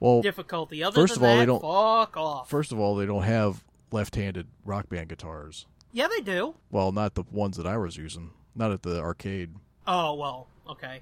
Well, 0.00 0.20
difficulty. 0.22 0.82
Other 0.82 0.94
first 1.00 1.14
than 1.14 1.22
of 1.24 1.28
all, 1.30 1.34
that, 1.36 1.40
they 1.40 1.46
don't- 1.46 1.60
fuck 2.06 2.16
off. 2.16 2.50
first 2.50 2.72
of 2.72 2.78
all, 2.78 2.96
they 2.96 3.06
don't 3.06 3.22
have 3.22 3.64
left-handed 3.92 4.46
Rock 4.64 4.88
Band 4.88 5.08
guitars. 5.08 5.66
yeah, 5.92 6.08
they 6.08 6.20
do. 6.20 6.54
Well, 6.70 6.92
not 6.92 7.14
the 7.14 7.24
ones 7.30 7.56
that 7.56 7.66
I 7.66 7.76
was 7.78 7.96
using. 7.96 8.32
Not 8.54 8.72
at 8.72 8.82
the 8.82 9.00
arcade. 9.00 9.54
Oh 9.86 10.14
well, 10.14 10.48
okay. 10.68 11.00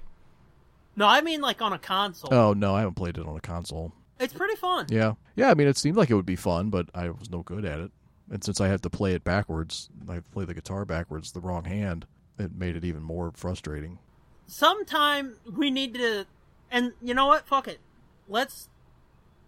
No, 0.95 1.07
I 1.07 1.21
mean 1.21 1.41
like 1.41 1.61
on 1.61 1.73
a 1.73 1.79
console. 1.79 2.33
Oh 2.33 2.53
no, 2.53 2.75
I 2.75 2.79
haven't 2.79 2.95
played 2.95 3.17
it 3.17 3.25
on 3.25 3.35
a 3.35 3.41
console. 3.41 3.91
It's 4.19 4.33
pretty 4.33 4.55
fun. 4.55 4.85
Yeah, 4.89 5.13
yeah. 5.35 5.49
I 5.49 5.53
mean, 5.55 5.67
it 5.67 5.77
seemed 5.77 5.97
like 5.97 6.09
it 6.09 6.15
would 6.15 6.25
be 6.25 6.35
fun, 6.37 6.69
but 6.69 6.89
I 6.95 7.09
was 7.09 7.29
no 7.29 7.41
good 7.43 7.65
at 7.65 7.79
it. 7.79 7.91
And 8.31 8.43
since 8.43 8.61
I 8.61 8.67
had 8.69 8.81
to 8.83 8.89
play 8.89 9.13
it 9.13 9.23
backwards, 9.25 9.89
I 10.07 10.19
play 10.19 10.45
the 10.45 10.53
guitar 10.53 10.85
backwards, 10.85 11.31
the 11.33 11.41
wrong 11.41 11.65
hand. 11.65 12.05
It 12.39 12.53
made 12.55 12.75
it 12.75 12.85
even 12.85 13.03
more 13.03 13.31
frustrating. 13.35 13.99
sometime 14.47 15.35
we 15.57 15.71
need 15.71 15.93
to 15.95 16.25
and 16.71 16.93
you 17.01 17.13
know 17.13 17.25
what 17.25 17.47
fuck 17.47 17.67
it 17.67 17.79
let's 18.27 18.69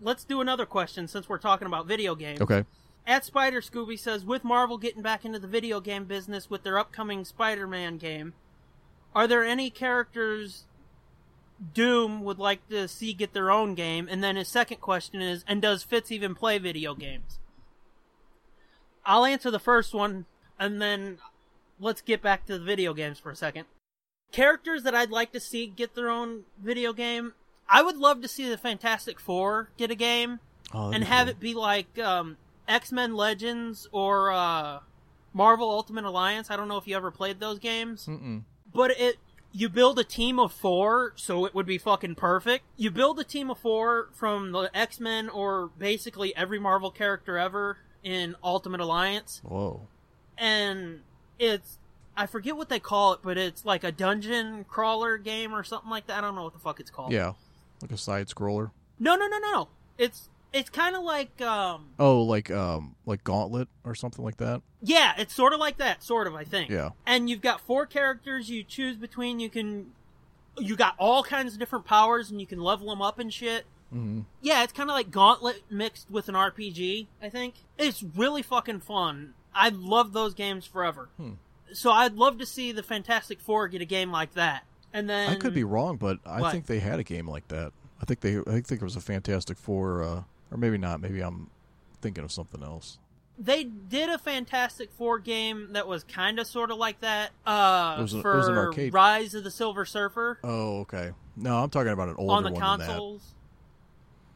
let's 0.01 0.23
do 0.23 0.41
another 0.41 0.65
question 0.65 1.07
since 1.07 1.27
we're 1.27 1.37
talking 1.37 1.67
about 1.67 1.87
video 1.87 2.15
games. 2.15 2.41
Okay. 2.41 2.65
At 3.05 3.23
Spider 3.23 3.61
Scooby 3.61 3.97
says, 3.97 4.25
with 4.25 4.43
Marvel 4.43 4.77
getting 4.77 5.01
back 5.01 5.23
into 5.23 5.39
the 5.39 5.47
video 5.47 5.79
game 5.79 6.05
business 6.05 6.49
with 6.49 6.63
their 6.63 6.77
upcoming 6.77 7.23
Spider-Man 7.23 7.97
game, 7.97 8.33
are 9.15 9.27
there 9.27 9.43
any 9.43 9.69
characters 9.69 10.65
Doom 11.73 12.23
would 12.23 12.37
like 12.37 12.67
to 12.69 12.87
see 12.87 13.13
get 13.13 13.33
their 13.33 13.49
own 13.49 13.75
game? 13.75 14.07
And 14.11 14.23
then 14.23 14.35
his 14.35 14.47
second 14.47 14.81
question 14.81 15.21
is, 15.21 15.45
and 15.47 15.61
does 15.61 15.83
Fitz 15.83 16.11
even 16.11 16.35
play 16.35 16.57
video 16.57 16.93
games? 16.93 17.39
I'll 19.05 19.25
answer 19.25 19.49
the 19.49 19.57
first 19.57 19.93
one, 19.93 20.25
and 20.59 20.81
then 20.81 21.19
let's 21.79 22.01
get 22.01 22.21
back 22.21 22.45
to 22.45 22.59
the 22.59 22.65
video 22.65 22.93
games 22.93 23.19
for 23.19 23.31
a 23.31 23.35
second. 23.35 23.65
Characters 24.33 24.83
that 24.83 24.93
I'd 24.93 25.11
like 25.11 25.31
to 25.31 25.39
see 25.39 25.65
get 25.65 25.95
their 25.95 26.09
own 26.09 26.43
video 26.61 26.91
game. 26.91 27.33
I 27.69 27.81
would 27.83 27.97
love 27.97 28.21
to 28.21 28.27
see 28.27 28.47
the 28.49 28.57
Fantastic 28.57 29.19
Four 29.19 29.69
get 29.77 29.91
a 29.91 29.95
game 29.95 30.39
Oh, 30.73 30.91
and 30.91 31.03
have 31.05 31.27
cool. 31.27 31.31
it 31.31 31.39
be 31.39 31.53
like 31.53 31.97
um, 31.99 32.37
X 32.67 32.91
Men 32.91 33.13
Legends 33.15 33.87
or 33.91 34.31
uh, 34.31 34.79
Marvel 35.33 35.69
Ultimate 35.69 36.03
Alliance. 36.05 36.49
I 36.51 36.57
don't 36.57 36.67
know 36.67 36.77
if 36.77 36.87
you 36.87 36.95
ever 36.95 37.09
played 37.11 37.39
those 37.39 37.59
games, 37.59 38.05
Mm-mm. 38.05 38.43
but 38.73 38.91
it 38.99 39.17
you 39.53 39.69
build 39.69 39.97
a 39.97 40.03
team 40.03 40.39
of 40.39 40.51
four, 40.51 41.13
so 41.15 41.45
it 41.45 41.55
would 41.55 41.65
be 41.65 41.77
fucking 41.77 42.15
perfect. 42.15 42.65
You 42.75 42.91
build 42.91 43.17
a 43.19 43.23
team 43.23 43.49
of 43.49 43.57
four 43.57 44.09
from 44.13 44.51
the 44.51 44.69
X 44.73 44.99
Men 44.99 45.29
or 45.29 45.71
basically 45.79 46.35
every 46.35 46.59
Marvel 46.59 46.91
character 46.91 47.37
ever 47.37 47.77
in 48.03 48.35
Ultimate 48.43 48.81
Alliance, 48.81 49.41
Whoa. 49.45 49.87
and 50.37 50.99
it's 51.39 51.77
I 52.15 52.25
forget 52.25 52.57
what 52.57 52.67
they 52.69 52.79
call 52.79 53.13
it, 53.13 53.19
but 53.23 53.37
it's 53.37 53.63
like 53.63 53.83
a 53.83 53.91
dungeon 53.91 54.65
crawler 54.65 55.17
game 55.17 55.53
or 55.53 55.63
something 55.63 55.89
like 55.89 56.07
that. 56.07 56.17
I 56.17 56.21
don't 56.21 56.35
know 56.35 56.43
what 56.43 56.53
the 56.53 56.59
fuck 56.59 56.79
it's 56.79 56.89
called. 56.91 57.11
Yeah. 57.13 57.33
Like 57.81 57.91
a 57.91 57.97
side 57.97 58.27
scroller. 58.27 58.71
No, 58.99 59.15
no, 59.15 59.27
no, 59.27 59.37
no, 59.37 59.51
no. 59.51 59.67
It's 59.97 60.29
it's 60.53 60.69
kind 60.69 60.95
of 60.95 61.03
like 61.03 61.39
um 61.41 61.87
Oh, 61.99 62.21
like 62.23 62.49
um 62.51 62.95
like 63.05 63.23
Gauntlet 63.23 63.67
or 63.83 63.93
something 63.95 64.23
like 64.23 64.37
that. 64.37 64.61
Yeah, 64.81 65.13
it's 65.17 65.33
sort 65.33 65.53
of 65.53 65.59
like 65.59 65.77
that, 65.77 66.03
sort 66.03 66.27
of, 66.27 66.35
I 66.35 66.43
think. 66.43 66.69
Yeah. 66.69 66.89
And 67.05 67.29
you've 67.29 67.41
got 67.41 67.61
four 67.61 67.85
characters 67.85 68.49
you 68.49 68.63
choose 68.63 68.95
between. 68.95 69.39
You 69.39 69.49
can, 69.49 69.87
you 70.57 70.75
got 70.75 70.95
all 70.99 71.23
kinds 71.23 71.53
of 71.53 71.59
different 71.59 71.85
powers, 71.85 72.29
and 72.31 72.39
you 72.39 72.45
can 72.47 72.59
level 72.61 72.87
them 72.89 73.01
up 73.01 73.17
and 73.19 73.33
shit. 73.33 73.65
hmm 73.91 74.21
Yeah, 74.41 74.63
it's 74.63 74.73
kind 74.73 74.89
of 74.89 74.95
like 74.95 75.09
Gauntlet 75.11 75.63
mixed 75.69 76.09
with 76.11 76.29
an 76.29 76.35
RPG. 76.35 77.07
I 77.21 77.29
think 77.29 77.55
it's 77.77 78.03
really 78.03 78.41
fucking 78.43 78.81
fun. 78.81 79.33
I 79.53 79.69
love 79.69 80.13
those 80.13 80.33
games 80.35 80.65
forever. 80.65 81.09
Hmm. 81.17 81.31
So 81.73 81.91
I'd 81.91 82.13
love 82.13 82.37
to 82.37 82.45
see 82.45 82.71
the 82.71 82.83
Fantastic 82.83 83.41
Four 83.41 83.67
get 83.67 83.81
a 83.81 83.85
game 83.85 84.11
like 84.11 84.33
that. 84.35 84.63
And 84.93 85.09
then 85.09 85.29
I 85.29 85.35
could 85.35 85.53
be 85.53 85.63
wrong, 85.63 85.97
but 85.97 86.19
I 86.25 86.41
What? 86.41 86.51
think 86.51 86.65
they 86.65 86.79
had 86.79 86.99
a 86.99 87.03
game 87.03 87.27
like 87.27 87.47
that. 87.49 87.71
I 88.01 88.05
think 88.05 88.21
they 88.21 88.37
I 88.39 88.61
think 88.61 88.71
it 88.71 88.81
was 88.81 88.95
a 88.95 89.01
Fantastic 89.01 89.57
Four, 89.57 90.01
uh, 90.03 90.23
or 90.51 90.57
maybe 90.57 90.77
not. 90.77 91.01
Maybe 91.01 91.21
I'm 91.21 91.49
thinking 92.01 92.23
of 92.23 92.31
something 92.31 92.63
else. 92.63 92.97
They 93.39 93.63
did 93.65 94.09
a 94.09 94.17
Fantastic 94.17 94.91
Four 94.91 95.19
game 95.19 95.73
that 95.73 95.87
was 95.87 96.03
kind 96.03 96.39
of 96.39 96.47
sort 96.47 96.71
of 96.71 96.77
like 96.77 97.01
that. 97.01 97.31
Uh, 97.45 97.97
It 97.99 98.01
was 98.01 98.13
a- 98.15 98.19
it 98.19 98.21
for 98.23 98.37
was 98.37 98.47
an 98.47 98.55
arcade. 98.57 98.93
Rise 98.93 99.35
of 99.35 99.43
the 99.43 99.51
Silver 99.51 99.85
Surfer 99.85 100.39
Oh, 100.43 100.79
okay. 100.81 101.11
No, 101.35 101.57
I'm 101.63 101.69
talking 101.69 101.91
about 101.91 102.09
an 102.09 102.15
older 102.17 102.33
on 102.33 102.43
the 102.43 102.51
one 102.51 102.59
consoles. 102.61 103.21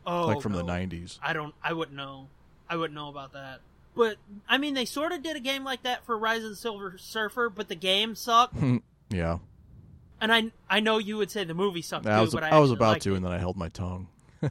Oh, 0.05 0.11
than 0.11 0.21
that, 0.21 0.33
like 0.35 0.41
from 0.43 0.53
the 0.53 0.63
'90s. 0.63 1.17
I 1.23 1.33
don't. 1.33 1.53
I 1.63 1.73
wouldn't 1.73 1.95
know. 1.97 2.27
I 2.69 2.75
wouldn't 2.75 2.93
know 2.95 3.09
about 3.09 3.33
that. 3.33 3.61
But 3.95 4.17
I 4.47 4.57
mean, 4.57 4.73
they 4.73 4.85
sort 4.85 5.11
of 5.11 5.21
did 5.23 5.35
a 5.35 5.39
game 5.39 5.63
like 5.63 5.83
that 5.83 6.05
for 6.05 6.17
Rise 6.17 6.43
of 6.43 6.49
the 6.51 6.55
Silver 6.55 6.97
Surfer, 6.97 7.49
but 7.49 7.67
the 7.69 7.75
game 7.75 8.15
sucked. 8.15 8.55
Yeah, 9.13 9.39
And 10.21 10.31
I 10.31 10.51
I 10.69 10.79
know 10.79 10.99
you 10.99 11.17
would 11.17 11.31
say 11.31 11.43
the 11.43 11.53
movie 11.53 11.81
sucked 11.81 12.05
I 12.05 12.17
too, 12.17 12.21
was 12.21 12.33
but 12.33 12.43
I, 12.43 12.49
I, 12.49 12.59
was 12.59 12.71
about 12.71 13.01
to, 13.01 13.13
it. 13.13 13.17
and 13.17 13.25
then 13.25 13.31
I 13.33 13.39
held 13.39 13.57
my 13.57 13.69
tongue. 13.69 14.07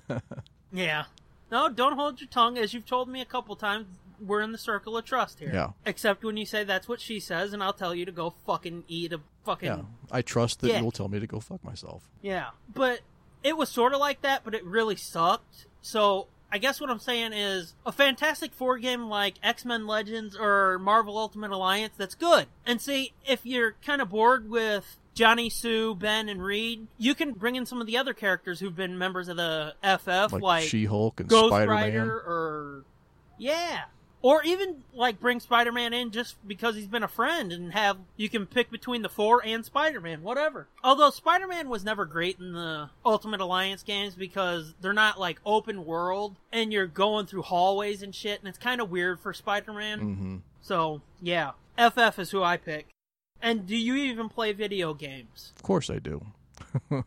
Yeah. 0.73 1.05
No, 1.51 1.69
don't 1.69 1.95
hold 1.95 2.21
your 2.21 2.29
tongue. 2.29 2.57
As 2.59 2.73
you've 2.73 2.87
told 2.87 3.09
me 3.09 3.21
a 3.21 3.25
couple 3.25 3.57
times, 3.57 3.87
we're 4.25 4.41
in 4.41 4.53
the 4.53 4.59
circle 4.59 4.97
of 4.97 5.05
trust 5.05 5.41
here. 5.41 5.51
Yeah. 5.53 5.71
Except 5.85 6.23
when 6.23 6.37
you 6.37 6.47
say 6.47 6.65
that's 6.65 6.89
what 6.89 7.01
she 7.01 7.19
says, 7.19 7.53
and 7.53 7.63
I'll 7.63 7.73
tell 7.73 7.95
you 7.95 8.05
to 8.05 8.13
go 8.13 8.35
fucking 8.47 8.85
eat 8.87 9.13
a 9.13 9.21
fucking 9.45 9.69
Yeah, 9.69 9.83
I 10.13 10.23
trust 10.23 10.61
that 10.61 10.81
you'll 10.81 10.93
tell 10.93 11.09
me 11.09 11.19
to 11.19 11.27
go 11.27 11.41
fuck 11.41 11.65
myself. 11.65 12.09
Yeah, 12.23 12.51
but 12.73 13.01
it 13.43 13.57
was 13.57 13.69
sort 13.69 13.95
of 13.95 14.01
like 14.01 14.23
that, 14.23 14.43
but 14.45 14.55
it 14.55 14.65
really 14.65 14.97
sucked. 14.97 15.67
So 15.83 16.29
I 16.53 16.59
guess 16.59 16.81
what 16.81 16.91
I'm 16.91 16.99
saying 17.01 17.33
is 17.33 17.75
a 17.85 17.91
Fantastic 17.93 18.53
Four 18.53 18.79
game 18.79 19.09
like 19.09 19.35
X 19.43 19.65
Men 19.65 19.87
Legends 19.87 20.37
or 20.37 20.79
Marvel 20.79 21.19
Ultimate 21.19 21.51
Alliance 21.51 21.95
that's 21.97 22.15
good. 22.15 22.47
And 22.65 22.81
see, 22.81 23.13
if 23.27 23.45
you're 23.45 23.75
kind 23.85 24.01
of 24.01 24.11
bored 24.11 24.49
with 24.49 24.99
Johnny, 25.15 25.51
Sue, 25.51 25.95
Ben, 25.95 26.29
and 26.29 26.43
Reed, 26.43 26.87
you 26.99 27.15
can 27.15 27.33
bring 27.33 27.57
in 27.57 27.67
some 27.67 27.81
of 27.81 27.87
the 27.87 27.97
other 27.97 28.15
characters 28.15 28.61
who've 28.61 28.77
been 28.77 28.97
members 28.97 29.29
of 29.29 29.37
the 29.37 29.75
FF, 29.83 30.33
Like, 30.33 30.43
like, 30.43 30.69
She-Hulk 30.69 31.21
and 31.21 31.29
Ghost 31.29 31.49
Spider-Man. 31.49 31.77
Rider, 31.85 32.13
or 32.15 32.85
yeah. 33.39 33.85
Or 34.23 34.43
even 34.45 34.83
like 34.93 35.19
bring 35.19 35.41
Spider-Man 35.41 35.95
in 35.95 36.11
just 36.11 36.37
because 36.47 36.77
he's 36.77 36.87
been 36.87 37.03
a 37.03 37.09
friend 37.09 37.53
and 37.53 37.73
have 37.73 37.97
you 38.19 38.29
can 38.29 38.45
pick 38.45 38.71
between 38.71 39.01
the 39.01 39.09
four 39.09 39.43
and 39.43 39.65
Spider-Man, 39.65 40.23
whatever. 40.23 40.69
Although 40.85 41.09
Spider-Man 41.09 41.71
was 41.71 41.85
never 41.85 42.05
great 42.05 42.39
in 42.39 42.53
the 42.53 42.91
Ultimate 43.03 43.41
Alliance 43.41 43.83
games 43.83 44.15
because 44.15 44.75
they're 44.83 44.93
not 44.93 45.19
like 45.19 45.41
open 45.47 45.87
world 45.87 46.37
and 46.53 46.71
you're 46.71 46.87
going 46.87 47.25
through 47.25 47.43
hallways 47.43 48.03
and 48.03 48.15
shit 48.15 48.41
and 48.41 48.49
it's 48.49 48.59
kind 48.59 48.83
of 48.83 48.91
weird 48.91 49.21
for 49.21 49.33
Spider-Man. 49.33 49.99
hmm 50.01 50.37
So, 50.61 51.01
yeah. 51.23 51.53
FF 51.79 52.19
is 52.19 52.31
who 52.31 52.43
I 52.43 52.59
pick. 52.59 52.89
And 53.43 53.67
do 53.67 53.77
you 53.77 53.95
even 53.97 54.29
play 54.29 54.53
video 54.53 54.93
games? 54.95 55.53
Of 55.57 55.63
course 55.63 55.89
I 55.91 55.99
do. 55.99 56.25
I 56.91 57.03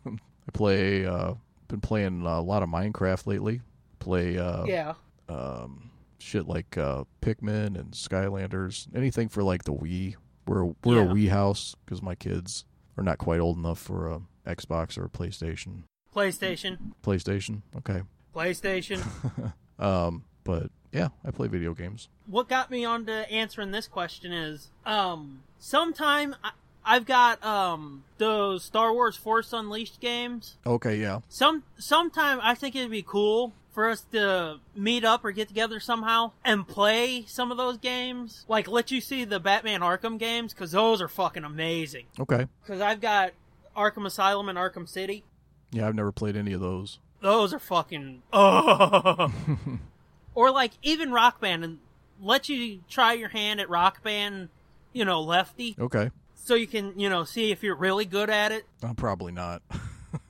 play. 0.54 1.06
Uh, 1.06 1.36
been 1.68 1.82
playing 1.82 2.22
a 2.26 2.42
lot 2.42 2.64
of 2.64 2.70
Minecraft 2.70 3.28
lately. 3.28 3.62
Play. 4.00 4.38
Uh, 4.38 4.66
Yeah. 4.66 4.94
um, 5.30 5.92
shit 6.20 6.48
like 6.48 6.78
uh, 6.78 7.04
Pikmin 7.22 7.78
and 7.80 7.92
Skylanders, 7.94 8.88
anything 8.96 9.30
for 9.30 9.44
like 9.44 9.64
the 9.64 9.74
Wii. 9.74 10.16
We're 10.48 10.66
we're 10.84 11.04
Yeah. 11.04 11.12
a 11.12 11.14
Wii 11.14 11.30
house 11.30 11.76
because 11.86 12.02
my 12.02 12.16
kids 12.16 12.66
are 12.98 13.04
not 13.04 13.18
quite 13.18 13.40
old 13.40 13.58
enough 13.58 13.80
for 13.80 14.08
a 14.12 14.22
Xbox 14.46 14.98
or 14.98 15.06
a 15.06 15.10
PlayStation. 15.10 15.84
PlayStation. 16.16 16.78
PlayStation, 17.04 17.62
okay. 17.78 18.02
PlayStation. 18.36 19.54
Um, 19.80 20.24
but 20.44 20.70
yeah, 20.94 21.10
I 21.26 21.32
play 21.32 21.48
video 21.48 21.74
games. 21.74 22.08
what 22.28 22.48
got 22.48 22.70
me 22.72 22.86
on 22.86 23.06
to 23.08 23.30
answering 23.32 23.72
this 23.72 23.88
question 23.88 24.32
is 24.32 24.70
um 24.86 25.42
sometime 25.60 26.36
I, 26.44 26.52
I've 26.86 27.06
got 27.06 27.44
um 27.44 28.04
those 28.18 28.64
Star 28.64 28.94
Wars 28.94 29.16
Force 29.18 29.52
Unleashed 29.54 30.00
games. 30.00 30.58
Okay, 30.66 30.98
yeah, 30.98 31.20
Some 31.30 31.64
sometime 31.78 32.40
I 32.42 32.56
think 32.56 32.76
it'd 32.76 32.92
be 32.92 33.02
cool 33.04 33.54
for 33.72 33.90
us 33.90 34.02
to 34.12 34.60
meet 34.76 35.04
up 35.04 35.26
or 35.26 35.32
get 35.32 35.48
together 35.48 35.80
somehow 35.80 36.32
and 36.46 36.68
play 36.68 37.24
some 37.28 37.50
of 37.52 37.58
those 37.58 37.78
games. 37.78 38.46
Like 38.48 38.68
let 38.68 38.92
you 38.92 39.02
see 39.02 39.24
the 39.26 39.40
Batman 39.40 39.82
Arkham 39.82 40.20
games 40.20 40.54
cuz 40.54 40.72
those 40.72 41.02
are 41.02 41.08
fucking 41.08 41.44
amazing. 41.44 42.06
okay. 42.20 42.48
Cuz 42.68 42.80
I've 42.82 43.02
got 43.02 43.32
Arkham 43.76 44.06
Asylum 44.06 44.48
and 44.50 44.58
Arkham 44.58 44.88
City. 44.88 45.24
Yeah, 45.72 45.88
I've 45.88 45.96
never 45.96 46.12
played 46.12 46.36
any 46.36 46.54
of 46.54 46.62
those. 46.62 47.00
Those 47.22 47.52
are 47.54 47.60
fucking 47.60 48.22
oh. 48.34 49.32
or 50.36 50.52
like 50.52 50.72
even 50.82 51.12
Rock 51.12 51.40
Band 51.40 51.64
and 51.64 51.80
let 52.20 52.50
you 52.50 52.82
try 52.90 53.14
your 53.14 53.30
hand 53.30 53.60
at 53.60 53.70
Rock 53.70 54.04
Band, 54.04 54.50
you 54.92 55.06
know, 55.06 55.22
lefty, 55.22 55.76
Okay, 55.80 56.12
so 56.36 56.56
you 56.56 56.68
can, 56.68 57.00
you 57.00 57.10
know, 57.10 57.24
see 57.24 57.52
if 57.52 57.64
you're 57.64 57.76
really 57.76 58.06
good 58.06 58.30
at 58.30 58.52
it. 58.52 58.66
I'm 58.82 58.96
probably 58.96 59.32
not, 59.32 59.62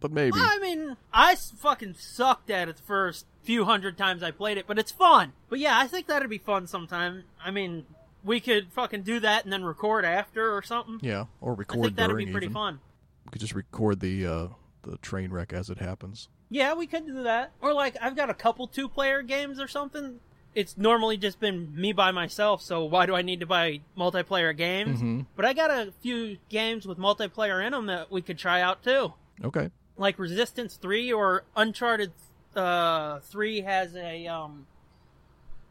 but 0.00 0.10
maybe. 0.10 0.36
I 0.36 0.58
mean, 0.60 0.96
I 1.12 1.34
fucking 1.34 1.94
sucked 1.98 2.50
at 2.50 2.68
it 2.68 2.76
the 2.76 2.82
first 2.82 3.26
few 3.42 3.64
hundred 3.64 3.96
times 3.96 4.22
I 4.22 4.30
played 4.30 4.58
it, 4.58 4.66
but 4.66 4.78
it's 4.78 4.92
fun. 4.92 5.32
But 5.48 5.58
yeah, 5.58 5.78
I 5.78 5.86
think 5.86 6.06
that'd 6.06 6.28
be 6.28 6.38
fun 6.38 6.66
sometime. 6.66 7.24
I 7.42 7.50
mean, 7.50 7.86
we 8.24 8.40
could 8.40 8.72
fucking 8.72 9.02
do 9.02 9.20
that 9.20 9.44
and 9.44 9.52
then 9.52 9.64
record 9.64 10.04
after 10.04 10.54
or 10.54 10.62
something. 10.62 10.98
Yeah, 11.02 11.24
or 11.40 11.54
record. 11.54 11.78
I 11.78 11.82
think 11.84 11.96
that'd 11.96 12.16
be 12.16 12.26
pretty 12.26 12.46
even. 12.46 12.54
fun. 12.54 12.80
We 13.24 13.30
could 13.30 13.40
just 13.40 13.54
record 13.54 14.00
the 14.00 14.26
uh, 14.26 14.46
the 14.82 14.98
train 14.98 15.30
wreck 15.30 15.52
as 15.52 15.70
it 15.70 15.78
happens. 15.78 16.28
Yeah, 16.50 16.74
we 16.74 16.86
could 16.86 17.06
do 17.06 17.22
that. 17.24 17.52
Or 17.60 17.72
like 17.72 17.96
I've 18.00 18.16
got 18.16 18.30
a 18.30 18.34
couple 18.34 18.66
two 18.66 18.88
player 18.88 19.22
games 19.22 19.60
or 19.60 19.68
something. 19.68 20.20
It's 20.54 20.76
normally 20.78 21.16
just 21.18 21.38
been 21.40 21.74
me 21.78 21.92
by 21.92 22.10
myself, 22.10 22.62
so 22.62 22.82
why 22.84 23.06
do 23.06 23.14
I 23.14 23.22
need 23.22 23.40
to 23.40 23.46
buy 23.46 23.80
multiplayer 23.96 24.56
games? 24.56 25.00
Mhm. 25.02 25.26
But 25.36 25.44
I 25.44 25.52
got 25.52 25.70
a 25.70 25.92
few 26.00 26.38
games 26.48 26.86
with 26.86 26.98
multiplayer 26.98 27.64
in 27.64 27.72
them 27.72 27.86
that 27.86 28.10
we 28.10 28.22
could 28.22 28.38
try 28.38 28.60
out 28.60 28.82
too. 28.82 29.12
Okay, 29.44 29.70
Like 29.96 30.18
Resistance 30.18 30.76
3 30.76 31.12
or 31.12 31.44
Uncharted 31.54 32.12
uh 32.56 33.20
3 33.20 33.60
has 33.60 33.94
a 33.94 34.26
um 34.26 34.66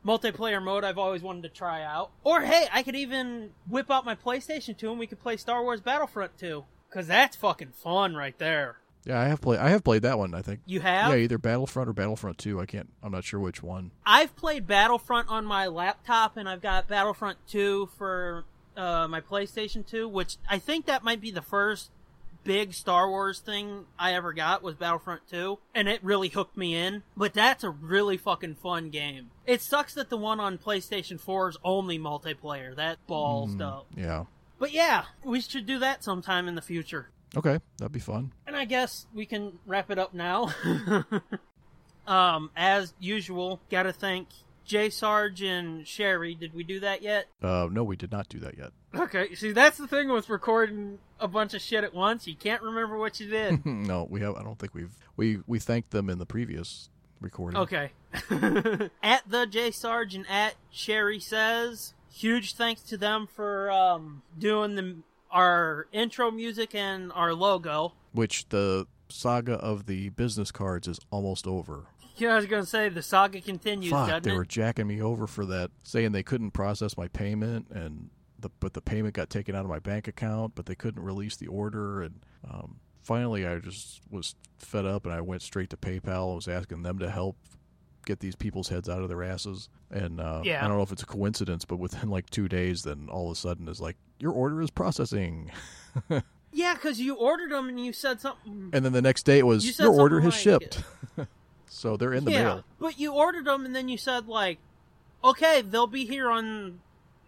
multiplayer 0.06 0.64
mode 0.64 0.84
I've 0.84 0.98
always 0.98 1.22
wanted 1.22 1.44
to 1.44 1.50
try 1.50 1.82
out. 1.84 2.12
Or 2.24 2.42
hey, 2.42 2.68
I 2.72 2.84
could 2.84 2.96
even 2.96 3.52
whip 3.68 3.90
out 3.92 4.06
my 4.06 4.16
PlayStation 4.16 4.78
2 4.78 4.92
and 4.92 5.00
we 5.00 5.08
could 5.08 5.20
play 5.20 5.38
Star 5.38 5.64
Wars 5.64 5.82
Battlefront 5.82 6.38
2 6.38 6.64
cuz 6.92 7.08
that's 7.08 7.36
fucking 7.36 7.72
fun 7.72 8.16
right 8.16 8.38
there. 8.38 8.78
Yeah, 9.08 9.20
I 9.20 9.26
have 9.26 9.42
played. 9.42 9.60
I 9.60 9.70
have 9.70 9.84
played 9.84 10.02
that 10.04 10.18
one. 10.18 10.34
I 10.34 10.42
think. 10.42 10.60
You 10.66 10.82
have? 10.82 11.12
Yeah, 11.12 11.18
either 11.18 11.38
Battlefront 11.38 11.90
or 11.90 11.94
Battlefront 11.94 12.38
Two. 12.38 12.60
I 12.60 12.66
can't. 12.66 12.90
I'm 13.02 13.12
not 13.12 13.24
sure 13.24 13.40
which 13.40 13.64
one. 13.64 13.92
I've 14.06 14.36
played 14.36 14.68
Battlefront 14.68 15.30
on 15.30 15.46
my 15.46 15.68
laptop, 15.68 16.38
and 16.38 16.48
I've 16.50 16.62
got 16.62 16.88
Battlefront 16.88 17.38
2 17.48 17.90
for 17.98 18.44
uh, 18.76 19.08
my 19.08 19.22
PlayStation 19.22 19.86
2, 19.86 20.08
which 20.10 20.38
I 20.50 20.60
think 20.60 20.86
that 20.86 21.04
might 21.04 21.22
be 21.22 21.32
the 21.32 21.42
first 21.42 21.90
big 22.44 22.74
Star 22.74 23.10
Wars 23.10 23.40
thing 23.40 23.86
I 24.00 24.14
ever 24.14 24.32
got 24.34 24.62
was 24.64 24.76
Battlefront 24.76 25.22
2, 25.30 25.58
and 25.76 25.88
it 25.90 26.02
really 26.04 26.30
hooked 26.30 26.56
me 26.56 26.76
in. 26.76 27.04
But 27.16 27.34
that's 27.34 27.64
a 27.64 27.70
really 27.70 28.18
fucking 28.18 28.56
fun 28.56 28.90
game. 28.90 29.32
It 29.46 29.62
sucks 29.62 29.94
that 29.96 30.10
the 30.10 30.18
one 30.18 30.40
on 30.40 30.58
PlayStation 30.58 31.20
4 31.20 31.50
is 31.50 31.58
only 31.64 31.98
multiplayer. 32.00 32.76
That 32.76 33.06
balls 33.08 33.56
Mm, 33.56 33.62
up. 33.62 33.88
Yeah. 33.96 34.26
But 34.60 34.72
yeah, 34.72 35.06
we 35.24 35.42
should 35.42 35.66
do 35.66 35.80
that 35.80 36.04
sometime 36.04 36.48
in 36.48 36.56
the 36.56 36.62
future. 36.62 37.10
Okay, 37.36 37.60
that'd 37.78 37.92
be 37.92 38.00
fun. 38.00 38.32
I 38.58 38.66
guess 38.66 39.06
we 39.14 39.26
can 39.26 39.60
wrap 39.66 39.92
it 39.92 40.00
up 40.00 40.14
now. 40.14 40.54
um, 42.08 42.50
as 42.56 42.94
usual, 43.00 43.62
gotta 43.70 43.94
thank 43.94 44.28
J 44.66 44.90
Sarge 44.90 45.42
and 45.44 45.88
Shari. 45.88 46.36
Did 46.36 46.54
we 46.54 46.64
do 46.64 46.80
that 46.82 47.02
yet? 47.02 47.28
Uh, 47.42 47.68
no, 47.72 47.84
we 47.84 47.96
did 47.96 48.12
not 48.12 48.28
do 48.30 48.40
that 48.40 48.58
yet. 48.58 48.72
Okay, 48.96 49.36
see 49.36 49.52
that's 49.52 49.78
the 49.78 49.88
thing 49.88 50.10
with 50.10 50.30
recording 50.30 51.00
a 51.20 51.28
bunch 51.28 51.54
of 51.54 51.62
shit 51.62 51.84
at 51.84 51.94
once. 51.94 52.28
You 52.28 52.36
can't 52.36 52.62
remember 52.62 52.98
what 52.98 53.20
you 53.20 53.30
did. 53.30 53.66
no, 53.66 54.08
we 54.10 54.22
have. 54.22 54.36
I 54.36 54.44
don't 54.44 54.58
think 54.60 54.74
we've 54.74 54.96
we 55.16 55.40
we 55.48 55.60
thanked 55.60 55.92
them 55.92 56.10
in 56.10 56.18
the 56.18 56.26
previous 56.26 56.90
recording. 57.22 57.60
okay. 57.60 57.92
at 59.04 59.30
the 59.30 59.46
J 59.50 59.72
Sarge 59.72 60.16
and 60.16 60.26
at 60.30 60.56
Shari 60.72 61.20
says, 61.20 61.94
huge 62.12 62.56
thanks 62.56 62.82
to 62.82 62.98
them 62.98 63.28
for 63.28 63.72
um, 63.72 64.24
doing 64.38 64.76
the 64.76 64.96
our 65.38 65.88
intro 65.92 66.32
music 66.32 66.74
and 66.76 67.12
our 67.14 67.34
logo. 67.34 67.94
Which 68.12 68.50
the 68.50 68.88
saga 69.10 69.54
of 69.54 69.86
the 69.86 70.10
business 70.10 70.52
cards 70.52 70.88
is 70.88 71.00
almost 71.12 71.46
over. 71.46 71.86
Yeah, 72.16 72.34
I 72.34 72.38
was 72.38 72.48
gonna 72.48 72.66
say 72.66 72.90
the 72.90 73.04
saga 73.04 73.40
continues, 73.42 73.92
Fuck, 73.92 74.24
they 74.24 74.32
it? 74.32 74.36
were 74.36 74.46
jacking 74.46 74.88
me 74.88 75.00
over 75.02 75.28
for 75.28 75.46
that, 75.46 75.70
saying 75.84 76.12
they 76.14 76.24
couldn't 76.24 76.52
process 76.52 76.98
my 76.98 77.08
payment, 77.08 77.68
and 77.70 78.10
the 78.40 78.50
but 78.60 78.74
the 78.74 78.82
payment 78.82 79.14
got 79.14 79.30
taken 79.30 79.56
out 79.56 79.64
of 79.64 79.70
my 79.70 79.80
bank 79.80 80.08
account, 80.08 80.54
but 80.56 80.66
they 80.66 80.74
couldn't 80.76 81.04
release 81.04 81.36
the 81.36 81.48
order, 81.48 82.02
and 82.02 82.16
um, 82.50 82.80
finally 83.04 83.46
I 83.46 83.60
just 83.60 84.02
was 84.10 84.34
fed 84.58 84.86
up, 84.86 85.06
and 85.06 85.14
I 85.14 85.22
went 85.22 85.44
straight 85.44 85.70
to 85.70 85.78
PayPal 85.78 86.28
and 86.28 86.36
was 86.38 86.48
asking 86.48 86.82
them 86.82 86.98
to 87.00 87.10
help 87.12 87.38
get 88.08 88.20
these 88.20 88.36
people's 88.36 88.70
heads 88.70 88.90
out 88.90 89.04
of 89.04 89.10
their 89.10 89.22
asses. 89.22 89.70
And 89.92 90.20
uh, 90.20 90.42
Yeah. 90.44 90.64
I 90.64 90.68
don't 90.68 90.78
know 90.78 90.84
if 90.84 90.92
it's 90.94 91.04
a 91.04 91.08
coincidence, 91.08 91.66
but 91.66 91.78
within 91.78 92.10
like 92.10 92.30
two 92.32 92.48
days, 92.48 92.82
then 92.84 93.10
all 93.12 93.28
of 93.28 93.34
a 93.34 93.36
sudden 93.40 93.68
it's 93.68 93.82
like 93.82 93.98
your 94.20 94.32
order 94.32 94.62
is 94.62 94.70
processing, 94.70 95.52
Yeah, 96.52 96.74
because 96.74 97.00
you 97.00 97.16
ordered 97.16 97.52
them 97.52 97.70
and 97.70 97.84
you 97.84 97.94
said 97.94 98.20
something. 98.22 98.70
and 98.74 98.84
then 98.86 98.94
the 98.94 99.02
next 99.02 99.24
day 99.24 99.40
it 99.40 99.46
was 99.46 99.66
You 99.66 99.86
your 99.86 99.94
order 100.00 100.22
has 100.22 100.34
like- 100.34 100.42
shipped. 100.42 100.84
so 101.68 101.98
they're 101.98 102.14
in 102.14 102.26
the 102.26 102.32
yeah, 102.32 102.44
mail. 102.44 102.64
but 102.80 103.00
you 103.00 103.14
ordered 103.14 103.46
them 103.46 103.66
and 103.66 103.76
then 103.76 103.90
you 103.90 103.98
said 103.98 104.28
like, 104.28 104.58
okay, 105.24 105.62
they'll 105.62 105.88
be 105.88 106.06
here 106.06 106.30
on 106.32 106.80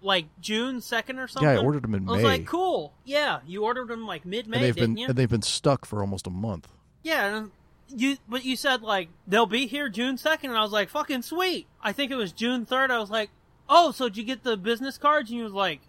like 0.01 0.25
June 0.39 0.79
second 0.81 1.19
or 1.19 1.27
something. 1.27 1.47
Yeah, 1.49 1.59
I 1.59 1.63
ordered 1.63 1.83
them 1.83 1.93
in 1.93 2.05
May. 2.05 2.11
I 2.11 2.15
was 2.15 2.23
like, 2.23 2.45
cool. 2.45 2.93
Yeah, 3.03 3.39
you 3.45 3.63
ordered 3.65 3.89
them 3.89 4.05
like 4.07 4.25
mid 4.25 4.47
May, 4.47 4.57
and 4.57 4.65
they've 4.65 4.75
didn't 4.75 4.93
been 4.95 4.97
you? 4.97 5.07
and 5.09 5.15
they've 5.17 5.29
been 5.29 5.41
stuck 5.41 5.85
for 5.85 5.99
almost 6.01 6.25
a 6.25 6.29
month. 6.31 6.69
Yeah, 7.03 7.35
and 7.37 7.51
you 7.89 8.17
but 8.27 8.45
you 8.45 8.55
said 8.55 8.81
like 8.81 9.09
they'll 9.27 9.45
be 9.45 9.67
here 9.67 9.89
June 9.89 10.17
second, 10.17 10.51
and 10.51 10.57
I 10.59 10.63
was 10.63 10.71
like, 10.71 10.89
fucking 10.89 11.23
sweet. 11.23 11.67
I 11.83 11.91
think 11.91 12.11
it 12.11 12.15
was 12.15 12.31
June 12.31 12.65
third. 12.65 12.89
I 12.91 12.99
was 12.99 13.09
like, 13.11 13.29
oh, 13.67 13.91
so 13.91 14.05
did 14.07 14.17
you 14.17 14.23
get 14.23 14.43
the 14.43 14.55
business 14.55 14.97
cards? 14.97 15.29
And 15.29 15.37
you 15.37 15.43
was 15.43 15.53
like, 15.53 15.81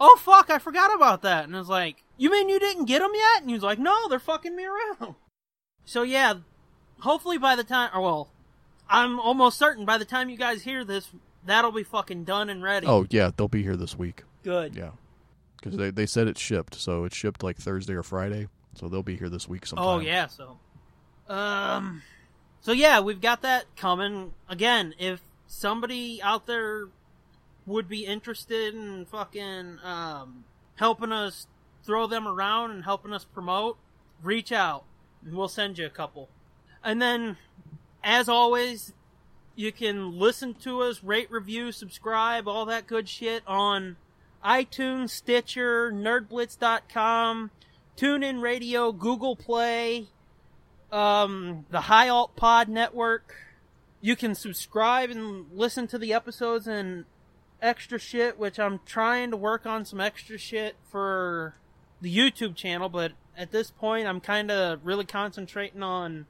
oh 0.00 0.18
fuck, 0.20 0.50
I 0.50 0.58
forgot 0.58 0.94
about 0.94 1.22
that. 1.22 1.44
And 1.44 1.54
I 1.54 1.58
was 1.58 1.68
like, 1.68 2.02
you 2.16 2.30
mean 2.30 2.48
you 2.48 2.58
didn't 2.58 2.84
get 2.86 3.00
them 3.00 3.12
yet? 3.14 3.40
And 3.40 3.50
he 3.50 3.54
was 3.54 3.62
like, 3.62 3.78
no, 3.78 4.08
they're 4.08 4.18
fucking 4.18 4.54
me 4.54 4.64
around. 4.64 5.14
So 5.84 6.02
yeah, 6.02 6.34
hopefully 7.00 7.38
by 7.38 7.56
the 7.56 7.64
time, 7.64 7.90
or 7.94 8.00
well, 8.00 8.28
I'm 8.88 9.18
almost 9.20 9.58
certain 9.58 9.84
by 9.84 9.98
the 9.98 10.04
time 10.04 10.28
you 10.28 10.36
guys 10.36 10.62
hear 10.62 10.84
this, 10.84 11.10
that'll 11.44 11.72
be 11.72 11.82
fucking 11.82 12.24
done 12.24 12.48
and 12.48 12.62
ready. 12.62 12.86
Oh 12.86 13.06
yeah, 13.10 13.30
they'll 13.36 13.48
be 13.48 13.62
here 13.62 13.76
this 13.76 13.96
week. 13.96 14.22
good. 14.42 14.74
Yeah, 14.74 14.90
because 15.56 15.76
they 15.76 15.90
they 15.90 16.06
said 16.06 16.28
it 16.28 16.38
shipped, 16.38 16.74
so 16.74 17.04
it 17.04 17.14
shipped 17.14 17.42
like 17.42 17.56
Thursday 17.58 17.94
or 17.94 18.02
Friday, 18.02 18.48
so 18.74 18.88
they'll 18.88 19.02
be 19.02 19.16
here 19.16 19.28
this 19.28 19.48
week 19.48 19.66
sometime. 19.66 19.86
Oh 19.86 19.98
yeah, 20.00 20.26
so 20.26 20.58
um 21.28 22.02
so 22.60 22.72
yeah, 22.72 23.00
we've 23.00 23.20
got 23.20 23.42
that 23.42 23.64
coming. 23.76 24.32
Again, 24.48 24.94
if 24.98 25.20
somebody 25.46 26.20
out 26.22 26.46
there 26.46 26.88
would 27.66 27.88
be 27.88 28.04
interested 28.06 28.74
in 28.74 29.06
fucking 29.06 29.78
um 29.82 30.44
helping 30.76 31.12
us 31.12 31.46
throw 31.84 32.06
them 32.06 32.26
around 32.26 32.70
and 32.70 32.84
helping 32.84 33.12
us 33.12 33.24
promote, 33.24 33.76
reach 34.22 34.52
out 34.52 34.84
and 35.24 35.36
we'll 35.36 35.48
send 35.48 35.78
you 35.78 35.86
a 35.86 35.90
couple. 35.90 36.28
And 36.82 37.00
then 37.00 37.36
as 38.02 38.28
always, 38.28 38.92
you 39.56 39.72
can 39.72 40.18
listen 40.18 40.54
to 40.54 40.82
us, 40.82 41.02
rate, 41.02 41.30
review, 41.30 41.72
subscribe, 41.72 42.48
all 42.48 42.66
that 42.66 42.86
good 42.86 43.08
shit 43.08 43.42
on 43.46 43.96
iTunes, 44.44 45.10
Stitcher, 45.10 45.90
nerdblitz.com, 45.92 47.50
TuneIn 47.96 48.42
Radio, 48.42 48.92
Google 48.92 49.36
Play, 49.36 50.08
um, 50.92 51.64
the 51.70 51.82
High 51.82 52.08
Alt 52.08 52.36
Pod 52.36 52.68
Network. 52.68 53.34
You 54.00 54.16
can 54.16 54.34
subscribe 54.34 55.10
and 55.10 55.46
listen 55.52 55.86
to 55.88 55.98
the 55.98 56.12
episodes 56.12 56.66
and 56.66 57.06
extra 57.64 57.98
shit, 57.98 58.38
which 58.38 58.58
I'm 58.60 58.80
trying 58.86 59.30
to 59.30 59.36
work 59.36 59.66
on 59.66 59.84
some 59.84 60.00
extra 60.00 60.38
shit 60.38 60.76
for 60.90 61.54
the 62.00 62.14
YouTube 62.14 62.54
channel, 62.54 62.88
but 62.88 63.12
at 63.36 63.50
this 63.50 63.70
point 63.70 64.06
I'm 64.06 64.20
kind 64.20 64.50
of 64.50 64.84
really 64.84 65.04
concentrating 65.06 65.82
on 65.82 66.26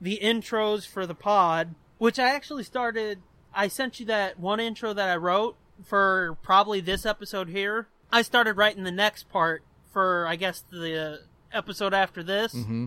the 0.00 0.18
intros 0.22 0.86
for 0.86 1.06
the 1.06 1.14
pod, 1.14 1.74
which 1.98 2.18
I 2.18 2.34
actually 2.34 2.64
started. 2.64 3.20
I 3.54 3.68
sent 3.68 4.00
you 4.00 4.06
that 4.06 4.38
one 4.40 4.58
intro 4.60 4.92
that 4.92 5.08
I 5.08 5.16
wrote 5.16 5.56
for 5.84 6.36
probably 6.42 6.80
this 6.80 7.06
episode 7.06 7.48
here. 7.48 7.86
I 8.10 8.22
started 8.22 8.56
writing 8.56 8.84
the 8.84 8.90
next 8.90 9.28
part 9.30 9.62
for, 9.92 10.26
I 10.26 10.36
guess, 10.36 10.64
the 10.70 11.20
episode 11.52 11.94
after 11.94 12.22
this. 12.22 12.52
hmm 12.52 12.86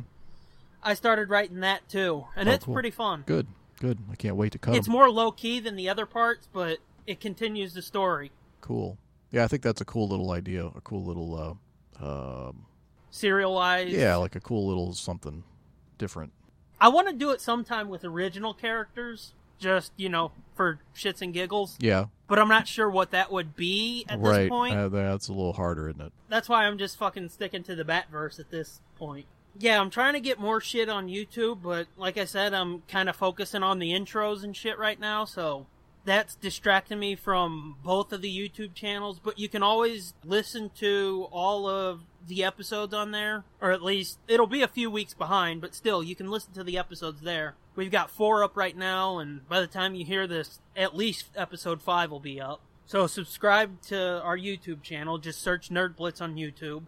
I 0.83 0.93
started 0.93 1.29
writing 1.29 1.61
that 1.61 1.87
too, 1.89 2.25
and 2.35 2.47
Oh, 2.47 2.51
it's 2.51 2.65
cool. 2.65 2.73
pretty 2.75 2.91
fun. 2.91 3.23
Good, 3.25 3.47
good. 3.79 3.97
I 4.11 4.15
can't 4.15 4.35
wait 4.35 4.51
to 4.51 4.59
come. 4.59 4.75
It's 4.75 4.87
more 4.87 5.09
low 5.09 5.31
key 5.31 5.59
than 5.59 5.75
the 5.75 5.89
other 5.89 6.05
parts, 6.05 6.47
but 6.53 6.77
it 7.07 7.19
continues 7.19 7.73
the 7.73 7.81
story. 7.81 8.31
Cool. 8.61 8.97
Yeah, 9.31 9.43
I 9.43 9.47
think 9.47 9.63
that's 9.63 9.81
a 9.81 9.85
cool 9.85 10.07
little 10.07 10.31
idea. 10.31 10.65
A 10.65 10.81
cool 10.81 11.03
little, 11.03 11.59
uh, 12.01 12.05
um, 12.49 12.65
Serialized. 13.11 13.91
yeah, 13.91 14.15
like 14.15 14.35
a 14.35 14.39
cool 14.39 14.67
little 14.67 14.93
something 14.93 15.43
different. 15.97 16.31
I 16.79 16.89
want 16.89 17.07
to 17.07 17.13
do 17.13 17.31
it 17.31 17.41
sometime 17.41 17.87
with 17.87 18.03
original 18.03 18.53
characters, 18.53 19.33
just 19.59 19.91
you 19.95 20.09
know, 20.09 20.31
for 20.55 20.79
shits 20.95 21.21
and 21.21 21.33
giggles. 21.33 21.77
Yeah, 21.79 22.05
But 22.27 22.39
I'm 22.39 22.49
not 22.49 22.67
sure 22.67 22.89
what 22.89 23.11
that 23.11 23.31
would 23.31 23.55
be 23.55 24.05
at 24.09 24.19
right. 24.19 24.43
this 24.43 24.49
point. 24.49 24.75
Uh, 24.75 24.89
that's 24.89 25.27
a 25.29 25.33
little 25.33 25.53
harder, 25.53 25.89
isn't 25.89 26.01
it? 26.01 26.11
That's 26.29 26.49
why 26.49 26.65
I'm 26.65 26.77
just 26.77 26.97
fucking 26.97 27.29
sticking 27.29 27.63
to 27.63 27.75
the 27.75 27.85
Batverse 27.85 28.39
at 28.39 28.51
this 28.51 28.81
point. 28.97 29.25
Yeah, 29.57 29.79
I'm 29.79 29.89
trying 29.89 30.13
to 30.13 30.19
get 30.19 30.37
more 30.37 30.59
shit 30.59 30.89
on 30.89 31.07
YouTube, 31.07 31.61
but 31.63 31.87
like 31.95 32.17
I 32.17 32.25
said, 32.25 32.53
I'm 32.53 32.81
kind 32.89 33.07
of 33.07 33.15
focusing 33.15 33.63
on 33.63 33.79
the 33.79 33.91
intros 33.91 34.43
and 34.43 34.55
shit 34.55 34.77
right 34.77 34.99
now, 34.99 35.23
so 35.23 35.65
that's 36.05 36.35
distracting 36.35 36.99
me 36.99 37.15
from 37.15 37.77
both 37.83 38.13
of 38.13 38.21
the 38.21 38.37
YouTube 38.37 38.73
channels. 38.73 39.19
But 39.19 39.39
you 39.39 39.49
can 39.49 39.63
always 39.63 40.13
listen 40.23 40.71
to 40.79 41.27
all 41.31 41.67
of 41.67 42.01
the 42.27 42.43
episodes 42.43 42.93
on 42.93 43.11
there, 43.11 43.43
or 43.61 43.71
at 43.71 43.83
least 43.83 44.19
it'll 44.27 44.47
be 44.47 44.61
a 44.61 44.67
few 44.67 44.89
weeks 44.89 45.13
behind, 45.13 45.61
but 45.61 45.75
still, 45.75 46.03
you 46.03 46.15
can 46.15 46.31
listen 46.31 46.53
to 46.53 46.63
the 46.63 46.77
episodes 46.77 47.21
there. 47.21 47.55
We've 47.75 47.91
got 47.91 48.09
four 48.09 48.43
up 48.43 48.55
right 48.55 48.75
now, 48.75 49.19
and 49.19 49.47
by 49.47 49.59
the 49.59 49.67
time 49.67 49.95
you 49.95 50.05
hear 50.05 50.25
this, 50.25 50.59
at 50.75 50.95
least 50.95 51.29
episode 51.35 51.81
five 51.81 52.09
will 52.09 52.19
be 52.19 52.39
up. 52.39 52.61
So 52.87 53.07
subscribe 53.07 53.81
to 53.83 54.21
our 54.21 54.37
YouTube 54.37 54.81
channel. 54.81 55.17
Just 55.17 55.41
search 55.41 55.69
Nerd 55.69 55.95
Blitz 55.95 56.21
on 56.21 56.35
YouTube. 56.35 56.83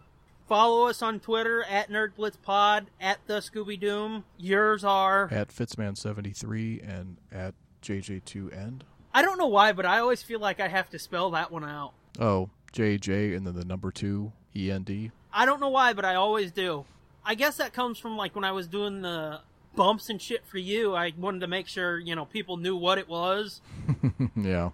Follow 0.48 0.86
us 0.86 1.02
on 1.02 1.20
Twitter 1.20 1.62
at 1.64 1.90
NerdBlitzPod, 1.90 2.86
at 3.00 3.18
the 3.26 3.40
Scooby 3.40 3.78
Doom. 3.78 4.24
Yours 4.38 4.82
are. 4.82 5.28
At 5.30 5.48
Fitzman73 5.48 6.88
and 6.88 7.18
at 7.30 7.54
JJ2End. 7.82 8.80
I 9.18 9.22
don't 9.22 9.36
know 9.36 9.48
why, 9.48 9.72
but 9.72 9.84
I 9.84 9.98
always 9.98 10.22
feel 10.22 10.38
like 10.38 10.60
I 10.60 10.68
have 10.68 10.90
to 10.90 10.98
spell 10.98 11.32
that 11.32 11.50
one 11.50 11.64
out. 11.64 11.92
Oh, 12.20 12.50
JJ 12.72 13.36
and 13.36 13.44
then 13.44 13.56
the 13.56 13.64
number 13.64 13.90
two, 13.90 14.30
END. 14.54 15.10
I 15.32 15.44
don't 15.44 15.58
know 15.58 15.70
why, 15.70 15.92
but 15.92 16.04
I 16.04 16.14
always 16.14 16.52
do. 16.52 16.84
I 17.24 17.34
guess 17.34 17.56
that 17.56 17.72
comes 17.72 17.98
from 17.98 18.16
like 18.16 18.36
when 18.36 18.44
I 18.44 18.52
was 18.52 18.68
doing 18.68 19.02
the 19.02 19.40
bumps 19.74 20.08
and 20.08 20.22
shit 20.22 20.46
for 20.46 20.58
you. 20.58 20.94
I 20.94 21.12
wanted 21.18 21.40
to 21.40 21.48
make 21.48 21.66
sure, 21.66 21.98
you 21.98 22.14
know, 22.14 22.26
people 22.26 22.58
knew 22.58 22.76
what 22.76 22.96
it 22.96 23.08
was. 23.08 23.60
yeah. 24.36 24.70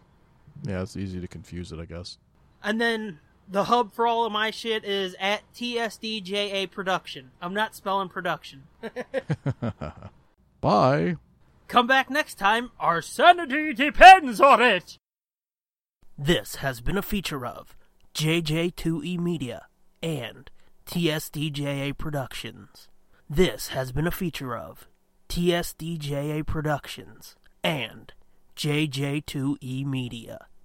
Yeah, 0.63 0.83
it's 0.83 0.95
easy 0.95 1.23
to 1.23 1.27
confuse 1.27 1.73
it, 1.73 1.81
I 1.81 1.87
guess. 1.87 2.19
And 2.63 2.79
then 2.79 3.21
the 3.49 3.65
hub 3.65 3.95
for 3.95 4.07
all 4.07 4.27
of 4.27 4.33
my 4.33 4.51
shit 4.51 4.85
is 4.85 5.17
at 5.19 5.41
TSDJA 5.55 6.71
Production. 6.71 7.31
I'm 7.41 7.55
not 7.55 7.75
spelling 7.75 8.11
production. 8.11 8.65
Bye. 10.61 11.17
Come 11.75 11.89
back 11.89 12.09
next 12.09 12.37
time. 12.37 12.71
Our 12.79 13.03
sanity 13.03 13.75
depends 13.75 14.41
on 14.41 14.63
it. 14.63 14.97
This 16.17 16.55
has 16.63 16.81
been 16.81 16.97
a 16.97 17.03
feature 17.03 17.45
of 17.45 17.77
JJ2E 18.15 19.19
Media 19.19 19.67
and 20.01 20.53
TSDJA 20.87 21.99
Productions. 21.99 22.87
This 23.29 23.71
has 23.71 23.91
been 23.91 24.07
a 24.07 24.13
feature 24.13 24.57
of 24.57 24.87
TSDJA 25.29 26.47
Productions 26.47 27.35
and 27.65 28.13
JJ2E 28.55 29.85
Media. 29.85 30.47